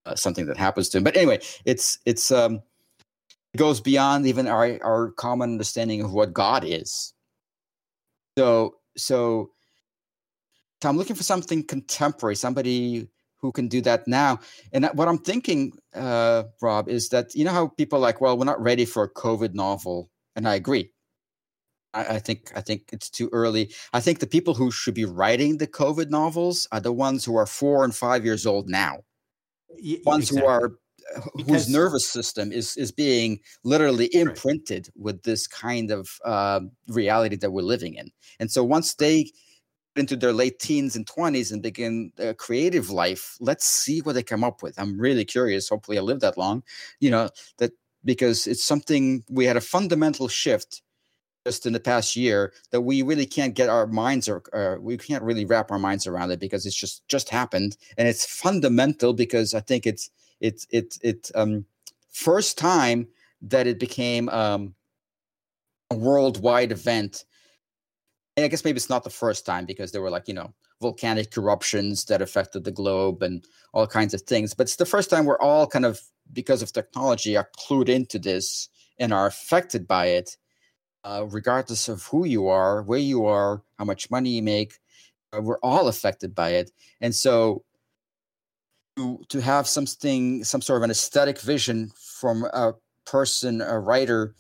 uh, 0.05 0.15
something 0.15 0.47
that 0.47 0.57
happens 0.57 0.89
to 0.91 0.99
him. 0.99 1.05
But 1.05 1.17
anyway, 1.17 1.41
it's 1.65 1.99
it's 2.05 2.31
um 2.31 2.63
goes 3.57 3.81
beyond 3.81 4.27
even 4.27 4.47
our, 4.47 4.79
our 4.85 5.11
common 5.13 5.53
understanding 5.53 6.03
of 6.03 6.13
what 6.13 6.33
God 6.33 6.65
is. 6.65 7.15
So, 8.39 8.77
so, 8.97 9.51
so 10.83 10.89
I'm 10.89 10.97
looking 10.97 11.17
for 11.17 11.23
something 11.23 11.65
contemporary, 11.65 12.37
somebody 12.37 13.09
who 13.39 13.51
can 13.51 13.67
do 13.69 13.81
that 13.83 14.07
now. 14.07 14.41
And 14.73 14.87
what 14.93 15.09
I'm 15.09 15.19
thinking, 15.19 15.73
uh, 15.95 16.45
Rob, 16.61 16.89
is 16.89 17.09
that 17.09 17.35
you 17.35 17.45
know 17.45 17.53
how 17.53 17.69
people 17.69 17.99
like, 17.99 18.21
well, 18.21 18.37
we're 18.39 18.45
not 18.45 18.63
ready 18.63 18.85
for 18.85 19.05
a 19.05 19.11
COVID 19.11 19.55
novel, 19.55 20.11
and 20.37 20.47
I 20.47 20.55
agree. 20.55 20.93
I, 21.95 22.17
I 22.17 22.19
think 22.19 22.53
I 22.55 22.61
think 22.61 22.91
it's 22.93 23.11
too 23.11 23.29
early. 23.33 23.73
I 23.93 24.01
think 24.01 24.21
the 24.21 24.27
people 24.27 24.55
who 24.55 24.71
should 24.71 24.95
be 24.95 25.05
writing 25.05 25.57
the 25.57 25.67
COVID 25.67 26.11
novels 26.11 26.69
are 26.71 26.81
the 26.81 26.93
ones 26.93 27.25
who 27.25 27.37
are 27.37 27.47
four 27.47 27.83
and 27.83 27.95
five 27.95 28.25
years 28.25 28.47
old 28.47 28.69
now. 28.69 28.99
Y- 29.71 29.99
ones 30.05 30.31
exactly. 30.31 30.41
who 30.41 30.47
are 30.47 30.73
because, 31.37 31.49
whose 31.49 31.69
nervous 31.69 32.09
system 32.09 32.53
is 32.53 32.77
is 32.77 32.93
being 32.93 33.41
literally 33.65 34.15
imprinted 34.15 34.89
right. 34.89 35.03
with 35.03 35.23
this 35.23 35.47
kind 35.47 35.91
of 35.91 36.09
uh, 36.25 36.61
reality 36.89 37.37
that 37.37 37.53
we're 37.53 37.63
living 37.63 37.95
in. 37.95 38.11
And 38.39 38.51
so 38.51 38.63
once 38.63 38.95
they 38.95 39.31
into 39.97 40.15
their 40.15 40.33
late 40.33 40.59
teens 40.59 40.95
and 40.95 41.07
20s 41.07 41.51
and 41.51 41.63
begin 41.63 42.13
a 42.19 42.35
creative 42.35 42.91
life 42.91 43.37
let's 43.41 43.65
see 43.65 44.01
what 44.01 44.13
they 44.13 44.23
come 44.23 44.45
up 44.45 44.63
with 44.63 44.79
i'm 44.79 45.01
really 45.01 45.25
curious 45.25 45.71
hopefully 45.71 45.97
i 45.97 46.03
live 46.03 46.21
that 46.21 46.37
long 46.37 46.63
you 47.01 47.11
know 47.11 47.31
that 47.57 47.73
because 48.07 48.47
it's 48.47 48.65
something 48.65 49.25
we 49.29 49.45
had 49.45 49.57
a 49.57 49.61
fundamental 49.61 50.29
shift 50.29 50.81
just 51.45 51.67
in 51.67 51.73
the 51.73 51.81
past 51.81 52.17
year 52.17 52.53
that 52.71 52.81
we 52.81 53.03
really 53.03 53.27
can't 53.27 53.55
get 53.55 53.69
our 53.69 53.87
minds 53.87 54.29
or 54.29 54.43
uh, 54.53 54.81
we 54.81 54.97
can't 54.97 55.23
really 55.23 55.45
wrap 55.45 55.71
our 55.71 55.79
minds 55.79 56.07
around 56.07 56.31
it 56.31 56.41
because 56.41 56.65
it's 56.67 56.75
just 56.75 57.07
just 57.09 57.29
happened. 57.29 57.77
And 57.99 58.09
it's 58.09 58.25
fundamental 58.25 59.13
because 59.13 59.53
i 59.55 59.61
think 59.61 59.87
it's 59.87 60.11
it's 60.41 60.67
it's 60.71 60.99
it's 61.03 61.31
um 61.35 61.67
first 62.11 62.57
time 62.57 63.09
that 63.43 63.67
it 63.67 63.79
became 63.79 64.29
um 64.31 64.75
a 65.91 65.97
worldwide 65.97 66.73
event. 66.73 67.25
And 68.37 68.45
i 68.45 68.49
guess 68.49 68.65
maybe 68.65 68.77
it's 68.77 68.91
not 68.91 69.05
the 69.05 69.11
first 69.11 69.45
time 69.47 69.67
because 69.67 69.93
there 69.93 70.03
were 70.03 70.11
like 70.11 70.29
you 70.29 70.35
know 70.35 70.53
volcanic 70.81 71.37
eruptions 71.37 72.05
that 72.05 72.23
affected 72.23 72.65
the 72.65 72.71
globe 72.71 73.23
and 73.23 73.45
all 73.73 73.87
kinds 73.87 74.15
of 74.15 74.23
things 74.23 74.55
but 74.55 74.65
it's 74.65 74.77
the 74.77 74.87
first 74.87 75.11
time 75.11 75.25
we're 75.25 75.41
all 75.41 75.67
kind 75.67 75.85
of 75.85 76.01
because 76.33 76.63
of 76.63 76.73
technology 76.73 77.37
are 77.37 77.49
clued 77.59 77.89
into 77.89 78.19
this 78.19 78.69
and 78.99 79.13
are 79.13 79.27
affected 79.27 79.87
by 79.87 80.07
it 80.07 80.37
uh, 81.05 81.25
regardless 81.31 81.89
of 81.89 82.05
who 82.05 82.27
you 82.27 82.49
are 82.49 82.83
where 82.83 82.99
you 82.99 83.25
are 83.25 83.63
how 83.79 83.85
much 83.85 84.11
money 84.11 84.31
you 84.31 84.43
make 84.43 84.79
uh, 85.37 85.41
we're 85.41 85.59
all 85.61 85.89
affected 85.89 86.35
by 86.35 86.51
it 86.51 86.71
and 87.01 87.15
so 87.15 87.65
to, 88.97 89.21
to 89.29 89.41
have 89.41 89.67
something 89.67 90.45
some 90.45 90.61
sort 90.61 90.79
of 90.79 90.83
an 90.83 90.91
aesthetic 90.91 91.41
vision 91.41 91.91
from 91.97 92.45
a 92.53 92.73
person 93.05 93.61
a 93.63 93.79
writer 93.79 94.35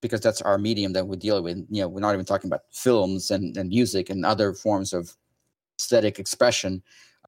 because 0.00 0.20
that's 0.20 0.42
our 0.42 0.58
medium 0.58 0.92
that 0.94 1.06
we 1.06 1.16
deal 1.16 1.42
with. 1.42 1.58
You 1.70 1.82
know, 1.82 1.88
we're 1.88 2.00
not 2.00 2.14
even 2.14 2.24
talking 2.24 2.48
about 2.48 2.62
films 2.72 3.30
and, 3.30 3.56
and 3.56 3.68
music 3.68 4.10
and 4.10 4.24
other 4.24 4.52
forms 4.52 4.92
of 4.92 5.14
aesthetic 5.80 6.18
expression. 6.18 6.82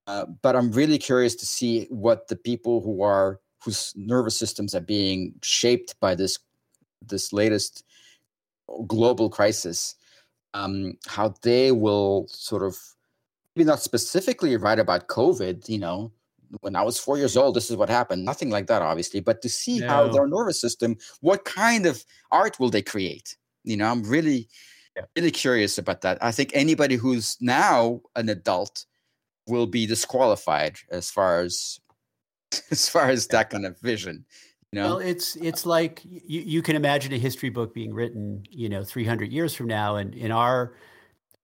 Uh, 0.07 0.27
but 0.43 0.57
I'm 0.57 0.73
really 0.73 0.99
curious 0.99 1.35
to 1.37 1.47
see 1.47 1.87
what 1.91 2.29
the 2.29 2.37
people 2.37 2.81
who 2.81 3.03
are 3.03 3.41
whose 3.65 3.93
nervous 3.97 4.37
systems 4.37 4.75
are 4.75 4.81
being 4.81 5.35
shaped 5.43 5.99
by 6.01 6.15
this 6.15 6.39
this 7.07 7.33
latest 7.33 7.85
global 8.87 9.29
crisis, 9.29 9.97
um, 10.55 10.99
how 11.07 11.35
they 11.43 11.73
will 11.73 12.27
sort 12.29 12.63
of 12.63 12.77
maybe 13.55 13.67
not 13.67 13.83
specifically 13.83 14.57
write 14.57 14.79
about 14.79 15.09
COVID, 15.09 15.69
you 15.69 15.79
know, 15.79 16.13
when 16.61 16.77
I 16.77 16.83
was 16.83 16.99
four 16.99 17.17
years 17.19 17.37
old, 17.37 17.55
this 17.55 17.71
is 17.71 17.77
what 17.77 17.89
happened. 17.89 18.25
Nothing 18.25 18.51
like 18.51 18.67
that, 18.67 18.83
obviously, 18.83 19.21
but 19.21 19.43
to 19.43 19.49
see 19.49 19.81
no. 19.81 19.89
how 19.89 20.09
their 20.09 20.27
nervous 20.27 20.61
system, 20.61 20.97
what 21.21 21.45
kind 21.45 21.87
of 21.87 22.05
art 22.31 22.59
will 22.61 22.71
they 22.71 22.83
create? 22.83 23.37
You 23.65 23.77
know, 23.77 23.87
I'm 23.87 24.03
really, 24.03 24.49
yeah. 24.97 25.05
really 25.17 25.31
curious 25.31 25.79
about 25.79 26.03
that. 26.03 26.23
I 26.23 26.33
think 26.33 26.51
anybody 26.55 26.97
who's 26.97 27.37
now 27.41 28.01
an 28.17 28.29
adult 28.29 28.87
will 29.47 29.67
be 29.67 29.87
disqualified 29.87 30.77
as 30.91 31.11
far 31.11 31.41
as 31.41 31.81
as 32.71 32.89
far 32.89 33.09
as 33.09 33.27
that 33.29 33.51
kind 33.51 33.67
of 33.67 33.79
vision. 33.81 34.25
You 34.73 34.81
know? 34.81 34.89
Well, 34.89 34.99
it's 34.99 35.37
it's 35.37 35.67
like 35.67 36.01
you, 36.05 36.41
you 36.41 36.63
can 36.63 36.77
imagine 36.77 37.13
a 37.13 37.19
history 37.19 37.51
book 37.51 37.75
being 37.75 37.93
written, 37.93 38.43
you 38.51 38.69
know, 38.69 38.85
300 38.85 39.33
years 39.33 39.55
from 39.55 39.67
now, 39.67 39.97
and 39.97 40.15
in 40.15 40.31
our 40.31 40.75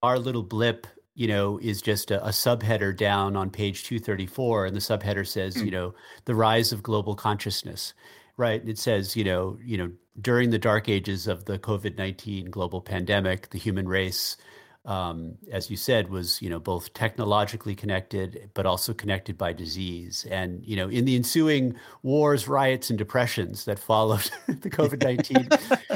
our 0.02 0.18
little 0.18 0.42
blip 0.42 0.86
you 1.18 1.26
know, 1.26 1.58
is 1.60 1.82
just 1.82 2.12
a, 2.12 2.24
a, 2.24 2.28
subheader 2.28 2.96
down 2.96 3.34
on 3.34 3.50
page 3.50 3.82
234. 3.82 4.66
And 4.66 4.76
the 4.76 4.80
subheader 4.80 5.26
says, 5.26 5.56
mm. 5.56 5.64
you 5.64 5.70
know, 5.72 5.92
the 6.26 6.34
rise 6.36 6.70
of 6.70 6.80
global 6.80 7.16
consciousness, 7.16 7.92
right? 8.36 8.62
It 8.64 8.78
says, 8.78 9.16
you 9.16 9.24
know, 9.24 9.58
you 9.60 9.78
know, 9.78 9.90
during 10.20 10.50
the 10.50 10.58
dark 10.58 10.88
ages 10.88 11.26
of 11.26 11.44
the 11.44 11.58
COVID-19 11.58 12.50
global 12.50 12.80
pandemic, 12.80 13.50
the 13.50 13.58
human 13.58 13.88
race, 13.88 14.36
um, 14.84 15.36
as 15.52 15.70
you 15.70 15.76
said, 15.76 16.08
was, 16.08 16.40
you 16.40 16.48
know, 16.48 16.58
both 16.58 16.94
technologically 16.94 17.74
connected, 17.74 18.50
but 18.54 18.64
also 18.64 18.94
connected 18.94 19.36
by 19.36 19.52
disease. 19.52 20.26
And, 20.30 20.64
you 20.64 20.76
know, 20.76 20.88
in 20.88 21.04
the 21.04 21.14
ensuing 21.14 21.76
wars, 22.02 22.48
riots, 22.48 22.88
and 22.88 22.98
depressions 22.98 23.66
that 23.66 23.78
followed 23.78 24.30
the 24.46 24.70
COVID-19, 24.70 25.90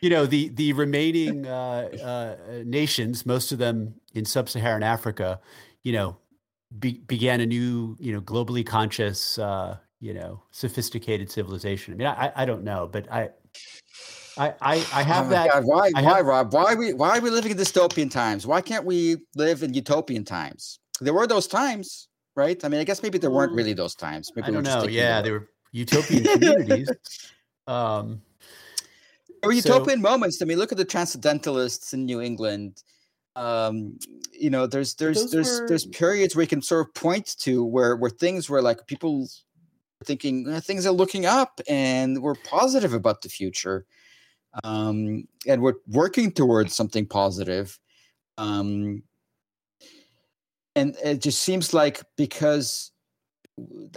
you 0.00 0.10
know, 0.10 0.26
the, 0.26 0.48
the 0.50 0.74
remaining 0.74 1.46
uh, 1.46 1.88
uh, 2.02 2.36
nations, 2.64 3.24
most 3.24 3.50
of 3.50 3.58
them 3.58 3.94
in 4.12 4.24
sub-Saharan 4.24 4.82
Africa, 4.82 5.40
you 5.82 5.92
know, 5.92 6.18
be, 6.78 7.00
began 7.06 7.40
a 7.40 7.46
new, 7.46 7.96
you 7.98 8.12
know, 8.12 8.20
globally 8.20 8.66
conscious, 8.66 9.38
uh, 9.38 9.78
you 10.00 10.12
know, 10.12 10.42
sophisticated 10.50 11.30
civilization. 11.30 11.94
I 11.94 11.96
mean, 11.96 12.06
I, 12.08 12.32
I 12.36 12.44
don't 12.44 12.64
know, 12.64 12.88
but 12.92 13.10
I, 13.10 13.30
I, 14.36 14.48
I, 14.60 14.74
I 14.92 15.02
have 15.02 15.26
oh 15.26 15.30
that. 15.30 15.50
God, 15.52 15.64
why, 15.64 15.90
I 15.94 16.02
why, 16.02 16.16
have, 16.16 16.26
Rob? 16.26 16.52
Why 16.52 16.72
are 16.72 16.76
we, 16.76 16.92
why 16.92 17.18
are 17.18 17.20
we 17.20 17.30
living 17.30 17.52
in 17.52 17.56
dystopian 17.56 18.10
times? 18.10 18.46
Why 18.46 18.60
can't 18.60 18.84
we 18.84 19.18
live 19.36 19.62
in 19.62 19.74
utopian 19.74 20.24
times? 20.24 20.80
There 21.00 21.14
were 21.14 21.26
those 21.26 21.46
times, 21.46 22.08
right? 22.34 22.62
I 22.64 22.68
mean, 22.68 22.80
I 22.80 22.84
guess 22.84 23.02
maybe 23.02 23.18
there 23.18 23.30
weren't 23.30 23.52
really 23.52 23.74
those 23.74 23.94
times. 23.94 24.32
Maybe 24.34 24.48
I 24.48 24.50
don't 24.50 24.64
know. 24.64 24.84
Yeah, 24.84 25.22
there 25.22 25.34
were 25.34 25.48
utopian 25.72 26.24
communities. 26.24 26.90
Um, 27.66 28.20
there 29.40 29.48
were 29.48 29.54
utopian 29.54 30.00
so, 30.00 30.02
moments. 30.02 30.42
I 30.42 30.44
mean, 30.44 30.58
look 30.58 30.70
at 30.70 30.76
the 30.76 30.84
transcendentalists 30.84 31.94
in 31.94 32.04
New 32.04 32.20
England 32.20 32.82
um 33.36 33.98
you 34.32 34.48
know 34.48 34.66
there's 34.66 34.94
there's 34.94 35.30
there's 35.30 35.60
were... 35.60 35.68
there's 35.68 35.86
periods 35.86 36.36
where 36.36 36.42
you 36.42 36.48
can 36.48 36.62
sort 36.62 36.86
of 36.86 36.94
point 36.94 37.36
to 37.38 37.64
where 37.64 37.96
where 37.96 38.10
things 38.10 38.48
were 38.48 38.62
like 38.62 38.86
people 38.86 39.26
thinking 40.06 40.48
eh, 40.48 40.60
things 40.60 40.86
are 40.86 40.92
looking 40.92 41.26
up 41.26 41.60
and 41.68 42.22
we're 42.22 42.34
positive 42.34 42.92
about 42.92 43.22
the 43.22 43.28
future 43.28 43.86
um 44.62 45.24
and 45.46 45.62
we're 45.62 45.74
working 45.88 46.30
towards 46.30 46.74
something 46.74 47.06
positive 47.06 47.78
um 48.38 49.02
and 50.76 50.96
it 51.04 51.20
just 51.20 51.40
seems 51.42 51.74
like 51.74 52.02
because 52.16 52.92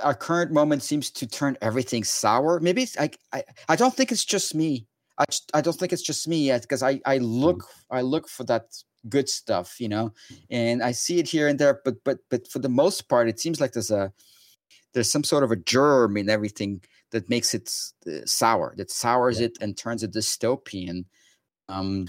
our 0.03 0.13
current 0.13 0.51
moment 0.51 0.83
seems 0.83 1.09
to 1.09 1.27
turn 1.27 1.57
everything 1.61 2.03
sour 2.03 2.59
maybe 2.59 2.83
it's 2.83 2.97
I, 2.97 3.09
I 3.33 3.43
i 3.69 3.75
don't 3.75 3.93
think 3.93 4.11
it's 4.11 4.25
just 4.25 4.53
me 4.55 4.87
i 5.17 5.25
i 5.53 5.61
don't 5.61 5.77
think 5.77 5.93
it's 5.93 6.01
just 6.01 6.27
me 6.27 6.45
yet 6.45 6.61
because 6.61 6.83
i 6.83 6.99
i 7.05 7.17
look 7.17 7.63
mm. 7.63 7.67
i 7.91 8.01
look 8.01 8.27
for 8.27 8.43
that 8.45 8.65
good 9.09 9.29
stuff, 9.29 9.79
you 9.79 9.89
know. 9.89 10.13
And 10.49 10.83
I 10.83 10.91
see 10.91 11.19
it 11.19 11.27
here 11.27 11.47
and 11.47 11.59
there, 11.59 11.81
but 11.83 11.95
but 12.03 12.19
but 12.29 12.47
for 12.47 12.59
the 12.59 12.69
most 12.69 13.09
part, 13.09 13.29
it 13.29 13.39
seems 13.39 13.61
like 13.61 13.73
there's 13.73 13.91
a 13.91 14.11
there's 14.97 15.11
some 15.11 15.23
sort 15.23 15.43
of 15.43 15.51
a 15.51 15.55
germ 15.55 16.17
in 16.17 16.27
everything 16.27 16.81
that 17.11 17.29
makes 17.29 17.53
it 17.53 17.71
uh, 18.07 18.25
sour, 18.25 18.73
that 18.77 18.89
sours 18.89 19.39
yeah. 19.39 19.45
it 19.45 19.57
and 19.61 19.77
turns 19.77 20.01
it 20.01 20.11
dystopian. 20.11 21.05
Um, 21.69 22.07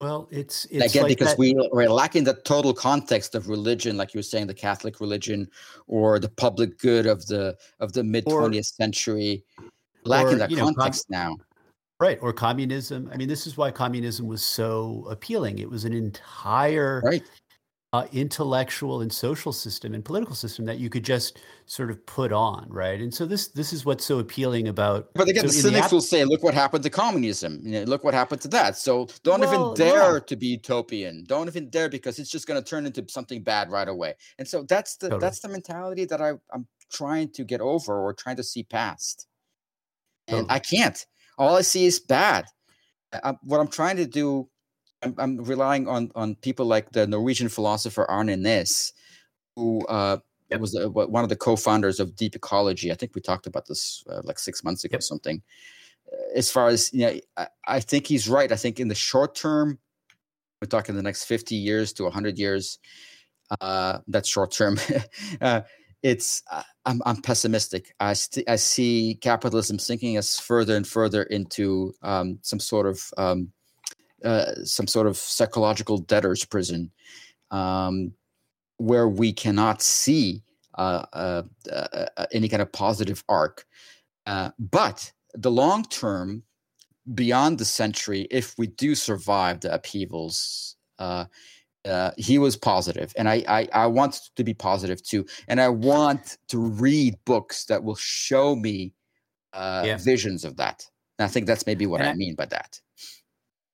well, 0.00 0.26
it's, 0.30 0.64
it's 0.70 0.94
again 0.94 1.02
like 1.02 1.18
because 1.18 1.32
that... 1.32 1.38
we 1.38 1.54
we're 1.70 1.90
lacking 1.90 2.24
the 2.24 2.32
total 2.44 2.72
context 2.72 3.34
of 3.34 3.50
religion, 3.50 3.98
like 3.98 4.14
you 4.14 4.18
were 4.20 4.22
saying, 4.22 4.46
the 4.46 4.54
Catholic 4.54 5.00
religion 5.00 5.50
or 5.86 6.18
the 6.18 6.30
public 6.30 6.78
good 6.78 7.04
of 7.04 7.26
the 7.26 7.54
of 7.78 7.92
the 7.92 8.02
mid 8.02 8.24
twentieth 8.24 8.64
century. 8.64 9.44
Lacking 10.06 10.36
or, 10.36 10.38
that 10.38 10.56
context 10.56 11.10
know, 11.10 11.18
now. 11.18 11.36
Right. 12.00 12.18
Or 12.22 12.32
communism. 12.32 13.10
I 13.12 13.18
mean, 13.18 13.28
this 13.28 13.46
is 13.46 13.58
why 13.58 13.70
communism 13.70 14.26
was 14.26 14.42
so 14.42 15.06
appealing. 15.10 15.58
It 15.58 15.68
was 15.68 15.84
an 15.84 15.92
entire 15.92 17.02
right. 17.04 17.22
Uh, 17.92 18.06
intellectual 18.12 19.00
and 19.00 19.12
social 19.12 19.52
system 19.52 19.94
and 19.94 20.04
political 20.04 20.36
system 20.36 20.64
that 20.64 20.78
you 20.78 20.88
could 20.88 21.04
just 21.04 21.40
sort 21.66 21.90
of 21.90 22.04
put 22.06 22.32
on, 22.32 22.66
right? 22.68 23.00
And 23.00 23.12
so 23.12 23.26
this 23.26 23.48
this 23.48 23.72
is 23.72 23.84
what's 23.84 24.04
so 24.04 24.20
appealing 24.20 24.68
about. 24.68 25.08
But 25.14 25.28
again, 25.28 25.42
so 25.42 25.48
the 25.48 25.52
cynics 25.52 25.80
the 25.80 25.84
ap- 25.86 25.92
will 25.92 26.00
say, 26.00 26.24
"Look 26.24 26.42
what 26.42 26.54
happened 26.54 26.84
to 26.84 26.90
communism. 26.90 27.60
You 27.64 27.72
know, 27.72 27.82
look 27.84 28.04
what 28.04 28.14
happened 28.14 28.40
to 28.42 28.48
that." 28.48 28.76
So 28.76 29.08
don't 29.24 29.40
well, 29.40 29.72
even 29.72 29.86
dare 29.86 30.14
yeah. 30.14 30.20
to 30.20 30.36
be 30.36 30.46
utopian. 30.46 31.24
Don't 31.24 31.48
even 31.48 31.68
dare 31.68 31.88
because 31.88 32.18
it's 32.18 32.30
just 32.30 32.46
going 32.46 32.62
to 32.62 32.68
turn 32.68 32.86
into 32.86 33.04
something 33.08 33.42
bad 33.42 33.70
right 33.70 33.88
away. 33.88 34.14
And 34.38 34.46
so 34.46 34.62
that's 34.62 34.96
the 34.96 35.08
totally. 35.08 35.20
that's 35.20 35.40
the 35.40 35.48
mentality 35.48 36.04
that 36.04 36.20
I, 36.20 36.34
I'm 36.52 36.66
trying 36.92 37.30
to 37.30 37.44
get 37.44 37.60
over 37.60 37.98
or 37.98 38.12
trying 38.12 38.36
to 38.36 38.44
see 38.44 38.62
past, 38.62 39.26
and 40.28 40.46
totally. 40.46 40.50
I 40.50 40.58
can't 40.60 41.06
all 41.40 41.56
I 41.56 41.62
see 41.62 41.86
is 41.86 41.98
bad. 41.98 42.44
I, 43.12 43.34
what 43.42 43.60
I'm 43.60 43.68
trying 43.68 43.96
to 43.96 44.06
do, 44.06 44.48
I'm, 45.02 45.14
I'm, 45.18 45.36
relying 45.38 45.88
on 45.88 46.10
on 46.14 46.34
people 46.36 46.66
like 46.66 46.92
the 46.92 47.06
Norwegian 47.06 47.48
philosopher 47.48 48.04
Arne 48.10 48.28
Næss, 48.28 48.92
who 49.56 49.84
uh, 49.86 50.18
yep. 50.50 50.60
was 50.60 50.72
the, 50.72 50.90
one 50.90 51.22
of 51.22 51.28
the 51.28 51.36
co-founders 51.36 52.00
of 52.00 52.16
Deep 52.16 52.36
Ecology. 52.36 52.92
I 52.92 52.94
think 52.94 53.14
we 53.14 53.20
talked 53.20 53.46
about 53.46 53.66
this 53.66 54.04
uh, 54.10 54.20
like 54.24 54.38
six 54.38 54.62
months 54.62 54.84
ago, 54.84 54.94
yep. 54.94 55.02
something. 55.02 55.42
Uh, 56.12 56.38
as 56.38 56.50
far 56.50 56.68
as 56.68 56.92
you 56.92 57.00
know, 57.00 57.20
I, 57.36 57.46
I 57.66 57.80
think 57.80 58.06
he's 58.06 58.28
right. 58.28 58.50
I 58.50 58.56
think 58.56 58.80
in 58.80 58.88
the 58.88 58.94
short 58.94 59.34
term, 59.34 59.78
we're 60.60 60.68
talking 60.68 60.94
the 60.94 61.02
next 61.02 61.24
50 61.24 61.54
years 61.54 61.92
to 61.94 62.04
100 62.04 62.38
years. 62.38 62.78
Uh, 63.60 63.98
that's 64.06 64.28
short 64.28 64.52
term. 64.52 64.78
uh, 65.40 65.62
it's 66.02 66.42
uh, 66.50 66.62
I'm, 66.86 67.02
I'm 67.04 67.20
pessimistic. 67.20 67.94
I, 68.00 68.14
st- 68.14 68.48
I 68.48 68.56
see 68.56 69.18
capitalism 69.20 69.78
sinking 69.78 70.16
us 70.16 70.38
further 70.38 70.76
and 70.76 70.86
further 70.86 71.22
into 71.24 71.94
um, 72.02 72.38
some 72.42 72.60
sort 72.60 72.86
of 72.86 73.02
um, 73.18 73.52
uh, 74.24 74.54
some 74.64 74.86
sort 74.86 75.06
of 75.06 75.16
psychological 75.16 75.98
debtor's 75.98 76.44
prison, 76.44 76.90
um, 77.50 78.12
where 78.76 79.08
we 79.08 79.32
cannot 79.32 79.82
see 79.82 80.42
uh, 80.76 81.04
uh, 81.12 81.42
uh, 81.70 82.26
any 82.32 82.48
kind 82.48 82.62
of 82.62 82.72
positive 82.72 83.24
arc. 83.28 83.66
Uh, 84.26 84.50
but 84.58 85.12
the 85.34 85.50
long 85.50 85.84
term, 85.84 86.42
beyond 87.14 87.58
the 87.58 87.64
century, 87.64 88.26
if 88.30 88.54
we 88.58 88.66
do 88.66 88.94
survive 88.94 89.60
the 89.60 89.72
upheavals, 89.72 90.76
uh, 90.98 91.24
uh, 91.84 92.10
he 92.18 92.38
was 92.38 92.56
positive, 92.56 93.12
and 93.16 93.28
I, 93.28 93.42
I 93.48 93.68
I 93.72 93.86
want 93.86 94.20
to 94.36 94.44
be 94.44 94.52
positive 94.52 95.02
too, 95.02 95.24
and 95.48 95.60
I 95.60 95.70
want 95.70 96.36
to 96.48 96.58
read 96.58 97.16
books 97.24 97.64
that 97.66 97.82
will 97.82 97.96
show 97.96 98.54
me 98.54 98.92
uh, 99.52 99.82
yeah. 99.86 99.96
visions 99.96 100.44
of 100.44 100.56
that. 100.56 100.84
And 101.18 101.24
I 101.24 101.28
think 101.28 101.46
that's 101.46 101.66
maybe 101.66 101.86
what 101.86 102.02
I, 102.02 102.10
I, 102.10 102.14
mean 102.14 102.34
by 102.34 102.46
that. 102.46 102.80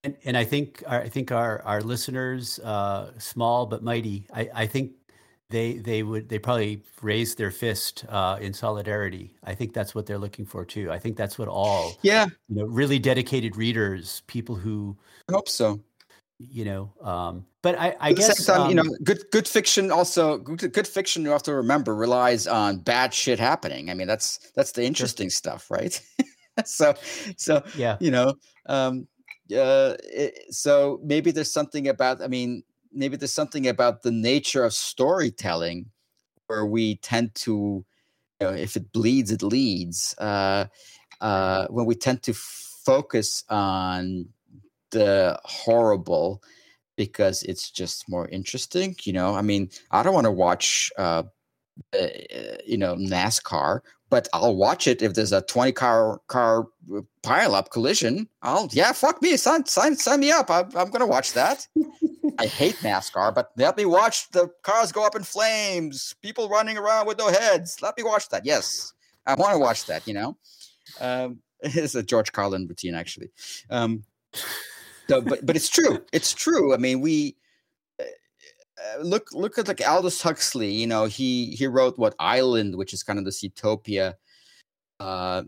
And, 0.07 0.17
and 0.25 0.37
I 0.37 0.45
think 0.45 0.85
our, 0.87 1.03
I 1.03 1.09
think 1.09 1.33
our 1.33 1.61
our 1.63 1.81
listeners, 1.81 2.61
uh, 2.61 3.11
small 3.19 3.67
but 3.67 3.83
mighty, 3.83 4.25
I, 4.33 4.49
I 4.55 4.67
think 4.67 4.93
they 5.51 5.79
they 5.79 6.05
would 6.05 6.29
they 6.29 6.39
probably 6.39 6.85
raise 7.03 7.35
their 7.35 7.51
fist 7.51 8.05
uh, 8.09 8.39
in 8.41 8.53
solidarity. 8.53 9.35
I 9.43 9.57
think 9.57 9.75
that's 9.75 9.97
what 9.97 10.07
they're 10.07 10.17
looking 10.17 10.47
for 10.47 10.65
too. 10.65 10.93
I 10.93 11.01
think 11.01 11.17
that's 11.17 11.41
what 11.41 11.49
all 11.49 11.99
yeah 12.03 12.27
you 12.49 12.55
know 12.55 12.67
really 12.67 13.01
dedicated 13.01 13.57
readers, 13.57 14.23
people 14.29 14.55
who 14.55 14.97
I 15.29 15.33
hope 15.33 15.49
so. 15.49 15.81
You 16.39 16.67
know, 16.67 16.93
um, 17.01 17.47
but 17.63 17.77
I, 17.77 17.97
I 17.99 18.13
guess 18.13 18.45
time, 18.45 18.61
um, 18.61 18.69
you 18.69 18.77
know, 18.77 18.85
good 19.03 19.25
good 19.33 19.49
fiction 19.49 19.91
also 19.91 20.39
good, 20.39 20.73
good 20.73 20.87
fiction. 20.87 21.25
You 21.25 21.31
have 21.31 21.43
to 21.45 21.55
remember 21.55 21.97
relies 21.97 22.47
on 22.47 22.79
bad 22.79 23.13
shit 23.13 23.41
happening. 23.41 23.91
I 23.91 23.95
mean, 23.95 24.07
that's 24.07 24.53
that's 24.55 24.71
the 24.71 24.85
interesting 24.85 25.31
stuff, 25.31 25.69
right? 25.69 26.01
so 26.65 26.95
so 27.37 27.65
yeah, 27.75 27.97
you 27.99 28.13
know, 28.13 28.35
um, 28.67 29.09
uh, 29.53 29.95
it, 30.05 30.55
so 30.55 31.01
maybe 31.03 31.31
there's 31.31 31.53
something 31.53 31.89
about. 31.89 32.23
I 32.23 32.29
mean, 32.29 32.63
maybe 32.93 33.17
there's 33.17 33.33
something 33.35 33.69
about 33.69 34.03
the 34.03 34.11
nature 34.11 34.65
of 34.65 34.73
storytelling 34.73 35.91
where 36.47 36.67
we 36.67 36.97
tend 36.97 37.35
to 37.35 37.85
you 38.41 38.47
know 38.47 38.53
if 38.53 38.77
it 38.77 38.93
bleeds 38.93 39.31
it 39.31 39.43
leads 39.43 40.15
uh 40.19 40.67
uh 41.21 41.67
when 41.69 41.87
we 41.87 41.95
tend 41.95 42.23
to 42.23 42.35
focus 42.35 43.45
on 43.49 44.27
the 44.91 45.39
horrible 45.45 46.43
because 46.97 47.43
it's 47.43 47.71
just 47.71 48.09
more 48.09 48.29
interesting 48.29 48.95
you 49.03 49.13
know 49.13 49.35
i 49.35 49.43
mean 49.43 49.69
i 49.91 50.03
don't 50.03 50.15
want 50.15 50.25
to 50.27 50.31
watch 50.31 50.91
uh, 50.99 51.23
uh 51.99 52.07
you 52.67 52.79
know 52.79 52.95
nascar 52.97 53.81
but 54.09 54.29
I'll 54.33 54.57
watch 54.57 54.87
it 54.87 55.03
if 55.03 55.15
there's 55.15 55.33
a 55.33 55.43
20 55.43 55.73
car 55.73 56.21
car 56.29 56.67
pile 57.23 57.55
up 57.55 57.71
collision. 57.71 58.29
I'll 58.43 58.69
yeah, 58.73 58.93
fuck 58.93 59.21
me, 59.23 59.37
sign 59.37 59.67
sign 59.67 59.97
sign 59.97 60.21
me 60.21 60.31
up. 60.31 60.51
I'm, 60.51 60.71
I'm 60.77 60.91
gonna 60.91 61.07
watch 61.07 61.33
that. 61.33 61.67
I 62.39 62.47
hate 62.47 62.77
NASCAR, 62.77 63.35
but 63.35 63.51
let 63.57 63.77
me 63.77 63.87
watch 63.87 64.31
the 64.31 64.51
cars 64.63 64.93
go 64.93 65.07
up 65.07 65.17
in 65.17 65.23
flames, 65.23 66.15
people 66.23 66.49
running 66.49 66.77
around 66.77 67.07
with 67.07 67.19
no 67.19 67.29
heads. 67.29 67.81
Let 67.81 67.97
me 67.97 68.03
watch 68.03 68.29
that. 68.29 68.45
Yes, 68.45 68.93
I 69.27 69.35
want 69.35 69.55
to 69.55 69.59
watch 69.59 69.87
that. 69.87 70.07
You 70.07 70.15
know, 70.15 70.37
um, 71.01 71.41
it's 71.61 71.95
a 71.95 72.03
George 72.03 72.33
Carlin 72.33 72.67
routine 72.67 72.95
actually. 72.95 73.31
Um, 73.71 74.05
so, 75.09 75.21
but 75.21 75.45
but 75.45 75.57
it's 75.57 75.69
true. 75.69 76.05
It's 76.13 76.33
true. 76.33 76.75
I 76.75 76.77
mean, 76.77 77.01
we 77.01 77.37
uh, 78.79 79.03
look 79.03 79.33
look 79.33 79.59
at 79.59 79.69
like 79.69 79.87
Aldous 79.87 80.21
Huxley. 80.23 80.71
You 80.71 80.87
know, 80.87 81.07
he 81.07 81.51
he 81.51 81.67
wrote 81.67 81.99
what 81.99 82.15
Island, 82.19 82.77
which 82.77 82.93
is 82.93 83.03
kind 83.03 83.19
of 83.19 83.25
this 83.25 83.43
utopia. 83.43 84.17
Uh, 85.01 85.45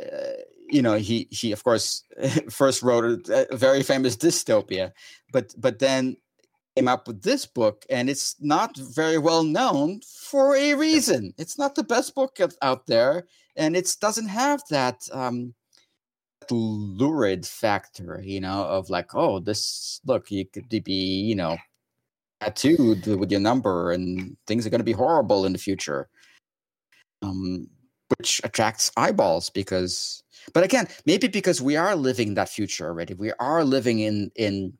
uh, 0.00 0.32
you 0.68 0.82
know, 0.82 0.94
he 0.94 1.28
he 1.30 1.52
of 1.52 1.62
course 1.62 2.02
first 2.50 2.82
wrote 2.82 3.28
a, 3.28 3.52
a, 3.52 3.56
very 3.56 3.82
famous 3.82 4.16
dystopia, 4.16 4.92
but 5.32 5.54
but 5.58 5.78
then 5.78 6.16
came 6.76 6.88
up 6.88 7.06
with 7.06 7.22
this 7.22 7.46
book, 7.46 7.84
and 7.88 8.10
it's 8.10 8.36
not 8.40 8.76
very 8.76 9.18
well 9.18 9.44
known 9.44 10.00
for 10.00 10.56
a 10.56 10.74
reason. 10.74 11.32
It's 11.38 11.58
not 11.58 11.76
the 11.76 11.84
best 11.84 12.14
book 12.14 12.38
out 12.62 12.86
there, 12.86 13.26
and 13.56 13.76
it 13.76 13.96
doesn't 14.00 14.28
have 14.28 14.62
that. 14.70 15.08
Um, 15.12 15.54
lurid 16.50 17.46
factor 17.46 18.20
you 18.22 18.38
know 18.38 18.64
of 18.64 18.90
like 18.90 19.14
oh 19.14 19.40
this 19.40 19.98
look 20.04 20.30
you 20.30 20.44
could 20.44 20.68
be 20.84 20.92
you 20.92 21.34
know 21.34 21.56
tattooed 22.40 23.06
with 23.06 23.30
your 23.30 23.40
number 23.40 23.92
and 23.92 24.36
things 24.46 24.66
are 24.66 24.70
going 24.70 24.80
to 24.80 24.84
be 24.84 24.92
horrible 24.92 25.44
in 25.46 25.52
the 25.52 25.58
future. 25.58 26.08
Um, 27.22 27.68
which 28.18 28.40
attracts 28.44 28.92
eyeballs 28.96 29.50
because 29.50 30.22
but 30.52 30.62
again 30.62 30.86
maybe 31.06 31.26
because 31.26 31.62
we 31.62 31.76
are 31.76 31.96
living 31.96 32.34
that 32.34 32.48
future 32.48 32.86
already. 32.86 33.14
We 33.14 33.32
are 33.40 33.64
living 33.64 34.00
in 34.00 34.30
in 34.36 34.74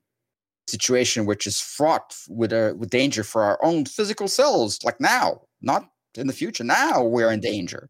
situation 0.68 1.26
which 1.26 1.46
is 1.46 1.60
fraught 1.60 2.16
with 2.28 2.52
a 2.52 2.74
with 2.78 2.90
danger 2.90 3.24
for 3.24 3.42
our 3.42 3.58
own 3.62 3.84
physical 3.84 4.28
selves 4.28 4.78
like 4.84 5.00
now 5.00 5.42
not 5.62 5.88
in 6.16 6.26
the 6.26 6.32
future. 6.32 6.64
Now 6.64 7.02
we're 7.02 7.30
in 7.30 7.40
danger. 7.40 7.88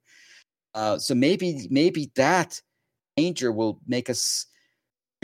Uh, 0.75 0.99
so 0.99 1.15
maybe 1.15 1.67
maybe 1.71 2.11
that 2.17 2.61
danger 3.17 3.53
will 3.53 3.81
make 3.87 4.09
us 4.11 4.47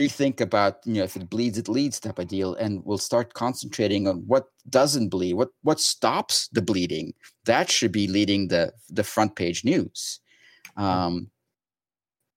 rethink 0.01 0.41
about 0.41 0.77
you 0.85 0.95
know 0.95 1.03
if 1.03 1.15
it 1.15 1.29
bleeds 1.29 1.57
it 1.57 1.69
leads 1.69 1.99
type 1.99 2.19
of 2.19 2.27
deal 2.27 2.55
and 2.55 2.81
we'll 2.85 2.97
start 2.97 3.33
concentrating 3.33 4.07
on 4.07 4.17
what 4.27 4.45
doesn't 4.69 5.09
bleed 5.09 5.33
what 5.33 5.49
what 5.63 5.79
stops 5.79 6.47
the 6.51 6.61
bleeding. 6.61 7.13
That 7.45 7.69
should 7.69 7.91
be 7.91 8.07
leading 8.07 8.47
the 8.47 8.73
the 8.89 9.03
front 9.03 9.35
page 9.35 9.63
news. 9.63 10.19
Um 10.77 11.31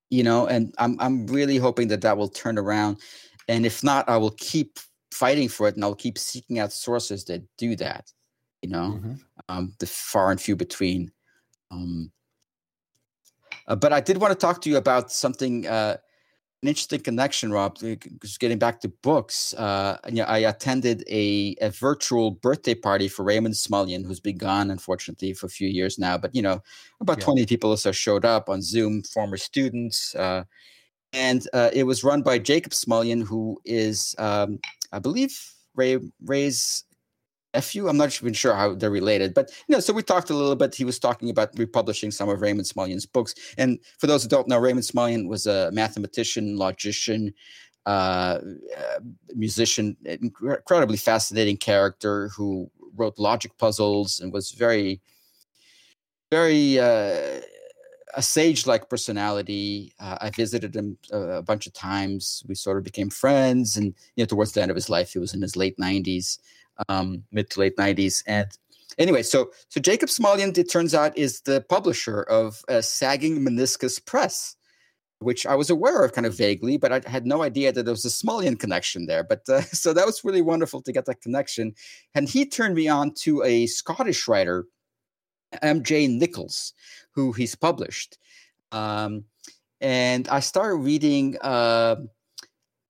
you 0.09 0.23
know 0.23 0.45
and 0.47 0.73
i'm 0.77 0.97
i'm 0.99 1.27
really 1.27 1.57
hoping 1.57 1.87
that 1.87 2.01
that 2.01 2.17
will 2.17 2.27
turn 2.27 2.57
around 2.57 2.97
and 3.47 3.65
if 3.65 3.83
not 3.83 4.07
i 4.07 4.17
will 4.17 4.35
keep 4.37 4.79
fighting 5.11 5.49
for 5.49 5.67
it 5.67 5.75
and 5.75 5.83
i'll 5.83 5.95
keep 5.95 6.17
seeking 6.17 6.59
out 6.59 6.71
sources 6.71 7.25
that 7.25 7.43
do 7.57 7.75
that 7.75 8.11
you 8.61 8.69
know 8.69 8.99
mm-hmm. 8.99 9.13
um 9.49 9.73
the 9.79 9.87
far 9.87 10.31
and 10.31 10.41
few 10.41 10.55
between. 10.55 11.11
Um 11.71 12.11
uh, 13.67 13.75
but 13.75 13.91
i 13.91 13.99
did 13.99 14.17
want 14.17 14.31
to 14.31 14.37
talk 14.37 14.61
to 14.61 14.69
you 14.69 14.77
about 14.77 15.11
something 15.11 15.65
uh 15.67 15.97
an 16.65 16.69
interesting 16.69 16.99
connection, 16.99 17.51
Rob. 17.51 17.77
Just 17.77 18.39
getting 18.39 18.57
back 18.57 18.79
to 18.81 18.89
books, 18.89 19.53
uh, 19.53 19.97
you 20.07 20.15
know, 20.15 20.23
I 20.23 20.39
attended 20.39 21.03
a, 21.07 21.55
a 21.61 21.69
virtual 21.69 22.31
birthday 22.31 22.73
party 22.73 23.07
for 23.07 23.23
Raymond 23.23 23.53
Smullyan, 23.53 24.03
who's 24.03 24.19
been 24.19 24.37
gone, 24.37 24.71
unfortunately, 24.71 25.33
for 25.33 25.45
a 25.45 25.49
few 25.49 25.67
years 25.67 25.99
now. 25.99 26.17
But 26.17 26.33
you 26.33 26.41
know, 26.41 26.63
about 26.99 27.19
yeah. 27.19 27.25
twenty 27.25 27.45
people 27.45 27.69
or 27.69 27.77
so 27.77 27.91
showed 27.91 28.25
up 28.25 28.49
on 28.49 28.63
Zoom, 28.63 29.03
former 29.03 29.37
students, 29.37 30.15
uh, 30.15 30.45
and 31.13 31.47
uh, 31.53 31.69
it 31.71 31.83
was 31.83 32.03
run 32.03 32.23
by 32.23 32.39
Jacob 32.39 32.71
Smullyan, 32.71 33.23
who 33.23 33.59
is, 33.63 34.15
um, 34.17 34.57
I 34.91 34.97
believe, 34.97 35.39
Ray 35.75 35.99
Ray's 36.25 36.83
nephew. 37.55 37.87
I'm 37.87 37.97
not 37.97 38.21
even 38.21 38.33
sure 38.33 38.53
how 38.53 38.75
they're 38.75 38.91
related, 38.91 39.33
but 39.33 39.51
you 39.67 39.73
know, 39.73 39.79
so 39.79 39.93
we 39.93 40.03
talked 40.03 40.29
a 40.29 40.35
little 40.35 40.55
bit. 40.55 40.75
He 40.75 40.85
was 40.85 40.99
talking 40.99 41.29
about 41.29 41.57
republishing 41.57 42.11
some 42.11 42.29
of 42.29 42.41
Raymond 42.41 42.67
Smullyan's 42.67 43.05
books. 43.05 43.33
And 43.57 43.79
for 43.97 44.07
those 44.07 44.23
who 44.23 44.29
don't 44.29 44.47
know, 44.47 44.59
Raymond 44.59 44.85
Smulyan 44.85 45.27
was 45.27 45.47
a 45.47 45.71
mathematician, 45.71 46.57
logician, 46.57 47.33
uh, 47.85 48.39
uh, 48.77 48.99
musician, 49.35 49.95
incredibly 50.05 50.97
fascinating 50.97 51.57
character 51.57 52.29
who 52.35 52.69
wrote 52.95 53.17
logic 53.17 53.57
puzzles 53.57 54.19
and 54.19 54.33
was 54.33 54.51
very, 54.51 55.01
very 56.31 56.79
uh, 56.79 57.41
a 58.17 58.21
sage-like 58.21 58.89
personality. 58.89 59.93
Uh, 59.99 60.17
I 60.21 60.29
visited 60.29 60.75
him 60.75 60.97
a, 61.11 61.19
a, 61.39 61.41
bunch 61.41 61.67
of 61.67 61.73
times. 61.73 62.43
We 62.47 62.55
sort 62.55 62.77
of 62.77 62.83
became 62.83 63.09
friends, 63.09 63.77
and 63.77 63.87
you 64.15 64.23
know, 64.23 64.25
towards 64.25 64.53
the 64.53 64.61
end 64.61 64.71
of 64.71 64.75
his 64.75 64.89
life, 64.89 65.13
he 65.13 65.19
was 65.19 65.33
in 65.33 65.41
his 65.41 65.55
late 65.55 65.77
nineties 65.77 66.39
um, 66.89 67.23
mid 67.31 67.49
to 67.51 67.59
late 67.59 67.77
90s. 67.77 68.23
And 68.27 68.47
anyway, 68.97 69.23
so 69.23 69.51
so 69.69 69.79
Jacob 69.79 70.09
Smullyan, 70.09 70.57
it 70.57 70.71
turns 70.71 70.93
out, 70.93 71.17
is 71.17 71.41
the 71.41 71.61
publisher 71.61 72.21
of 72.21 72.61
uh, 72.69 72.81
Sagging 72.81 73.39
Meniscus 73.45 74.03
Press, 74.03 74.55
which 75.19 75.45
I 75.45 75.55
was 75.55 75.69
aware 75.69 76.03
of 76.03 76.13
kind 76.13 76.27
of 76.27 76.37
vaguely, 76.37 76.77
but 76.77 76.91
I 76.91 77.09
had 77.09 77.25
no 77.25 77.41
idea 77.41 77.71
that 77.71 77.83
there 77.83 77.93
was 77.93 78.05
a 78.05 78.09
Smullyan 78.09 78.59
connection 78.59 79.05
there. 79.05 79.23
But 79.23 79.47
uh, 79.49 79.61
so 79.73 79.93
that 79.93 80.05
was 80.05 80.23
really 80.23 80.41
wonderful 80.41 80.81
to 80.81 80.91
get 80.91 81.05
that 81.05 81.21
connection. 81.21 81.73
And 82.13 82.29
he 82.29 82.45
turned 82.45 82.75
me 82.75 82.87
on 82.87 83.13
to 83.21 83.43
a 83.43 83.67
Scottish 83.67 84.27
writer, 84.27 84.65
M.J. 85.61 86.07
Nicholls, 86.07 86.73
who 87.11 87.31
he's 87.31 87.55
published. 87.55 88.17
Um, 88.71 89.25
and 89.79 90.27
I 90.27 90.39
started 90.39 90.77
reading. 90.77 91.37
Uh, 91.41 91.97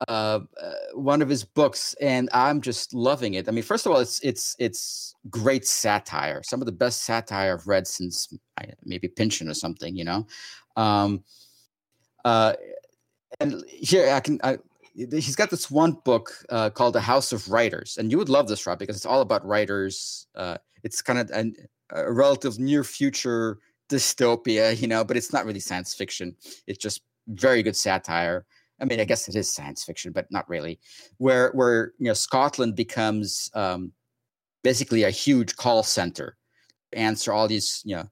uh, 0.07 0.39
uh, 0.61 0.73
one 0.93 1.21
of 1.21 1.29
his 1.29 1.43
books, 1.43 1.95
and 2.01 2.29
I'm 2.33 2.61
just 2.61 2.93
loving 2.93 3.35
it. 3.35 3.47
I 3.47 3.51
mean, 3.51 3.63
first 3.63 3.85
of 3.85 3.91
all, 3.91 3.99
it's 3.99 4.19
it's 4.19 4.55
it's 4.59 5.15
great 5.29 5.65
satire. 5.65 6.43
Some 6.43 6.61
of 6.61 6.65
the 6.65 6.71
best 6.71 7.03
satire 7.03 7.53
I've 7.53 7.67
read 7.67 7.87
since 7.87 8.33
maybe 8.83 9.07
Pynchon 9.07 9.49
or 9.49 9.53
something. 9.53 9.95
You 9.95 10.03
know, 10.03 10.27
um, 10.75 11.23
uh, 12.25 12.53
and 13.39 13.63
here 13.67 14.11
I 14.11 14.19
can. 14.19 14.39
I, 14.43 14.57
he's 14.93 15.35
got 15.35 15.49
this 15.49 15.69
one 15.69 15.97
book 16.05 16.31
uh, 16.49 16.69
called 16.69 16.95
The 16.95 17.01
House 17.01 17.31
of 17.31 17.49
Writers, 17.49 17.97
and 17.97 18.11
you 18.11 18.17
would 18.17 18.29
love 18.29 18.47
this, 18.47 18.65
Rob, 18.65 18.79
because 18.79 18.95
it's 18.95 19.05
all 19.05 19.21
about 19.21 19.45
writers. 19.45 20.27
Uh, 20.35 20.57
it's 20.83 21.01
kind 21.01 21.19
of 21.19 21.29
an, 21.31 21.55
a 21.91 22.11
relative 22.11 22.59
near 22.59 22.83
future 22.83 23.59
dystopia, 23.89 24.79
you 24.79 24.87
know, 24.87 25.03
but 25.03 25.17
it's 25.17 25.31
not 25.33 25.45
really 25.45 25.59
science 25.59 25.93
fiction. 25.93 26.35
It's 26.67 26.79
just 26.79 27.01
very 27.27 27.63
good 27.63 27.75
satire. 27.75 28.45
I 28.79 28.85
mean, 28.85 28.99
I 28.99 29.05
guess 29.05 29.27
it 29.27 29.35
is 29.35 29.51
science 29.53 29.83
fiction, 29.83 30.11
but 30.11 30.29
not 30.31 30.49
really. 30.49 30.79
Where 31.17 31.51
where 31.53 31.93
you 31.99 32.07
know 32.07 32.13
Scotland 32.13 32.75
becomes 32.75 33.49
um, 33.53 33.93
basically 34.63 35.03
a 35.03 35.11
huge 35.11 35.55
call 35.55 35.83
center. 35.83 36.37
answer 36.93 37.31
all 37.33 37.47
these 37.47 37.81
you 37.85 37.95
know 37.95 38.07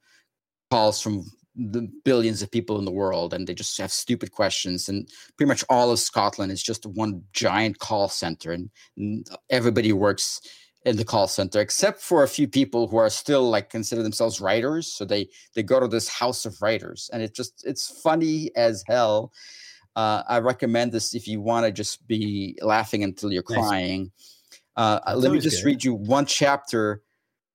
calls 0.72 1.02
from 1.02 1.26
the 1.56 1.88
billions 2.04 2.42
of 2.42 2.52
people 2.52 2.80
in 2.80 2.86
the 2.86 2.92
world 2.92 3.34
and 3.34 3.46
they 3.48 3.54
just 3.54 3.78
have 3.78 3.92
stupid 3.92 4.32
questions 4.32 4.90
and 4.90 5.08
pretty 5.38 5.48
much 5.48 5.64
all 5.70 5.92
of 5.92 6.00
scotland 6.00 6.52
is 6.52 6.64
just 6.64 6.86
one 6.88 7.22
giant 7.32 7.78
call 7.78 8.10
center 8.10 8.52
and, 8.52 8.72
and 8.98 9.28
everybody 9.52 9.94
works 9.94 10.42
in 10.86 10.98
the 10.98 11.06
call 11.06 11.28
center 11.28 11.62
except 11.62 12.02
for 12.02 12.24
a 12.24 12.28
few 12.28 12.48
people 12.48 12.88
who 12.88 12.98
are 12.98 13.10
still 13.10 13.50
like 13.50 13.70
consider 13.70 14.02
themselves 14.02 14.42
writers 14.42 14.92
so 14.92 15.06
they 15.06 15.30
they 15.54 15.62
go 15.62 15.80
to 15.80 15.88
this 15.88 16.10
house 16.10 16.44
of 16.46 16.60
writers 16.62 17.10
and 17.14 17.22
it 17.22 17.36
just 17.36 17.64
it's 17.68 18.02
funny 18.02 18.50
as 18.56 18.84
hell 18.88 19.32
uh, 19.96 20.24
i 20.28 20.40
recommend 20.40 20.92
this 20.92 21.14
if 21.14 21.28
you 21.28 21.42
want 21.42 21.66
to 21.66 21.72
just 21.72 22.06
be 22.08 22.58
laughing 22.62 23.04
until 23.04 23.32
you're 23.32 23.44
nice. 23.50 23.58
crying 23.58 24.12
uh, 24.76 25.00
let 25.16 25.32
me 25.32 25.40
just 25.40 25.64
good. 25.64 25.68
read 25.68 25.84
you 25.84 25.94
one 25.94 26.26
chapter 26.26 27.04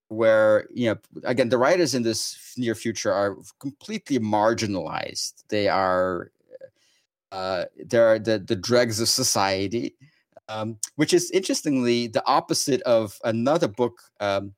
where 0.08 0.66
you 0.72 0.88
know 0.88 0.96
again 1.24 1.48
the 1.48 1.58
writers 1.58 1.94
in 1.94 2.02
this 2.02 2.54
near 2.56 2.74
future 2.74 3.12
are 3.12 3.36
completely 3.60 4.18
marginalized 4.18 5.44
they 5.48 5.68
are 5.68 6.30
uh 7.30 7.64
they're 7.86 8.18
the 8.18 8.38
the 8.38 8.56
dregs 8.56 9.00
of 9.00 9.08
society 9.08 9.94
um 10.48 10.78
which 10.96 11.12
is 11.12 11.30
interestingly 11.30 12.06
the 12.06 12.24
opposite 12.26 12.80
of 12.82 13.18
another 13.24 13.68
book 13.68 14.00
um 14.20 14.54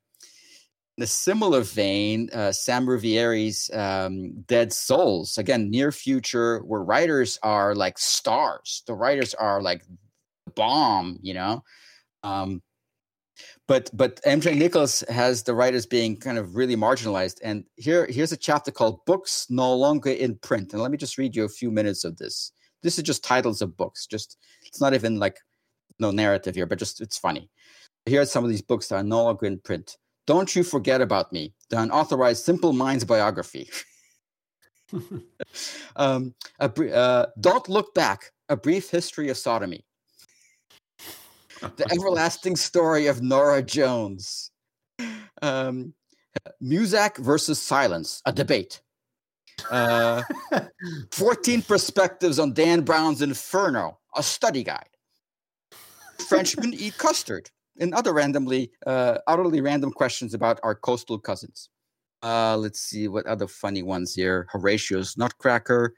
in 0.97 1.03
a 1.03 1.07
similar 1.07 1.61
vein 1.61 2.29
uh 2.33 2.51
sam 2.51 2.87
Riviere's 2.87 3.69
um 3.73 4.33
dead 4.47 4.73
souls 4.73 5.37
again 5.37 5.69
near 5.69 5.91
future 5.91 6.59
where 6.59 6.83
writers 6.83 7.39
are 7.43 7.73
like 7.75 7.97
stars 7.97 8.83
the 8.87 8.93
writers 8.93 9.33
are 9.33 9.61
like 9.61 9.83
bomb 10.55 11.17
you 11.21 11.33
know 11.33 11.63
um 12.23 12.61
but 13.67 13.89
but 13.93 14.21
MJ 14.23 14.57
Nicholls 14.57 15.03
has 15.09 15.43
the 15.43 15.55
writers 15.55 15.85
being 15.85 16.17
kind 16.17 16.37
of 16.37 16.55
really 16.55 16.75
marginalized. 16.75 17.39
And 17.43 17.63
here 17.75 18.05
here's 18.07 18.31
a 18.31 18.37
chapter 18.37 18.71
called 18.71 19.05
"Books 19.05 19.47
No 19.49 19.73
Longer 19.73 20.11
in 20.11 20.35
Print." 20.39 20.73
And 20.73 20.81
let 20.81 20.91
me 20.91 20.97
just 20.97 21.17
read 21.17 21.35
you 21.35 21.43
a 21.45 21.49
few 21.49 21.71
minutes 21.71 22.03
of 22.03 22.17
this. 22.17 22.51
This 22.83 22.97
is 22.97 23.03
just 23.03 23.23
titles 23.23 23.61
of 23.61 23.77
books. 23.77 24.07
Just 24.07 24.37
it's 24.65 24.81
not 24.81 24.93
even 24.93 25.19
like 25.19 25.37
no 25.99 26.11
narrative 26.11 26.55
here, 26.55 26.65
but 26.65 26.79
just 26.79 27.01
it's 27.01 27.17
funny. 27.17 27.49
Here 28.05 28.21
are 28.21 28.25
some 28.25 28.43
of 28.43 28.49
these 28.49 28.61
books 28.61 28.87
that 28.87 28.95
are 28.95 29.03
no 29.03 29.23
longer 29.23 29.45
in 29.45 29.59
print. 29.59 29.97
Don't 30.31 30.55
you 30.55 30.63
forget 30.63 31.01
about 31.01 31.33
me? 31.33 31.53
The 31.71 31.81
unauthorized 31.81 32.45
Simple 32.45 32.71
Minds 32.71 33.03
biography. 33.03 33.69
um, 35.97 36.33
uh, 36.57 37.25
don't 37.37 37.67
look 37.67 37.93
back. 37.93 38.31
A 38.47 38.55
brief 38.55 38.89
history 38.89 39.27
of 39.27 39.35
sodomy 39.35 39.83
the 41.75 41.85
everlasting 41.91 42.55
story 42.55 43.07
of 43.07 43.21
Norah 43.21 43.61
Jones. 43.61 44.51
Um, 45.41 45.93
Muzak 46.63 47.17
versus 47.17 47.61
silence, 47.61 48.21
a 48.25 48.31
debate. 48.31 48.81
Uh, 49.69 50.23
14 51.11 51.61
perspectives 51.61 52.39
on 52.39 52.53
Dan 52.53 52.85
Brown's 52.85 53.21
Inferno, 53.21 53.99
a 54.15 54.23
study 54.23 54.63
guide. 54.63 54.95
Frenchmen 56.29 56.73
eat 56.73 56.97
custard, 56.97 57.49
and 57.79 57.93
other 57.93 58.13
randomly, 58.13 58.71
uh, 58.85 59.17
utterly 59.27 59.61
random 59.61 59.91
questions 59.91 60.33
about 60.33 60.59
our 60.63 60.75
coastal 60.75 61.17
cousins. 61.17 61.69
Uh, 62.23 62.55
let's 62.57 62.79
see 62.79 63.07
what 63.07 63.25
other 63.25 63.47
funny 63.47 63.81
ones 63.81 64.13
here. 64.13 64.47
Horatio's 64.51 65.17
Nutcracker, 65.17 65.93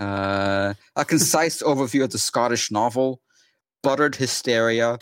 uh, 0.00 0.74
a 0.96 1.04
concise 1.04 1.62
overview 1.70 2.04
of 2.04 2.10
the 2.10 2.18
Scottish 2.18 2.70
novel, 2.70 3.20
Buttered 3.82 4.16
Hysteria, 4.16 4.98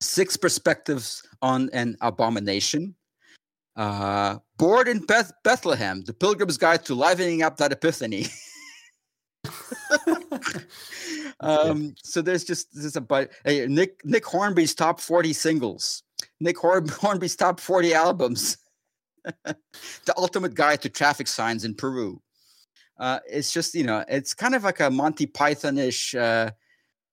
Six 0.00 0.36
Perspectives 0.36 1.22
on 1.42 1.70
an 1.72 1.96
Abomination, 2.00 2.94
uh, 3.76 4.38
Born 4.56 4.88
in 4.88 4.98
Beth- 5.00 5.32
Bethlehem, 5.44 6.02
The 6.04 6.14
Pilgrim's 6.14 6.58
Guide 6.58 6.84
to 6.86 6.94
Livening 6.94 7.42
Up 7.42 7.56
That 7.58 7.72
Epiphany. 7.72 8.26
um, 11.40 11.94
so 12.02 12.22
there's 12.22 12.44
just 12.44 12.68
there's 12.74 12.96
a 12.96 13.00
but 13.00 13.32
hey, 13.44 13.66
Nick 13.66 14.04
Nick 14.04 14.24
Hornby's 14.24 14.74
top 14.74 15.00
40 15.00 15.32
singles, 15.32 16.02
Nick 16.40 16.58
Horn- 16.58 16.88
Hornby's 17.00 17.36
top 17.36 17.60
40 17.60 17.94
albums, 17.94 18.58
the 19.24 20.14
ultimate 20.16 20.54
guide 20.54 20.82
to 20.82 20.88
traffic 20.88 21.26
signs 21.26 21.64
in 21.64 21.74
Peru. 21.74 22.20
Uh, 22.98 23.18
it's 23.28 23.50
just 23.50 23.74
you 23.74 23.84
know 23.84 24.04
it's 24.08 24.34
kind 24.34 24.54
of 24.54 24.62
like 24.64 24.80
a 24.80 24.90
Monty 24.90 25.26
Python-ish 25.26 26.14
uh, 26.14 26.50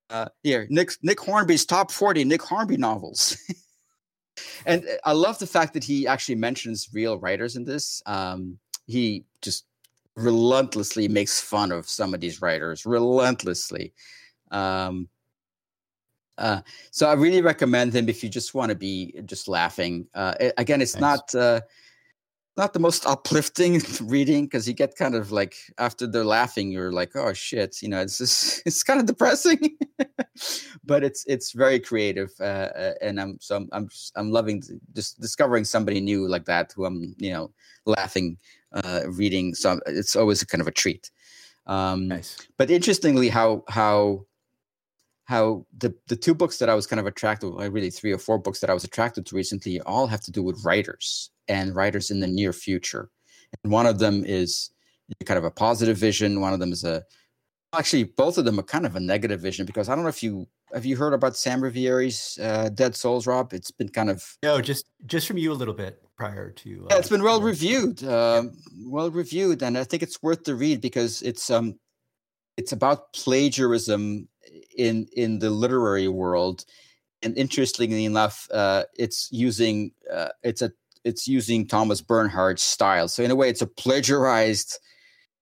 uh, 0.10 0.28
here, 0.44 0.68
Nick 0.70 0.92
Nick 1.02 1.20
Hornby's 1.20 1.66
top 1.66 1.92
forty 1.92 2.24
Nick 2.24 2.42
Hornby 2.42 2.78
novels. 2.78 3.38
and 4.66 4.84
uh, 4.84 4.94
I 5.06 5.14
love 5.14 5.40
the 5.40 5.48
fact 5.48 5.74
that 5.74 5.84
he 5.84 6.06
actually 6.06 6.36
mentions 6.36 6.90
real 6.94 7.18
writers 7.18 7.56
in 7.56 7.66
this. 7.66 8.02
Um, 8.06 8.60
he 8.86 9.26
just 9.42 9.66
relentlessly 10.22 11.08
makes 11.08 11.42
fun 11.42 11.72
of 11.72 11.88
some 11.88 12.14
of 12.14 12.22
these 12.22 12.42
writers, 12.42 12.86
relentlessly. 12.86 13.94
Um, 14.52 15.10
uh, 16.38 16.62
so 16.92 17.08
I 17.08 17.14
really 17.14 17.42
recommend 17.42 17.94
him 17.94 18.10
if 18.10 18.24
you 18.24 18.30
just 18.30 18.54
want 18.54 18.70
to 18.70 18.76
be 18.76 19.14
just 19.26 19.48
laughing. 19.48 20.08
Uh, 20.14 20.34
again, 20.58 20.82
it's 20.82 20.98
not 20.98 21.34
uh, 21.36 21.62
not 22.58 22.74
the 22.74 22.80
most 22.80 23.06
uplifting 23.06 23.82
reading 24.02 24.46
because 24.46 24.68
you 24.68 24.74
get 24.74 24.96
kind 24.96 25.16
of 25.16 25.32
like 25.32 25.56
after 25.78 26.06
they're 26.06 26.24
laughing 26.24 26.72
you're 26.72 26.92
like 26.92 27.16
oh 27.16 27.34
shit 27.34 27.82
you 27.82 27.90
know 27.90 28.02
it's 28.02 28.18
just 28.18 28.62
it's 28.66 28.84
kind 28.84 29.00
of 29.00 29.06
depressing 29.06 29.78
but 30.84 31.04
it's 31.04 31.26
it's 31.28 31.54
very 31.54 31.80
creative 31.80 32.32
uh, 32.40 32.70
uh, 32.84 32.94
and 33.02 33.20
i'm 33.20 33.38
so 33.40 33.56
i'm 33.56 33.70
i'm, 33.72 33.90
I'm 34.16 34.32
loving 34.32 34.62
just 34.94 35.20
discovering 35.20 35.64
somebody 35.64 36.02
new 36.02 36.28
like 36.28 36.46
that 36.46 36.74
who 36.76 36.86
i'm 36.86 37.16
you 37.18 37.32
know 37.32 37.52
laughing 37.86 38.38
uh, 38.74 39.02
reading 39.08 39.54
so 39.54 39.80
it's 39.86 40.16
always 40.16 40.44
kind 40.44 40.62
of 40.62 40.68
a 40.68 40.72
treat 40.72 41.12
um 41.68 42.08
nice. 42.08 42.38
but 42.58 42.72
interestingly 42.72 43.30
how 43.30 43.64
how 43.68 44.26
how 45.32 45.66
the 45.78 45.96
the 46.08 46.16
two 46.16 46.36
books 46.36 46.58
that 46.58 46.70
I 46.70 46.76
was 46.76 46.86
kind 46.86 47.00
of 47.00 47.06
attracted, 47.06 47.48
like 47.48 47.72
really 47.72 47.90
three 47.90 48.12
or 48.12 48.18
four 48.18 48.38
books 48.38 48.60
that 48.60 48.70
I 48.70 48.74
was 48.74 48.84
attracted 48.84 49.26
to 49.26 49.36
recently, 49.36 49.80
all 49.82 50.06
have 50.08 50.20
to 50.22 50.32
do 50.32 50.44
with 50.44 50.64
writers 50.66 51.32
and 51.48 51.74
writers 51.74 52.12
in 52.12 52.20
the 52.20 52.28
near 52.28 52.52
future. 52.52 53.10
And 53.64 53.72
one 53.72 53.86
of 53.86 54.00
them 54.00 54.26
is 54.26 54.72
kind 55.26 55.38
of 55.38 55.46
a 55.46 55.52
positive 55.52 55.98
vision. 55.98 56.42
One 56.42 56.54
of 56.54 56.60
them 56.60 56.74
is 56.74 56.84
a 56.84 57.04
actually 57.74 58.04
both 58.04 58.38
of 58.38 58.44
them 58.44 58.60
are 58.60 58.64
kind 58.64 58.86
of 58.86 58.98
a 58.98 59.00
negative 59.00 59.40
vision 59.40 59.66
because 59.66 59.88
I 59.88 59.96
don't 59.96 60.04
know 60.04 60.10
if 60.10 60.22
you 60.22 60.48
have 60.74 60.86
you 60.86 60.98
heard 60.98 61.14
about 61.14 61.38
Sam 61.38 61.64
Riviere's 61.64 62.38
uh, 62.42 62.68
Dead 62.70 62.94
Souls, 62.96 63.26
Rob. 63.26 63.54
It's 63.54 63.72
been 63.72 63.90
kind 63.90 64.10
of 64.10 64.38
no, 64.44 64.60
just 64.60 64.86
just 65.06 65.28
from 65.28 65.38
you 65.38 65.54
a 65.54 65.60
little 65.62 65.74
bit 65.74 66.02
prior 66.22 66.52
to. 66.52 66.84
Uh, 66.84 66.88
yeah, 66.92 66.98
it's 66.98 67.10
been 67.10 67.24
well 67.24 67.42
reviewed, 67.42 68.04
um, 68.04 68.54
well 68.86 69.10
reviewed, 69.10 69.64
and 69.64 69.78
I 69.78 69.84
think 69.84 70.04
it's 70.04 70.22
worth 70.22 70.44
the 70.44 70.56
read 70.56 70.82
because 70.82 71.22
it's 71.22 71.50
um 71.50 71.80
it's 72.58 72.72
about 72.72 73.14
plagiarism 73.14 74.28
in 74.78 75.08
in 75.16 75.40
the 75.40 75.50
literary 75.50 76.08
world. 76.08 76.66
And 77.24 77.38
interestingly 77.38 78.06
enough 78.06 78.48
uh, 78.52 78.86
it's 78.96 79.30
using 79.32 79.92
uh, 80.12 80.30
it's 80.44 80.62
a 80.62 80.72
it's 81.04 81.28
using 81.28 81.68
thomas 81.68 82.02
bernhard's 82.02 82.64
style. 82.64 83.08
So 83.08 83.24
in 83.24 83.32
a 83.32 83.36
way 83.36 83.50
it's 83.50 83.62
a 83.62 83.68
plagiarized 83.68 84.80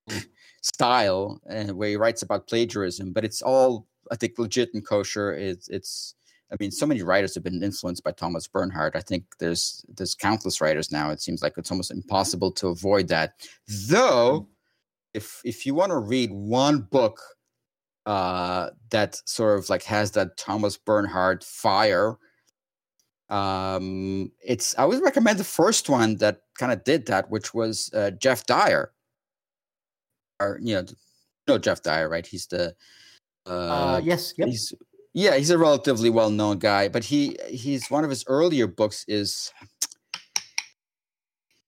style 0.61 1.41
and 1.49 1.72
where 1.73 1.89
he 1.89 1.95
writes 1.95 2.22
about 2.22 2.47
plagiarism 2.47 3.14
but 3.14 3.23
it's 3.23 3.41
all 3.41 3.88
i 4.11 4.15
think 4.18 4.38
legit 4.38 4.73
and 4.73 4.85
kosher. 4.85 5.34
It's 5.34 5.69
it's 5.69 6.15
i 6.51 6.55
mean 6.59 6.71
so 6.71 6.85
many 6.85 7.01
writers 7.01 7.35
have 7.35 7.43
been 7.43 7.63
influenced 7.63 8.03
by 8.03 8.11
thomas 8.11 8.47
bernhard 8.47 8.95
i 8.95 9.01
think 9.01 9.23
there's 9.39 9.85
there's 9.95 10.15
countless 10.15 10.61
writers 10.61 10.91
now 10.91 11.09
it 11.09 11.21
seems 11.21 11.41
like 11.41 11.53
it's 11.57 11.71
almost 11.71 11.91
impossible 11.91 12.51
to 12.51 12.67
avoid 12.67 13.07
that 13.07 13.34
though 13.88 14.47
if 15.13 15.41
if 15.43 15.65
you 15.65 15.73
want 15.73 15.91
to 15.91 15.97
read 15.97 16.31
one 16.31 16.80
book 16.80 17.19
uh, 18.09 18.71
that 18.89 19.21
sort 19.26 19.59
of 19.59 19.69
like 19.69 19.84
has 19.84 20.11
that 20.11 20.35
Thomas 20.35 20.77
Bernhard 20.77 21.43
fire. 21.43 22.17
Um, 23.30 24.31
it's 24.43 24.76
I 24.80 24.85
would 24.85 25.03
recommend 25.03 25.38
the 25.38 25.43
first 25.43 25.89
one 25.89 26.15
that 26.15 26.41
kind 26.57 26.71
of 26.71 26.84
did 26.84 27.05
that, 27.05 27.30
which 27.30 27.53
was 27.53 27.91
uh, 27.93 28.09
Geoff 28.11 28.47
Dyer. 28.47 28.91
Or 30.39 30.57
you 30.59 30.73
know, 30.73 30.85
no 31.47 31.57
Jeff 31.59 31.84
Dyer, 31.84 32.09
right? 32.09 32.26
He's 32.26 32.47
the 32.47 32.73
uh, 33.45 33.49
uh 33.49 34.01
yes, 34.03 34.34
yep. 34.38 34.47
he's 34.47 34.73
yeah, 35.20 35.36
he's 35.36 35.50
a 35.50 35.58
relatively 35.58 36.10
well 36.10 36.30
known 36.30 36.60
guy, 36.60 36.88
but 36.88 37.04
he 37.04 37.38
he's 37.50 37.91
one 37.91 38.06
of 38.06 38.10
his 38.10 38.24
earlier 38.28 38.68
books 38.68 39.04
is 39.08 39.52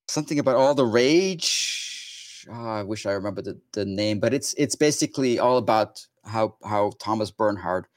something 0.08 0.40
about 0.40 0.56
all 0.56 0.74
the 0.74 0.86
rage. 0.86 2.48
Oh, 2.50 2.66
I 2.66 2.84
wish 2.84 3.06
I 3.06 3.12
remember 3.12 3.42
the, 3.42 3.60
the 3.74 3.84
name, 3.84 4.22
but 4.22 4.34
it's 4.34 4.54
it's 4.54 4.76
basically 4.76 5.38
all 5.38 5.58
about 5.58 6.08
how 6.24 6.56
how 6.64 6.94
Thomas 7.00 7.30
Bernhard 7.30 7.88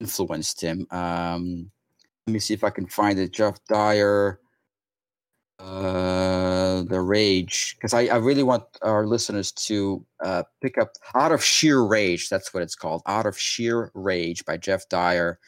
influenced 0.00 0.60
him. 0.60 0.86
Um, 0.90 1.70
let 2.26 2.34
me 2.34 2.38
see 2.38 2.52
if 2.52 2.62
I 2.62 2.70
can 2.70 2.86
find 2.86 3.18
it. 3.18 3.32
Jeff 3.32 3.56
Dyer, 3.70 4.38
uh, 5.60 6.82
The 6.82 7.00
Rage, 7.00 7.76
because 7.76 7.94
I, 7.94 8.06
I 8.06 8.16
really 8.16 8.42
want 8.42 8.64
our 8.82 9.06
listeners 9.06 9.52
to 9.52 10.04
uh, 10.24 10.42
pick 10.62 10.78
up 10.78 10.92
Out 11.14 11.32
of 11.32 11.44
Sheer 11.44 11.80
Rage. 11.82 12.28
That's 12.28 12.52
what 12.54 12.62
it's 12.62 12.74
called. 12.74 13.02
Out 13.06 13.26
of 13.26 13.38
Sheer 13.38 13.90
Rage 13.94 14.44
by 14.44 14.56
jeff 14.56 14.88
Dyer, 14.88 15.38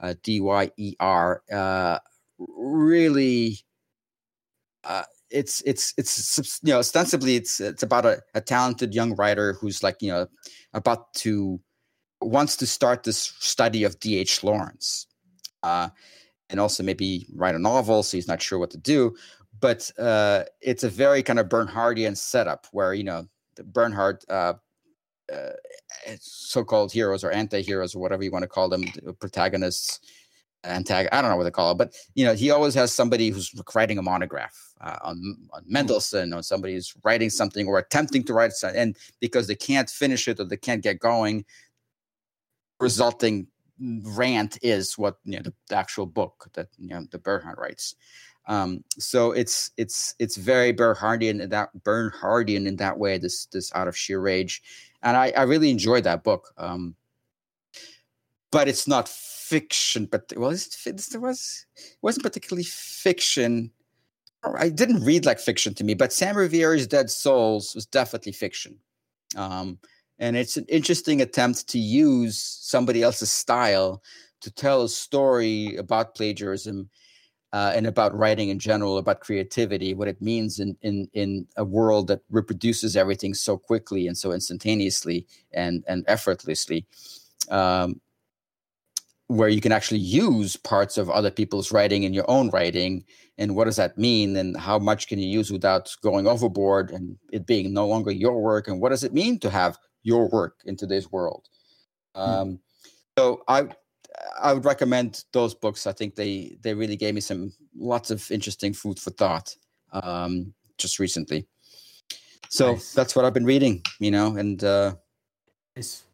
uh, 0.00 0.14
D 0.22 0.40
Y 0.40 0.70
E 0.76 0.94
R. 1.00 1.42
Uh, 1.52 1.98
really, 2.38 3.58
uh, 4.84 5.04
it's 5.30 5.60
it's 5.66 5.92
it's 5.98 6.60
you 6.62 6.72
know 6.72 6.78
ostensibly 6.78 7.36
it's 7.36 7.60
it's 7.60 7.82
about 7.82 8.06
a, 8.06 8.22
a 8.34 8.40
talented 8.40 8.94
young 8.94 9.14
writer 9.16 9.52
who's 9.54 9.82
like 9.82 9.96
you 10.00 10.10
know 10.10 10.26
about 10.72 11.12
to 11.14 11.60
wants 12.20 12.56
to 12.56 12.66
start 12.66 13.04
this 13.04 13.34
study 13.38 13.84
of 13.84 14.00
D.H. 14.00 14.42
Lawrence, 14.42 15.06
uh, 15.62 15.88
and 16.50 16.58
also 16.60 16.82
maybe 16.82 17.26
write 17.34 17.54
a 17.54 17.58
novel. 17.58 18.02
So 18.02 18.16
he's 18.16 18.28
not 18.28 18.42
sure 18.42 18.58
what 18.58 18.70
to 18.70 18.78
do. 18.78 19.14
But 19.60 19.90
uh, 19.98 20.44
it's 20.60 20.84
a 20.84 20.88
very 20.88 21.22
kind 21.22 21.38
of 21.38 21.48
Bernhardian 21.48 22.16
setup 22.16 22.66
where 22.72 22.94
you 22.94 23.04
know 23.04 23.26
the 23.56 23.64
Bernhard 23.64 24.24
uh, 24.28 24.54
uh, 25.32 25.50
so-called 26.20 26.92
heroes 26.92 27.24
or 27.24 27.30
anti-heroes 27.30 27.94
or 27.94 27.98
whatever 27.98 28.22
you 28.22 28.30
want 28.30 28.42
to 28.42 28.48
call 28.48 28.68
them, 28.68 28.84
the 29.02 29.12
protagonists, 29.12 30.00
antag 30.64 31.08
I 31.12 31.20
don't 31.20 31.30
know 31.30 31.36
what 31.36 31.44
they 31.44 31.50
call 31.50 31.72
it, 31.72 31.78
but 31.78 31.94
you 32.14 32.24
know 32.24 32.34
he 32.34 32.50
always 32.50 32.74
has 32.74 32.92
somebody 32.92 33.30
who's 33.30 33.54
writing 33.74 33.98
a 33.98 34.02
monograph 34.02 34.56
uh, 34.80 34.96
on, 35.02 35.36
on 35.52 35.62
hmm. 35.62 35.72
Mendelssohn 35.72 36.32
or 36.32 36.42
somebody 36.42 36.74
who's 36.74 36.94
writing 37.04 37.30
something 37.30 37.66
or 37.66 37.78
attempting 37.78 38.24
to 38.24 38.32
write 38.32 38.52
something, 38.52 38.80
and 38.80 38.96
because 39.20 39.46
they 39.46 39.54
can't 39.54 39.90
finish 39.90 40.28
it 40.28 40.40
or 40.40 40.44
they 40.44 40.56
can't 40.56 40.82
get 40.82 40.98
going, 40.98 41.44
resulting 42.80 43.46
rant 44.02 44.58
is 44.62 44.98
what 44.98 45.18
you 45.24 45.36
know 45.36 45.42
the, 45.42 45.54
the 45.68 45.76
actual 45.76 46.06
book 46.06 46.48
that 46.54 46.68
you 46.78 46.88
know 46.88 47.04
the 47.10 47.18
Bernhard 47.18 47.58
writes. 47.58 47.94
Um, 48.48 48.82
so 48.98 49.32
it's 49.32 49.70
it's 49.76 50.14
it's 50.18 50.36
very 50.36 50.72
Bernhardian 50.72 51.40
in 51.42 51.50
that 51.50 51.68
Bernhardian 51.84 52.66
in 52.66 52.76
that 52.76 52.98
way. 52.98 53.18
This 53.18 53.46
this 53.46 53.70
out 53.74 53.88
of 53.88 53.96
sheer 53.96 54.20
rage, 54.20 54.62
and 55.02 55.16
I, 55.16 55.32
I 55.36 55.42
really 55.42 55.70
enjoyed 55.70 56.04
that 56.04 56.24
book. 56.24 56.52
Um, 56.56 56.96
but 58.50 58.66
it's 58.66 58.88
not 58.88 59.06
fiction. 59.06 60.06
But 60.06 60.32
well, 60.34 60.50
there 60.50 61.20
was 61.20 61.66
it 61.76 61.98
wasn't 62.00 62.24
particularly 62.24 62.64
fiction. 62.64 63.70
I 64.42 64.70
didn't 64.70 65.04
read 65.04 65.26
like 65.26 65.40
fiction 65.40 65.74
to 65.74 65.84
me, 65.84 65.92
but 65.92 66.12
Sam 66.12 66.36
Riviere's 66.36 66.86
Dead 66.86 67.10
Souls 67.10 67.74
was 67.74 67.84
definitely 67.84 68.32
fiction. 68.32 68.78
Um, 69.36 69.78
and 70.18 70.36
it's 70.36 70.56
an 70.56 70.64
interesting 70.68 71.20
attempt 71.20 71.68
to 71.68 71.78
use 71.78 72.38
somebody 72.38 73.02
else's 73.02 73.30
style 73.30 74.02
to 74.40 74.50
tell 74.50 74.82
a 74.82 74.88
story 74.88 75.76
about 75.76 76.14
plagiarism 76.14 76.88
uh, 77.52 77.72
and 77.74 77.86
about 77.86 78.16
writing 78.16 78.50
in 78.50 78.58
general, 78.58 78.98
about 78.98 79.20
creativity, 79.20 79.94
what 79.94 80.08
it 80.08 80.20
means 80.20 80.58
in, 80.58 80.76
in, 80.82 81.08
in 81.14 81.46
a 81.56 81.64
world 81.64 82.06
that 82.08 82.20
reproduces 82.30 82.96
everything 82.96 83.32
so 83.32 83.56
quickly 83.56 84.06
and 84.06 84.16
so 84.16 84.32
instantaneously 84.32 85.26
and, 85.52 85.82
and 85.88 86.04
effortlessly, 86.08 86.86
um, 87.50 88.00
where 89.28 89.48
you 89.48 89.60
can 89.60 89.72
actually 89.72 90.00
use 90.00 90.56
parts 90.56 90.98
of 90.98 91.08
other 91.10 91.30
people's 91.30 91.72
writing 91.72 92.02
in 92.02 92.12
your 92.12 92.30
own 92.30 92.50
writing. 92.50 93.04
And 93.38 93.56
what 93.56 93.64
does 93.64 93.76
that 93.76 93.96
mean? 93.96 94.36
And 94.36 94.56
how 94.56 94.78
much 94.78 95.06
can 95.06 95.18
you 95.18 95.28
use 95.28 95.50
without 95.50 95.94
going 96.02 96.26
overboard 96.26 96.90
and 96.90 97.16
it 97.32 97.46
being 97.46 97.72
no 97.72 97.86
longer 97.86 98.10
your 98.10 98.42
work? 98.42 98.68
And 98.68 98.80
what 98.80 98.90
does 98.90 99.04
it 99.04 99.14
mean 99.14 99.38
to 99.40 99.50
have 99.50 99.78
your 100.02 100.28
work 100.28 100.60
in 100.66 100.76
today's 100.76 101.10
world? 101.10 101.48
Hmm. 102.14 102.20
Um, 102.20 102.60
so 103.18 103.42
I 103.48 103.68
I 104.40 104.52
would 104.52 104.64
recommend 104.64 105.24
those 105.32 105.54
books. 105.54 105.86
I 105.86 105.92
think 105.92 106.14
they 106.14 106.56
they 106.62 106.74
really 106.74 106.96
gave 106.96 107.14
me 107.14 107.20
some 107.20 107.52
lots 107.76 108.10
of 108.10 108.30
interesting 108.30 108.72
food 108.72 108.98
for 108.98 109.10
thought 109.10 109.54
um, 109.92 110.54
just 110.78 110.98
recently. 110.98 111.46
So 112.48 112.72
nice. 112.72 112.92
that's 112.92 113.14
what 113.14 113.24
I've 113.24 113.34
been 113.34 113.44
reading, 113.44 113.82
you 114.00 114.10
know, 114.10 114.36
and 114.36 114.62
uh, 114.64 114.94
nice. 115.76 116.04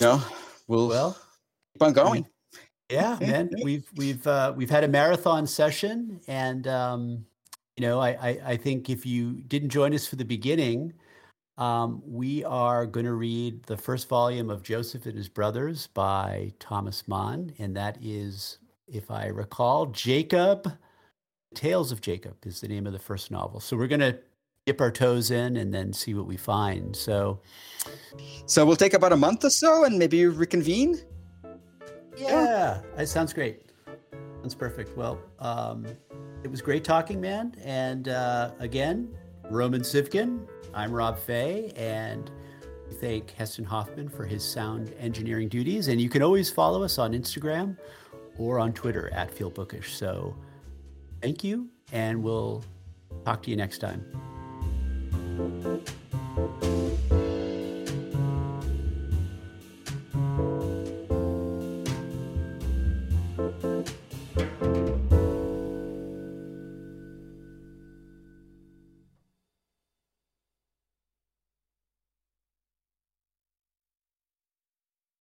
you 0.00 0.06
know, 0.06 0.22
we'll 0.66 0.88
well 0.88 1.18
keep 1.74 1.82
on 1.82 1.92
going. 1.92 2.26
Yeah, 2.90 3.18
man, 3.20 3.50
we've 3.62 3.88
we've 3.96 4.26
uh, 4.26 4.54
we've 4.56 4.70
had 4.70 4.84
a 4.84 4.88
marathon 4.88 5.46
session, 5.46 6.20
and 6.28 6.66
um, 6.66 7.26
you 7.76 7.82
know, 7.82 8.00
I, 8.00 8.10
I 8.10 8.40
I 8.46 8.56
think 8.56 8.88
if 8.88 9.04
you 9.04 9.42
didn't 9.42 9.70
join 9.70 9.92
us 9.94 10.06
for 10.06 10.16
the 10.16 10.24
beginning, 10.24 10.94
um, 11.58 12.02
we 12.06 12.44
are 12.44 12.86
going 12.86 13.06
to 13.06 13.14
read 13.14 13.64
the 13.64 13.76
first 13.76 14.08
volume 14.08 14.50
of 14.50 14.62
Joseph 14.62 15.06
and 15.06 15.16
His 15.16 15.28
Brothers 15.28 15.86
by 15.88 16.52
Thomas 16.58 17.08
Mann, 17.08 17.54
and 17.58 17.76
that 17.76 17.98
is, 18.02 18.58
if 18.86 19.10
I 19.10 19.26
recall, 19.26 19.86
Jacob. 19.86 20.72
Tales 21.54 21.90
of 21.90 22.02
Jacob 22.02 22.36
is 22.44 22.60
the 22.60 22.68
name 22.68 22.86
of 22.86 22.92
the 22.92 22.98
first 22.98 23.30
novel. 23.30 23.60
So 23.60 23.76
we're 23.78 23.86
going 23.86 24.00
to 24.00 24.18
dip 24.66 24.80
our 24.80 24.90
toes 24.90 25.30
in 25.30 25.56
and 25.56 25.72
then 25.72 25.92
see 25.92 26.12
what 26.12 26.26
we 26.26 26.36
find. 26.36 26.94
So, 26.94 27.40
so 28.44 28.66
we'll 28.66 28.76
take 28.76 28.94
about 28.94 29.12
a 29.12 29.16
month 29.16 29.44
or 29.44 29.50
so 29.50 29.84
and 29.84 29.98
maybe 29.98 30.26
reconvene. 30.26 31.00
Yeah, 32.18 32.82
that 32.96 33.08
sounds 33.08 33.32
great. 33.32 33.62
Sounds 34.40 34.54
perfect. 34.54 34.96
Well, 34.96 35.20
um, 35.38 35.86
it 36.42 36.50
was 36.50 36.60
great 36.60 36.84
talking, 36.84 37.20
man. 37.20 37.54
And 37.64 38.08
uh, 38.08 38.50
again, 38.58 39.08
Roman 39.50 39.82
Sivkin, 39.82 40.46
I'm 40.74 40.92
Rob 40.92 41.18
Fay, 41.18 41.72
and 41.76 42.30
we 42.88 42.94
thank 42.94 43.30
Heston 43.30 43.64
Hoffman 43.64 44.08
for 44.08 44.24
his 44.26 44.42
sound 44.42 44.92
engineering 44.98 45.48
duties. 45.48 45.86
And 45.88 46.00
you 46.00 46.08
can 46.08 46.20
always 46.22 46.50
follow 46.50 46.82
us 46.82 46.98
on 46.98 47.12
Instagram 47.12 47.76
or 48.38 48.58
on 48.58 48.72
Twitter 48.72 49.08
at 49.12 49.32
FeelBookish. 49.32 49.90
So 49.90 50.36
thank 51.22 51.44
you, 51.44 51.68
and 51.92 52.22
we'll 52.22 52.64
talk 53.24 53.42
to 53.44 53.50
you 53.50 53.56
next 53.56 53.78
time. 53.78 54.04